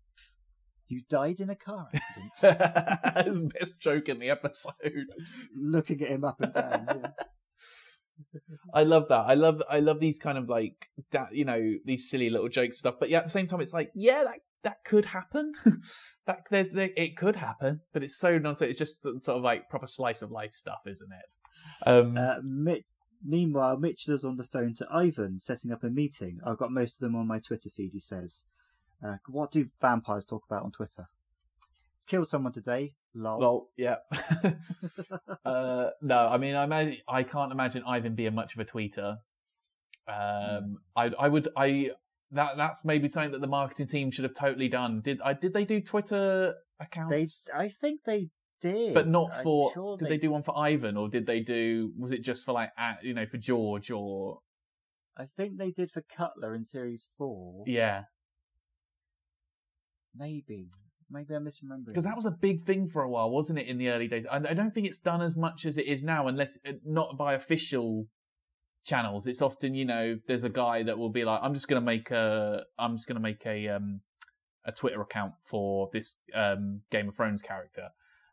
You 0.88 1.02
died 1.10 1.40
in 1.40 1.50
a 1.50 1.56
car 1.56 1.88
accident. 1.94 3.26
His 3.28 3.44
best 3.44 3.80
joke 3.80 4.10
in 4.10 4.20
the 4.20 4.30
episode. 4.32 5.06
Looking 5.56 6.02
at 6.02 6.10
him 6.10 6.24
up 6.24 6.42
and 6.42 6.52
down. 6.54 6.88
yeah. 6.88 7.10
I 8.74 8.84
love 8.84 9.08
that. 9.10 9.26
I 9.28 9.36
love 9.36 9.62
I 9.70 9.80
love 9.80 10.00
these 10.00 10.20
kind 10.20 10.38
of 10.38 10.50
like 10.50 10.90
da- 11.12 11.28
you 11.32 11.46
know 11.46 11.76
these 11.86 12.10
silly 12.10 12.30
little 12.30 12.50
joke 12.50 12.74
stuff. 12.74 12.96
But 13.00 13.10
yeah, 13.10 13.20
at 13.20 13.26
the 13.26 13.30
same 13.30 13.48
time, 13.48 13.62
it's 13.62 13.74
like 13.74 13.92
yeah, 13.96 14.24
that 14.26 14.40
that 14.64 14.78
could 14.84 15.06
happen. 15.06 15.54
that 16.26 16.40
there, 16.52 16.66
there, 16.66 16.90
it 16.98 17.16
could 17.16 17.36
happen, 17.38 17.82
but 17.94 18.04
it's 18.04 18.18
so 18.18 18.38
nonsense. 18.38 18.72
It's 18.72 18.80
just 18.80 19.02
sort 19.04 19.38
of 19.38 19.42
like 19.44 19.70
proper 19.70 19.88
slice 19.88 20.22
of 20.22 20.32
life 20.32 20.52
stuff, 20.56 20.80
isn't 20.86 21.10
it? 21.12 21.88
Um, 21.90 22.18
Uh, 22.18 22.36
Mi- 22.44 22.84
meanwhile, 23.24 23.78
Mitchell 23.78 24.14
is 24.14 24.26
on 24.26 24.38
the 24.38 24.44
phone 24.44 24.74
to 24.76 24.88
Ivan, 24.92 25.40
setting 25.40 25.72
up 25.72 25.84
a 25.84 25.90
meeting. 25.90 26.40
I've 26.46 26.58
got 26.58 26.72
most 26.72 26.96
of 26.96 27.00
them 27.00 27.16
on 27.16 27.28
my 27.28 27.40
Twitter 27.40 27.70
feed, 27.70 27.92
he 27.94 28.00
says. 28.00 28.46
Uh, 29.06 29.18
what 29.28 29.52
do 29.52 29.66
vampires 29.80 30.26
talk 30.26 30.44
about 30.46 30.64
on 30.64 30.72
Twitter? 30.72 31.08
Killed 32.08 32.28
someone 32.28 32.54
today. 32.54 32.94
Lol. 33.14 33.40
well, 33.40 33.70
yeah. 33.76 33.96
uh, 35.46 35.90
no, 36.02 36.28
I 36.28 36.38
mean, 36.38 36.56
I 36.56 36.64
imagine, 36.64 36.98
I 37.08 37.24
can't 37.24 37.52
imagine 37.52 37.84
Ivan 37.88 38.16
being 38.16 38.36
much 38.36 38.54
of 38.54 38.60
a 38.60 38.66
tweeter. 38.66 39.18
Um, 40.08 40.80
I 40.96 41.12
I 41.20 41.28
would 41.28 41.50
I 41.56 41.92
that 42.32 42.58
that's 42.58 42.84
maybe 42.84 43.08
something 43.08 43.32
that 43.32 43.42
the 43.42 43.48
marketing 43.48 43.88
team 43.88 44.12
should 44.12 44.24
have 44.24 44.34
totally 44.34 44.68
done. 44.68 45.02
Did 45.02 45.22
I 45.22 45.34
did 45.34 45.54
they 45.54 45.66
do 45.66 45.82
Twitter 45.82 46.56
accounts? 46.80 47.46
They, 47.46 47.54
I 47.54 47.70
think 47.70 48.02
they 48.06 48.30
did, 48.62 48.94
but 48.94 49.08
not 49.08 49.44
for. 49.44 49.72
sure 49.74 49.98
did 49.98 50.10
they... 50.10 50.18
do 50.18 50.32
one 50.32 50.44
for 50.44 50.58
Ivan, 50.58 50.98
or 50.98 51.10
did 51.10 51.26
they 51.26 51.40
do? 51.40 51.92
Was 51.98 52.12
it 52.12 52.24
just 52.24 52.46
for 52.46 52.54
like, 52.54 52.72
you 53.02 53.14
know, 53.14 53.26
for 53.26 53.38
George, 53.38 53.92
or 53.92 54.40
I 55.18 55.26
think 55.26 55.58
they 55.58 55.72
did 55.72 55.92
for 55.92 56.02
Cutler 56.02 56.56
in 56.56 56.64
series 56.64 57.08
four. 57.18 57.64
yeah? 57.68 58.04
Maybe, 60.16 60.70
maybe 61.10 61.36
I'm 61.36 61.46
misremembering. 61.46 61.88
Because 61.88 62.06
that 62.06 62.16
was 62.16 62.26
a 62.26 62.32
big 62.32 62.64
thing 62.64 62.88
for 62.88 63.04
a 63.04 63.10
while, 63.10 63.30
wasn't 63.30 63.60
it? 63.60 63.68
In 63.68 63.78
the 63.78 63.90
early 63.90 64.08
days, 64.08 64.26
I, 64.26 64.38
I 64.38 64.54
don't 64.54 64.74
think 64.74 64.88
it's 64.88 65.00
done 65.00 65.22
as 65.22 65.38
much 65.38 65.66
as 65.66 65.78
it 65.78 65.86
is 65.86 66.04
now, 66.04 66.28
unless 66.28 66.58
uh, 66.68 66.72
not 66.86 67.18
by 67.18 67.34
official 67.34 68.08
channels. 68.86 69.28
It's 69.28 69.42
often, 69.42 69.76
you 69.76 69.86
know, 69.86 70.18
there's 70.28 70.44
a 70.44 70.50
guy 70.50 70.84
that 70.84 70.98
will 70.98 71.12
be 71.12 71.24
like, 71.26 71.40
I'm 71.44 71.54
just 71.54 71.68
gonna 71.68 71.82
make 71.82 72.12
a, 72.12 72.64
I'm 72.78 72.96
just 72.96 73.08
gonna 73.08 73.20
make 73.20 73.46
a 73.46 73.68
um 73.70 74.02
a 74.66 74.72
Twitter 74.72 75.02
account 75.02 75.34
for 75.42 75.90
this 75.94 76.18
um 76.34 76.82
Game 76.92 77.10
of 77.10 77.16
Thrones 77.16 77.42
character. 77.42 77.90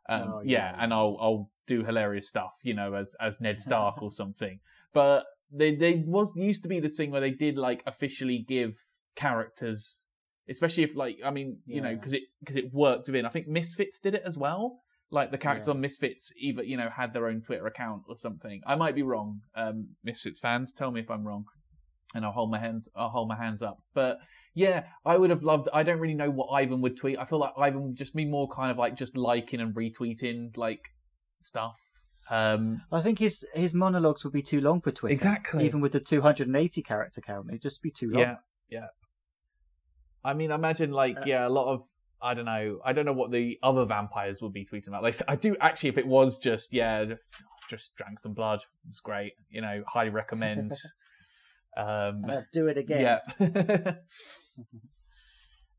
Um, 0.09 0.23
Oh, 0.29 0.41
yeah, 0.45 0.73
yeah, 0.73 0.83
and. 0.83 0.93
I'll 0.93 1.17
I'll 1.21 1.51
do 1.67 1.85
hilarious 1.85 2.29
stuff, 2.29 2.53
you 2.63 2.75
know, 2.75 2.95
as 2.95 3.15
as 3.21 3.41
Ned 3.41 3.61
Stark 3.67 4.03
or 4.03 4.11
something. 4.11 4.61
But 4.93 5.25
they 5.53 5.75
they 5.75 6.03
was 6.07 6.33
used 6.37 6.63
to 6.63 6.69
be 6.69 6.81
this 6.81 6.97
thing 6.97 7.11
where 7.11 7.21
they 7.21 7.31
did 7.31 7.57
like 7.57 7.83
officially 7.87 8.45
give 8.49 8.77
characters, 9.17 10.07
especially 10.49 10.85
if 10.85 10.95
like 10.95 11.19
I 11.25 11.31
mean 11.31 11.59
you 11.67 11.81
know 11.81 11.95
because 11.95 12.13
it 12.13 12.23
because 12.41 12.57
it 12.57 12.73
worked 12.73 13.09
within. 13.09 13.27
I 13.27 13.31
think 13.31 13.49
Misfits 13.49 13.99
did 13.99 14.15
it 14.15 14.23
as 14.25 14.39
well. 14.39 14.81
Like 15.11 15.31
the 15.31 15.39
characters 15.39 15.69
Yeah. 15.69 15.75
on 15.75 15.81
Misfits, 15.81 16.33
either 16.39 16.63
you 16.63 16.77
know 16.77 16.89
had 16.91 17.13
their 17.13 17.27
own 17.29 17.43
Twitter 17.43 17.67
account 17.67 18.03
or 18.09 18.17
something. 18.17 18.61
I 18.67 18.75
might 18.77 18.95
be 18.95 19.03
wrong. 19.03 19.41
Um, 19.55 19.89
Misfits 20.05 20.41
fans, 20.41 20.73
tell 20.73 20.91
me 20.91 21.01
if 21.01 21.11
I'm 21.11 21.25
wrong, 21.27 21.45
and 22.15 22.25
I'll 22.25 22.33
hold 22.33 22.51
my 22.51 22.59
hands. 22.59 22.89
I'll 22.97 23.09
hold 23.11 23.29
my 23.29 23.37
hands 23.37 23.63
up. 23.63 23.79
But 23.95 24.19
yeah, 24.57 24.85
I 25.05 25.19
would 25.19 25.29
have 25.29 25.43
loved. 25.43 25.69
I 25.73 25.83
don't 25.83 26.01
really 26.01 26.15
know 26.15 26.31
what 26.31 26.47
Ivan 26.47 26.81
would 26.81 26.97
tweet. 26.97 27.19
I 27.19 27.27
feel 27.27 27.39
like 27.39 27.53
Ivan 27.59 27.89
would 27.89 27.97
just 27.97 28.15
be 28.17 28.25
more 28.25 28.49
kind 28.49 28.71
of 28.71 28.79
like 28.79 28.97
just 28.97 29.15
liking 29.15 29.61
and 29.61 29.75
retweeting 29.75 30.57
like 30.57 30.81
stuff. 31.41 31.79
Um, 32.31 32.81
I 32.91 33.03
think 33.03 33.19
his 33.19 33.45
his 33.55 33.75
monologues 33.75 34.25
would 34.25 34.33
be 34.33 34.41
too 34.41 34.63
long 34.63 34.81
for 34.81 34.91
Twitter. 34.91 35.13
Exactly. 35.13 35.67
Even 35.67 35.83
with 35.83 35.93
the 35.93 36.01
280 36.01 36.83
character 36.83 37.21
count, 37.21 37.49
it'd 37.51 37.61
just 37.61 37.83
be 37.83 37.91
too 37.91 38.11
long. 38.11 38.23
Yeah, 38.23 38.37
yeah. 38.71 38.87
I 40.25 40.33
mean, 40.33 40.51
imagine 40.51 40.91
like 40.91 41.19
Uh, 41.19 41.25
yeah, 41.27 41.47
a 41.47 41.51
lot 41.51 41.73
of 41.73 41.83
I 42.23 42.33
don't 42.33 42.47
know. 42.47 42.81
I 42.83 42.95
don't 42.95 43.05
know 43.05 43.13
what 43.13 43.31
the 43.31 43.59
other 43.63 43.85
vampires 43.85 44.41
would 44.41 44.55
be 44.55 44.65
tweeting 44.65 44.89
about. 44.89 45.03
Like 45.03 45.17
I 45.29 45.37
do 45.37 45.55
actually, 45.61 45.91
if 45.91 45.99
it 45.99 46.07
was 46.07 46.39
just 46.39 46.73
yeah, 46.73 47.05
just 47.69 47.95
drank 47.97 48.19
some 48.21 48.33
blood, 48.33 48.61
it 48.61 48.89
was 48.89 49.01
great. 49.01 49.35
You 49.51 49.61
know, 49.61 49.85
highly 49.87 50.11
recommend. 50.11 50.73
um, 51.77 52.25
Uh, 52.27 52.41
do 52.55 52.69
it 52.69 52.79
again. 52.79 53.21
yeah. 53.39 53.93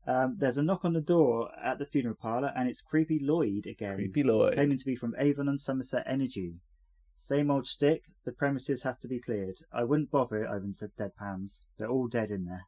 Um, 0.06 0.36
there's 0.38 0.56
a 0.56 0.62
knock 0.62 0.86
on 0.86 0.94
the 0.94 1.02
door 1.02 1.50
at 1.62 1.78
the 1.78 1.84
funeral 1.84 2.16
parlour, 2.18 2.50
and 2.56 2.66
it's 2.66 2.80
Creepy 2.80 3.18
Lloyd 3.22 3.66
again, 3.66 3.96
Creepy 3.96 4.22
Lloyd. 4.22 4.54
claiming 4.54 4.78
to 4.78 4.84
be 4.86 4.96
from 4.96 5.14
Avon 5.18 5.48
and 5.48 5.60
Somerset 5.60 6.04
Energy. 6.06 6.54
Same 7.18 7.50
old 7.50 7.66
stick. 7.66 8.04
The 8.24 8.32
premises 8.32 8.84
have 8.84 8.98
to 9.00 9.08
be 9.08 9.20
cleared. 9.20 9.56
I 9.70 9.84
wouldn't 9.84 10.10
bother. 10.10 10.48
Ivan 10.48 10.72
said, 10.72 10.92
deadpans. 10.98 11.64
They're 11.76 11.90
all 11.90 12.06
dead 12.06 12.30
in 12.30 12.46
there, 12.46 12.62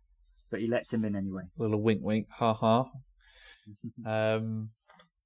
but 0.51 0.61
he 0.61 0.67
lets 0.67 0.93
him 0.93 1.05
in 1.05 1.17
anyway. 1.17 1.45
Little 1.57 1.81
wink, 1.81 2.01
wink, 2.03 2.27
ha 2.31 2.53
ha. 2.53 2.91
Um, 4.05 4.71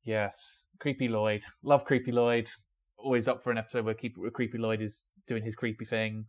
yes, 0.04 0.66
Creepy 0.78 1.08
Lloyd. 1.08 1.44
Love 1.62 1.84
Creepy 1.84 2.12
Lloyd. 2.12 2.50
Always 2.98 3.26
up 3.26 3.42
for 3.42 3.50
an 3.50 3.58
episode 3.58 3.86
where, 3.86 3.94
keep, 3.94 4.16
where 4.16 4.30
Creepy 4.30 4.58
Lloyd 4.58 4.82
is 4.82 5.08
doing 5.26 5.42
his 5.42 5.54
creepy 5.54 5.84
thing. 5.86 6.26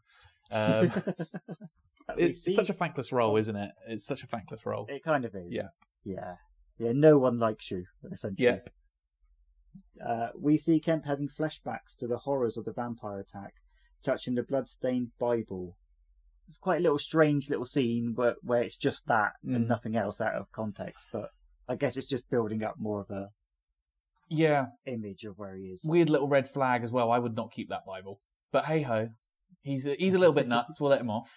Um, 0.51 0.91
it's 2.17 2.43
see- 2.43 2.53
such 2.53 2.69
a 2.69 2.73
thankless 2.73 3.11
role, 3.11 3.37
isn't 3.37 3.55
it? 3.55 3.71
It's 3.87 4.05
such 4.05 4.23
a 4.23 4.27
thankless 4.27 4.65
role. 4.65 4.85
It 4.89 5.03
kind 5.03 5.25
of 5.25 5.35
is. 5.35 5.47
Yeah. 5.49 5.69
Yeah. 6.03 6.35
Yeah, 6.77 6.91
no 6.93 7.17
one 7.17 7.39
likes 7.39 7.71
you, 7.71 7.85
essentially. 8.11 8.45
Yep. 8.47 8.69
Uh, 10.05 10.27
we 10.39 10.57
see 10.57 10.79
Kemp 10.79 11.05
having 11.05 11.27
flashbacks 11.29 11.95
to 11.99 12.07
the 12.07 12.17
horrors 12.19 12.57
of 12.57 12.65
the 12.65 12.73
vampire 12.73 13.19
attack, 13.19 13.53
touching 14.03 14.35
the 14.35 14.43
blood-stained 14.43 15.11
Bible. 15.19 15.77
It's 16.47 16.57
quite 16.57 16.79
a 16.79 16.83
little 16.83 16.99
strange 16.99 17.49
little 17.49 17.65
scene 17.65 18.11
where, 18.15 18.35
where 18.41 18.61
it's 18.61 18.77
just 18.77 19.07
that 19.07 19.33
and 19.43 19.65
Mm. 19.65 19.67
nothing 19.67 19.95
else 19.95 20.19
out 20.21 20.35
of 20.35 20.51
context, 20.51 21.07
but 21.11 21.29
I 21.67 21.75
guess 21.75 21.97
it's 21.97 22.07
just 22.07 22.29
building 22.29 22.61
up 22.63 22.75
more 22.77 23.01
of 23.01 23.09
a 23.09 23.29
Yeah, 24.29 24.67
image 24.85 25.23
of 25.23 25.37
where 25.37 25.55
he 25.55 25.67
is. 25.67 25.83
weird 25.87 26.09
little 26.09 26.27
red 26.27 26.47
flag 26.49 26.83
as 26.83 26.91
well. 26.91 27.09
I 27.11 27.17
would 27.19 27.35
not 27.35 27.51
keep 27.53 27.69
that 27.69 27.85
Bible, 27.85 28.19
but 28.51 28.65
hey 28.65 28.81
ho, 28.83 29.09
he's 29.61 29.87
a, 29.87 29.95
he's 29.95 30.13
a 30.13 30.19
little 30.19 30.35
bit 30.35 30.47
nuts. 30.47 30.79
We'll 30.79 30.91
let 30.91 31.01
him 31.01 31.09
off. 31.09 31.31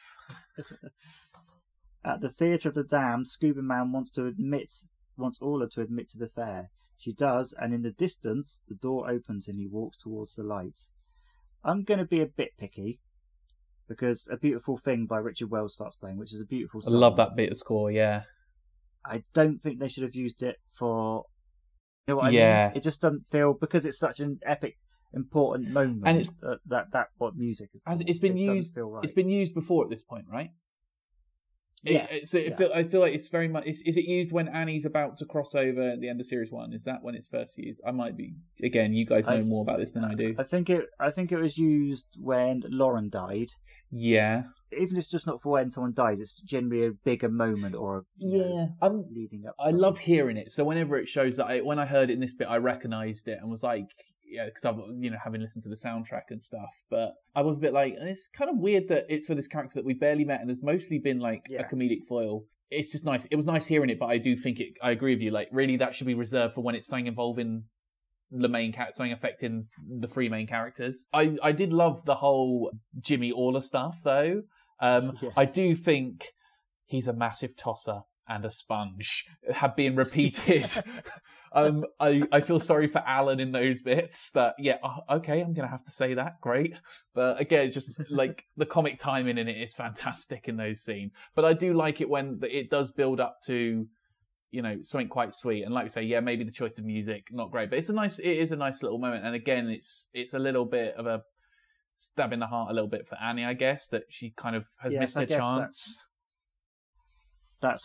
At 2.05 2.21
the 2.21 2.31
Theatre 2.31 2.71
of 2.71 2.75
the 2.75 2.85
Damned, 2.85 3.29
Scuba 3.29 3.63
Man 3.63 3.93
wants 3.93 4.11
to 4.13 4.27
admit 4.27 4.73
wants 5.17 5.41
Orla 5.43 5.69
to 5.71 5.81
admit 5.81 6.09
to 6.11 6.19
the 6.19 6.29
fair. 6.29 6.71
She 6.97 7.13
does, 7.13 7.53
and 7.61 7.75
in 7.75 7.83
the 7.83 7.91
distance, 7.91 8.61
the 8.69 8.75
door 8.75 9.09
opens 9.11 9.49
and 9.49 9.59
he 9.59 9.67
walks 9.67 9.99
towards 9.99 10.35
the 10.35 10.43
lights. 10.43 10.93
I'm 11.65 11.83
going 11.83 11.99
to 11.99 12.05
be 12.05 12.21
a 12.21 12.27
bit 12.27 12.57
picky 12.57 13.01
because 13.89 14.29
"A 14.31 14.37
Beautiful 14.37 14.79
Thing" 14.79 15.07
by 15.07 15.19
Richard 15.19 15.51
Wells 15.51 15.75
starts 15.75 15.97
playing, 15.97 16.19
which 16.19 16.33
is 16.33 16.41
a 16.41 16.47
beautiful 16.47 16.83
I 16.87 16.91
love 16.91 17.17
that 17.17 17.37
bit 17.37 17.51
of 17.51 17.57
score. 17.57 17.91
Yeah, 17.91 18.23
I 19.05 19.23
don't 19.35 19.59
think 19.59 19.79
they 19.79 19.89
should 19.89 20.05
have 20.05 20.15
used 20.15 20.43
it 20.43 20.57
for. 20.79 21.25
You 22.07 22.15
know 22.15 22.17
what 22.19 22.27
I 22.27 22.31
Yeah. 22.31 22.69
mean? 22.69 22.77
It 22.79 22.83
just 22.83 23.01
doesn't 23.03 23.27
feel 23.27 23.55
because 23.55 23.85
it's 23.85 23.99
such 23.99 24.19
an 24.21 24.39
epic, 24.43 24.79
important 25.13 25.71
moment. 25.71 26.03
And 26.07 26.19
it's- 26.19 26.35
that 26.43 26.59
that, 26.67 26.93
that 26.93 27.09
what 27.19 27.37
music 27.37 27.71
is. 27.75 27.83
Has, 27.87 28.01
it's 28.01 28.19
been 28.19 28.37
It 28.37 28.43
used- 28.55 28.75
Feel 28.75 28.91
right. 28.91 29.05
it's 29.05 29.13
been 29.13 29.29
used 29.31 29.55
before 29.55 29.85
at 29.85 29.91
this 29.91 30.03
point, 30.03 30.27
right? 30.31 30.51
It- 31.85 31.93
Yeah, 31.93 32.07
it's, 32.11 32.35
it 32.35 32.49
yeah. 32.49 32.57
feel, 32.57 32.71
I 32.75 32.83
feel 32.83 33.01
like 33.01 33.15
it's 33.15 33.29
very 33.29 33.47
much. 33.47 33.65
Is, 33.67 33.83
is 33.87 33.97
it 33.97 34.05
used 34.05 34.33
when 34.33 34.49
Annie's 34.49 34.85
about 34.85 35.17
to 35.19 35.25
cross 35.25 35.55
over 35.55 35.91
at 35.91 36.01
the 36.01 36.09
end 36.09 36.21
of 36.21 36.27
series 36.27 36.51
one? 36.51 36.73
Is 36.73 36.85
that 36.85 37.03
when 37.03 37.15
it's 37.15 37.29
first 37.29 37.57
used? 37.57 37.81
I 37.87 37.93
might 37.93 38.17
be. 38.17 38.35
Again, 38.63 38.93
you 38.93 39.07
guys 39.07 39.27
know 39.29 39.35
I- 39.35 39.43
more 39.43 39.63
about 39.63 39.79
this 39.79 39.93
than 39.93 40.05
I 40.05 40.15
do. 40.15 40.35
I 40.39 40.43
think 40.43 40.69
it. 40.71 40.87
I 40.99 41.11
think 41.13 41.31
it 41.31 41.39
was 41.39 41.57
used 41.57 42.07
when 42.19 42.63
Lauren 42.69 43.09
died. 43.11 43.51
yeah, 43.93 44.43
Even 44.73 44.97
if 44.97 45.05
it's 45.05 45.11
just 45.11 45.27
not 45.27 45.41
for 45.41 45.53
when 45.53 45.71
someone 45.71 45.95
dies, 45.95 46.21
it's 46.21 46.43
generally 46.43 46.85
a 46.85 46.91
bigger 46.91 47.29
moment 47.31 47.75
or 47.77 47.99
a, 47.99 48.03
you 48.19 48.39
know, 48.41 48.55
yeah. 48.57 48.67
I'm 48.87 49.05
leading 49.11 49.47
up. 49.47 49.55
I 49.61 49.67
something. 49.67 49.81
love 49.81 49.99
hearing 50.01 50.37
it. 50.37 50.51
So 50.53 50.65
whenever 50.65 50.99
it 50.99 51.09
shows 51.09 51.37
that, 51.37 51.47
I, 51.47 51.61
when 51.61 51.79
I 51.79 51.87
heard 51.87 52.11
it 52.11 52.15
in 52.15 52.21
this 52.21 52.35
bit, 52.35 52.49
I 52.49 52.57
recognised 52.59 53.29
it 53.29 53.39
and 53.41 53.49
was 53.51 53.63
like, 53.63 53.87
yeah, 54.31 54.47
because 54.47 54.65
I've 54.65 54.79
you 54.99 55.11
know 55.11 55.17
having 55.23 55.41
listened 55.41 55.63
to 55.65 55.69
the 55.69 55.77
soundtrack 55.77 56.31
and 56.31 56.41
stuff. 56.43 56.71
But 56.91 57.15
I 57.35 57.43
was 57.43 57.59
a 57.59 57.61
bit 57.61 57.73
like, 57.73 57.95
it's 57.99 58.29
kind 58.29 58.51
of 58.51 58.59
weird 58.59 58.89
that 58.89 59.07
it's 59.09 59.27
for 59.27 59.35
this 59.35 59.47
character 59.49 59.75
that 59.77 59.85
we 59.85 59.95
barely 59.95 60.25
met 60.25 60.41
and 60.41 60.49
has 60.51 60.63
mostly 60.63 60.99
been 60.99 61.19
like 61.19 61.43
Yeah. 61.49 61.61
a 61.63 61.65
comedic 61.65 62.05
foil. 62.09 62.45
It's 62.71 62.93
just 62.93 63.05
nice. 63.05 63.25
It 63.27 63.37
was 63.37 63.47
nice 63.47 63.65
hearing 63.67 63.89
it, 63.91 63.99
but 63.99 64.07
I 64.07 64.19
do 64.19 64.37
think 64.37 64.61
it. 64.61 64.75
I 64.83 64.91
agree 64.91 65.15
with 65.15 65.23
you. 65.23 65.31
Like, 65.31 65.49
really, 65.53 65.77
that 65.79 65.95
should 65.95 66.07
be 66.07 66.15
reserved 66.15 66.55
for 66.55 66.61
when 66.61 66.75
it's 66.75 66.87
something 66.87 67.07
involving 67.07 67.65
the 68.31 68.49
main 68.49 68.73
cat, 68.73 68.95
something 68.95 69.13
affecting 69.13 69.69
the 70.01 70.07
three 70.07 70.29
main 70.29 70.47
characters. 70.47 71.09
I 71.15 71.37
I 71.43 71.53
did 71.53 71.73
love 71.73 72.05
the 72.05 72.17
whole 72.17 72.71
Jimmy 73.01 73.31
Orla 73.33 73.63
stuff 73.63 74.01
though. 74.05 74.43
Um, 74.81 75.17
Yeah. 75.23 75.31
I 75.37 75.47
do 75.47 75.75
think 75.75 76.29
he's 76.85 77.09
a 77.09 77.13
massive 77.15 77.57
tosser 77.57 78.01
and 78.29 78.45
a 78.45 78.51
sponge 78.51 79.27
have 79.53 79.75
been 79.77 79.97
repeated. 79.97 80.69
um, 81.53 81.85
I, 81.99 82.23
I 82.31 82.41
feel 82.41 82.61
sorry 82.61 82.87
for 82.87 83.03
Alan 83.07 83.41
in 83.41 83.53
those 83.53 83.81
bits 83.81 84.31
that, 84.33 84.55
yeah, 84.59 84.77
oh, 84.83 85.17
okay, 85.17 85.41
I'm 85.41 85.55
going 85.55 85.67
to 85.67 85.71
have 85.71 85.85
to 85.85 85.91
say 85.91 86.15
that. 86.15 86.41
Great. 86.41 86.79
But 87.15 87.41
again, 87.41 87.67
it's 87.67 87.75
just 87.75 87.93
like 88.11 88.45
the 88.57 88.67
comic 88.67 88.99
timing 88.99 89.39
in 89.39 89.49
it 89.49 89.61
is 89.61 89.75
fantastic 89.75 90.49
in 90.49 90.57
those 90.57 90.81
scenes. 90.81 91.15
But 91.35 91.45
I 91.45 91.53
do 91.53 91.73
like 91.73 92.01
it 92.01 92.09
when 92.09 92.41
it 92.43 92.71
does 92.71 92.91
build 92.91 93.21
up 93.21 93.41
to, 93.47 93.87
you 94.51 94.63
know, 94.63 94.79
something 94.83 95.09
quite 95.09 95.35
sweet. 95.35 95.65
And 95.65 95.75
like 95.75 95.85
we 95.85 95.91
say, 95.91 96.03
yeah, 96.03 96.21
maybe 96.21 96.45
the 96.45 96.51
choice 96.51 96.79
of 96.79 96.85
music, 96.85 97.25
not 97.31 97.51
great, 97.51 97.71
but 97.71 97.79
it's 97.79 97.89
a 97.89 97.95
nice, 97.95 98.19
it 98.19 98.31
is 98.31 98.53
a 98.53 98.57
nice 98.57 98.83
little 98.83 98.99
moment. 98.99 99.25
And 99.25 99.35
again, 99.35 99.69
it's, 99.69 100.09
it's 100.13 100.35
a 100.35 100.39
little 100.39 100.65
bit 100.65 100.95
of 100.97 101.07
a 101.07 101.23
stab 101.99 102.33
in 102.33 102.41
the 102.41 102.47
heart 102.47 102.71
a 102.71 102.75
little 102.75 102.89
bit 102.89 103.07
for 103.07 103.17
Annie, 103.17 103.45
I 103.45 103.55
guess, 103.55 103.89
that 103.89 104.05
she 104.09 104.31
kind 104.37 104.57
of 104.57 104.67
has 104.81 104.95
Yes, 104.95 105.01
missed 105.01 105.17
I 105.17 105.21
her 105.21 105.27
chance. 105.27 105.59
That's 105.59 106.05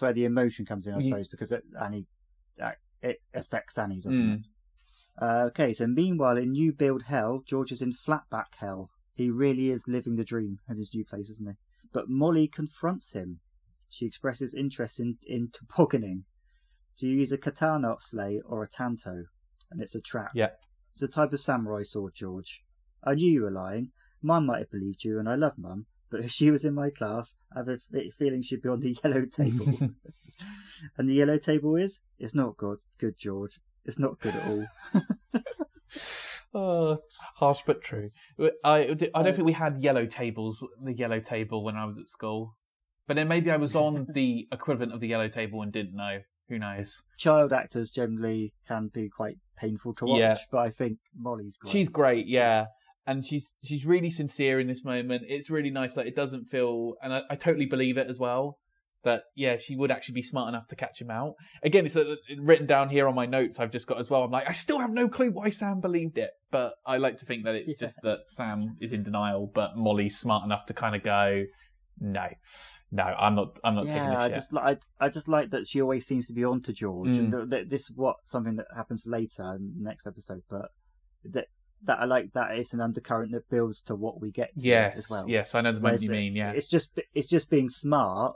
where 0.02 0.14
the 0.14 0.26
emotion 0.26 0.66
comes 0.66 0.88
in, 0.88 0.94
I 0.94 0.98
Ye- 0.98 1.04
suppose, 1.10 1.28
because 1.28 1.52
it, 1.52 1.64
Annie, 1.82 2.08
that- 2.58 2.78
it 3.02 3.18
affects 3.34 3.78
Annie, 3.78 4.02
doesn't 4.02 4.26
Mm. 4.26 4.40
it? 4.40 4.46
Uh, 5.22 5.44
okay, 5.48 5.74
so 5.74 5.86
meanwhile, 5.88 6.38
in 6.38 6.52
New 6.52 6.74
Build 6.74 7.04
Hell, 7.04 7.44
George 7.46 7.72
is 7.72 7.82
in 7.82 7.94
Flatback 7.94 8.56
Hell. 8.58 8.90
He 9.14 9.30
really 9.30 9.70
is 9.70 9.88
living 9.88 10.16
the 10.16 10.24
dream 10.24 10.60
at 10.70 10.78
his 10.78 10.94
new 10.94 11.06
place, 11.06 11.30
isn't 11.30 11.48
he? 11.48 11.56
But 11.92 12.10
Molly 12.10 12.48
confronts 12.48 13.14
him. 13.14 13.40
She 13.90 14.06
expresses 14.08 14.56
interest 14.56 15.00
in, 15.00 15.18
in 15.28 15.50
tobogganing. 15.52 16.26
Do 16.98 17.08
you 17.08 17.18
use 17.18 17.32
a 17.32 17.38
katana 17.38 17.96
sleigh 18.00 18.42
or 18.46 18.64
a 18.64 18.68
tanto? 18.68 19.26
And 19.70 19.82
it's 19.82 19.94
a 19.96 20.02
trap. 20.02 20.32
Yeah. 20.34 20.50
It's 20.94 21.04
a 21.04 21.08
type 21.08 21.34
of 21.34 21.40
samurai 21.40 21.84
sword, 21.84 22.14
George. 22.16 22.64
I 23.04 23.14
knew 23.16 23.30
you 23.32 23.42
were 23.44 23.52
lying. 23.52 23.92
Mum 24.22 24.46
might 24.48 24.60
have 24.60 24.72
believed 24.72 25.04
you, 25.04 25.20
and 25.20 25.28
I 25.30 25.36
love 25.36 25.58
Mum, 25.58 25.86
but 26.14 26.24
if 26.24 26.30
she 26.32 26.52
was 26.52 26.64
in 26.64 26.76
my 26.76 26.92
class, 26.92 27.38
I 27.56 27.60
have 27.60 27.68
a 27.70 27.80
feeling 28.12 28.44
she'd 28.44 28.62
be 28.62 28.70
on 28.70 28.82
the 28.82 28.96
yellow 29.04 29.26
table. 29.26 29.80
and 30.98 31.10
the 31.10 31.16
yellow 31.16 31.40
table 31.40 31.76
is? 31.76 32.02
It's 32.20 32.36
not 32.36 32.56
good, 32.56 32.78
good, 33.00 33.18
George. 33.18 33.60
It's 33.84 33.98
not 33.98 34.20
good 34.20 34.36
at 34.36 34.48
all. 34.48 34.68
Oh, 36.56 37.00
harsh 37.38 37.62
but 37.66 37.82
true. 37.82 38.12
I, 38.64 38.96
I 39.16 39.24
don't 39.24 39.36
think 39.36 39.44
we 39.48 39.54
had 39.54 39.80
yellow 39.82 40.06
tables, 40.06 40.64
the 40.84 40.94
yellow 40.94 41.20
table 41.20 41.64
when 41.64 41.76
I 41.76 41.86
was 41.86 41.98
at 41.98 42.10
school. 42.10 42.56
But 43.08 43.16
then 43.16 43.28
maybe 43.28 43.50
I 43.50 43.58
was 43.58 43.76
on 43.76 44.06
the 44.14 44.48
equivalent 44.52 44.94
of 44.94 45.00
the 45.00 45.08
yellow 45.08 45.28
table 45.28 45.64
and 45.64 45.72
didn't 45.72 45.96
know. 45.96 46.20
Who 46.50 46.60
knows? 46.60 47.02
Child 47.18 47.54
actors 47.54 47.90
generally 47.90 48.54
can 48.68 48.90
be 48.94 49.10
quite 49.10 49.38
painful 49.58 49.96
to 49.96 50.06
watch, 50.06 50.20
Yeah. 50.20 50.38
but 50.52 50.60
I 50.60 50.70
think 50.70 51.00
Molly's 51.18 51.58
great. 51.58 51.72
She's 51.72 51.90
great, 51.90 52.28
yeah. 52.28 52.68
And 53.06 53.26
she's 53.26 53.54
she's 53.64 53.86
really 53.86 54.10
sincere 54.10 54.60
in 54.60 54.68
this 54.68 54.86
moment. 54.86 55.24
It's 55.28 55.50
really 55.50 55.70
nice. 55.72 55.98
Like 55.98 56.08
it 56.08 56.16
doesn't 56.16 56.46
feel, 56.46 56.94
and 57.02 57.14
I, 57.14 57.22
I 57.30 57.36
totally 57.36 57.66
believe 57.66 57.98
it 57.98 58.08
as 58.08 58.18
well. 58.20 58.58
That 59.04 59.24
yeah, 59.36 59.58
she 59.58 59.76
would 59.76 59.92
actually 59.92 60.14
be 60.14 60.22
smart 60.22 60.48
enough 60.48 60.68
to 60.68 60.78
catch 60.78 61.02
him 61.02 61.12
out. 61.12 61.34
Again, 61.62 61.86
it's 61.86 61.98
uh, 61.98 62.16
written 62.40 62.66
down 62.66 62.88
here 62.88 63.10
on 63.10 63.16
my 63.16 63.26
notes. 63.26 63.60
I've 63.60 63.72
just 63.72 63.86
got 63.88 64.00
as 64.00 64.10
well. 64.10 64.24
I'm 64.24 64.32
like, 64.32 64.48
I 64.48 64.54
still 64.54 64.80
have 64.80 64.92
no 64.92 65.10
clue 65.10 65.32
why 65.32 65.50
Sam 65.50 65.82
believed 65.82 66.18
it, 66.18 66.30
but 66.52 66.76
I 66.86 66.96
like 66.98 67.18
to 67.18 67.26
think 67.26 67.44
that 67.44 67.56
it's 67.56 67.74
Yeah. 67.74 67.86
just 67.86 67.98
that 68.04 68.20
Sam 68.28 68.78
is 68.80 68.94
in 68.94 69.04
denial, 69.04 69.52
but 69.54 69.76
Molly's 69.76 70.18
smart 70.18 70.46
enough 70.46 70.66
to 70.68 70.74
kind 70.74 70.96
of 70.96 71.04
go, 71.04 71.44
no, 72.00 72.28
no, 72.94 73.04
I'm 73.04 73.36
not. 73.36 73.60
I'm 73.66 73.76
not 73.76 73.88
taking 73.88 73.98
yeah, 73.98 74.10
this 74.12 74.18
I 74.20 74.28
shit. 74.28 74.36
just 74.36 74.54
like 74.54 74.82
I, 75.02 75.06
I 75.06 75.10
just 75.10 75.28
like 75.28 75.50
that 75.50 75.68
she 75.68 75.82
always 75.82 76.06
seems 76.08 76.28
to 76.28 76.34
be 76.34 76.46
on 76.46 76.62
to 76.62 76.72
George, 76.72 77.18
and 77.18 77.34
Mm. 77.34 77.40
th- 77.40 77.50
th- 77.50 77.68
this 77.70 77.82
is 77.90 77.98
what 77.98 78.16
something 78.24 78.56
that 78.56 78.68
happens 78.74 79.04
later 79.06 79.44
in 79.58 79.74
the 79.78 79.84
next 79.84 80.08
episode. 80.08 80.44
But 80.50 80.70
that 81.26 81.48
that 81.86 82.00
I 82.00 82.06
like 82.06 82.34
that 82.34 82.58
it's 82.58 82.74
an 82.74 82.80
undercurrent 82.82 83.32
that 83.34 83.50
builds 83.50 83.82
to 83.84 83.96
what 83.96 84.22
we 84.22 84.32
get 84.32 84.56
to 84.56 84.62
Yes, 84.68 84.98
as 84.98 85.10
well. 85.10 85.26
yes, 85.28 85.54
I 85.56 85.62
know 85.62 85.74
the 85.74 85.80
moment 85.80 86.02
you 86.02 86.10
mean. 86.12 86.36
Yeah, 86.36 86.52
It's 86.52 86.68
just 86.68 86.98
it's 87.14 87.28
just 87.28 87.50
being 87.50 87.70
smart. 87.70 88.36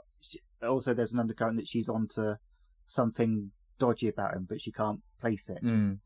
Also, 0.62 0.92
there's 0.92 1.12
an 1.14 1.20
undercurrent 1.20 1.56
that 1.56 1.68
she's 1.68 1.88
onto 1.88 2.34
something 2.84 3.52
dodgy 3.78 4.08
about 4.08 4.34
him, 4.34 4.46
but 4.48 4.60
she 4.60 4.72
can't 4.72 5.00
place 5.20 5.48
it. 5.48 5.62
Mm. 5.62 5.98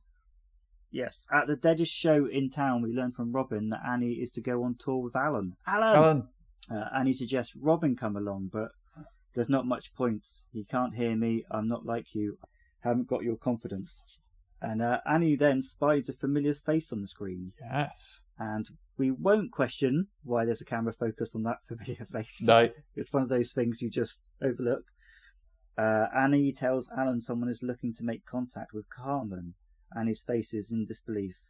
Yes, 0.90 1.26
at 1.32 1.46
the 1.46 1.56
deadest 1.56 1.92
show 1.92 2.26
in 2.26 2.50
town, 2.50 2.82
we 2.82 2.92
learn 2.92 3.10
from 3.12 3.32
Robin 3.32 3.70
that 3.70 3.80
Annie 3.88 4.12
is 4.20 4.30
to 4.32 4.42
go 4.42 4.62
on 4.62 4.76
tour 4.78 4.98
with 5.02 5.16
Alan. 5.16 5.54
Alan. 5.66 5.96
Alan, 5.96 6.28
Uh, 6.70 6.88
Annie 6.94 7.14
suggests 7.14 7.56
Robin 7.56 7.96
come 7.96 8.14
along, 8.16 8.50
but 8.52 8.72
there's 9.34 9.48
not 9.48 9.66
much 9.66 9.94
point. 9.94 10.26
He 10.52 10.64
can't 10.64 10.94
hear 10.94 11.16
me. 11.16 11.44
I'm 11.50 11.66
not 11.66 11.86
like 11.86 12.14
you. 12.14 12.36
Haven't 12.80 13.08
got 13.08 13.22
your 13.22 13.36
confidence. 13.36 14.18
And 14.64 14.80
uh, 14.80 15.00
Annie 15.04 15.34
then 15.36 15.60
spies 15.60 16.08
a 16.08 16.12
familiar 16.12 16.54
face 16.54 16.92
on 16.92 17.00
the 17.02 17.08
screen, 17.08 17.52
yes, 17.60 18.22
and 18.38 18.68
we 18.96 19.10
won't 19.10 19.50
question 19.50 20.06
why 20.22 20.44
there's 20.44 20.60
a 20.60 20.64
camera 20.64 20.92
focused 20.92 21.34
on 21.34 21.42
that 21.42 21.58
familiar 21.68 22.04
face. 22.04 22.40
no, 22.46 22.68
It's 22.94 23.12
one 23.12 23.24
of 23.24 23.28
those 23.28 23.52
things 23.52 23.82
you 23.82 23.90
just 23.90 24.30
overlook. 24.40 24.84
Uh, 25.76 26.06
Annie 26.16 26.52
tells 26.52 26.88
Alan 26.96 27.20
someone 27.20 27.48
is 27.48 27.60
looking 27.62 27.92
to 27.94 28.04
make 28.04 28.24
contact 28.24 28.72
with 28.72 28.84
Carmen. 28.88 29.54
and 29.92 30.08
his 30.08 30.22
face 30.22 30.54
is 30.54 30.70
in 30.70 30.84
disbelief. 30.84 31.40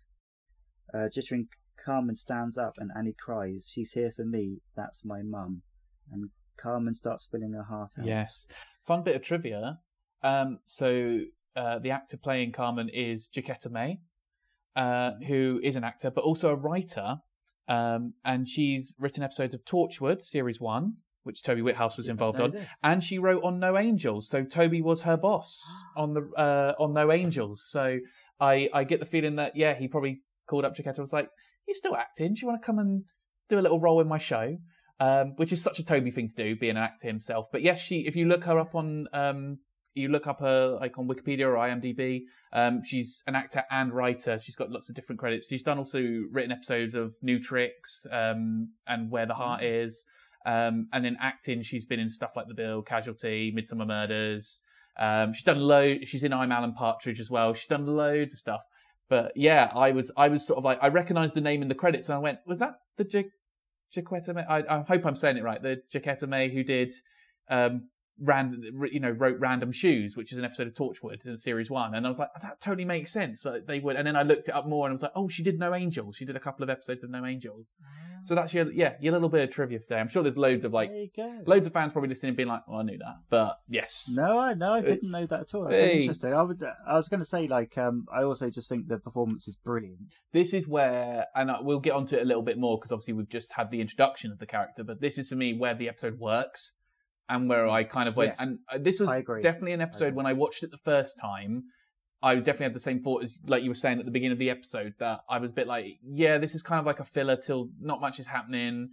Uh, 0.95 1.09
jittering, 1.15 1.49
Carmen 1.85 2.15
stands 2.15 2.57
up 2.57 2.75
and 2.79 2.91
Annie 2.97 3.15
cries, 3.19 3.69
She's 3.71 3.93
here 3.93 4.13
for 4.15 4.25
me, 4.25 4.61
that's 4.77 5.05
my 5.05 5.21
mum. 5.23 5.57
And 6.11 6.31
Carmen 6.57 6.95
starts 6.95 7.25
spilling 7.25 7.53
her 7.53 7.65
heart 7.65 7.91
out. 7.99 8.07
Yes. 8.07 8.47
Fun 8.87 9.03
bit 9.03 9.17
of 9.17 9.23
trivia. 9.23 9.81
Um, 10.23 10.59
so 10.65 11.21
uh, 11.57 11.79
the 11.79 11.91
actor 11.91 12.17
playing 12.17 12.53
Carmen 12.53 12.89
is 12.89 13.29
Jacquetta 13.35 13.71
May, 13.71 14.01
uh, 14.77 15.13
who 15.27 15.61
is 15.63 15.77
an 15.77 15.85
actor 15.85 16.11
but 16.11 16.25
also 16.25 16.51
a 16.51 16.57
writer. 16.57 17.17
Um, 17.69 18.15
and 18.25 18.49
she's 18.49 18.95
written 18.99 19.23
episodes 19.23 19.55
of 19.55 19.65
Torchwood, 19.65 20.21
series 20.21 20.61
one, 20.61 20.95
which 21.23 21.43
Toby 21.43 21.63
Whithouse 21.63 21.97
was 21.97 22.09
involved 22.09 22.41
on, 22.41 22.53
this. 22.53 22.67
and 22.83 23.03
she 23.03 23.19
wrote 23.19 23.45
on 23.45 23.61
No 23.61 23.79
Angels. 23.79 24.29
So 24.29 24.45
Toby 24.45 24.83
was 24.83 25.03
her 25.03 25.17
boss 25.17 25.63
on 25.97 26.15
the 26.15 26.29
uh, 26.37 26.75
on 26.83 26.93
No 26.93 27.13
Angels. 27.13 27.65
So 27.69 27.99
I 28.41 28.69
I 28.73 28.85
get 28.85 29.01
the 29.01 29.07
feeling 29.07 29.37
that 29.37 29.57
yeah, 29.57 29.75
he 29.75 29.89
probably 29.89 30.23
called 30.49 30.65
up 30.65 30.75
Jacquetta 30.75 30.97
and 30.97 30.99
was 30.99 31.13
like, 31.13 31.29
"You're 31.67 31.75
still 31.75 31.97
acting? 31.97 32.35
Do 32.35 32.41
you 32.41 32.49
want 32.49 32.63
to 32.63 32.67
come 32.67 32.79
and 32.79 33.05
do 33.49 33.59
a 33.59 33.63
little 33.63 33.81
role 33.81 34.01
in 34.01 34.09
my 34.09 34.19
show?" 34.19 34.57
Um, 35.01 35.33
which 35.37 35.53
is 35.53 35.61
such 35.61 35.81
a 35.81 35.85
Toby 35.85 36.13
thing 36.13 36.29
to 36.29 36.35
do, 36.35 36.55
being 36.57 36.77
an 36.77 36.83
actor 36.83 37.09
himself. 37.09 37.47
But 37.51 37.63
yes, 37.63 37.81
she 37.81 38.07
if 38.07 38.17
you 38.17 38.27
look 38.27 38.45
her 38.45 38.59
up 38.59 38.75
on 38.75 39.07
um, 39.13 39.59
you 39.95 40.09
look 40.09 40.27
up 40.27 40.41
her 40.41 40.79
like 40.81 40.99
on 40.99 41.09
Wikipedia 41.09 41.47
or 41.47 41.55
IMDb, 41.55 42.23
um, 42.53 42.83
she's 42.85 43.23
an 43.27 43.35
actor 43.35 43.65
and 43.71 43.93
writer. 43.93 44.39
She's 44.39 44.57
got 44.57 44.71
lots 44.71 44.89
of 44.89 44.95
different 44.95 45.19
credits. 45.19 45.49
She's 45.49 45.63
done 45.63 45.79
also 45.79 46.01
written 46.31 46.53
episodes 46.53 46.95
of 46.95 47.15
New 47.23 47.41
Tricks 47.41 48.07
um, 48.11 48.71
and 48.87 49.11
Where 49.11 49.27
the 49.27 49.35
Heart 49.35 49.63
Is. 49.63 50.05
Um, 50.45 50.89
and 50.93 51.07
in 51.07 51.17
acting, 51.21 51.63
she's 51.63 51.85
been 51.85 52.01
in 52.01 52.09
stuff 52.09 52.33
like 52.35 52.49
The 52.49 52.55
Bill, 52.55 52.83
Casualty, 52.83 53.55
Midsomer 53.57 53.87
Murders. 53.87 54.63
Um, 54.99 55.33
she's 55.33 55.45
done 55.45 55.61
load. 55.61 56.07
She's 56.09 56.25
in 56.25 56.33
I'm 56.33 56.53
Alan 56.53 56.75
Partridge 56.75 57.21
as 57.21 57.31
well. 57.31 57.55
She's 57.55 57.69
done 57.69 57.87
loads 57.87 58.33
of 58.33 58.39
stuff. 58.39 58.63
But 59.09 59.33
yeah, 59.37 59.71
I 59.75 59.91
was 59.91 60.11
I 60.17 60.29
was 60.29 60.47
sort 60.47 60.59
of 60.59 60.65
like 60.65 60.79
I 60.81 60.89
recognised 60.89 61.35
the 61.35 61.41
name 61.41 61.63
in 61.63 61.69
the 61.69 61.75
credits 61.75 62.09
and 62.09 62.17
I 62.17 62.19
went, 62.19 62.39
was 62.47 62.59
that 62.61 62.77
the 62.97 63.07
Ja- 63.09 63.23
Jacquetta 63.95 64.35
May? 64.35 64.43
I, 64.43 64.59
I 64.61 64.83
hope 64.83 65.05
I'm 65.05 65.17
saying 65.17 65.37
it 65.37 65.43
right. 65.43 65.63
The 65.63 65.83
Jacquetta 65.93 66.27
May 66.27 66.51
who 66.51 66.65
did 66.65 66.93
um, 67.51 67.89
ran 68.23 68.63
you 68.91 69.01
know 69.01 69.11
wrote 69.11 69.39
Random 69.41 69.73
Shoes, 69.73 70.17
which 70.17 70.33
is 70.33 70.39
an 70.39 70.45
episode 70.45 70.67
of 70.69 70.75
Torchwood 70.75 71.27
in 71.27 71.37
series 71.37 71.71
one, 71.71 71.95
and 71.95 72.07
I 72.07 72.09
was 72.09 72.19
like 72.19 72.29
that 72.41 72.61
totally 72.61 72.85
makes 72.85 73.13
sense. 73.13 73.45
Uh, 73.45 73.59
They 73.67 73.81
would, 73.81 73.97
and 73.97 74.07
then 74.07 74.17
I 74.17 74.23
looked 74.23 74.49
it 74.49 74.55
up 74.55 74.67
more 74.67 74.87
and 74.87 74.93
I 74.93 74.95
was 74.95 75.03
like, 75.03 75.13
oh, 75.15 75.29
she 75.29 75.43
did 75.43 75.59
No 75.59 75.75
Angels. 75.75 76.17
She 76.17 76.25
did 76.25 76.37
a 76.37 76.41
couple 76.41 76.63
of 76.63 76.71
episodes 76.71 77.03
of 77.05 77.11
No 77.11 77.25
Angels. 77.27 77.75
So 78.23 78.35
that's 78.37 78.55
your 78.55 78.71
yeah 78.73 78.95
your 79.01 79.13
little 79.13 79.29
bit 79.29 79.43
of 79.43 79.51
trivia 79.51 79.79
for 79.81 79.85
today. 79.87 79.99
I'm 80.01 80.09
sure 80.09 80.23
there's 80.23 80.37
loads 80.37 80.65
of 80.65 80.73
like 80.73 80.91
there 80.91 80.99
you 81.01 81.11
go. 81.17 81.43
loads 81.47 81.67
of 81.67 81.73
fans 81.73 81.93
probably 81.93 82.09
listening 82.09 82.37
being 82.37 82.49
like, 82.49 82.63
oh, 82.69 82.77
I 82.79 82.83
knew 82.85 82.99
that, 82.99 83.17
but 83.29 83.59
yes, 83.69 84.13
No, 84.17 84.39
I 84.39 84.55
no, 84.55 84.73
I 84.75 84.81
didn't 84.81 85.11
know 85.11 85.27
that 85.27 85.41
at 85.41 85.55
all. 85.55 85.65
That's 85.65 85.75
Hey. 85.77 86.01
interesting. 86.03 86.33
I 86.33 86.43
would, 86.43 86.63
I 86.87 86.95
was 86.95 87.09
going 87.09 87.21
to 87.21 87.27
say, 87.27 87.49
like, 87.49 87.77
um, 87.77 88.07
I 88.15 88.23
also 88.23 88.49
just 88.51 88.69
think 88.69 88.87
the 88.89 88.99
performance 88.99 89.49
is 89.49 89.57
brilliant. 89.57 90.15
this 90.33 90.55
is 90.55 90.69
where, 90.69 91.27
and 91.35 91.51
I- 91.51 91.61
we'll 91.61 91.81
get 91.81 91.95
onto 91.95 92.15
it 92.17 92.23
a 92.23 92.25
little 92.25 92.43
bit 92.43 92.59
more 92.59 92.79
because 92.79 92.93
obviously 92.93 93.15
we've 93.15 93.29
just 93.29 93.53
had 93.55 93.71
the 93.73 93.81
introduction 93.81 94.31
of 94.31 94.39
the 94.39 94.47
character, 94.47 94.85
but 94.85 95.01
this 95.01 95.19
is 95.19 95.29
for 95.29 95.35
me 95.37 95.53
where 95.59 95.75
the 95.75 95.89
episode 95.89 96.19
works 96.21 96.73
and 97.29 97.49
where 97.49 97.69
I 97.69 97.85
kind 97.85 98.09
of 98.09 98.17
went. 98.17 98.33
Yes. 98.33 98.41
And 98.41 98.59
uh, 98.73 98.79
this 98.81 99.01
was 99.01 99.09
definitely 99.43 99.73
an 99.73 99.81
episode 99.81 100.09
agree. 100.09 100.17
when 100.17 100.27
I 100.27 100.33
watched 100.33 100.63
it 100.63 100.71
the 100.71 100.79
first 100.79 101.19
time. 101.19 101.65
I 102.25 102.37
definitely 102.37 102.65
had 102.65 102.75
the 102.75 102.81
same 102.81 103.01
thought 103.01 103.25
as 103.25 103.39
like 103.49 103.65
you 103.65 103.71
were 103.71 103.75
saying 103.75 103.99
at 103.99 104.05
the 104.05 104.13
beginning 104.13 104.33
of 104.33 104.39
the 104.39 104.51
episode 104.51 104.95
that 105.01 105.21
I 105.29 105.39
was 105.39 105.51
a 105.51 105.55
bit 105.55 105.67
like, 105.67 105.99
yeah, 106.05 106.39
this 106.39 106.55
is 106.55 106.63
kind 106.63 106.79
of 106.79 106.87
like 106.87 107.01
a 107.01 107.05
filler 107.05 107.37
till 107.37 107.71
not 107.81 108.01
much 108.01 108.21
is 108.21 108.29
happening. 108.29 108.91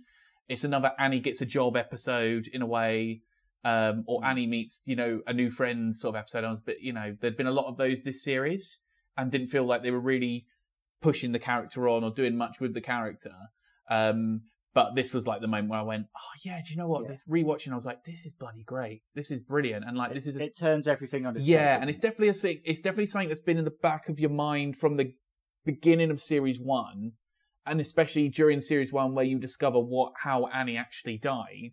It's 0.48 0.64
another 0.64 0.94
Annie 0.98 1.20
gets 1.20 1.42
a 1.42 1.46
job 1.46 1.78
episode 1.78 2.48
in 2.48 2.64
a 2.64 2.66
way, 2.66 3.22
um, 3.64 4.04
or 4.08 4.26
Annie 4.26 4.48
meets 4.48 4.82
you 4.86 4.96
know 4.96 5.22
a 5.28 5.34
new 5.34 5.52
friend 5.52 5.96
sort 5.96 6.16
of 6.16 6.20
episode. 6.20 6.44
I 6.44 6.50
was 6.50 6.62
a 6.62 6.64
bit, 6.64 6.78
you 6.82 6.92
know, 6.92 7.16
there'd 7.22 7.38
been 7.38 7.46
a 7.46 7.52
lot 7.52 7.68
of 7.68 7.78
those 7.78 8.02
this 8.02 8.24
series, 8.24 8.80
and 9.16 9.30
didn't 9.32 9.50
feel 9.50 9.66
like 9.66 9.84
they 9.84 9.92
were 9.92 10.00
really 10.00 10.48
pushing 11.02 11.32
the 11.32 11.40
character 11.40 11.88
on 11.88 12.04
or 12.04 12.12
doing 12.12 12.36
much 12.36 12.60
with 12.60 12.74
the 12.74 12.82
character. 12.82 13.34
Um, 13.92 14.42
but 14.74 14.96
this 14.96 15.14
was 15.14 15.26
like 15.26 15.42
the 15.42 15.48
moment 15.48 15.70
where 15.70 15.80
I 15.80 15.84
went, 15.84 16.06
oh 16.16 16.40
yeah, 16.44 16.62
do 16.66 16.72
you 16.72 16.78
know 16.78 16.88
what? 16.88 17.04
Yeah. 17.04 17.10
This 17.10 17.26
rewatching, 17.30 17.72
I 17.72 17.76
was 17.76 17.86
like, 17.86 18.04
this 18.04 18.26
is 18.26 18.34
bloody 18.34 18.64
great. 18.64 19.02
This 19.16 19.32
is 19.32 19.42
brilliant, 19.42 19.86
and 19.86 19.98
like 19.98 20.14
this 20.14 20.28
is 20.28 20.38
a 20.38 20.44
it 20.46 20.58
turns 20.58 20.88
everything 20.88 21.26
on 21.26 21.36
its 21.36 21.48
yeah, 21.48 21.74
head, 21.74 21.82
and 21.82 21.90
it's 21.90 22.00
it? 22.00 22.04
definitely 22.04 22.30
a 22.30 22.34
thing. 22.34 22.62
It's 22.64 22.80
definitely 22.80 23.08
something 23.08 23.30
that's 23.30 23.40
been 23.40 23.58
in 23.58 23.66
the 23.66 23.72
back 23.72 24.10
of 24.10 24.20
your 24.20 24.30
mind 24.30 24.78
from 24.78 24.96
the 24.96 25.14
beginning 25.66 26.12
of 26.12 26.22
series 26.22 26.60
one, 26.60 27.14
and 27.66 27.82
especially 27.82 28.30
during 28.30 28.62
series 28.62 28.94
one 28.94 29.16
where 29.16 29.26
you 29.26 29.40
discover 29.40 29.80
what 29.80 30.14
how 30.24 30.46
Annie 30.48 30.78
actually 30.78 31.18
died. 31.18 31.72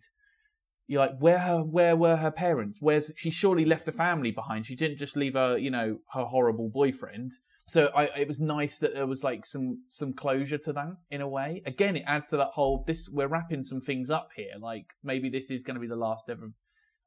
You're 0.87 1.01
like, 1.01 1.19
where 1.19 1.39
her 1.39 1.63
where 1.63 1.95
were 1.95 2.15
her 2.15 2.31
parents? 2.31 2.79
Where's 2.81 3.11
she? 3.15 3.29
Surely 3.29 3.65
left 3.65 3.87
a 3.87 3.91
family 3.91 4.31
behind. 4.31 4.65
She 4.65 4.75
didn't 4.75 4.97
just 4.97 5.17
leave 5.17 5.33
her, 5.33 5.57
you 5.57 5.69
know, 5.69 5.99
her 6.13 6.25
horrible 6.25 6.69
boyfriend. 6.69 7.33
So 7.67 7.87
I, 7.93 8.05
it 8.17 8.27
was 8.27 8.39
nice 8.39 8.79
that 8.79 8.93
there 8.93 9.07
was 9.07 9.23
like 9.23 9.45
some 9.45 9.83
some 9.89 10.13
closure 10.13 10.57
to 10.59 10.73
that 10.73 10.95
in 11.11 11.21
a 11.21 11.27
way. 11.27 11.61
Again, 11.65 11.97
it 11.97 12.03
adds 12.07 12.29
to 12.29 12.37
that 12.37 12.51
whole 12.53 12.83
this 12.87 13.09
we're 13.09 13.27
wrapping 13.27 13.63
some 13.63 13.81
things 13.81 14.09
up 14.09 14.29
here. 14.35 14.53
Like 14.59 14.85
maybe 15.03 15.29
this 15.29 15.51
is 15.51 15.63
going 15.63 15.75
to 15.75 15.81
be 15.81 15.87
the 15.87 15.95
last 15.95 16.29
ever 16.29 16.51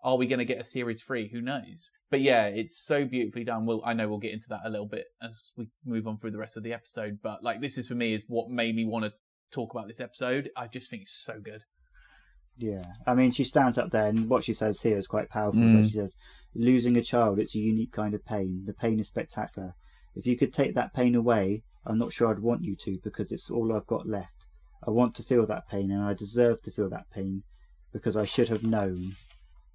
are 0.02 0.16
we 0.16 0.26
going 0.26 0.38
to 0.38 0.44
get 0.44 0.60
a 0.60 0.64
series 0.64 1.02
three? 1.02 1.28
Who 1.28 1.40
knows? 1.40 1.90
But 2.10 2.20
yeah, 2.20 2.46
it's 2.46 2.78
so 2.78 3.04
beautifully 3.04 3.44
done. 3.44 3.66
We'll, 3.66 3.82
I 3.84 3.92
know 3.92 4.08
we'll 4.08 4.18
get 4.18 4.32
into 4.32 4.48
that 4.48 4.60
a 4.64 4.70
little 4.70 4.86
bit 4.86 5.06
as 5.22 5.50
we 5.56 5.68
move 5.84 6.06
on 6.06 6.18
through 6.18 6.30
the 6.30 6.38
rest 6.38 6.56
of 6.56 6.62
the 6.62 6.72
episode. 6.72 7.18
But 7.22 7.42
like, 7.42 7.60
this 7.60 7.76
is 7.76 7.88
for 7.88 7.94
me 7.94 8.14
is 8.14 8.24
what 8.26 8.48
made 8.48 8.74
me 8.74 8.84
want 8.84 9.04
to 9.04 9.12
talk 9.50 9.74
about 9.74 9.88
this 9.88 10.00
episode. 10.00 10.50
I 10.56 10.66
just 10.68 10.90
think 10.90 11.02
it's 11.02 11.12
so 11.24 11.40
good. 11.42 11.64
Yeah, 12.56 12.84
I 13.06 13.14
mean, 13.14 13.32
she 13.32 13.44
stands 13.44 13.78
up 13.78 13.90
there, 13.90 14.06
and 14.06 14.28
what 14.28 14.44
she 14.44 14.52
says 14.52 14.82
here 14.82 14.98
is 14.98 15.06
quite 15.06 15.30
powerful. 15.30 15.60
Mm. 15.60 15.82
She 15.82 15.92
says, 15.92 16.12
"Losing 16.54 16.96
a 16.98 17.02
child, 17.02 17.38
it's 17.38 17.54
a 17.54 17.58
unique 17.58 17.92
kind 17.92 18.12
of 18.12 18.24
pain. 18.24 18.64
The 18.66 18.74
pain 18.74 19.00
is 19.00 19.08
spectacular. 19.08 19.74
If 20.14 20.26
you 20.26 20.36
could 20.36 20.52
take 20.52 20.74
that 20.74 20.94
pain 20.94 21.14
away, 21.14 21.62
I'm 21.86 21.98
not 21.98 22.12
sure 22.12 22.28
I'd 22.28 22.40
want 22.40 22.64
you 22.64 22.76
to, 22.76 22.98
because 23.02 23.32
it's 23.32 23.50
all 23.50 23.74
I've 23.74 23.86
got 23.86 24.08
left. 24.08 24.48
I 24.86 24.90
want 24.90 25.14
to 25.16 25.22
feel 25.22 25.46
that 25.46 25.68
pain, 25.68 25.90
and 25.90 26.02
I 26.02 26.14
deserve 26.14 26.62
to 26.62 26.70
feel 26.70 26.88
that 26.90 27.10
pain, 27.10 27.42
because 27.92 28.16
I 28.16 28.24
should 28.24 28.48
have 28.48 28.64
known. 28.64 29.12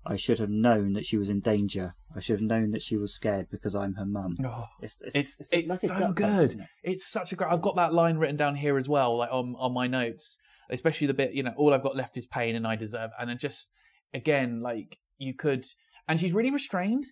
I 0.07 0.17
should 0.17 0.38
have 0.38 0.51
known 0.51 0.93
that 0.93 1.05
she 1.05 1.17
was 1.17 1.29
in 1.29 1.39
danger. 1.39 1.95
I 2.15 2.19
should 2.19 2.39
have 2.39 2.47
known 2.47 2.71
that 2.71 2.83
she 2.83 2.95
was 2.95 3.13
scared 3.13 3.47
because 3.49 3.75
I'm 3.75 3.95
her 3.95 4.05
mum. 4.05 4.38
Oh, 4.45 4.65
It's 4.79 4.97
it's 5.01 5.51
it's, 5.51 5.67
like 5.67 5.79
so 5.79 5.88
gut 5.88 5.99
punch, 5.99 6.15
good. 6.15 6.51
it? 6.59 6.67
It's 6.83 7.07
such 7.07 7.31
a 7.31 7.36
great. 7.36 7.51
I've 7.51 7.61
got 7.61 7.75
that 7.77 7.93
line 7.93 8.17
written 8.17 8.38
down 8.38 8.55
here 8.55 8.77
as 8.77 8.88
well, 8.88 9.17
like 9.17 9.31
on 9.31 9.55
on 9.57 9.73
my 9.73 9.88
notes, 9.88 10.38
especially 10.69 11.07
the 11.07 11.15
bit 11.15 11.33
you 11.33 11.41
know, 11.41 11.53
all 11.57 11.73
I've 11.73 11.81
got 11.81 11.95
left 11.95 12.17
is 12.17 12.27
pain, 12.27 12.55
and 12.55 12.67
I 12.67 12.75
deserve. 12.75 13.09
And 13.19 13.29
then 13.29 13.39
just 13.39 13.71
again, 14.13 14.61
like 14.61 14.99
you 15.17 15.33
could, 15.33 15.65
and 16.07 16.19
she's 16.19 16.33
really 16.33 16.51
restrained 16.51 17.05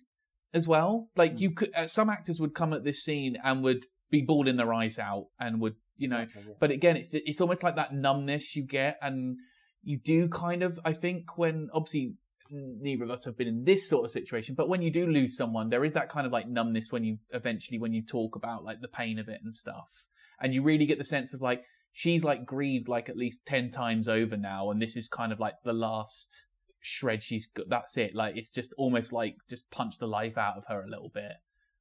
as 0.54 0.66
well. 0.68 1.08
Like 1.16 1.34
Mm. 1.34 1.40
you 1.40 1.50
could, 1.50 1.70
uh, 1.74 1.86
some 1.86 2.08
actors 2.08 2.40
would 2.40 2.54
come 2.54 2.72
at 2.72 2.84
this 2.84 3.02
scene 3.02 3.36
and 3.44 3.62
would 3.64 3.84
be 4.10 4.22
bawling 4.22 4.56
their 4.56 4.72
eyes 4.72 4.98
out 4.98 5.26
and 5.40 5.60
would 5.60 5.74
you 5.96 6.08
know 6.08 6.20
Exactly, 6.20 6.44
yeah. 6.50 6.56
but 6.60 6.70
again 6.70 6.96
it's 6.96 7.14
it's 7.14 7.40
almost 7.40 7.62
like 7.62 7.76
that 7.76 7.92
numbness 7.94 8.54
you 8.56 8.62
get 8.64 8.96
and 9.02 9.36
you 9.82 9.96
do 9.98 10.28
kind 10.28 10.62
of 10.62 10.78
i 10.84 10.92
think 10.92 11.36
when 11.38 11.68
obviously 11.72 12.14
neither 12.50 13.04
of 13.04 13.10
us 13.10 13.24
have 13.24 13.36
been 13.36 13.48
in 13.48 13.64
this 13.64 13.88
sort 13.88 14.04
of 14.04 14.10
situation 14.10 14.54
but 14.56 14.68
when 14.68 14.82
you 14.82 14.90
do 14.90 15.06
lose 15.06 15.36
someone 15.36 15.68
there 15.70 15.84
is 15.84 15.92
that 15.94 16.08
kind 16.08 16.26
of 16.26 16.32
like 16.32 16.48
numbness 16.48 16.90
when 16.92 17.02
you 17.04 17.18
eventually 17.30 17.78
when 17.78 17.92
you 17.92 18.02
talk 18.02 18.36
about 18.36 18.62
like 18.64 18.80
the 18.80 18.88
pain 18.88 19.18
of 19.18 19.28
it 19.28 19.40
and 19.44 19.54
stuff 19.54 20.06
and 20.40 20.52
you 20.54 20.62
really 20.62 20.86
get 20.86 20.98
the 20.98 21.04
sense 21.04 21.32
of 21.34 21.40
like 21.40 21.62
she's 21.92 22.22
like 22.24 22.44
grieved 22.44 22.88
like 22.88 23.08
at 23.08 23.16
least 23.16 23.46
10 23.46 23.70
times 23.70 24.06
over 24.08 24.36
now 24.36 24.70
and 24.70 24.80
this 24.82 24.96
is 24.96 25.08
kind 25.08 25.32
of 25.32 25.40
like 25.40 25.54
the 25.64 25.72
last 25.72 26.44
shred 26.86 27.22
she's 27.22 27.46
got 27.46 27.66
that's 27.70 27.96
it 27.96 28.14
like 28.14 28.36
it's 28.36 28.50
just 28.50 28.74
almost 28.76 29.10
like 29.12 29.36
just 29.48 29.70
punch 29.70 29.96
the 29.98 30.06
life 30.06 30.36
out 30.36 30.56
of 30.58 30.64
her 30.68 30.82
a 30.82 30.88
little 30.88 31.10
bit 31.14 31.32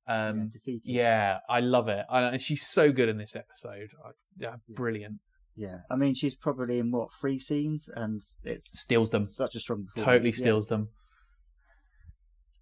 yeah, 0.08 0.28
um 0.30 0.50
defeated. 0.50 0.92
yeah, 0.92 1.40
I 1.50 1.60
love 1.62 1.88
it. 1.90 2.06
I, 2.10 2.22
and 2.24 2.42
she's 2.42 2.66
so 2.66 2.92
good 2.92 3.08
in 3.10 3.18
this 3.18 3.36
episode. 3.36 3.92
I, 4.06 4.10
yeah, 4.38 4.56
brilliant. 4.70 5.20
Yeah, 5.56 5.80
I 5.92 5.96
mean, 5.96 6.14
she's 6.14 6.36
probably 6.36 6.80
in 6.80 6.92
what 6.92 7.10
three 7.14 7.38
scenes, 7.40 7.90
and 7.96 8.20
it's 8.44 8.82
Steals 8.82 9.12
them. 9.12 9.26
such 9.26 9.56
a 9.56 9.60
strong. 9.60 9.88
Totally 9.96 10.32
Yeah. 10.32 10.36
steals 10.36 10.68
them. 10.68 10.90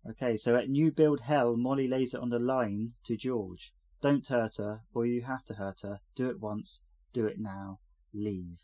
Okay, 0.09 0.35
so 0.35 0.55
at 0.55 0.69
New 0.69 0.91
Build 0.91 1.21
Hell, 1.21 1.55
Molly 1.57 1.87
lays 1.87 2.13
it 2.13 2.21
on 2.21 2.29
the 2.29 2.39
line 2.39 2.93
to 3.05 3.15
George. 3.15 3.71
Don't 4.01 4.27
hurt 4.27 4.57
her, 4.57 4.81
or 4.93 5.05
you 5.05 5.21
have 5.21 5.43
to 5.45 5.53
hurt 5.55 5.81
her. 5.81 5.99
Do 6.15 6.29
it 6.29 6.39
once, 6.39 6.81
do 7.13 7.25
it 7.27 7.37
now, 7.39 7.79
leave. 8.13 8.59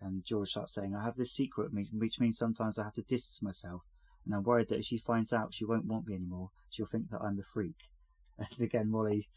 And 0.00 0.24
George 0.24 0.50
starts 0.50 0.74
saying, 0.74 0.94
I 0.94 1.02
have 1.04 1.16
this 1.16 1.32
secret, 1.32 1.72
which- 1.72 1.88
which 1.92 2.20
means 2.20 2.36
sometimes 2.38 2.78
I 2.78 2.84
have 2.84 2.92
to 2.94 3.02
distance 3.02 3.42
myself, 3.42 3.82
and 4.24 4.34
I'm 4.34 4.42
worried 4.42 4.68
that 4.68 4.78
if 4.80 4.84
she 4.86 4.98
finds 4.98 5.32
out, 5.32 5.54
she 5.54 5.64
won't 5.64 5.86
want 5.86 6.06
me 6.06 6.14
anymore. 6.14 6.50
She'll 6.70 6.86
think 6.86 7.10
that 7.10 7.22
I'm 7.22 7.38
a 7.38 7.42
freak. 7.42 7.76
And 8.38 8.60
again, 8.60 8.90
Molly 8.90 9.28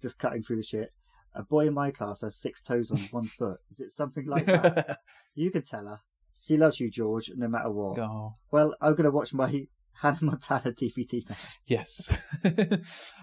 just 0.00 0.18
cutting 0.18 0.42
through 0.42 0.56
the 0.56 0.62
shit. 0.62 0.92
A 1.34 1.42
boy 1.42 1.66
in 1.68 1.72
my 1.74 1.90
class 1.90 2.20
has 2.20 2.36
six 2.36 2.60
toes 2.60 2.90
on 2.90 2.98
one 3.10 3.24
foot. 3.38 3.60
Is 3.70 3.80
it 3.80 3.90
something 3.92 4.26
like 4.26 4.44
that? 4.46 4.98
you 5.34 5.50
can 5.50 5.62
tell 5.62 5.86
her. 5.86 6.00
She 6.34 6.58
loves 6.58 6.78
you, 6.80 6.90
George, 6.90 7.30
no 7.34 7.48
matter 7.48 7.70
what. 7.70 7.98
oh, 7.98 8.32
Well, 8.50 8.74
I'm 8.82 8.94
going 8.94 9.04
to 9.04 9.10
watch 9.10 9.32
my 9.32 9.66
Hannah 10.02 10.18
Montana 10.20 10.72
DVD 10.72 11.22
now. 11.30 11.36
yes. 11.66 12.18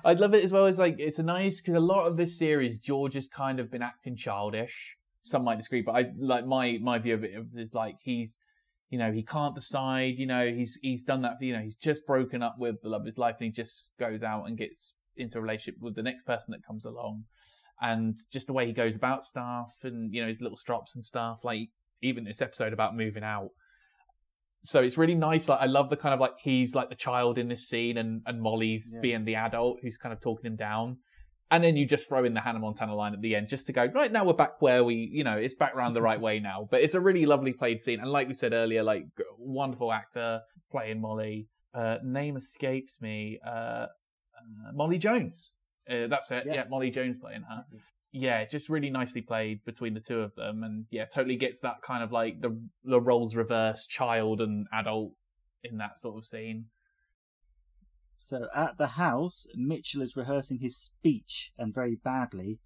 I'd 0.03 0.19
love 0.19 0.33
it 0.33 0.43
as 0.43 0.51
well 0.51 0.65
as 0.65 0.79
like 0.79 0.95
it's 0.99 1.19
a 1.19 1.23
nice 1.23 1.61
because 1.61 1.75
a 1.75 1.79
lot 1.79 2.07
of 2.07 2.17
this 2.17 2.37
series, 2.37 2.79
George 2.79 3.13
has 3.13 3.27
kind 3.27 3.59
of 3.59 3.69
been 3.69 3.81
acting 3.83 4.15
childish. 4.15 4.95
Some 5.29 5.43
might 5.43 5.57
disagree, 5.57 5.81
but 5.81 5.93
I 5.93 6.11
like 6.17 6.45
my 6.45 6.77
my 6.81 6.97
view 6.99 7.13
of 7.13 7.23
it 7.23 7.31
is 7.55 7.73
like 7.73 7.95
he's, 8.01 8.37
you 8.89 8.97
know, 8.97 9.11
he 9.11 9.23
can't 9.23 9.55
decide. 9.55 10.15
You 10.17 10.25
know, 10.25 10.47
he's 10.51 10.77
he's 10.81 11.03
done 11.03 11.21
that. 11.21 11.37
For, 11.39 11.45
You 11.45 11.53
know, 11.53 11.61
he's 11.61 11.75
just 11.75 12.05
broken 12.05 12.41
up 12.43 12.55
with 12.57 12.81
the 12.81 12.89
love 12.89 13.01
of 13.01 13.05
his 13.05 13.17
life, 13.17 13.35
and 13.39 13.45
he 13.45 13.51
just 13.51 13.91
goes 13.99 14.23
out 14.23 14.45
and 14.45 14.57
gets 14.57 14.93
into 15.15 15.37
a 15.37 15.41
relationship 15.41 15.81
with 15.81 15.95
the 15.95 16.03
next 16.03 16.23
person 16.23 16.51
that 16.51 16.65
comes 16.65 16.85
along, 16.85 17.25
and 17.81 18.17
just 18.31 18.47
the 18.47 18.53
way 18.53 18.65
he 18.65 18.73
goes 18.73 18.95
about 18.95 19.23
stuff, 19.23 19.73
and 19.83 20.13
you 20.13 20.21
know 20.21 20.27
his 20.27 20.41
little 20.41 20.57
strops 20.57 20.95
and 20.95 21.03
stuff. 21.03 21.43
Like 21.43 21.69
even 22.01 22.23
this 22.23 22.41
episode 22.41 22.73
about 22.73 22.95
moving 22.95 23.23
out. 23.23 23.49
So 24.63 24.81
it's 24.81 24.97
really 24.97 25.15
nice. 25.15 25.47
Like 25.47 25.61
I 25.61 25.65
love 25.67 25.89
the 25.89 25.95
kind 25.97 26.13
of 26.13 26.19
like 26.19 26.33
he's 26.41 26.75
like 26.75 26.89
the 26.89 26.95
child 26.95 27.37
in 27.37 27.47
this 27.47 27.67
scene, 27.67 27.97
and 27.97 28.21
and 28.25 28.41
Molly's 28.41 28.91
Yeah. 28.93 28.99
being 29.01 29.25
the 29.25 29.35
adult 29.35 29.79
who's 29.81 29.97
kind 29.97 30.13
of 30.13 30.19
talking 30.19 30.45
him 30.45 30.55
down. 30.57 30.97
And 31.51 31.63
then 31.63 31.75
you 31.75 31.85
just 31.85 32.07
throw 32.07 32.25
in 32.25 32.33
the 32.33 32.41
Hannah 32.41 32.59
Montana 32.59 32.93
line 32.93 33.13
at 33.13 33.21
the 33.21 33.35
end 33.35 33.49
just 33.49 33.65
to 33.67 33.73
go, 33.73 33.85
right 33.85 34.11
now 34.11 34.23
we're 34.23 34.33
back 34.33 34.61
where 34.61 34.83
we, 34.83 35.09
you 35.11 35.23
know, 35.23 35.35
it's 35.35 35.55
back 35.55 35.73
round 35.73 35.95
the 35.95 36.01
right 36.01 36.21
way 36.21 36.39
now. 36.39 36.67
But 36.69 36.81
it's 36.81 36.93
a 36.93 36.99
really 36.99 37.25
lovely 37.25 37.53
played 37.53 37.81
scene. 37.81 37.99
And 37.99 38.11
like 38.11 38.27
we 38.27 38.35
said 38.35 38.53
earlier, 38.53 38.83
like 38.83 39.05
wonderful 39.37 39.91
actor 39.91 40.41
playing 40.71 41.01
Molly. 41.01 41.47
Uh, 41.73 41.97
name 42.03 42.37
escapes 42.37 43.01
me. 43.01 43.39
Uh, 43.45 43.49
uh, 43.49 43.87
Molly 44.73 44.99
Jones. 44.99 45.55
Uh, 45.89 46.07
that's 46.07 46.29
it. 46.29 46.43
Yeah. 46.45 46.53
Yeah. 46.53 46.63
Molly 46.69 46.91
Jones 46.91 47.17
playing 47.17 47.43
her. 47.49 47.65
Yeah, 48.11 48.45
just 48.45 48.69
really 48.69 48.89
nicely 48.89 49.21
played 49.21 49.63
between 49.65 49.93
the 49.93 49.99
two 49.99 50.19
of 50.21 50.35
them. 50.35 50.63
And 50.63 50.85
yeah, 50.91 51.05
totally 51.05 51.35
gets 51.35 51.61
that 51.61 51.81
kind 51.83 52.03
of 52.03 52.11
like 52.11 52.41
the, 52.41 52.59
the 52.83 53.01
roles 53.01 53.35
reversed 53.35 53.89
child 53.89 54.41
and 54.41 54.67
adult 54.73 55.13
in 55.63 55.77
that 55.77 55.97
sort 55.97 56.17
of 56.17 56.25
scene. 56.25 56.65
So 58.21 58.47
at 58.53 58.77
the 58.77 58.87
house, 58.87 59.47
Mitchell 59.55 60.01
is 60.01 60.17
rehearsing 60.17 60.59
his 60.59 60.75
speech, 60.75 61.53
and 61.57 61.73
very 61.73 61.95
badly. 61.95 62.59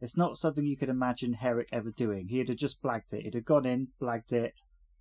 It's 0.00 0.16
not 0.16 0.36
something 0.38 0.64
you 0.64 0.76
could 0.76 0.88
imagine 0.88 1.34
Herrick 1.34 1.68
ever 1.72 1.90
doing. 1.90 2.28
He'd 2.28 2.48
have 2.48 2.56
just 2.56 2.80
blagged 2.80 3.12
it. 3.12 3.24
He'd 3.24 3.34
have 3.34 3.44
gone 3.44 3.66
in, 3.66 3.88
blagged 4.00 4.32
it, 4.32 4.54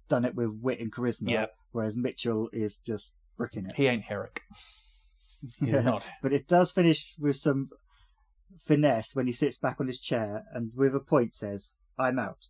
done 0.09 0.25
it 0.25 0.33
with 0.35 0.49
wit 0.61 0.79
and 0.79 0.91
charisma, 0.91 1.29
Yeah. 1.29 1.45
whereas 1.71 1.95
Mitchell 1.95 2.49
is 2.51 2.77
just 2.77 3.17
bricking 3.37 3.67
it. 3.67 3.75
He 3.75 3.85
ain't 3.85 4.03
Herrick. 4.05 4.41
He's 5.59 5.85
not. 5.85 6.03
But 6.23 6.33
it 6.33 6.47
does 6.47 6.71
finish 6.71 7.15
with 7.19 7.37
some 7.37 7.69
finesse 8.59 9.15
when 9.15 9.27
he 9.27 9.31
sits 9.31 9.57
back 9.59 9.79
on 9.79 9.87
his 9.87 9.99
chair 10.01 10.43
and 10.53 10.71
with 10.75 10.95
a 10.95 10.99
point 10.99 11.33
says, 11.35 11.75
I'm 11.97 12.17
out. 12.19 12.47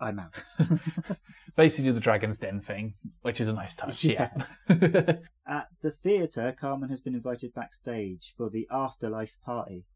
I'm 0.00 0.18
out. 0.20 0.34
Basically, 1.56 1.90
the 1.90 2.00
Dragon's 2.00 2.38
Den 2.38 2.60
thing, 2.60 2.94
which 3.22 3.40
is 3.40 3.48
a 3.48 3.52
nice 3.52 3.74
touch. 3.74 4.04
Yeah. 4.04 4.30
At 4.68 5.66
the 5.82 5.90
theatre, 5.90 6.54
Carmen 6.58 6.90
has 6.90 7.00
been 7.00 7.14
invited 7.14 7.52
backstage 7.54 8.32
for 8.36 8.48
the 8.48 8.68
afterlife 8.70 9.36
party. 9.44 9.86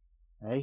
Eh? 0.46 0.62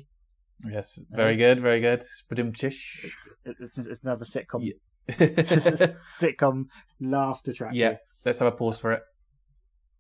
yes. 0.70 1.00
Very 1.12 1.38
good. 1.38 1.60
Very 1.62 1.80
good. 1.80 2.04
Badum-chish. 2.30 3.10
It's, 3.46 3.78
it's 3.78 4.04
another 4.04 4.26
sitcom 4.26 4.62
Yeah. 4.62 4.74
sitcom 5.16 6.66
laughter 7.00 7.54
track. 7.54 7.72
yeah. 7.74 7.90
here. 7.90 8.00
Let's 8.26 8.40
have 8.40 8.50
a 8.50 8.56
pause 8.56 8.80
for 8.80 8.92
it. 8.92 9.02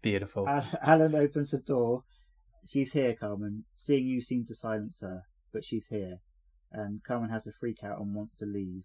Beautiful. 0.01 0.47
Alan 0.81 1.15
opens 1.15 1.51
the 1.51 1.59
door. 1.59 2.03
She's 2.65 2.91
here, 2.91 3.15
Carmen. 3.15 3.63
Seeing 3.75 4.05
you 4.05 4.19
seemed 4.21 4.47
to 4.47 4.55
silence 4.55 4.99
her, 5.01 5.23
but 5.53 5.63
she's 5.63 5.87
here. 5.87 6.17
And 6.71 7.01
Carmen 7.03 7.29
has 7.29 7.47
a 7.47 7.51
freak 7.53 7.83
out 7.83 7.99
and 7.99 8.13
wants 8.13 8.35
to 8.35 8.45
leave. 8.45 8.83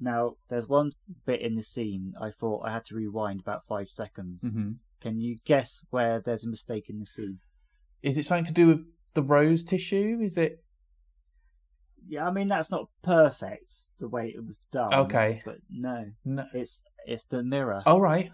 Now, 0.00 0.34
there's 0.48 0.68
one 0.68 0.92
bit 1.26 1.40
in 1.40 1.56
the 1.56 1.62
scene 1.62 2.14
I 2.20 2.30
thought 2.30 2.64
I 2.66 2.72
had 2.72 2.84
to 2.86 2.94
rewind 2.94 3.40
about 3.40 3.64
five 3.66 3.88
seconds. 3.88 4.42
hmm 4.42 4.72
Can 5.00 5.20
you 5.20 5.36
guess 5.44 5.84
where 5.90 6.20
there's 6.20 6.44
a 6.44 6.48
mistake 6.48 6.88
in 6.88 6.98
the 7.00 7.06
scene? 7.06 7.38
Is 8.02 8.16
it 8.18 8.24
something 8.24 8.44
to 8.46 8.52
do 8.52 8.66
with 8.68 8.84
the 9.14 9.22
rose 9.22 9.64
tissue? 9.64 10.18
Is 10.22 10.36
it? 10.36 10.62
Yeah, 12.06 12.26
I 12.26 12.30
mean 12.30 12.48
that's 12.48 12.70
not 12.70 12.88
perfect 13.02 13.72
the 13.98 14.08
way 14.08 14.32
it 14.34 14.44
was 14.44 14.58
done. 14.72 14.94
Okay. 14.94 15.42
but 15.44 15.58
no, 15.70 16.06
No. 16.24 16.46
it's 16.54 16.82
it's 17.06 17.24
the 17.24 17.42
mirror. 17.42 17.82
Oh 17.84 17.98
right. 17.98 18.30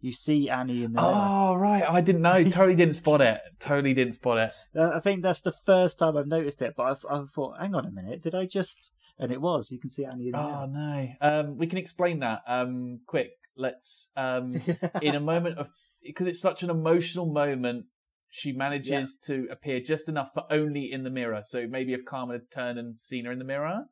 You 0.00 0.12
see 0.12 0.48
Annie 0.50 0.84
in 0.84 0.92
the 0.92 1.00
mirror. 1.00 1.14
Oh 1.16 1.54
right. 1.54 1.82
I 1.88 2.00
didn't 2.00 2.22
know. 2.22 2.44
Totally 2.44 2.76
didn't 2.76 2.94
spot 2.94 3.20
it. 3.22 3.40
Totally 3.58 3.94
didn't 3.94 4.12
spot 4.14 4.38
it. 4.38 4.52
Uh, 4.78 4.90
I 4.94 5.00
think 5.00 5.22
that's 5.22 5.40
the 5.40 5.52
first 5.52 5.98
time 5.98 6.16
I've 6.16 6.26
noticed 6.28 6.62
it, 6.62 6.74
but 6.76 7.02
I, 7.10 7.14
I 7.16 7.24
thought, 7.24 7.58
hang 7.58 7.74
on 7.74 7.86
a 7.86 7.90
minute, 7.90 8.22
did 8.22 8.34
I 8.34 8.46
just? 8.46 8.92
And 9.18 9.32
it 9.32 9.40
was. 9.40 9.70
You 9.70 9.78
can 9.78 9.90
see 9.90 10.04
Annie 10.04 10.26
in 10.26 10.32
the 10.32 10.38
Oh 10.38 10.66
no. 10.66 11.08
Um, 11.20 11.56
we 11.56 11.66
can 11.66 11.78
explain 11.78 12.20
that. 12.20 12.42
Um, 12.46 13.00
quick. 13.06 13.30
Let's. 13.56 14.10
Um, 14.16 14.60
in 15.02 15.14
a 15.14 15.20
moment 15.20 15.58
of 15.58 15.70
because 16.02 16.26
it's 16.28 16.40
such 16.40 16.62
an 16.62 16.70
emotional 16.70 17.26
moment. 17.26 17.86
She 18.28 18.52
manages 18.52 19.16
to 19.26 19.46
appear 19.50 19.80
just 19.80 20.10
enough, 20.10 20.30
but 20.34 20.46
only 20.50 20.92
in 20.92 21.04
the 21.04 21.10
mirror. 21.10 21.40
So 21.42 21.66
maybe 21.66 21.94
if 21.94 22.04
Carmen 22.04 22.34
had 22.34 22.50
turned 22.50 22.78
and 22.78 22.98
seen 22.98 23.24
her 23.24 23.32
in 23.32 23.38
the 23.38 23.46
mirror, 23.46 23.84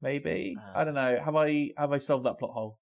maybe 0.00 0.56
Uh, 0.58 0.78
I 0.78 0.84
don't 0.84 0.94
know. 0.94 1.20
Have 1.24 1.36
I 1.36 1.70
have 1.76 1.92
I 1.92 1.98
solved 1.98 2.26
that 2.26 2.38
plot 2.38 2.52
hole? 2.52 2.78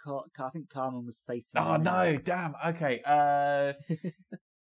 Car- 0.00 0.24
I 0.38 0.50
think 0.50 0.68
Carmen 0.70 1.06
was 1.06 1.24
facing. 1.26 1.60
Oh 1.60 1.76
no! 1.76 2.16
Damn. 2.16 2.54
Okay. 2.64 3.00
Uh, 3.04 3.72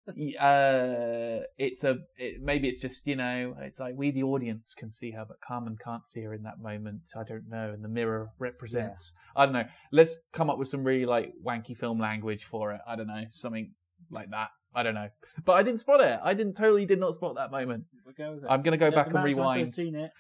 uh, 0.09 1.41
it's 1.59 1.85
a 1.85 1.99
it, 2.17 2.41
maybe 2.43 2.69
it's 2.69 2.81
just 2.81 3.07
you 3.07 3.17
know 3.17 3.57
it's 3.61 3.81
like 3.81 3.95
we 3.97 4.11
the 4.11 4.23
audience 4.23 4.75
can 4.75 4.91
see 4.91 5.11
her, 5.13 5.25
but 5.27 5.41
Carmen 5.41 5.77
can't 5.83 6.07
see 6.07 6.23
her 6.23 6.33
in 6.35 6.43
that 6.45 6.61
moment. 6.61 7.01
I 7.17 7.23
don't 7.25 7.49
know, 7.49 7.71
and 7.73 7.83
the 7.85 7.89
mirror 7.89 8.31
represents. 8.39 9.15
I 9.35 9.45
don't 9.47 9.53
know. 9.55 9.65
Let's 9.93 10.19
come 10.33 10.51
up 10.51 10.59
with 10.59 10.69
some 10.69 10.85
really 10.85 11.07
like 11.07 11.33
wanky 11.45 11.77
film 11.77 11.99
language 11.99 12.45
for 12.45 12.73
it. 12.73 12.81
I 12.87 12.97
don't 12.97 13.07
know 13.09 13.25
something 13.31 13.73
like 14.11 14.31
that. 14.31 14.49
I 14.75 14.83
don't 14.83 14.95
know, 14.95 15.09
but 15.45 15.53
I 15.55 15.63
didn't 15.63 15.81
spot 15.81 16.01
it. 16.01 16.19
I 16.23 16.35
didn't 16.35 16.55
totally 16.55 16.85
did 16.87 17.01
not 17.01 17.15
spot 17.15 17.35
that 17.37 17.51
moment. 17.51 17.85
We'll 18.05 18.15
go 18.15 18.35
with 18.35 18.45
it. 18.45 18.51
I'm 18.51 18.63
gonna 18.63 18.77
go 18.77 18.91
The- 18.91 18.97
back 18.97 19.07
the 19.07 19.17
and 19.17 19.19
amount 19.19 19.31
of 19.31 19.37
times 19.37 19.39
rewind. 19.55 19.67
I've 19.69 19.75
seen 19.75 19.95
it. 19.95 20.11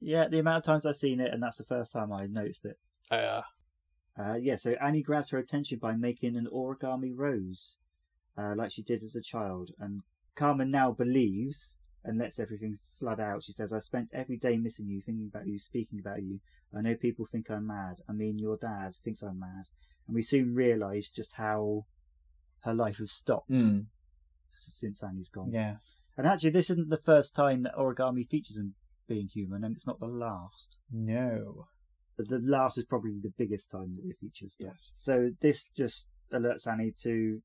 Yeah, 0.00 0.28
the 0.28 0.38
amount 0.38 0.58
of 0.58 0.62
times 0.64 0.86
I've 0.86 0.96
seen 0.96 1.20
it, 1.20 1.32
and 1.32 1.42
that's 1.42 1.58
the 1.58 1.64
first 1.64 1.92
time 1.92 2.12
I 2.12 2.26
noticed 2.26 2.64
it. 2.64 2.78
Uh, 3.10 3.42
Uh, 4.18 4.36
yeah, 4.40 4.56
so 4.56 4.72
Annie 4.80 5.02
grabs 5.02 5.28
her 5.30 5.38
attention 5.38 5.78
by 5.78 5.94
making 5.94 6.36
an 6.36 6.46
origami 6.50 7.12
rose, 7.14 7.78
uh, 8.38 8.54
like 8.56 8.72
she 8.72 8.82
did 8.82 9.02
as 9.02 9.14
a 9.14 9.22
child. 9.22 9.70
And 9.78 10.00
Carmen 10.34 10.70
now 10.70 10.92
believes 10.92 11.78
and 12.04 12.18
lets 12.18 12.38
everything 12.38 12.76
flood 12.98 13.20
out. 13.20 13.42
She 13.42 13.52
says, 13.52 13.72
I 13.72 13.80
spent 13.80 14.08
every 14.12 14.36
day 14.36 14.56
missing 14.58 14.86
you, 14.88 15.00
thinking 15.00 15.30
about 15.32 15.46
you, 15.46 15.58
speaking 15.58 15.98
about 15.98 16.22
you. 16.22 16.40
I 16.76 16.80
know 16.80 16.94
people 16.94 17.26
think 17.26 17.50
I'm 17.50 17.66
mad. 17.66 17.96
I 18.08 18.12
mean, 18.12 18.38
your 18.38 18.56
dad 18.56 18.94
thinks 19.02 19.22
I'm 19.22 19.40
mad. 19.40 19.64
And 20.06 20.14
we 20.14 20.22
soon 20.22 20.54
realise 20.54 21.10
just 21.10 21.34
how 21.34 21.86
her 22.60 22.74
life 22.74 22.98
has 22.98 23.12
stopped 23.12 23.50
mm, 23.50 23.86
since 24.50 25.02
Annie's 25.02 25.28
gone. 25.28 25.50
yes. 25.52 25.98
And 26.16 26.26
actually, 26.26 26.50
this 26.50 26.70
isn't 26.70 26.88
the 26.88 26.96
first 26.96 27.34
time 27.34 27.62
that 27.64 27.76
origami 27.76 28.26
features 28.26 28.56
in 28.56 28.72
being 29.06 29.28
human, 29.28 29.64
and 29.64 29.76
it's 29.76 29.86
not 29.86 30.00
the 30.00 30.06
last. 30.06 30.78
No. 30.90 31.66
The 32.16 32.38
last 32.38 32.78
is 32.78 32.84
probably 32.84 33.18
the 33.22 33.32
biggest 33.36 33.70
time 33.70 33.96
that 33.96 34.08
it 34.08 34.16
features. 34.18 34.56
Yes. 34.58 34.92
So 34.94 35.32
this 35.42 35.68
just 35.68 36.08
alerts 36.32 36.66
Annie 36.66 36.94
to 37.02 37.42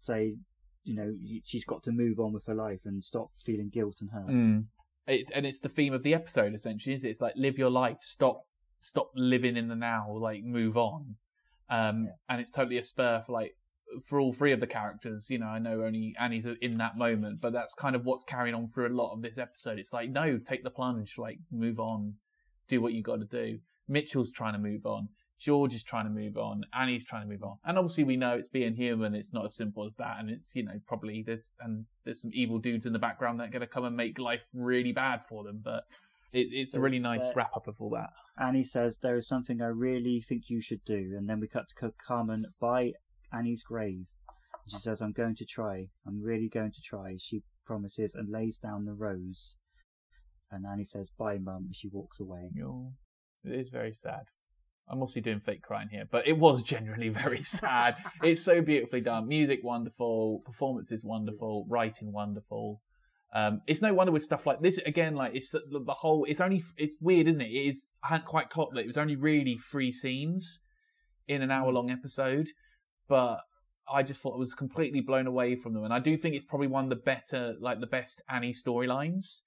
say, 0.00 0.36
you 0.84 0.94
know, 0.94 1.14
she's 1.44 1.64
got 1.64 1.82
to 1.84 1.92
move 1.92 2.18
on 2.18 2.32
with 2.32 2.46
her 2.46 2.54
life 2.54 2.82
and 2.84 3.02
stop 3.04 3.28
feeling 3.44 3.70
guilt 3.72 3.98
and 4.00 4.10
hurt. 4.10 4.28
Mm. 4.28 4.64
It's, 5.06 5.30
and 5.30 5.44
it's 5.46 5.60
the 5.60 5.68
theme 5.68 5.92
of 5.92 6.02
the 6.02 6.14
episode 6.14 6.54
essentially. 6.54 6.94
Is 6.94 7.04
it? 7.04 7.10
It's 7.10 7.20
like 7.20 7.34
live 7.36 7.58
your 7.58 7.70
life, 7.70 7.98
stop, 8.00 8.42
stop 8.78 9.10
living 9.14 9.56
in 9.56 9.68
the 9.68 9.74
now, 9.76 10.06
like 10.16 10.42
move 10.44 10.76
on. 10.76 11.16
Um, 11.68 12.04
Yeah. 12.04 12.10
and 12.28 12.40
it's 12.40 12.50
totally 12.50 12.78
a 12.78 12.82
spur 12.82 13.22
for 13.26 13.32
like 13.32 13.54
for 14.06 14.20
all 14.20 14.32
three 14.32 14.52
of 14.52 14.60
the 14.60 14.66
characters. 14.66 15.28
You 15.30 15.38
know, 15.38 15.46
I 15.46 15.58
know 15.58 15.82
only 15.82 16.14
Annie's 16.18 16.46
in 16.46 16.78
that 16.78 16.96
moment, 16.96 17.40
but 17.40 17.52
that's 17.52 17.74
kind 17.74 17.94
of 17.96 18.04
what's 18.04 18.24
carrying 18.24 18.54
on 18.54 18.68
through 18.68 18.88
a 18.88 18.96
lot 18.96 19.12
of 19.12 19.22
this 19.22 19.38
episode. 19.38 19.78
It's 19.78 19.92
like 19.92 20.10
no, 20.10 20.38
take 20.38 20.64
the 20.64 20.70
plunge, 20.70 21.14
like 21.18 21.38
move 21.50 21.78
on, 21.78 22.14
do 22.68 22.80
what 22.80 22.92
you 22.92 23.02
got 23.02 23.20
to 23.20 23.26
do. 23.26 23.58
Mitchell's 23.88 24.30
trying 24.32 24.52
to 24.52 24.58
move 24.58 24.86
on. 24.86 25.08
George 25.40 25.74
is 25.74 25.82
trying 25.82 26.04
to 26.04 26.10
move 26.10 26.36
on. 26.36 26.64
Annie's 26.74 27.04
trying 27.04 27.22
to 27.22 27.28
move 27.28 27.42
on. 27.42 27.56
And 27.64 27.78
obviously 27.78 28.04
we 28.04 28.16
know 28.16 28.34
it's 28.34 28.48
being 28.48 28.74
human. 28.74 29.14
It's 29.14 29.32
not 29.32 29.46
as 29.46 29.54
simple 29.54 29.86
as 29.86 29.94
that. 29.96 30.16
And 30.18 30.28
it's, 30.28 30.54
you 30.54 30.64
know, 30.64 30.78
probably 30.86 31.22
there's, 31.26 31.48
and 31.60 31.86
there's 32.04 32.20
some 32.20 32.30
evil 32.34 32.58
dudes 32.58 32.84
in 32.84 32.92
the 32.92 32.98
background 32.98 33.40
that 33.40 33.48
are 33.48 33.52
going 33.52 33.60
to 33.60 33.66
come 33.66 33.84
and 33.84 33.96
make 33.96 34.18
life 34.18 34.42
really 34.52 34.92
bad 34.92 35.24
for 35.24 35.42
them. 35.42 35.62
But 35.64 35.84
it, 36.32 36.48
it's 36.52 36.76
a 36.76 36.80
really 36.80 36.98
nice 36.98 37.30
wrap 37.34 37.56
up 37.56 37.66
of 37.66 37.76
all 37.80 37.90
that. 37.90 38.10
Annie 38.38 38.64
says, 38.64 38.98
There 38.98 39.16
is 39.16 39.26
something 39.26 39.62
I 39.62 39.66
really 39.66 40.20
think 40.20 40.44
you 40.48 40.60
should 40.60 40.84
do. 40.84 41.14
And 41.16 41.28
then 41.28 41.40
we 41.40 41.48
cut 41.48 41.68
to 41.68 41.74
Ca- 41.74 42.04
Carmen 42.06 42.44
by 42.60 42.92
Annie's 43.32 43.62
grave. 43.62 44.06
She 44.68 44.78
says, 44.78 45.00
I'm 45.00 45.12
going 45.12 45.36
to 45.36 45.46
try. 45.46 45.86
I'm 46.06 46.22
really 46.22 46.48
going 46.48 46.72
to 46.72 46.82
try. 46.82 47.16
She 47.18 47.42
promises 47.64 48.14
and 48.14 48.30
lays 48.30 48.58
down 48.58 48.84
the 48.84 48.92
rose. 48.92 49.56
And 50.50 50.66
Annie 50.66 50.84
says, 50.84 51.10
Bye, 51.18 51.38
Mum. 51.38 51.64
And 51.66 51.76
she 51.76 51.88
walks 51.88 52.20
away. 52.20 52.48
Oh, 52.62 52.92
it 53.42 53.58
is 53.58 53.70
very 53.70 53.94
sad. 53.94 54.24
I'm 54.88 55.02
obviously 55.02 55.22
doing 55.22 55.40
fake 55.40 55.62
crying 55.62 55.88
here, 55.88 56.04
but 56.10 56.26
it 56.26 56.38
was 56.38 56.62
genuinely 56.62 57.08
very 57.22 57.44
sad. 57.44 57.96
it's 58.22 58.42
so 58.42 58.60
beautifully 58.60 59.00
done. 59.00 59.28
Music 59.28 59.60
wonderful, 59.62 60.42
performances 60.44 61.04
wonderful, 61.04 61.66
writing 61.68 62.12
wonderful. 62.12 62.80
Um, 63.32 63.60
it's 63.68 63.80
no 63.80 63.94
wonder 63.94 64.12
with 64.12 64.22
stuff 64.22 64.46
like 64.46 64.60
this 64.60 64.78
again. 64.78 65.14
Like 65.14 65.34
it's 65.34 65.50
the, 65.50 65.62
the 65.68 65.94
whole. 65.94 66.24
It's 66.24 66.40
only. 66.40 66.64
It's 66.76 66.98
weird, 67.00 67.28
isn't 67.28 67.40
it? 67.40 67.50
It 67.50 67.68
is. 67.68 67.98
I 68.02 68.08
hadn't 68.08 68.26
quite 68.26 68.50
clocked 68.50 68.74
that 68.74 68.80
it 68.80 68.86
was 68.86 68.96
only 68.96 69.14
really 69.14 69.56
three 69.56 69.92
scenes 69.92 70.60
in 71.28 71.42
an 71.42 71.50
hour 71.52 71.70
long 71.70 71.90
episode, 71.90 72.48
but 73.08 73.38
I 73.92 74.02
just 74.02 74.20
thought 74.20 74.34
I 74.34 74.38
was 74.38 74.54
completely 74.54 75.00
blown 75.00 75.28
away 75.28 75.54
from 75.54 75.74
them. 75.74 75.84
And 75.84 75.94
I 75.94 76.00
do 76.00 76.16
think 76.16 76.34
it's 76.34 76.44
probably 76.44 76.66
one 76.66 76.84
of 76.84 76.90
the 76.90 76.96
better, 76.96 77.54
like 77.60 77.78
the 77.78 77.86
best 77.86 78.20
Annie 78.28 78.52
storylines 78.52 79.42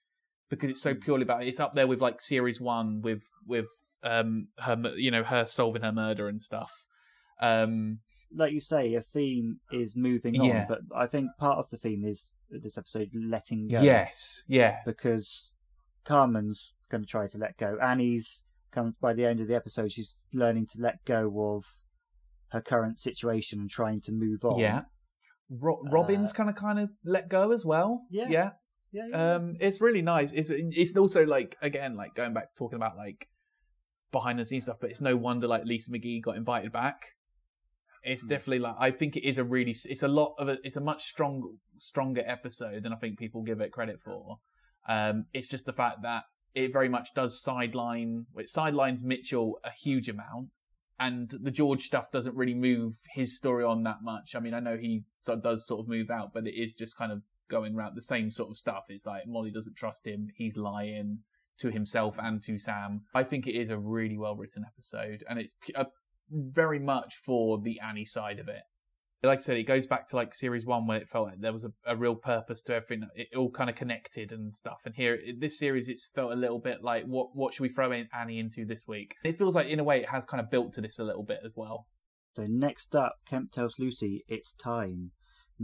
because 0.49 0.69
it's 0.69 0.81
so 0.81 0.93
purely 0.93 1.23
about. 1.23 1.43
It's 1.43 1.59
up 1.59 1.75
there 1.75 1.87
with 1.87 2.01
like 2.01 2.21
series 2.21 2.61
one 2.61 3.01
with 3.01 3.23
with 3.45 3.67
um 4.03 4.47
her 4.59 4.75
you 4.95 5.11
know 5.11 5.23
her 5.23 5.45
solving 5.45 5.81
her 5.81 5.91
murder 5.91 6.27
and 6.27 6.41
stuff. 6.41 6.85
Um, 7.41 7.99
like 8.35 8.51
you 8.53 8.59
say, 8.59 8.93
a 8.95 9.01
theme 9.01 9.59
is 9.71 9.95
moving 9.95 10.39
on, 10.39 10.47
Yeah. 10.47 10.65
but 10.67 10.79
I 10.95 11.05
think 11.07 11.29
part 11.39 11.59
of 11.59 11.69
the 11.69 11.77
theme 11.77 12.03
is 12.05 12.35
this 12.49 12.77
episode 12.77 13.09
letting 13.13 13.67
go. 13.67 13.81
yes, 13.81 14.41
yeah, 14.47 14.77
Because 14.85 15.53
Carmen's 16.03 16.75
going 16.89 17.03
to 17.03 17.07
try 17.09 17.27
to 17.27 17.37
let 17.37 17.57
go. 17.57 17.77
Annie's 17.81 18.43
comes 18.71 18.95
by 18.99 19.13
the 19.13 19.25
end 19.25 19.39
of 19.39 19.47
the 19.47 19.55
episode. 19.55 19.91
She's 19.91 20.25
learning 20.33 20.65
to 20.73 20.81
let 20.81 21.03
go 21.05 21.53
of 21.55 21.65
her 22.49 22.61
current 22.61 22.97
situation 22.97 23.59
and 23.59 23.69
trying 23.69 24.01
to 24.01 24.11
move 24.11 24.43
on. 24.43 24.59
yeah. 24.59 24.81
Ro- 25.49 25.83
Robin's 25.91 26.31
Uh, 26.31 26.35
kind 26.35 26.49
of 26.49 26.55
kind 26.55 26.79
of 26.79 26.89
let 27.05 27.29
go 27.29 27.51
as 27.51 27.63
well. 27.65 28.01
Yeah. 28.09 28.27
yeah. 28.29 28.49
yeah, 28.91 29.07
yeah. 29.11 29.35
Um, 29.35 29.57
it's 29.59 29.79
really 29.81 30.01
nice. 30.01 30.31
It's 30.31 30.49
it's 30.51 30.97
also 30.97 31.25
like 31.25 31.55
again 31.61 31.95
like 31.95 32.15
going 32.15 32.33
back 32.33 32.49
to 32.49 32.55
talking 32.55 32.77
about 32.77 32.97
like 32.97 33.27
behind 34.13 34.39
the 34.39 34.45
scenes 34.45 34.63
stuff, 34.63 34.77
but 34.79 34.89
it's 34.89 35.01
no 35.01 35.17
wonder 35.17 35.45
like 35.47 35.65
Lisa 35.65 35.91
McGee 35.91 36.21
got 36.23 36.37
invited 36.37 36.71
back. 36.71 37.01
It's 38.03 38.25
Mm. 38.25 38.29
definitely 38.29 38.59
like 38.59 38.75
I 38.79 38.91
think 38.91 39.17
it 39.17 39.27
is 39.27 39.37
a 39.37 39.43
really 39.43 39.75
it's 39.85 40.03
a 40.03 40.07
lot 40.07 40.35
of 40.37 40.47
a 40.47 40.57
it's 40.63 40.77
a 40.77 40.81
much 40.81 41.03
strong 41.03 41.57
stronger 41.77 42.23
episode 42.25 42.83
than 42.83 42.93
I 42.93 42.95
think 42.95 43.19
people 43.19 43.41
give 43.43 43.59
it 43.59 43.71
credit 43.73 43.99
for. 44.01 44.37
Um, 44.87 45.25
it's 45.33 45.47
just 45.49 45.65
the 45.65 45.73
fact 45.73 46.01
that 46.03 46.23
it 46.53 46.71
very 46.71 46.87
much 46.89 47.13
does 47.13 47.41
sideline 47.41 48.25
it 48.37 48.47
sidelines 48.49 49.03
Mitchell 49.03 49.59
a 49.63 49.71
huge 49.71 50.07
amount, 50.09 50.49
and 50.99 51.29
the 51.41 51.51
George 51.51 51.83
stuff 51.83 52.11
doesn't 52.11 52.35
really 52.35 52.53
move 52.53 52.95
his 53.13 53.37
story 53.37 53.63
on 53.63 53.83
that 53.83 54.01
much. 54.03 54.35
I 54.35 54.39
mean, 54.39 54.53
I 54.53 54.59
know 54.59 54.77
he 54.77 55.03
sort 55.21 55.37
of 55.39 55.43
does 55.43 55.65
sort 55.65 55.79
of 55.81 55.87
move 55.87 56.09
out, 56.11 56.33
but 56.33 56.45
it 56.45 56.55
is 56.55 56.73
just 56.73 56.97
kind 56.97 57.11
of 57.11 57.21
going 57.49 57.75
around 57.75 57.95
the 57.95 58.01
same 58.01 58.31
sort 58.31 58.49
of 58.49 58.57
stuff. 58.57 58.83
It's 58.89 59.05
like 59.05 59.23
Molly 59.27 59.51
doesn't 59.51 59.75
trust 59.77 60.05
him. 60.05 60.27
He's 60.35 60.57
lying 60.57 61.19
to 61.59 61.69
himself 61.69 62.15
and 62.17 62.41
to 62.43 62.57
Sam. 62.57 63.01
I 63.13 63.23
think 63.23 63.47
it 63.47 63.55
is 63.57 63.69
a 63.69 63.77
really 63.77 64.17
well 64.17 64.35
written 64.35 64.63
episode, 64.65 65.23
and 65.29 65.39
it's 65.39 65.55
uh, 65.75 65.85
very 66.31 66.79
much 66.79 67.15
for 67.15 67.59
the 67.59 67.79
Annie 67.79 68.05
side 68.05 68.39
of 68.39 68.47
it. 68.47 68.61
Like 69.25 69.39
I 69.39 69.41
said, 69.41 69.57
it 69.57 69.63
goes 69.63 69.87
back 69.87 70.09
to 70.09 70.17
like 70.17 70.33
series 70.33 70.65
one 70.65 70.85
where 70.85 70.97
it 70.97 71.07
felt 71.07 71.27
like 71.27 71.39
there 71.39 71.53
was 71.53 71.63
a, 71.63 71.71
a 71.85 71.95
real 71.95 72.15
purpose 72.15 72.61
to 72.63 72.75
everything. 72.75 73.07
It 73.15 73.29
all 73.37 73.49
kind 73.49 73.69
of 73.69 73.75
connected 73.77 74.33
and 74.33 74.53
stuff. 74.53 74.81
And 74.85 74.93
here, 74.93 75.17
this 75.39 75.57
series, 75.57 75.87
it's 75.87 76.09
felt 76.13 76.33
a 76.33 76.35
little 76.35 76.59
bit 76.59 76.83
like 76.83 77.05
what 77.05 77.29
what 77.33 77.53
should 77.53 77.63
we 77.63 77.69
throw 77.69 77.93
in 77.93 78.09
Annie 78.13 78.39
into 78.39 78.65
this 78.65 78.85
week? 78.85 79.15
It 79.23 79.37
feels 79.37 79.55
like 79.55 79.67
in 79.67 79.79
a 79.79 79.83
way 79.83 79.99
it 79.99 80.09
has 80.09 80.25
kind 80.25 80.41
of 80.41 80.51
built 80.51 80.73
to 80.73 80.81
this 80.81 80.99
a 80.99 81.05
little 81.05 81.23
bit 81.23 81.39
as 81.45 81.53
well. 81.55 81.87
So 82.35 82.47
next 82.49 82.95
up, 82.95 83.15
Kemp 83.25 83.51
tells 83.51 83.79
Lucy 83.79 84.25
it's 84.27 84.53
time. 84.53 85.11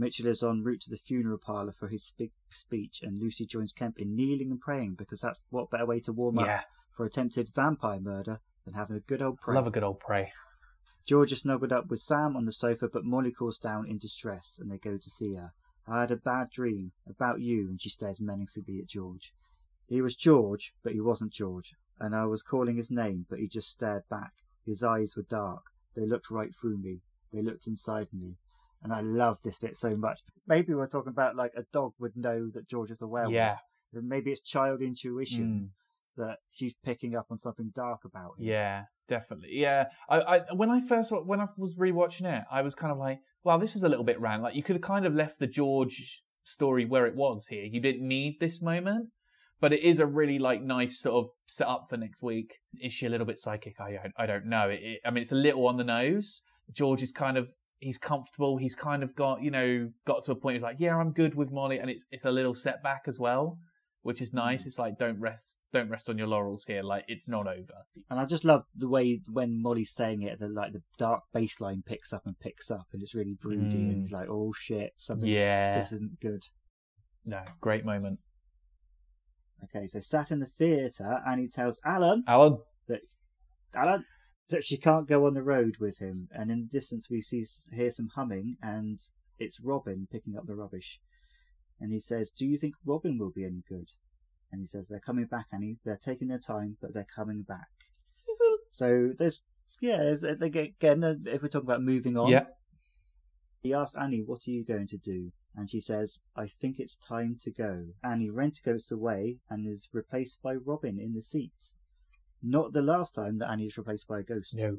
Mitchell 0.00 0.26
is 0.26 0.42
en 0.42 0.62
route 0.64 0.80
to 0.82 0.90
the 0.90 0.96
funeral 0.96 1.38
parlour 1.38 1.72
for 1.72 1.88
his 1.88 2.12
big 2.16 2.30
speech, 2.50 3.00
and 3.02 3.18
Lucy 3.20 3.44
joins 3.46 3.72
Kemp 3.72 3.98
in 3.98 4.16
kneeling 4.16 4.50
and 4.50 4.60
praying 4.60 4.94
because 4.96 5.20
that's 5.20 5.44
what 5.50 5.70
better 5.70 5.86
way 5.86 6.00
to 6.00 6.12
warm 6.12 6.36
Yeah, 6.38 6.56
up 6.60 6.64
for 6.96 7.04
attempted 7.04 7.50
vampire 7.54 8.00
murder 8.00 8.40
than 8.64 8.74
having 8.74 8.96
a 8.96 9.00
good 9.00 9.20
old 9.22 9.38
pray. 9.40 9.54
love 9.54 9.66
a 9.66 9.70
good 9.70 9.82
old 9.84 10.00
pray. 10.00 10.32
George 11.06 11.32
is 11.32 11.40
snuggled 11.40 11.72
up 11.72 11.88
with 11.88 12.00
Sam 12.00 12.36
on 12.36 12.44
the 12.46 12.52
sofa, 12.52 12.88
but 12.92 13.04
Molly 13.04 13.30
calls 13.32 13.58
down 13.58 13.86
in 13.88 13.98
distress, 13.98 14.58
and 14.60 14.70
they 14.70 14.78
go 14.78 14.96
to 14.96 15.10
see 15.10 15.34
her. 15.34 15.50
I 15.86 16.00
had 16.00 16.10
a 16.10 16.16
bad 16.16 16.50
dream 16.50 16.92
about 17.08 17.40
you, 17.40 17.68
and 17.68 17.80
she 17.80 17.88
stares 17.90 18.20
menacingly 18.20 18.78
at 18.80 18.88
George. 18.88 19.32
He 19.88 20.00
was 20.00 20.14
George, 20.16 20.72
but 20.82 20.92
he 20.92 21.00
wasn't 21.00 21.32
George. 21.32 21.72
and 21.98 22.14
I 22.14 22.24
was 22.24 22.42
calling 22.42 22.76
his 22.76 22.90
name, 22.90 23.26
but 23.28 23.38
he 23.40 23.46
just 23.48 23.68
stared 23.68 24.04
back. 24.08 24.32
His 24.64 24.82
eyes 24.82 25.14
were 25.16 25.26
dark. 25.28 25.64
They 25.94 26.06
looked 26.06 26.30
right 26.30 26.50
through 26.58 26.78
me. 26.78 27.00
They 27.32 27.42
looked 27.42 27.66
inside 27.66 28.08
me. 28.12 28.36
And 28.82 28.92
I 28.92 29.00
love 29.00 29.38
this 29.44 29.58
bit 29.58 29.76
so 29.76 29.96
much. 29.96 30.20
Maybe 30.46 30.74
we're 30.74 30.86
talking 30.86 31.10
about 31.10 31.36
like 31.36 31.52
a 31.56 31.64
dog 31.72 31.92
would 31.98 32.16
know 32.16 32.48
that 32.54 32.68
George 32.68 32.90
is 32.90 33.02
a 33.02 33.06
werewolf. 33.06 33.34
Yeah. 33.34 33.56
Then 33.92 34.08
maybe 34.08 34.30
it's 34.30 34.40
child 34.40 34.80
intuition 34.80 35.70
hmm. 36.16 36.22
that 36.22 36.38
she's 36.50 36.74
picking 36.74 37.14
up 37.14 37.26
on 37.30 37.38
something 37.38 37.72
dark 37.74 38.04
about 38.04 38.38
him. 38.38 38.46
Yeah, 38.46 38.84
definitely. 39.08 39.50
Yeah, 39.52 39.86
I, 40.08 40.20
I 40.20 40.38
when 40.54 40.70
I 40.70 40.80
first 40.80 41.10
when 41.10 41.40
I 41.40 41.46
was 41.56 41.74
rewatching 41.74 42.24
it, 42.24 42.44
I 42.50 42.62
was 42.62 42.74
kind 42.74 42.92
of 42.92 42.98
like, 42.98 43.20
"Wow, 43.42 43.58
this 43.58 43.74
is 43.74 43.82
a 43.82 43.88
little 43.88 44.04
bit 44.04 44.20
random." 44.20 44.44
Like 44.44 44.54
you 44.54 44.62
could 44.62 44.76
have 44.76 44.82
kind 44.82 45.06
of 45.06 45.14
left 45.14 45.40
the 45.40 45.46
George 45.46 46.22
story 46.44 46.84
where 46.84 47.06
it 47.06 47.16
was 47.16 47.48
here. 47.48 47.64
You 47.64 47.80
didn't 47.80 48.06
need 48.06 48.38
this 48.38 48.62
moment, 48.62 49.08
but 49.60 49.72
it 49.72 49.82
is 49.82 49.98
a 49.98 50.06
really 50.06 50.38
like 50.38 50.62
nice 50.62 51.00
sort 51.00 51.24
of 51.24 51.30
set 51.46 51.66
up 51.66 51.86
for 51.88 51.96
next 51.96 52.22
week. 52.22 52.58
Is 52.80 52.92
she 52.92 53.06
a 53.06 53.10
little 53.10 53.26
bit 53.26 53.38
psychic? 53.38 53.80
I 53.80 53.92
don't, 53.92 54.14
I 54.16 54.26
don't 54.26 54.46
know. 54.46 54.68
It, 54.68 54.80
it, 54.82 55.00
I 55.04 55.10
mean, 55.10 55.22
it's 55.22 55.32
a 55.32 55.36
little 55.36 55.66
on 55.66 55.76
the 55.76 55.84
nose. 55.84 56.42
George 56.72 57.02
is 57.02 57.12
kind 57.12 57.36
of 57.36 57.48
he's 57.80 57.98
comfortable. 57.98 58.56
He's 58.56 58.74
kind 58.76 59.02
of 59.02 59.14
got 59.16 59.42
you 59.42 59.50
know 59.50 59.90
got 60.06 60.24
to 60.24 60.32
a 60.32 60.36
point. 60.36 60.54
He's 60.54 60.62
like, 60.62 60.76
"Yeah, 60.78 60.96
I'm 60.96 61.12
good 61.12 61.34
with 61.34 61.50
Molly," 61.50 61.78
and 61.78 61.90
it's 61.90 62.04
it's 62.10 62.24
a 62.24 62.30
little 62.30 62.54
setback 62.54 63.02
as 63.06 63.18
well. 63.18 63.58
Which 64.02 64.22
is 64.22 64.32
nice. 64.32 64.64
It's 64.64 64.78
like 64.78 64.98
don't 64.98 65.20
rest, 65.20 65.58
don't 65.74 65.90
rest 65.90 66.08
on 66.08 66.16
your 66.16 66.26
laurels 66.26 66.64
here. 66.64 66.82
Like 66.82 67.04
it's 67.06 67.28
not 67.28 67.46
over. 67.46 67.84
And 68.08 68.18
I 68.18 68.24
just 68.24 68.46
love 68.46 68.62
the 68.74 68.88
way 68.88 69.20
when 69.30 69.60
Molly's 69.60 69.92
saying 69.92 70.22
it, 70.22 70.40
that 70.40 70.54
like 70.54 70.72
the 70.72 70.80
dark 70.96 71.24
bass 71.34 71.60
line 71.60 71.82
picks 71.84 72.10
up 72.10 72.22
and 72.24 72.38
picks 72.40 72.70
up, 72.70 72.86
and 72.94 73.02
it's 73.02 73.14
really 73.14 73.36
broody, 73.38 73.76
Mm. 73.76 73.90
and 73.90 74.02
it's 74.04 74.10
like, 74.12 74.28
oh 74.30 74.54
shit, 74.56 74.92
something. 74.96 75.28
Yeah. 75.28 75.76
this 75.76 75.92
isn't 75.92 76.18
good. 76.18 76.44
No, 77.26 77.42
great 77.60 77.84
moment. 77.84 78.20
Okay, 79.64 79.86
so 79.86 80.00
sat 80.00 80.30
in 80.30 80.40
the 80.40 80.46
theatre, 80.46 81.20
and 81.26 81.38
he 81.38 81.46
tells 81.48 81.78
Alan 81.84 82.24
Alan. 82.26 82.56
Alan 83.74 84.04
that 84.50 84.64
she 84.64 84.76
can't 84.76 85.08
go 85.08 85.26
on 85.26 85.34
the 85.34 85.42
road 85.42 85.76
with 85.78 85.98
him, 85.98 86.28
and 86.32 86.50
in 86.50 86.60
the 86.62 86.78
distance 86.78 87.08
we 87.10 87.20
see 87.20 87.44
hear 87.72 87.90
some 87.90 88.10
humming, 88.14 88.56
and 88.62 88.98
it's 89.38 89.60
Robin 89.60 90.06
picking 90.10 90.36
up 90.36 90.46
the 90.46 90.54
rubbish. 90.54 91.00
And 91.80 91.92
he 91.92 92.00
says, 92.00 92.30
"Do 92.30 92.46
you 92.46 92.58
think 92.58 92.74
Robin 92.84 93.18
will 93.18 93.30
be 93.30 93.44
any 93.44 93.62
good?" 93.68 93.88
And 94.52 94.60
he 94.60 94.66
says, 94.66 94.88
"They're 94.88 95.00
coming 95.00 95.26
back, 95.26 95.46
Annie. 95.52 95.78
They're 95.84 95.96
taking 95.96 96.28
their 96.28 96.38
time, 96.38 96.76
but 96.80 96.92
they're 96.92 97.04
coming 97.04 97.42
back." 97.42 97.68
So 98.70 99.12
there's 99.16 99.46
yeah, 99.80 99.96
there's 99.96 100.22
like, 100.22 100.56
again 100.56 101.02
uh, 101.02 101.14
if 101.24 101.42
we're 101.42 101.48
talking 101.48 101.68
about 101.68 101.82
moving 101.82 102.16
on. 102.16 102.28
Yeah. 102.28 102.46
He 103.62 103.74
asks 103.74 103.96
Annie, 103.96 104.22
"What 104.22 104.46
are 104.46 104.50
you 104.50 104.64
going 104.64 104.86
to 104.88 104.98
do?" 104.98 105.32
And 105.54 105.68
she 105.68 105.80
says, 105.80 106.20
"I 106.36 106.46
think 106.46 106.78
it's 106.78 106.96
time 106.96 107.36
to 107.40 107.50
go." 107.50 107.88
Annie 108.02 108.30
rent-goes 108.30 108.90
away 108.90 109.38
and 109.48 109.66
is 109.66 109.88
replaced 109.92 110.42
by 110.42 110.54
Robin 110.54 110.98
in 110.98 111.14
the 111.14 111.22
seat. 111.22 111.74
Not 112.42 112.72
the 112.72 112.82
last 112.82 113.14
time 113.14 113.38
that 113.38 113.50
Annie 113.50 113.66
is 113.66 113.76
replaced 113.78 114.08
by 114.08 114.20
a 114.20 114.22
ghost. 114.22 114.54
No, 114.54 114.78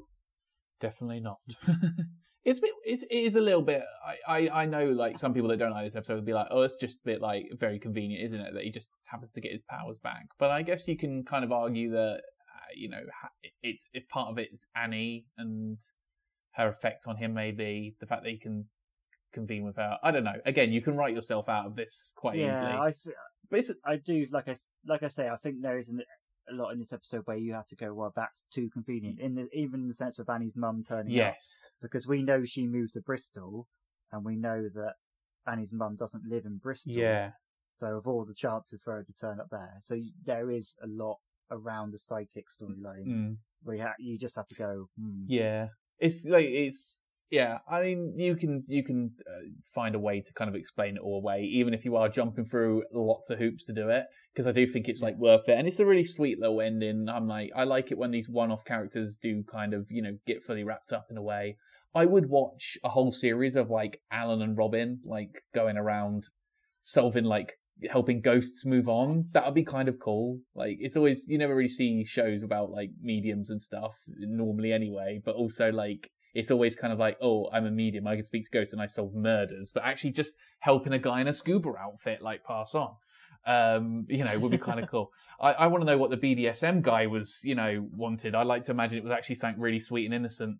definitely 0.79 1.19
not. 1.19 1.37
it's 2.45 2.59
a 2.59 2.61
bit. 2.61 2.71
It's, 2.83 3.03
it 3.03 3.09
is 3.15 3.35
a 3.35 3.41
little 3.41 3.61
bit. 3.61 3.83
I, 4.27 4.47
I 4.49 4.61
I 4.61 4.65
know 4.65 4.85
like 4.85 5.19
some 5.19 5.33
people 5.33 5.49
that 5.49 5.57
don't 5.57 5.71
like 5.71 5.85
this 5.85 5.95
episode 5.95 6.15
would 6.15 6.25
be 6.25 6.33
like, 6.33 6.47
oh, 6.49 6.61
it's 6.63 6.77
just 6.77 7.01
a 7.01 7.05
bit 7.05 7.21
like 7.21 7.45
very 7.59 7.79
convenient, 7.79 8.25
isn't 8.25 8.39
it? 8.39 8.53
That 8.53 8.63
he 8.63 8.71
just 8.71 8.89
happens 9.05 9.31
to 9.33 9.41
get 9.41 9.51
his 9.51 9.63
powers 9.63 9.99
back. 9.99 10.25
But 10.39 10.51
I 10.51 10.61
guess 10.63 10.87
you 10.87 10.97
can 10.97 11.23
kind 11.23 11.43
of 11.43 11.51
argue 11.51 11.91
that 11.91 12.15
uh, 12.15 12.71
you 12.75 12.89
know 12.89 13.01
it's 13.61 13.85
if 13.93 14.07
part 14.09 14.29
of 14.29 14.37
it 14.37 14.49
is 14.51 14.65
Annie 14.75 15.25
and 15.37 15.77
her 16.53 16.67
effect 16.67 17.07
on 17.07 17.17
him, 17.17 17.33
maybe 17.33 17.95
the 17.99 18.05
fact 18.05 18.23
that 18.23 18.29
he 18.31 18.37
can 18.37 18.65
convene 19.33 19.63
with 19.63 19.77
her. 19.77 19.97
I 20.03 20.11
don't 20.11 20.23
know. 20.23 20.39
Again, 20.45 20.71
you 20.71 20.81
can 20.81 20.95
write 20.95 21.13
yourself 21.13 21.47
out 21.47 21.65
of 21.65 21.75
this 21.75 22.13
quite 22.17 22.37
yeah, 22.37 22.53
easily. 22.53 22.71
I, 22.73 22.87
f- 22.89 23.13
But 23.49 23.59
it's 23.59 23.71
I 23.85 23.95
do 23.97 24.25
like 24.31 24.47
I 24.47 24.51
s- 24.51 24.67
like 24.85 25.03
I 25.03 25.07
say, 25.07 25.29
I 25.29 25.37
think 25.37 25.61
there 25.61 25.77
is 25.77 25.89
an, 25.89 26.01
a 26.51 26.55
lot 26.55 26.71
in 26.71 26.79
this 26.79 26.93
episode 26.93 27.23
where 27.25 27.37
you 27.37 27.53
have 27.53 27.67
to 27.67 27.75
go, 27.75 27.93
well, 27.93 28.11
that's 28.15 28.45
too 28.51 28.69
convenient. 28.69 29.19
In 29.19 29.35
the 29.35 29.47
even 29.53 29.81
in 29.81 29.87
the 29.87 29.93
sense 29.93 30.19
of 30.19 30.29
Annie's 30.29 30.57
mum 30.57 30.83
turning 30.87 31.13
up, 31.13 31.33
yes, 31.33 31.71
because 31.81 32.07
we 32.07 32.21
know 32.21 32.43
she 32.43 32.67
moved 32.67 32.93
to 32.93 33.01
Bristol, 33.01 33.67
and 34.11 34.25
we 34.25 34.35
know 34.35 34.69
that 34.73 34.95
Annie's 35.47 35.73
mum 35.73 35.95
doesn't 35.95 36.25
live 36.27 36.45
in 36.45 36.57
Bristol. 36.57 36.93
yeah. 36.93 37.31
So 37.69 37.95
of 37.97 38.05
all 38.05 38.25
the 38.25 38.33
chances 38.33 38.83
for 38.83 38.93
her 38.95 39.03
to 39.03 39.13
turn 39.13 39.39
up 39.39 39.47
there, 39.49 39.75
so 39.79 39.97
there 40.25 40.51
is 40.51 40.75
a 40.83 40.87
lot 40.87 41.19
around 41.49 41.91
the 41.91 41.97
psychic 41.99 42.47
storyline. 42.49 43.07
Mm. 43.07 43.37
Where 43.63 43.75
you, 43.75 43.81
ha- 43.83 43.93
you 43.99 44.17
just 44.17 44.35
have 44.35 44.47
to 44.47 44.55
go. 44.55 44.89
Hmm. 44.99 45.25
Yeah, 45.27 45.67
it's 45.99 46.25
like 46.25 46.47
it's 46.47 46.97
yeah. 47.31 47.59
I 47.67 47.81
mean, 47.81 48.13
you 48.17 48.35
can 48.35 48.63
you 48.67 48.83
can 48.83 49.11
uh, 49.25 49.47
find 49.73 49.95
a 49.95 49.99
way 49.99 50.19
to 50.19 50.33
kind 50.33 50.49
of 50.49 50.55
explain 50.55 50.97
it 50.97 51.01
all 51.01 51.17
away, 51.17 51.43
even 51.43 51.73
if 51.73 51.85
you 51.85 51.95
are 51.95 52.09
jumping 52.09 52.45
through 52.45 52.83
lots 52.91 53.29
of 53.29 53.39
hoops 53.39 53.65
to 53.67 53.73
do 53.73 53.89
it. 53.89 54.05
Because 54.33 54.47
I 54.47 54.51
do 54.51 54.67
think 54.67 54.87
it's 54.87 55.01
like 55.01 55.17
worth 55.17 55.47
it, 55.47 55.57
and 55.57 55.67
it's 55.67 55.79
a 55.79 55.85
really 55.85 56.03
sweet 56.03 56.39
little 56.39 56.61
ending. 56.61 57.07
I'm 57.09 57.27
like, 57.27 57.49
I 57.55 57.63
like 57.63 57.91
it 57.91 57.97
when 57.97 58.11
these 58.11 58.29
one-off 58.29 58.65
characters 58.65 59.17
do 59.21 59.43
kind 59.49 59.73
of 59.73 59.87
you 59.89 60.01
know 60.01 60.17
get 60.27 60.43
fully 60.43 60.63
wrapped 60.63 60.91
up 60.91 61.07
in 61.09 61.17
a 61.17 61.23
way. 61.23 61.57
I 61.95 62.05
would 62.05 62.29
watch 62.29 62.77
a 62.83 62.89
whole 62.89 63.11
series 63.11 63.55
of 63.55 63.69
like 63.69 64.01
Alan 64.11 64.41
and 64.41 64.57
Robin 64.57 64.99
like 65.05 65.43
going 65.53 65.77
around 65.77 66.25
solving 66.83 67.25
like 67.25 67.53
helping 67.89 68.21
ghosts 68.21 68.65
move 68.65 68.87
on. 68.87 69.25
That 69.31 69.45
would 69.45 69.55
be 69.55 69.63
kind 69.63 69.87
of 69.87 69.99
cool. 69.99 70.39
Like 70.53 70.77
it's 70.79 70.97
always 70.97 71.25
you 71.27 71.37
never 71.37 71.55
really 71.55 71.69
see 71.69 72.03
shows 72.03 72.43
about 72.43 72.71
like 72.71 72.89
mediums 73.01 73.49
and 73.49 73.61
stuff 73.61 73.93
normally 74.07 74.73
anyway, 74.73 75.21
but 75.23 75.35
also 75.35 75.71
like 75.71 76.09
it's 76.33 76.51
always 76.51 76.75
kind 76.75 76.93
of 76.93 76.99
like, 76.99 77.17
oh, 77.21 77.49
I'm 77.51 77.65
a 77.65 77.71
medium, 77.71 78.07
I 78.07 78.15
can 78.15 78.25
speak 78.25 78.45
to 78.45 78.51
ghosts 78.51 78.73
and 78.73 78.81
I 78.81 78.85
solve 78.85 79.13
murders, 79.13 79.71
but 79.73 79.83
actually 79.83 80.11
just 80.11 80.35
helping 80.59 80.93
a 80.93 80.99
guy 80.99 81.21
in 81.21 81.27
a 81.27 81.33
scuba 81.33 81.73
outfit 81.77 82.21
like 82.21 82.43
pass 82.43 82.75
on. 82.75 82.95
Um, 83.45 84.05
you 84.07 84.23
know, 84.23 84.37
would 84.37 84.51
be 84.51 84.59
kind 84.59 84.79
of 84.79 84.89
cool. 84.89 85.11
I, 85.41 85.53
I 85.53 85.67
want 85.67 85.81
to 85.81 85.85
know 85.85 85.97
what 85.97 86.11
the 86.11 86.17
BDSM 86.17 86.83
guy 86.83 87.07
was, 87.07 87.41
you 87.43 87.55
know, 87.55 87.87
wanted. 87.91 88.35
I 88.35 88.43
like 88.43 88.65
to 88.65 88.71
imagine 88.71 88.99
it 88.99 89.03
was 89.03 89.11
actually 89.11 89.35
something 89.35 89.59
really 89.59 89.79
sweet 89.79 90.05
and 90.05 90.13
innocent 90.13 90.57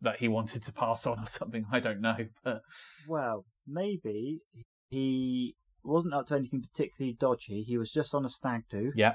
that 0.00 0.16
he 0.18 0.28
wanted 0.28 0.62
to 0.62 0.72
pass 0.72 1.06
on 1.06 1.20
or 1.20 1.26
something. 1.26 1.66
I 1.70 1.78
don't 1.80 2.00
know, 2.00 2.16
but 2.44 2.62
Well, 3.06 3.44
maybe 3.66 4.40
he 4.88 5.56
wasn't 5.84 6.14
up 6.14 6.26
to 6.26 6.34
anything 6.34 6.62
particularly 6.62 7.14
dodgy. 7.18 7.62
He 7.62 7.76
was 7.76 7.92
just 7.92 8.14
on 8.14 8.24
a 8.24 8.28
stag 8.28 8.62
do. 8.70 8.92
yeah, 8.96 9.14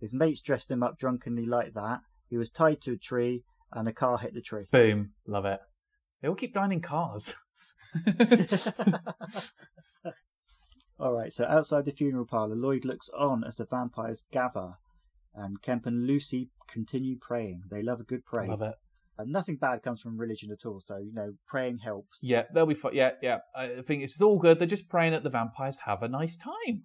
His 0.00 0.14
mates 0.14 0.40
dressed 0.40 0.70
him 0.70 0.82
up 0.82 0.98
drunkenly 0.98 1.46
like 1.46 1.74
that. 1.74 2.00
He 2.28 2.36
was 2.36 2.50
tied 2.50 2.80
to 2.82 2.92
a 2.92 2.96
tree, 2.96 3.42
and 3.72 3.88
a 3.88 3.92
car 3.92 4.18
hit 4.18 4.34
the 4.34 4.40
tree. 4.40 4.66
boom, 4.70 5.12
love 5.26 5.44
it. 5.44 5.60
They 6.20 6.28
all 6.28 6.34
keep 6.34 6.54
dying 6.54 6.72
in 6.72 6.80
cars. 6.80 7.34
All 11.00 11.12
right, 11.14 11.32
so 11.32 11.44
outside 11.44 11.84
the 11.84 11.92
funeral 11.92 12.26
parlour, 12.26 12.56
Lloyd 12.56 12.84
looks 12.84 13.08
on 13.10 13.44
as 13.44 13.56
the 13.56 13.64
vampires 13.64 14.24
gather, 14.32 14.72
and 15.32 15.62
Kemp 15.62 15.86
and 15.86 16.08
Lucy 16.08 16.50
continue 16.68 17.16
praying. 17.20 17.62
They 17.70 17.82
love 17.82 18.00
a 18.00 18.04
good 18.04 18.24
pray. 18.24 18.48
love 18.48 18.62
it. 18.62 18.74
And 19.16 19.30
nothing 19.32 19.56
bad 19.56 19.82
comes 19.82 20.00
from 20.00 20.16
religion 20.18 20.50
at 20.50 20.66
all, 20.66 20.80
so, 20.84 20.96
you 20.96 21.12
know, 21.12 21.34
praying 21.46 21.78
helps. 21.78 22.20
Yeah, 22.22 22.44
they'll 22.52 22.66
be 22.66 22.74
fine. 22.74 22.94
Yeah, 22.94 23.12
yeah. 23.22 23.38
I 23.54 23.82
think 23.86 24.02
it's 24.02 24.20
all 24.20 24.38
good. 24.38 24.58
They're 24.58 24.66
just 24.66 24.88
praying 24.88 25.12
that 25.12 25.22
the 25.22 25.30
vampires 25.30 25.78
have 25.86 26.02
a 26.02 26.08
nice 26.08 26.36
time. 26.36 26.82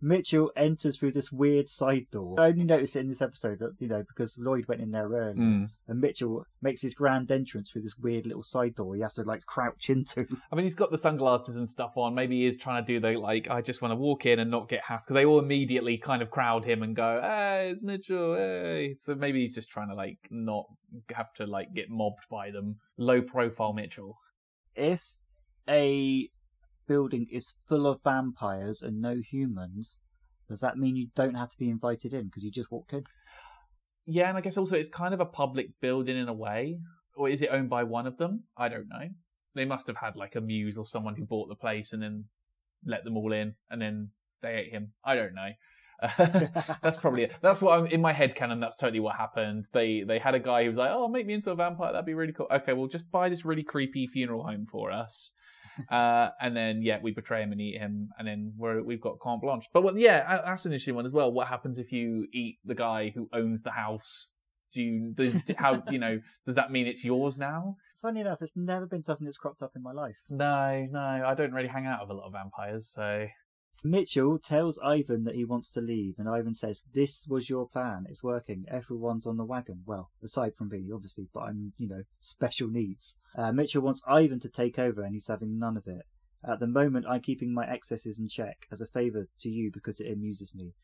Mitchell 0.00 0.50
enters 0.56 0.98
through 0.98 1.12
this 1.12 1.30
weird 1.32 1.68
side 1.68 2.06
door. 2.10 2.36
I 2.38 2.48
only 2.48 2.64
noticed 2.64 2.96
it 2.96 3.00
in 3.00 3.08
this 3.08 3.22
episode, 3.22 3.58
that, 3.60 3.76
you 3.80 3.88
know, 3.88 4.02
because 4.02 4.36
Lloyd 4.38 4.66
went 4.68 4.80
in 4.80 4.90
there 4.90 5.08
early, 5.08 5.38
Mm. 5.38 5.68
and 5.86 6.00
Mitchell 6.00 6.44
makes 6.62 6.82
his 6.82 6.94
grand 6.94 7.30
entrance 7.30 7.70
through 7.70 7.82
this 7.82 7.96
weird 7.98 8.26
little 8.26 8.42
side 8.42 8.74
door 8.74 8.94
he 8.94 9.00
has 9.02 9.14
to, 9.14 9.22
like, 9.22 9.46
crouch 9.46 9.90
into. 9.90 10.26
I 10.52 10.56
mean, 10.56 10.64
he's 10.64 10.74
got 10.74 10.90
the 10.90 10.98
sunglasses 10.98 11.56
and 11.56 11.68
stuff 11.68 11.96
on. 11.96 12.14
Maybe 12.14 12.38
he 12.40 12.46
is 12.46 12.56
trying 12.56 12.84
to 12.84 12.92
do 12.92 13.00
the 13.00 13.18
like, 13.18 13.48
I 13.50 13.60
just 13.62 13.82
want 13.82 13.92
to 13.92 13.96
walk 13.96 14.26
in 14.26 14.38
and 14.38 14.50
not 14.50 14.68
get 14.68 14.84
harassed 14.84 15.06
because 15.06 15.14
they 15.14 15.24
all 15.24 15.38
immediately 15.38 15.98
kind 15.98 16.22
of 16.22 16.30
crowd 16.30 16.64
him 16.64 16.82
and 16.82 16.94
go, 16.94 17.20
"Hey, 17.22 17.70
it's 17.70 17.82
Mitchell!" 17.82 18.34
Hey, 18.36 18.94
so 18.98 19.14
maybe 19.14 19.40
he's 19.40 19.54
just 19.54 19.70
trying 19.70 19.88
to 19.88 19.94
like 19.94 20.18
not 20.30 20.66
have 21.14 21.32
to 21.34 21.46
like 21.46 21.72
get 21.74 21.90
mobbed 21.90 22.26
by 22.30 22.50
them. 22.50 22.76
Low 22.96 23.22
profile 23.22 23.72
Mitchell. 23.72 24.16
if 24.74 25.02
a 25.68 26.28
building 26.88 27.26
is 27.30 27.54
full 27.68 27.86
of 27.86 28.02
vampires 28.02 28.82
and 28.82 29.00
no 29.00 29.16
humans, 29.16 30.00
does 30.48 30.60
that 30.60 30.78
mean 30.78 30.96
you 30.96 31.08
don't 31.14 31.34
have 31.34 31.50
to 31.50 31.58
be 31.58 31.68
invited 31.68 32.14
in 32.14 32.24
because 32.24 32.42
you 32.42 32.50
just 32.50 32.72
walked 32.72 32.92
in? 32.92 33.04
Yeah, 34.06 34.28
and 34.28 34.38
I 34.38 34.40
guess 34.40 34.56
also 34.56 34.76
it's 34.76 34.88
kind 34.88 35.12
of 35.12 35.20
a 35.20 35.26
public 35.26 35.68
building 35.80 36.16
in 36.16 36.28
a 36.28 36.32
way, 36.32 36.80
or 37.14 37.28
is 37.28 37.42
it 37.42 37.50
owned 37.52 37.68
by 37.68 37.84
one 37.84 38.06
of 38.06 38.16
them? 38.16 38.44
I 38.56 38.68
don't 38.68 38.88
know. 38.88 39.08
They 39.54 39.66
must 39.66 39.86
have 39.86 39.98
had 39.98 40.16
like 40.16 40.34
a 40.34 40.40
muse 40.40 40.78
or 40.78 40.86
someone 40.86 41.14
who 41.14 41.26
bought 41.26 41.48
the 41.48 41.54
place 41.54 41.92
and 41.92 42.02
then 42.02 42.24
let 42.86 43.04
them 43.04 43.16
all 43.16 43.32
in, 43.32 43.54
and 43.70 43.80
then 43.82 44.10
they 44.40 44.54
ate 44.54 44.72
him. 44.72 44.92
I 45.04 45.14
don't 45.14 45.34
know. 45.34 45.50
that's 46.80 46.98
probably 46.98 47.24
it. 47.24 47.32
That's 47.42 47.60
what 47.60 47.78
I'm 47.78 47.86
in 47.86 48.00
my 48.00 48.12
head 48.12 48.36
canon. 48.36 48.60
That's 48.60 48.76
totally 48.76 49.00
what 49.00 49.16
happened. 49.16 49.66
They 49.72 50.04
they 50.06 50.20
had 50.20 50.34
a 50.34 50.38
guy 50.38 50.62
who 50.62 50.68
was 50.68 50.78
like, 50.78 50.90
"Oh, 50.92 51.08
make 51.08 51.26
me 51.26 51.34
into 51.34 51.50
a 51.50 51.56
vampire. 51.56 51.92
That'd 51.92 52.06
be 52.06 52.14
really 52.14 52.32
cool." 52.32 52.46
Okay, 52.52 52.72
well, 52.72 52.86
just 52.86 53.10
buy 53.10 53.28
this 53.28 53.44
really 53.44 53.64
creepy 53.64 54.06
funeral 54.06 54.44
home 54.44 54.64
for 54.64 54.92
us, 54.92 55.32
uh, 55.90 56.28
and 56.40 56.56
then 56.56 56.82
yeah, 56.82 56.98
we 57.02 57.10
betray 57.10 57.42
him 57.42 57.50
and 57.50 57.60
eat 57.60 57.78
him, 57.78 58.10
and 58.16 58.28
then 58.28 58.52
we're, 58.56 58.82
we've 58.82 59.00
got 59.00 59.18
carte 59.18 59.40
blanche. 59.40 59.66
But 59.72 59.82
well, 59.82 59.98
yeah, 59.98 60.42
that's 60.44 60.66
an 60.66 60.72
interesting 60.72 60.94
one 60.94 61.04
as 61.04 61.12
well. 61.12 61.32
What 61.32 61.48
happens 61.48 61.78
if 61.78 61.90
you 61.90 62.28
eat 62.32 62.58
the 62.64 62.76
guy 62.76 63.10
who 63.12 63.28
owns 63.32 63.62
the 63.62 63.72
house? 63.72 64.34
Do 64.72 64.82
you, 64.82 65.14
how 65.56 65.82
you 65.90 65.98
know? 65.98 66.20
Does 66.46 66.54
that 66.54 66.70
mean 66.70 66.86
it's 66.86 67.04
yours 67.04 67.38
now? 67.38 67.76
Funny 68.00 68.20
enough, 68.20 68.40
it's 68.40 68.56
never 68.56 68.86
been 68.86 69.02
something 69.02 69.24
that's 69.24 69.38
cropped 69.38 69.62
up 69.62 69.72
in 69.74 69.82
my 69.82 69.92
life. 69.92 70.18
No, 70.30 70.86
no, 70.92 71.24
I 71.26 71.34
don't 71.34 71.52
really 71.52 71.68
hang 71.68 71.86
out 71.86 72.02
with 72.02 72.10
a 72.10 72.14
lot 72.14 72.26
of 72.26 72.32
vampires, 72.34 72.86
so 72.86 73.26
Mitchell 73.84 74.38
tells 74.40 74.78
Ivan 74.80 75.22
that 75.24 75.36
he 75.36 75.44
wants 75.44 75.70
to 75.72 75.80
leave, 75.80 76.16
and 76.18 76.28
Ivan 76.28 76.54
says, 76.54 76.82
This 76.92 77.26
was 77.28 77.48
your 77.48 77.68
plan. 77.68 78.06
It's 78.08 78.24
working. 78.24 78.64
Everyone's 78.68 79.26
on 79.26 79.36
the 79.36 79.44
wagon. 79.44 79.82
Well, 79.86 80.10
aside 80.22 80.56
from 80.56 80.70
me, 80.70 80.90
obviously, 80.92 81.28
but 81.32 81.44
I'm, 81.44 81.72
you 81.76 81.88
know, 81.88 82.02
special 82.20 82.68
needs. 82.68 83.16
Uh, 83.36 83.52
Mitchell 83.52 83.82
wants 83.82 84.02
Ivan 84.06 84.40
to 84.40 84.48
take 84.48 84.78
over, 84.78 85.02
and 85.02 85.14
he's 85.14 85.28
having 85.28 85.58
none 85.58 85.76
of 85.76 85.86
it. 85.86 86.06
At 86.44 86.60
the 86.60 86.66
moment, 86.66 87.06
I'm 87.08 87.20
keeping 87.20 87.52
my 87.52 87.66
excesses 87.66 88.18
in 88.18 88.28
check 88.28 88.66
as 88.70 88.80
a 88.80 88.86
favour 88.86 89.26
to 89.40 89.48
you 89.48 89.70
because 89.72 90.00
it 90.00 90.10
amuses 90.10 90.54
me. 90.54 90.74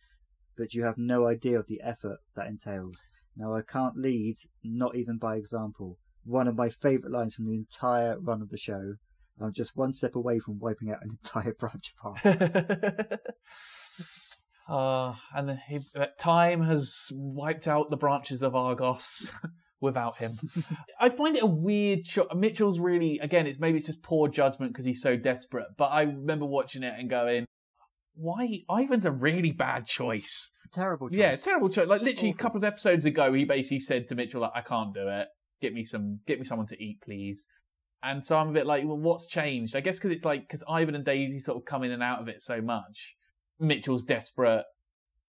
But 0.56 0.74
you 0.74 0.84
have 0.84 0.98
no 0.98 1.26
idea 1.26 1.58
of 1.58 1.66
the 1.66 1.80
effort 1.82 2.18
that 2.36 2.46
entails. 2.46 3.06
Now, 3.36 3.54
I 3.54 3.62
can't 3.62 3.96
lead, 3.96 4.36
not 4.62 4.94
even 4.94 5.18
by 5.18 5.36
example. 5.36 5.98
One 6.24 6.46
of 6.46 6.56
my 6.56 6.70
favourite 6.70 7.12
lines 7.12 7.34
from 7.34 7.46
the 7.46 7.54
entire 7.54 8.18
run 8.18 8.40
of 8.40 8.50
the 8.50 8.56
show. 8.56 8.94
I'm 9.40 9.52
just 9.52 9.77
one 9.77 9.93
step 9.93 10.15
away 10.15 10.39
from 10.39 10.59
wiping 10.59 10.90
out 10.90 11.02
an 11.02 11.11
entire 11.11 11.55
branch 11.59 11.93
of 12.05 12.16
Argos. 12.24 12.56
uh, 14.69 15.15
and 15.35 15.59
he, 15.69 15.81
time 16.19 16.62
has 16.62 17.09
wiped 17.12 17.66
out 17.66 17.90
the 17.90 17.97
branches 17.97 18.43
of 18.43 18.55
Argos 18.55 19.32
without 19.81 20.19
him. 20.19 20.39
I 21.01 21.09
find 21.09 21.36
it 21.36 21.43
a 21.43 21.47
weird 21.47 22.05
cho- 22.05 22.28
Mitchell's 22.35 22.78
really 22.78 23.19
again. 23.19 23.47
It's 23.47 23.59
maybe 23.59 23.78
it's 23.78 23.86
just 23.86 24.02
poor 24.02 24.28
judgment 24.28 24.73
because 24.73 24.86
he's 24.86 25.02
so 25.02 25.16
desperate. 25.16 25.66
But 25.77 25.86
I 25.86 26.02
remember 26.02 26.47
watching 26.47 26.82
it 26.82 26.94
and 26.98 27.11
going, 27.11 27.47
"Why 28.15 28.62
Ivan's 28.70 29.05
a 29.05 29.12
really 29.12 29.52
bad 29.52 29.86
choice." 29.86 30.52
Terrible 30.73 31.09
choice. 31.09 31.19
Yeah, 31.19 31.36
terrible 31.36 31.69
choice. 31.69 31.86
Like 31.86 32.02
literally 32.02 32.31
a 32.31 32.35
couple 32.35 32.59
of 32.59 32.65
episodes 32.65 33.05
ago, 33.05 33.32
he 33.32 33.44
basically 33.44 33.81
said 33.81 34.09
to 34.09 34.15
Mitchell, 34.15 34.40
"Like 34.40 34.52
I 34.55 34.61
can't 34.62 34.94
do 34.94 35.09
it. 35.09 35.28
Get 35.61 35.74
me 35.74 35.85
some. 35.85 36.20
Get 36.27 36.39
me 36.39 36.44
someone 36.44 36.66
to 36.69 36.82
eat, 36.82 37.01
please." 37.05 37.47
And 38.05 38.22
so 38.24 38.36
I'm 38.36 38.51
a 38.51 38.52
bit 38.52 38.66
like, 38.66 38.85
well, 38.85 38.98
what's 38.98 39.26
changed? 39.26 39.74
I 39.74 39.81
guess 39.81 39.98
because 39.98 40.10
it's 40.10 40.24
like 40.24 40.43
because 40.43 40.62
Ivan 40.68 40.94
and 40.94 41.05
Daisy 41.05 41.40
sort 41.40 41.56
of 41.59 41.64
come 41.64 41.82
in 41.85 41.90
and 41.93 42.02
out 42.02 42.20
of 42.20 42.28
it 42.28 42.43
so 42.43 42.60
much. 42.60 43.14
Mitchell's 43.59 44.05
desperate. 44.05 44.64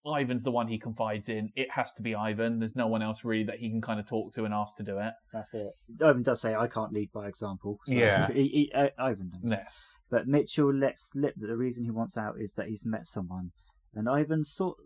Ivan's 0.06 0.44
the 0.44 0.52
one 0.52 0.68
he 0.68 0.78
confides 0.78 1.30
in. 1.30 1.50
It 1.56 1.72
has 1.72 1.92
to 1.94 2.04
be 2.04 2.14
Ivan. 2.14 2.60
There's 2.60 2.76
no 2.76 2.86
one 2.88 3.02
else 3.02 3.24
really 3.24 3.46
that 3.46 3.58
he 3.58 3.70
can 3.72 3.82
kind 3.82 4.00
of 4.00 4.06
talk 4.08 4.34
to 4.34 4.46
and 4.46 4.54
ask 4.54 4.76
to 4.78 4.84
do 4.84 5.00
it. 5.00 5.14
That's 5.34 5.52
it. 5.56 5.72
Ivan 6.04 6.22
does 6.22 6.42
say, 6.42 6.54
I 6.54 6.68
can't 6.68 6.94
lead 6.94 7.10
by 7.12 7.28
example. 7.28 7.80
So 7.86 7.94
Yeah. 7.94 8.28
He, 8.34 8.48
he, 8.48 8.72
uh, 8.76 8.90
Ivan 9.00 9.30
does. 9.30 9.42
Yes. 9.44 9.88
But 10.12 10.28
Mitchell 10.28 10.72
lets 10.72 11.10
slip 11.10 11.34
that 11.38 11.48
the 11.48 11.58
reason 11.58 11.86
he 11.86 11.92
wants 11.92 12.18
out 12.18 12.36
is 12.40 12.54
that 12.54 12.68
he's 12.68 12.86
met 12.86 13.08
someone. 13.08 13.52
And 13.96 14.08
Ivan's 14.08 14.52
sort 14.54 14.78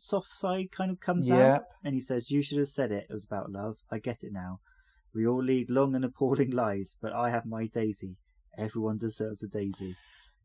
soft 0.00 0.32
side 0.32 0.70
kind 0.70 0.90
of 0.90 1.00
comes 1.00 1.28
Yeah. 1.28 1.56
out. 1.56 1.62
And 1.82 1.92
he 1.94 2.00
says, 2.00 2.30
You 2.30 2.40
should 2.42 2.58
have 2.58 2.68
said 2.68 2.90
it. 2.90 3.06
It 3.10 3.12
was 3.12 3.26
about 3.26 3.50
love. 3.50 3.78
I 3.90 3.98
get 3.98 4.22
it 4.22 4.32
now. 4.32 4.60
We 5.14 5.26
all 5.26 5.42
lead 5.42 5.70
long 5.70 5.94
and 5.94 6.04
appalling 6.04 6.50
lives, 6.50 6.96
but 7.00 7.12
I 7.12 7.30
have 7.30 7.46
my 7.46 7.66
Daisy. 7.66 8.16
Everyone 8.58 8.98
deserves 8.98 9.42
a 9.42 9.48
Daisy. 9.48 9.96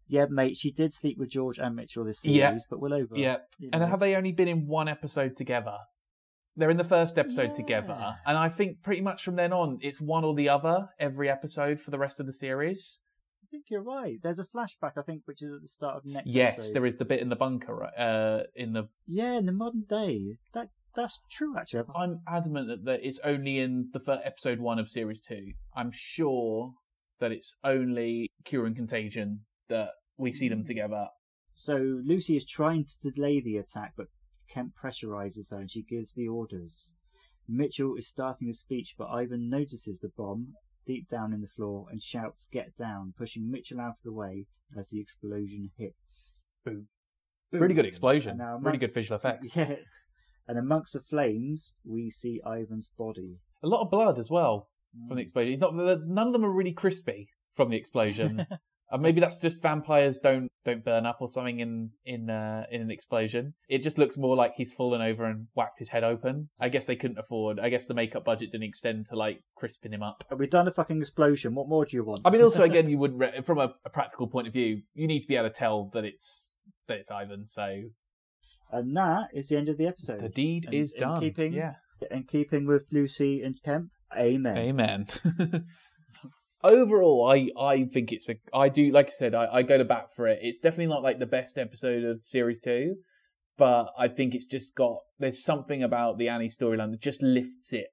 Yeah, 0.07 0.25
mate, 0.29 0.57
she 0.57 0.71
did 0.71 0.91
sleep 0.93 1.17
with 1.19 1.29
George 1.29 1.59
and 1.59 1.75
Mitchell 1.75 2.03
this 2.03 2.19
series, 2.21 2.37
Yeah. 2.37 2.57
but 2.69 2.79
we're 2.79 2.95
over. 2.95 3.15
Yeah. 3.15 3.37
you 3.59 3.69
And 3.71 3.83
have 3.83 3.99
they 3.99 4.15
only 4.15 4.31
been 4.31 4.47
in 4.47 4.67
one 4.67 4.87
episode 4.87 5.35
together? 5.35 5.77
They're 6.55 6.71
in 6.71 6.77
the 6.77 6.83
first 6.83 7.17
episode 7.17 7.49
Yeah. 7.49 7.53
together. 7.53 8.15
And 8.25 8.37
I 8.37 8.49
think 8.49 8.81
pretty 8.81 9.01
much 9.01 9.23
from 9.23 9.35
then 9.35 9.53
on, 9.53 9.77
it's 9.81 10.01
one 10.01 10.23
or 10.25 10.33
the 10.33 10.49
other 10.49 10.89
every 10.99 11.29
episode 11.29 11.79
for 11.79 11.91
the 11.91 11.99
rest 11.99 12.19
of 12.19 12.25
the 12.25 12.33
series. 12.33 12.99
I 13.43 13.45
think 13.51 13.65
you're 13.69 13.83
right. 13.83 14.17
There's 14.21 14.39
a 14.39 14.43
flashback, 14.43 14.93
I 14.97 15.01
think, 15.03 15.21
which 15.25 15.41
is 15.41 15.51
at 15.53 15.61
the 15.61 15.67
start 15.67 15.95
of 15.97 16.05
next 16.05 16.31
yes, 16.31 16.53
episode. 16.53 16.73
there 16.73 16.85
is 16.85 16.97
the 16.97 17.05
bit 17.05 17.19
in 17.19 17.29
the 17.29 17.35
bunker, 17.35 17.75
right? 17.75 17.93
Uh, 17.97 18.43
in 18.55 18.73
the 18.73 18.89
Yeah, 19.07 19.37
in 19.37 19.45
the 19.45 19.51
modern 19.51 19.83
day, 19.87 20.35
that 20.53 20.69
that's 20.95 21.19
true. 21.31 21.55
Actually, 21.57 21.83
I'm 21.95 22.21
adamant 22.27 22.67
that, 22.67 22.85
that 22.85 22.99
it's 23.03 23.19
only 23.23 23.59
in 23.59 23.89
the 23.93 23.99
first 23.99 24.21
episode 24.23 24.59
one 24.59 24.79
of 24.79 24.89
series 24.89 25.21
two. 25.21 25.53
I'm 25.75 25.91
sure 25.93 26.73
that 27.19 27.31
it's 27.31 27.57
only 27.63 28.29
Cure 28.45 28.65
and 28.65 28.75
Contagion 28.75 29.41
that 29.67 29.89
we 30.17 30.31
see 30.31 30.49
them 30.49 30.63
mm. 30.63 30.65
together. 30.65 31.07
so 31.55 31.75
Lucy 32.03 32.35
is 32.35 32.45
trying 32.45 32.85
to 32.85 33.11
delay 33.11 33.39
the 33.39 33.57
attack, 33.57 33.93
but 33.95 34.07
Kemp 34.49 34.73
pressurizes 34.81 35.51
her 35.51 35.57
and 35.57 35.71
she 35.71 35.83
gives 35.83 36.13
the 36.13 36.27
orders. 36.27 36.93
Mitchell 37.47 37.95
is 37.95 38.07
starting 38.07 38.49
a 38.49 38.53
speech, 38.53 38.95
but 38.97 39.09
Ivan 39.09 39.49
notices 39.49 39.99
the 39.99 40.11
bomb 40.15 40.53
deep 40.85 41.07
down 41.07 41.33
in 41.33 41.41
the 41.41 41.47
floor 41.47 41.87
and 41.91 42.01
shouts, 42.01 42.47
"Get 42.51 42.75
down!" 42.75 43.13
pushing 43.17 43.49
Mitchell 43.49 43.79
out 43.79 43.97
of 43.97 44.03
the 44.03 44.13
way 44.13 44.47
as 44.77 44.89
the 44.89 44.99
explosion 44.99 45.71
hits. 45.77 46.45
Boom. 46.63 46.87
Boom. 47.51 47.61
Really 47.61 47.73
good 47.73 47.85
explosion. 47.85 48.31
And 48.31 48.39
now 48.39 48.57
Really 48.59 48.77
good 48.77 48.93
visual 48.93 49.15
effects. 49.19 49.55
Yeah. 49.55 49.75
And 50.49 50.57
amongst 50.57 50.93
the 50.93 50.99
flames, 50.99 51.75
we 51.85 52.09
see 52.09 52.41
Ivan's 52.45 52.89
body. 52.97 53.37
A 53.63 53.67
lot 53.67 53.81
of 53.83 53.91
blood 53.91 54.17
as 54.19 54.29
well 54.29 54.67
from 55.07 55.15
Mm. 55.15 55.19
the 55.19 55.21
explosion. 55.21 55.49
He's 55.49 55.59
not. 55.61 55.75
None 55.75 56.27
of 56.27 56.33
them 56.33 56.43
are 56.43 56.51
really 56.51 56.73
crispy 56.73 57.29
from 57.55 57.69
the 57.69 57.77
explosion. 57.77 58.45
Uh, 58.91 58.97
maybe 58.97 59.21
that's 59.21 59.39
just 59.39 59.61
vampires 59.61 60.17
don't 60.17 60.47
don't 60.65 60.83
burn 60.83 61.05
up 61.05 61.17
or 61.19 61.27
something 61.27 61.59
in 61.59 61.91
in 62.05 62.27
uh, 62.27 62.63
in 62.71 62.81
an 62.81 62.89
explosion. 62.89 63.53
It 63.67 63.83
just 63.83 63.99
looks 63.99 64.17
more 64.17 64.35
like 64.35 64.53
he's 64.55 64.73
fallen 64.73 64.99
over 64.99 65.25
and 65.25 65.45
whacked 65.53 65.77
his 65.77 65.89
head 65.89 66.03
open. 66.03 66.49
I 66.59 66.69
guess 66.69 66.87
they 66.87 66.95
couldn't 66.95 67.19
afford. 67.19 67.59
I 67.59 67.69
guess 67.69 67.85
the 67.85 67.93
makeup 67.93 68.25
budget 68.25 68.51
didn't 68.51 68.63
extend 68.67 69.05
to 69.09 69.15
like 69.15 69.43
crisping 69.55 69.93
him 69.93 70.01
up. 70.01 70.23
We've 70.35 70.49
done 70.49 70.67
a 70.67 70.71
fucking 70.71 70.99
explosion. 71.01 71.53
What 71.53 71.69
more 71.69 71.85
do 71.85 71.97
you 71.97 72.03
want? 72.03 72.23
I 72.25 72.31
mean, 72.31 72.41
also 72.41 72.63
again, 72.71 72.89
you 72.89 72.97
wouldn't 72.97 73.19
re- 73.19 73.41
from 73.43 73.59
a, 73.59 73.75
a 73.85 73.91
practical 73.91 74.25
point 74.25 74.47
of 74.47 74.53
view, 74.53 74.81
you 74.95 75.05
need 75.05 75.19
to 75.19 75.27
be 75.27 75.35
able 75.35 75.49
to 75.49 75.53
tell 75.55 75.91
that 75.93 76.03
it's 76.03 76.57
that 76.87 76.97
it's 76.97 77.11
Ivan. 77.11 77.45
So 77.45 77.81
and 78.71 78.95
that 78.95 79.29
is 79.33 79.49
the 79.49 79.57
end 79.57 79.69
of 79.69 79.77
the 79.77 79.87
episode. 79.87 80.19
the 80.19 80.29
deed 80.29 80.65
And- 80.65 80.73
is 80.75 80.93
done. 80.93 81.19
keeping- 81.21 81.53
yeah. 81.53 81.75
In 82.11 82.23
keeping 82.23 82.65
with 82.65 82.85
Lucy 82.91 83.41
and 83.41 83.61
Kemp, 83.61 83.89
amen. 84.17 84.57
Amen. 84.57 85.07
Overall, 86.63 87.29
I, 87.31 87.49
I 87.57 87.85
think 87.85 88.11
it's 88.11 88.27
a 88.29 88.35
I 88.53 88.67
do 88.67 88.91
like 88.91 89.07
I 89.07 89.11
said 89.11 89.33
I, 89.33 89.47
I 89.51 89.63
go 89.63 89.77
to 89.77 89.85
bat 89.85 90.07
for 90.13 90.27
it. 90.27 90.39
It's 90.41 90.59
definitely 90.59 90.87
not 90.87 91.03
like 91.03 91.19
the 91.19 91.25
best 91.25 91.57
episode 91.57 92.03
of 92.03 92.19
series 92.25 92.59
two, 92.61 92.95
but 93.57 93.91
I 93.97 94.09
think 94.09 94.35
it's 94.35 94.45
just 94.45 94.75
got 94.75 94.97
there's 95.19 95.41
something 95.43 95.83
about 95.83 96.17
the 96.17 96.27
Annie 96.27 96.49
storyline 96.49 96.91
that 96.91 97.01
just 97.01 97.21
lifts 97.23 97.71
it 97.71 97.87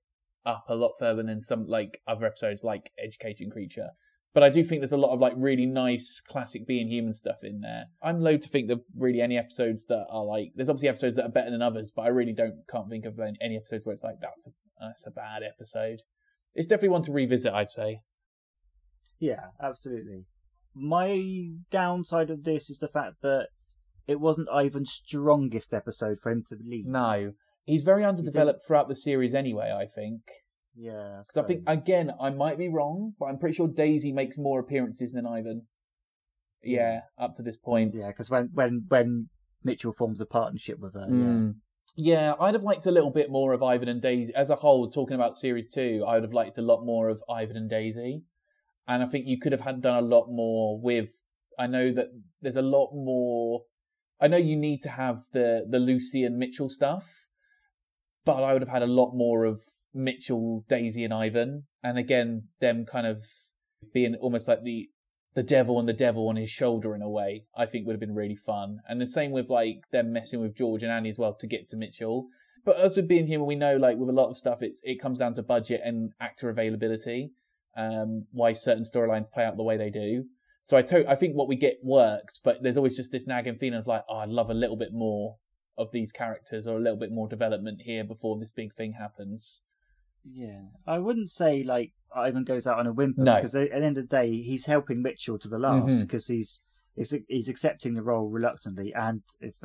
up 0.45 0.65
a 0.69 0.75
lot 0.75 0.93
further 0.99 1.23
than 1.23 1.41
some 1.43 1.67
like 1.67 2.01
other 2.09 2.27
episodes 2.27 2.65
like 2.65 2.91
Educating 3.03 3.51
Creature. 3.51 3.91
But 4.37 4.43
I 4.43 4.51
do 4.51 4.63
think 4.63 4.83
there's 4.83 4.93
a 4.93 4.99
lot 4.99 5.15
of 5.15 5.19
like 5.19 5.33
really 5.35 5.65
nice 5.65 6.21
classic 6.21 6.67
being 6.67 6.89
human 6.89 7.15
stuff 7.15 7.39
in 7.43 7.63
there. 7.63 7.87
I'm 8.03 8.21
loath 8.21 8.41
to 8.41 8.51
think 8.51 8.69
that 8.69 8.81
really 8.95 9.23
any 9.23 9.39
episodes 9.39 9.87
that 9.87 10.05
are 10.11 10.25
like 10.25 10.53
there's 10.55 10.69
obviously 10.69 10.91
episodes 10.91 11.17
that 11.17 11.25
are 11.25 11.31
better 11.31 11.51
than 11.51 11.63
others, 11.63 11.91
but 11.91 12.03
I 12.03 12.09
really 12.09 12.35
don't 12.35 12.57
can't 12.71 12.91
think 12.91 13.07
of 13.07 13.19
any, 13.19 13.39
any 13.41 13.57
episodes 13.57 13.87
where 13.87 13.95
it's 13.95 14.05
like 14.05 14.17
that's 14.21 14.47
a 14.47 14.51
that's 14.79 15.07
a 15.07 15.11
bad 15.11 15.41
episode. 15.43 16.01
It's 16.55 16.69
definitely 16.69 16.91
one 16.91 17.03
to 17.05 17.13
revisit, 17.13 17.55
I'd 17.55 17.71
say. 17.71 18.01
Yeah, 19.19 19.41
absolutely. 19.59 20.27
My 20.75 21.53
downside 21.71 22.29
of 22.29 22.45
this 22.45 22.69
is 22.69 22.77
the 22.77 22.89
fact 22.89 23.23
that 23.23 23.49
it 24.07 24.21
wasn't 24.21 24.49
Ivan's 24.55 24.93
strongest 24.93 25.73
episode 25.73 26.19
for 26.23 26.31
him 26.31 26.45
to 26.51 26.59
lead. 26.63 26.85
No, 26.87 27.33
he's 27.65 27.85
very 27.85 28.05
underdeveloped 28.05 28.61
throughout 28.67 28.89
the 28.89 28.97
series 28.97 29.33
anyway. 29.33 29.73
I 29.75 29.87
think 29.87 30.21
Yeah. 30.77 31.23
because 31.27 31.43
I 31.43 31.47
think 31.47 31.63
again 31.67 32.13
I 32.21 32.31
might 32.31 32.59
be 32.59 32.69
wrong, 32.69 33.15
but 33.19 33.27
I'm 33.27 33.39
pretty 33.39 33.55
sure 33.55 33.69
Daisy 33.69 34.13
makes 34.13 34.37
more 34.39 34.61
appearances 34.61 35.13
than 35.13 35.27
Ivan. 35.27 35.67
Yeah, 36.63 37.03
up 37.19 37.35
to 37.37 37.43
this 37.43 37.57
point. 37.57 37.95
Yeah, 37.95 38.09
because 38.09 38.29
when, 38.29 38.51
when, 38.53 38.85
when 38.89 39.29
Mitchell 39.63 39.93
forms 39.93 40.21
a 40.21 40.27
partnership 40.27 40.79
with 40.81 40.95
her, 40.95 41.07
Mm. 41.09 41.55
Yeah, 41.99 42.35
I'd 42.39 42.53
have 42.53 42.63
liked 42.63 42.85
a 42.85 42.91
little 42.91 43.11
bit 43.11 43.31
more 43.31 43.55
of 43.55 43.63
Ivan 43.63 43.89
and 43.89 44.03
Daisy 44.03 44.31
as 44.35 44.51
a 44.51 44.57
whole. 44.57 44.91
Talking 44.91 45.15
about 45.15 45.39
series 45.39 45.71
two, 45.71 46.05
I 46.07 46.15
would 46.15 46.25
have 46.25 46.35
liked 46.35 46.59
a 46.59 46.63
lot 46.63 46.85
more 46.85 47.09
of 47.09 47.23
Ivan 47.27 47.57
and 47.57 47.71
Daisy, 47.71 48.23
and 48.87 49.03
I 49.03 49.07
think 49.07 49.27
you 49.27 49.39
could 49.41 49.53
have 49.53 49.63
had 49.63 49.81
done 49.81 49.97
a 49.97 50.07
lot 50.07 50.27
more 50.29 50.79
with. 50.79 51.23
I 51.59 51.67
know 51.67 51.91
that 51.95 52.09
there's 52.43 52.57
a 52.57 52.61
lot 52.63 52.91
more. 52.93 53.63
I 54.21 54.29
know 54.29 54.37
you 54.37 54.57
need 54.57 54.83
to 54.83 54.91
have 54.91 55.21
the 55.33 55.65
the 55.67 55.79
Lucy 55.79 56.23
and 56.23 56.37
Mitchell 56.37 56.69
stuff, 56.69 57.29
but 58.27 58.43
I 58.43 58.53
would 58.53 58.61
have 58.61 58.69
had 58.69 58.83
a 58.83 58.87
lot 58.87 59.15
more 59.15 59.47
of 59.47 59.63
Mitchell, 59.97 60.65
Daisy, 60.69 61.05
and 61.05 61.15
Ivan, 61.15 61.65
and 61.83 61.99
again 61.99 62.49
them 62.61 62.85
kind 62.85 63.07
of 63.07 63.25
being 63.93 64.15
almost 64.17 64.49
like 64.49 64.63
the 64.63 64.89
the 65.35 65.43
devil 65.43 65.79
and 65.79 65.87
the 65.87 65.93
devil 65.93 66.29
on 66.29 66.37
his 66.37 66.49
shoulder 66.49 66.95
in 66.95 67.03
a 67.03 67.11
way, 67.11 67.45
I 67.55 67.67
think 67.67 67.87
would 67.87 67.93
have 67.93 68.01
been 68.01 68.15
really 68.15 68.37
fun. 68.37 68.79
And 68.89 69.01
the 69.01 69.07
same 69.07 69.33
with 69.33 69.51
like 69.51 69.83
them 69.93 70.11
messing 70.13 70.41
with 70.41 70.57
George 70.57 70.83
and 70.83 70.91
Annie 70.91 71.11
as 71.11 71.19
well 71.19 71.35
to 71.35 71.47
get 71.47 71.69
to 71.69 71.77
Mitchell. 71.77 72.29
But 72.65 72.81
as 72.81 72.97
with 72.97 73.07
being 73.07 73.27
human, 73.27 73.47
we 73.47 73.55
know 73.55 73.77
like 73.77 73.99
with 73.99 74.09
a 74.09 74.13
lot 74.13 74.31
of 74.31 74.37
stuff, 74.37 74.63
it's 74.63 74.81
it 74.83 75.01
comes 75.01 75.19
down 75.19 75.35
to 75.35 75.43
budget 75.43 75.83
and 75.85 76.13
actor 76.21 76.49
availability. 76.49 77.33
Um, 77.77 78.25
why 78.33 78.55
certain 78.55 78.85
storylines 78.85 79.31
play 79.31 79.45
out 79.45 79.59
the 79.59 79.63
way 79.63 79.77
they 79.77 79.91
do. 79.91 80.25
So 80.63 80.79
I 80.79 80.83
to- 80.83 81.09
I 81.09 81.15
think 81.15 81.37
what 81.37 81.47
we 81.47 81.57
get 81.57 81.79
works, 81.85 82.41
but 82.43 82.63
there's 82.63 82.79
always 82.79 82.97
just 82.97 83.13
this 83.13 83.27
nagging 83.27 83.59
feeling 83.59 83.79
of 83.79 83.87
like, 83.87 84.05
oh, 84.09 84.17
I'd 84.17 84.31
love 84.31 84.49
a 84.49 84.55
little 84.55 84.77
bit 84.77 84.95
more 84.95 85.37
of 85.77 85.93
these 85.93 86.11
characters 86.11 86.67
or 86.67 86.77
a 86.77 86.81
little 86.81 86.99
bit 86.99 87.13
more 87.13 87.29
development 87.29 87.83
here 87.83 88.03
before 88.03 88.39
this 88.39 88.51
big 88.51 88.75
thing 88.75 88.95
happens. 88.95 89.63
Yeah, 90.29 90.63
I 90.87 90.99
wouldn't 90.99 91.31
say 91.31 91.63
like 91.63 91.93
Ivan 92.15 92.45
goes 92.45 92.67
out 92.67 92.79
on 92.79 92.87
a 92.87 92.93
whimper 92.93 93.23
No. 93.23 93.37
because 93.37 93.55
at 93.55 93.71
the 93.71 93.77
end 93.77 93.99
of 93.99 94.09
the 94.09 94.17
day 94.17 94.41
he's 94.43 94.67
helping 94.67 95.03
Mitchell 95.03 95.39
to 95.39 95.49
the 95.49 95.59
last 95.59 95.87
mm-hmm. 95.87 96.01
because 96.03 96.27
he's, 96.27 96.63
he's 96.95 97.15
he's 97.29 97.49
accepting 97.49 97.95
the 97.95 98.03
role 98.03 98.29
reluctantly 98.29 98.93
and 98.95 99.23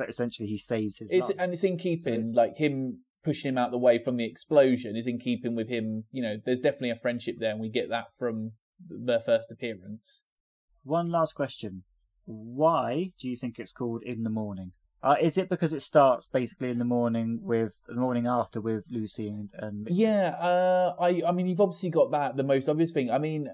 essentially 0.08 0.48
he 0.48 0.58
saves 0.58 0.98
his 0.98 1.10
It's, 1.10 1.28
life. 1.28 1.36
and 1.38 1.52
it's 1.52 1.64
in 1.64 1.78
keeping, 1.78 2.14
it's- 2.14 2.34
like 2.34 2.56
him 2.56 3.00
pushing 3.24 3.50
him 3.50 3.58
out 3.58 3.70
the 3.70 3.78
way 3.78 4.02
from 4.02 4.16
the 4.16 4.24
explosion 4.24 4.96
is 4.96 5.06
in 5.06 5.18
keeping 5.18 5.54
with 5.54 5.68
him. 5.68 6.04
You 6.10 6.22
know, 6.22 6.36
there's 6.44 6.60
definitely 6.60 6.90
a 6.90 6.96
friendship 6.96 7.36
there, 7.38 7.50
and 7.52 7.60
we 7.60 7.68
get 7.68 7.88
that 7.88 8.14
from 8.18 8.52
their 8.88 9.20
first 9.20 9.50
appearance. 9.50 10.22
One 10.84 11.08
last 11.10 11.34
question: 11.34 11.84
Why 12.24 13.12
do 13.20 13.28
you 13.28 13.36
think 13.36 13.58
it's 13.58 13.72
called 13.72 14.02
In 14.02 14.24
the 14.24 14.30
Morning? 14.30 14.72
Uh, 15.02 15.16
is 15.20 15.36
it 15.36 15.48
because 15.48 15.72
it 15.72 15.82
starts 15.82 16.28
basically 16.28 16.70
in 16.70 16.78
the 16.78 16.84
morning 16.84 17.40
with 17.42 17.74
the 17.88 17.94
morning 17.94 18.26
after 18.26 18.60
with 18.60 18.84
Lucy 18.90 19.28
and, 19.28 19.50
and 19.58 19.82
Mitchell? 19.82 19.96
Yeah, 19.96 20.28
uh, 20.40 20.94
I 21.00 21.22
I 21.26 21.32
mean 21.32 21.46
you've 21.48 21.60
obviously 21.60 21.90
got 21.90 22.12
that 22.12 22.36
the 22.36 22.44
most 22.44 22.68
obvious 22.68 22.92
thing. 22.92 23.10
I 23.10 23.18
mean, 23.18 23.48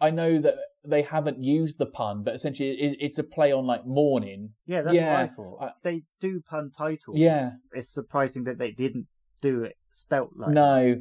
I 0.00 0.10
know 0.10 0.40
that 0.40 0.54
they 0.86 1.02
haven't 1.02 1.42
used 1.42 1.78
the 1.78 1.86
pun, 1.86 2.22
but 2.22 2.34
essentially 2.34 2.70
it, 2.70 2.96
it's 3.00 3.18
a 3.18 3.22
play 3.24 3.52
on 3.52 3.66
like 3.66 3.86
morning. 3.86 4.50
Yeah, 4.66 4.82
that's 4.82 4.96
Yeah, 4.96 5.12
what 5.12 5.20
I 5.20 5.26
thought. 5.26 5.58
I- 5.62 5.72
they 5.82 6.02
do 6.20 6.40
pun 6.48 6.70
titles. 6.76 7.18
Yeah. 7.18 7.50
It's 7.72 7.92
surprising 7.92 8.44
that 8.44 8.58
they 8.58 8.70
didn't 8.70 9.06
do 9.42 9.62
it 9.62 9.76
spelt 9.90 10.30
like 10.36 10.48
that. 10.48 10.54
no, 10.54 11.00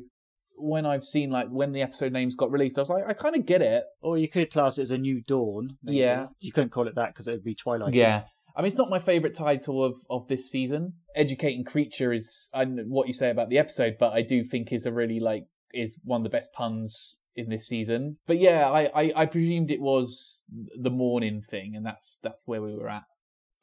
when 0.56 0.86
I've 0.86 1.04
seen 1.04 1.32
like 1.32 1.48
when 1.50 1.72
the 1.72 1.82
episode 1.82 2.12
names 2.14 2.36
got 2.36 2.52
released, 2.52 2.78
I 2.78 2.82
was 2.82 2.90
like, 2.90 3.04
I 3.08 3.14
kind 3.14 3.36
of 3.36 3.46
get 3.46 3.62
it. 3.62 3.84
Or 4.02 4.18
you 4.18 4.28
could 4.30 4.52
class 4.52 4.78
it 4.78 4.84
as 4.84 4.92
a 4.92 4.98
new 4.98 5.22
dawn. 5.22 5.78
maybe. 5.82 5.98
Yeah. 6.00 6.28
You 6.42 6.52
couldn't 6.52 6.70
call 6.72 6.88
it 6.88 6.96
that 6.96 7.08
because 7.14 7.28
it 7.28 7.32
would 7.32 7.44
be 7.44 7.56
Twilight. 7.56 7.94
Yeah. 7.94 8.24
I 8.56 8.62
mean, 8.62 8.68
it's 8.68 8.78
not 8.78 8.90
my 8.90 9.00
favorite 9.00 9.34
title 9.34 9.84
of, 9.84 9.96
of 10.10 10.28
this 10.28 10.50
season. 10.50 10.94
Educating 11.16 11.64
Creature 11.64 12.14
is 12.14 12.50
I 12.54 12.66
know 12.66 12.84
what 12.88 13.08
you 13.08 13.14
say 13.14 13.30
about 13.30 13.50
the 13.50 13.58
episode, 13.58 13.96
but 14.00 14.14
I 14.14 14.22
do 14.22 14.44
think 14.44 14.72
is 14.72 14.86
a 14.86 14.92
really 14.92 15.20
like 15.20 15.46
is 15.74 15.98
one 16.04 16.22
of 16.22 16.24
the 16.24 16.30
best 16.30 16.54
puns 16.54 17.22
in 17.36 17.50
this 17.50 17.68
season. 17.68 18.18
But 18.28 18.40
yeah, 18.40 18.70
I, 18.70 18.90
I, 18.94 19.14
I 19.16 19.26
presumed 19.26 19.72
it 19.72 19.82
was 19.82 20.46
the 20.80 20.92
morning 20.92 21.42
thing, 21.42 21.76
and 21.76 21.86
that's 21.86 22.20
that's 22.22 22.44
where 22.46 22.62
we 22.62 22.76
were 22.76 22.90
at. 22.90 23.04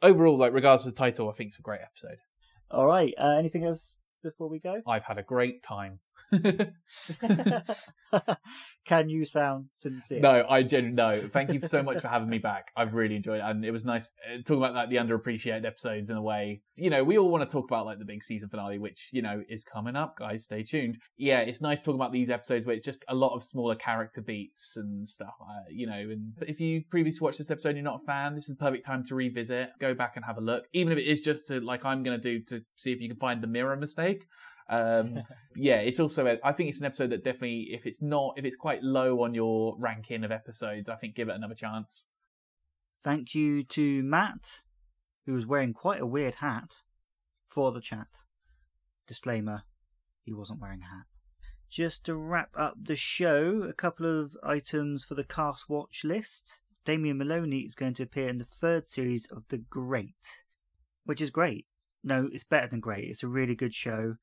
Overall, 0.02 0.36
like 0.36 0.52
regards 0.52 0.84
to 0.84 0.90
the 0.90 0.96
title, 0.96 1.28
I 1.28 1.32
think 1.32 1.48
it's 1.48 1.58
a 1.58 1.62
great 1.62 1.80
episode. 1.82 2.18
All 2.70 2.86
right. 2.86 3.14
Uh, 3.18 3.36
anything 3.36 3.64
else 3.64 3.98
before 4.22 4.48
we 4.48 4.58
go? 4.58 4.80
I've 4.86 5.04
had 5.04 5.18
a 5.18 5.22
great 5.22 5.62
time. 5.62 6.00
Can 8.84 9.09
you 9.09 9.24
sound 9.24 9.66
sincere? 9.72 10.20
No, 10.20 10.44
I 10.48 10.62
genuinely 10.62 10.97
no. 10.97 11.28
Thank 11.28 11.52
you 11.52 11.60
so 11.64 11.82
much 11.82 12.01
for 12.01 12.09
having 12.09 12.28
me 12.28 12.38
back. 12.38 12.70
I've 12.76 12.94
really 12.94 13.16
enjoyed 13.16 13.38
it, 13.38 13.44
and 13.44 13.64
it 13.64 13.70
was 13.70 13.84
nice 13.84 14.12
uh, 14.28 14.38
talking 14.38 14.59
about 14.59 14.74
like 14.74 14.90
the 14.90 14.97
underappreciated 14.97 15.64
episodes 15.64 16.10
in 16.10 16.16
a 16.16 16.22
way. 16.22 16.62
You 16.76 16.90
know, 16.90 17.05
we 17.05 17.18
all 17.18 17.30
want 17.30 17.48
to 17.48 17.52
talk 17.52 17.70
about 17.70 17.86
like 17.86 17.98
the 17.98 18.05
big 18.05 18.24
season 18.24 18.48
finale, 18.48 18.78
which 18.78 19.09
you 19.12 19.22
know 19.22 19.42
is 19.48 19.64
coming 19.64 19.97
up. 19.97 20.16
Guys, 20.18 20.44
stay 20.44 20.62
tuned. 20.62 20.98
Yeah, 21.16 21.40
it's 21.40 21.60
nice 21.60 21.80
talking 21.80 22.01
about 22.01 22.12
these 22.12 22.30
episodes 22.30 22.66
where 22.66 22.76
it's 22.76 22.86
just 22.86 23.05
a 23.09 23.14
lot 23.14 23.34
of 23.34 23.44
smaller 23.44 23.76
character 23.76 24.20
beats 24.20 24.76
and 24.76 25.09
stuff. 25.09 25.34
Uh, 25.40 25.64
you 25.68 25.86
know, 25.86 25.94
and 25.94 26.32
if 26.42 26.60
you 26.60 26.82
previously 26.90 27.24
watched 27.24 27.38
this 27.38 27.51
episode, 27.51 27.70
and 27.70 27.78
you're 27.78 27.84
not 27.84 28.01
a 28.02 28.06
fan. 28.06 28.34
This 28.34 28.48
is 28.48 28.56
the 28.56 28.64
perfect 28.64 28.84
time 28.84 29.05
to 29.05 29.14
revisit. 29.14 29.70
Go 29.80 29.94
back 29.94 30.14
and 30.16 30.24
have 30.24 30.36
a 30.36 30.40
look, 30.40 30.64
even 30.72 30.92
if 30.92 30.98
it 30.98 31.06
is 31.06 31.20
just 31.20 31.47
to 31.48 31.60
like 31.60 31.84
I'm 31.84 32.02
going 32.02 32.20
to 32.20 32.22
do 32.22 32.44
to 32.47 32.64
see 32.76 32.92
if 32.92 33.01
you 33.01 33.09
can 33.09 33.18
find 33.18 33.42
the 33.42 33.47
mirror 33.47 33.76
mistake. 33.76 34.26
Um, 34.70 35.22
yeah, 35.56 35.80
it's 35.80 36.01
also 36.01 36.26
a, 36.26 36.38
I 36.42 36.52
think 36.52 36.70
it's 36.70 36.78
an 36.78 36.86
episode 36.86 37.10
that 37.10 37.24
definitely, 37.24 37.68
if 37.72 37.84
it's 37.84 38.01
not, 38.01 38.34
if 38.38 38.44
it's 38.44 38.56
quite 38.56 38.82
low 38.82 39.22
on 39.22 39.34
your 39.34 39.76
ranking 39.78 40.24
of 40.24 40.32
episodes, 40.32 40.88
I 40.88 40.97
think 40.97 41.14
give 41.14 41.28
it 41.28 41.34
another 41.34 41.55
chance. 41.55 42.06
Thank 43.02 43.34
you 43.34 43.64
to 43.64 44.02
Matt, 44.02 44.62
who 45.26 45.34
was 45.34 45.47
wearing 45.47 45.74
quite 45.74 46.01
a 46.01 46.06
weird 46.06 46.36
hat 46.36 46.76
for 47.47 47.72
the 47.72 47.80
chat. 47.80 48.24
Disclaimer, 49.06 49.64
he 50.24 50.32
wasn't 50.32 50.60
wearing 50.60 50.82
a 50.82 50.94
hat. 50.94 51.06
Just 51.68 52.05
to 52.05 52.14
wrap 52.14 52.51
up 52.56 52.74
the 52.82 52.97
show, 52.97 53.62
a 53.62 53.72
couple 53.72 54.06
of 54.06 54.36
items 54.42 55.05
for 55.05 55.14
the 55.14 55.24
cast 55.24 55.68
watch 55.68 56.02
list. 56.05 56.60
Damien 56.84 57.18
Molony 57.18 57.64
is 57.64 57.74
going 57.74 57.94
to 57.94 58.02
appear 58.02 58.28
in 58.28 58.38
the 58.38 58.44
third 58.44 58.88
series 58.88 59.26
of 59.26 59.44
The 59.48 59.59
Great, 59.59 60.44
which 61.05 61.20
is 61.20 61.30
great. 61.30 61.66
No, 62.02 62.28
it's 62.32 62.44
better 62.44 62.66
than 62.66 62.80
great. 62.80 63.05
It's 63.05 63.22
a 63.22 63.28
really 63.28 63.55
good 63.55 63.74
show. 63.74 64.16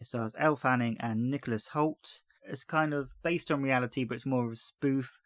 It 0.00 0.06
stars 0.06 0.34
Elle 0.38 0.56
Fanning 0.56 0.96
and 1.00 1.30
Nicholas 1.30 1.68
Hoult. 1.68 2.22
It's 2.48 2.64
kind 2.64 2.92
of 2.92 3.14
based 3.22 3.50
on 3.50 3.62
reality, 3.62 4.04
but 4.04 4.14
it's 4.14 4.26
more 4.26 4.46
of 4.46 4.52
a 4.52 4.56
spoof, 4.56 5.20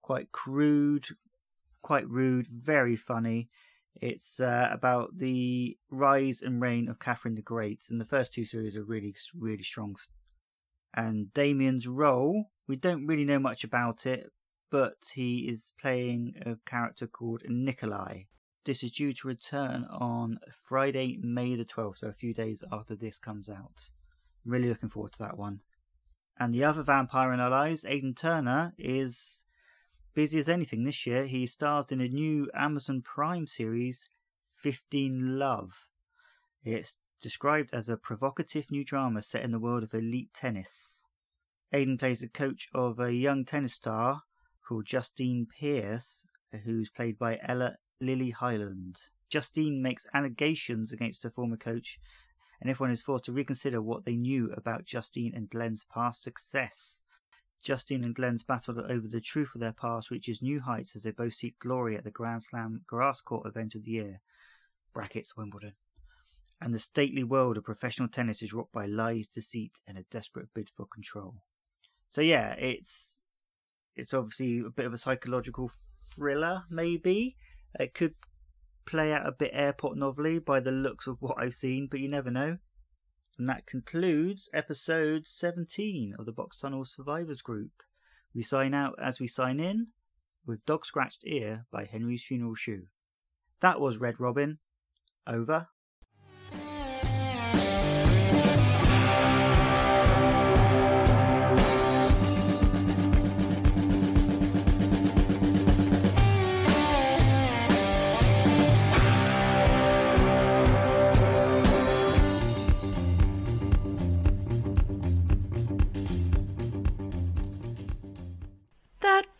quite 0.00 0.32
crude, 0.32 1.06
quite 1.82 2.08
rude, 2.08 2.46
very 2.46 2.96
funny. 2.96 3.48
It's 3.94 4.40
uh, 4.40 4.68
about 4.72 5.18
the 5.18 5.76
rise 5.90 6.40
and 6.40 6.62
reign 6.62 6.88
of 6.88 6.98
Catherine 6.98 7.34
the 7.34 7.42
Great, 7.42 7.84
and 7.90 8.00
the 8.00 8.06
first 8.06 8.32
two 8.32 8.44
series 8.44 8.76
are 8.76 8.84
really, 8.84 9.14
really 9.38 9.62
strong. 9.62 9.96
And 10.94 11.32
Damien's 11.34 11.86
role, 11.86 12.50
we 12.66 12.76
don't 12.76 13.06
really 13.06 13.24
know 13.24 13.38
much 13.38 13.64
about 13.64 14.06
it, 14.06 14.30
but 14.70 15.10
he 15.14 15.48
is 15.48 15.72
playing 15.78 16.34
a 16.46 16.56
character 16.68 17.06
called 17.06 17.42
Nikolai. 17.46 18.22
This 18.64 18.82
is 18.82 18.92
due 18.92 19.12
to 19.12 19.28
return 19.28 19.86
on 19.90 20.38
Friday, 20.56 21.18
May 21.20 21.56
the 21.56 21.64
12th, 21.64 21.98
so 21.98 22.08
a 22.08 22.12
few 22.12 22.32
days 22.32 22.62
after 22.72 22.94
this 22.94 23.18
comes 23.18 23.50
out. 23.50 23.90
Really 24.44 24.68
looking 24.68 24.88
forward 24.88 25.12
to 25.14 25.22
that 25.24 25.38
one. 25.38 25.60
And 26.38 26.54
the 26.54 26.64
other 26.64 26.82
vampire 26.82 27.32
in 27.32 27.40
our 27.40 27.50
lives, 27.50 27.84
Aidan 27.86 28.14
Turner, 28.14 28.74
is 28.78 29.44
busy 30.14 30.38
as 30.38 30.48
anything 30.48 30.84
this 30.84 31.06
year. 31.06 31.26
He 31.26 31.46
stars 31.46 31.92
in 31.92 32.00
a 32.00 32.08
new 32.08 32.50
Amazon 32.54 33.02
Prime 33.02 33.46
series, 33.46 34.08
15 34.54 35.38
Love. 35.38 35.88
It's 36.64 36.96
described 37.20 37.70
as 37.72 37.88
a 37.88 37.96
provocative 37.96 38.70
new 38.70 38.84
drama 38.84 39.22
set 39.22 39.42
in 39.42 39.52
the 39.52 39.60
world 39.60 39.82
of 39.84 39.94
elite 39.94 40.34
tennis. 40.34 41.06
Aidan 41.72 41.98
plays 41.98 42.20
the 42.20 42.28
coach 42.28 42.68
of 42.74 42.98
a 42.98 43.14
young 43.14 43.44
tennis 43.44 43.74
star 43.74 44.22
called 44.66 44.86
Justine 44.86 45.46
Pierce, 45.46 46.26
who's 46.64 46.90
played 46.90 47.18
by 47.18 47.38
Ella 47.42 47.76
Lily 48.00 48.30
Hyland. 48.30 48.98
Justine 49.28 49.80
makes 49.80 50.06
allegations 50.12 50.92
against 50.92 51.22
her 51.22 51.30
former 51.30 51.56
coach, 51.56 51.98
and 52.62 52.70
everyone 52.70 52.92
is 52.92 53.02
forced 53.02 53.24
to 53.24 53.32
reconsider 53.32 53.82
what 53.82 54.04
they 54.04 54.14
knew 54.14 54.52
about 54.56 54.84
Justine 54.84 55.34
and 55.34 55.50
Glenn's 55.50 55.84
past 55.92 56.22
success. 56.22 57.02
Justine 57.60 58.04
and 58.04 58.14
Glenn's 58.14 58.44
battle 58.44 58.78
over 58.88 59.08
the 59.08 59.20
truth 59.20 59.50
of 59.56 59.60
their 59.60 59.72
past 59.72 60.12
reaches 60.12 60.40
new 60.40 60.60
heights 60.60 60.94
as 60.94 61.02
they 61.02 61.10
both 61.10 61.34
seek 61.34 61.58
glory 61.58 61.96
at 61.96 62.04
the 62.04 62.10
Grand 62.12 62.44
Slam 62.44 62.82
grass 62.86 63.20
court 63.20 63.48
event 63.48 63.74
of 63.74 63.84
the 63.84 63.90
year. 63.90 64.20
Brackets 64.94 65.36
Wimbledon. 65.36 65.72
And 66.60 66.72
the 66.72 66.78
stately 66.78 67.24
world 67.24 67.56
of 67.56 67.64
professional 67.64 68.08
tennis 68.08 68.42
is 68.42 68.52
rocked 68.52 68.72
by 68.72 68.86
lies, 68.86 69.26
deceit, 69.26 69.80
and 69.88 69.98
a 69.98 70.04
desperate 70.04 70.48
bid 70.54 70.68
for 70.68 70.86
control. 70.86 71.42
So 72.10 72.20
yeah, 72.20 72.52
it's 72.52 73.22
it's 73.96 74.14
obviously 74.14 74.60
a 74.60 74.70
bit 74.70 74.86
of 74.86 74.92
a 74.92 74.98
psychological 74.98 75.72
thriller, 76.00 76.62
maybe. 76.70 77.36
It 77.80 77.92
could 77.92 78.14
play 78.84 79.12
out 79.12 79.26
a 79.26 79.32
bit 79.32 79.50
airport 79.52 79.96
novelly 79.96 80.38
by 80.38 80.60
the 80.60 80.70
looks 80.70 81.06
of 81.06 81.20
what 81.20 81.36
I've 81.38 81.54
seen, 81.54 81.88
but 81.90 82.00
you 82.00 82.08
never 82.08 82.30
know. 82.30 82.58
And 83.38 83.48
that 83.48 83.66
concludes 83.66 84.48
episode 84.52 85.26
17 85.26 86.14
of 86.18 86.26
the 86.26 86.32
Box 86.32 86.58
Tunnel 86.58 86.84
Survivors 86.84 87.42
Group. 87.42 87.82
We 88.34 88.42
sign 88.42 88.74
out 88.74 88.94
as 89.02 89.20
we 89.20 89.26
sign 89.26 89.60
in 89.60 89.88
with 90.46 90.66
Dog 90.66 90.84
Scratched 90.84 91.22
Ear 91.24 91.66
by 91.70 91.84
Henry's 91.84 92.24
Funeral 92.24 92.54
Shoe. 92.54 92.86
That 93.60 93.80
was 93.80 93.98
Red 93.98 94.20
Robin. 94.20 94.58
Over. 95.26 95.68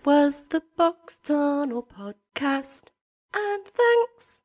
Was 0.05 0.45
the 0.45 0.63
Box 0.77 1.19
Tunnel 1.21 1.83
Podcast. 1.83 2.85
And 3.35 3.65
thanks 3.65 4.41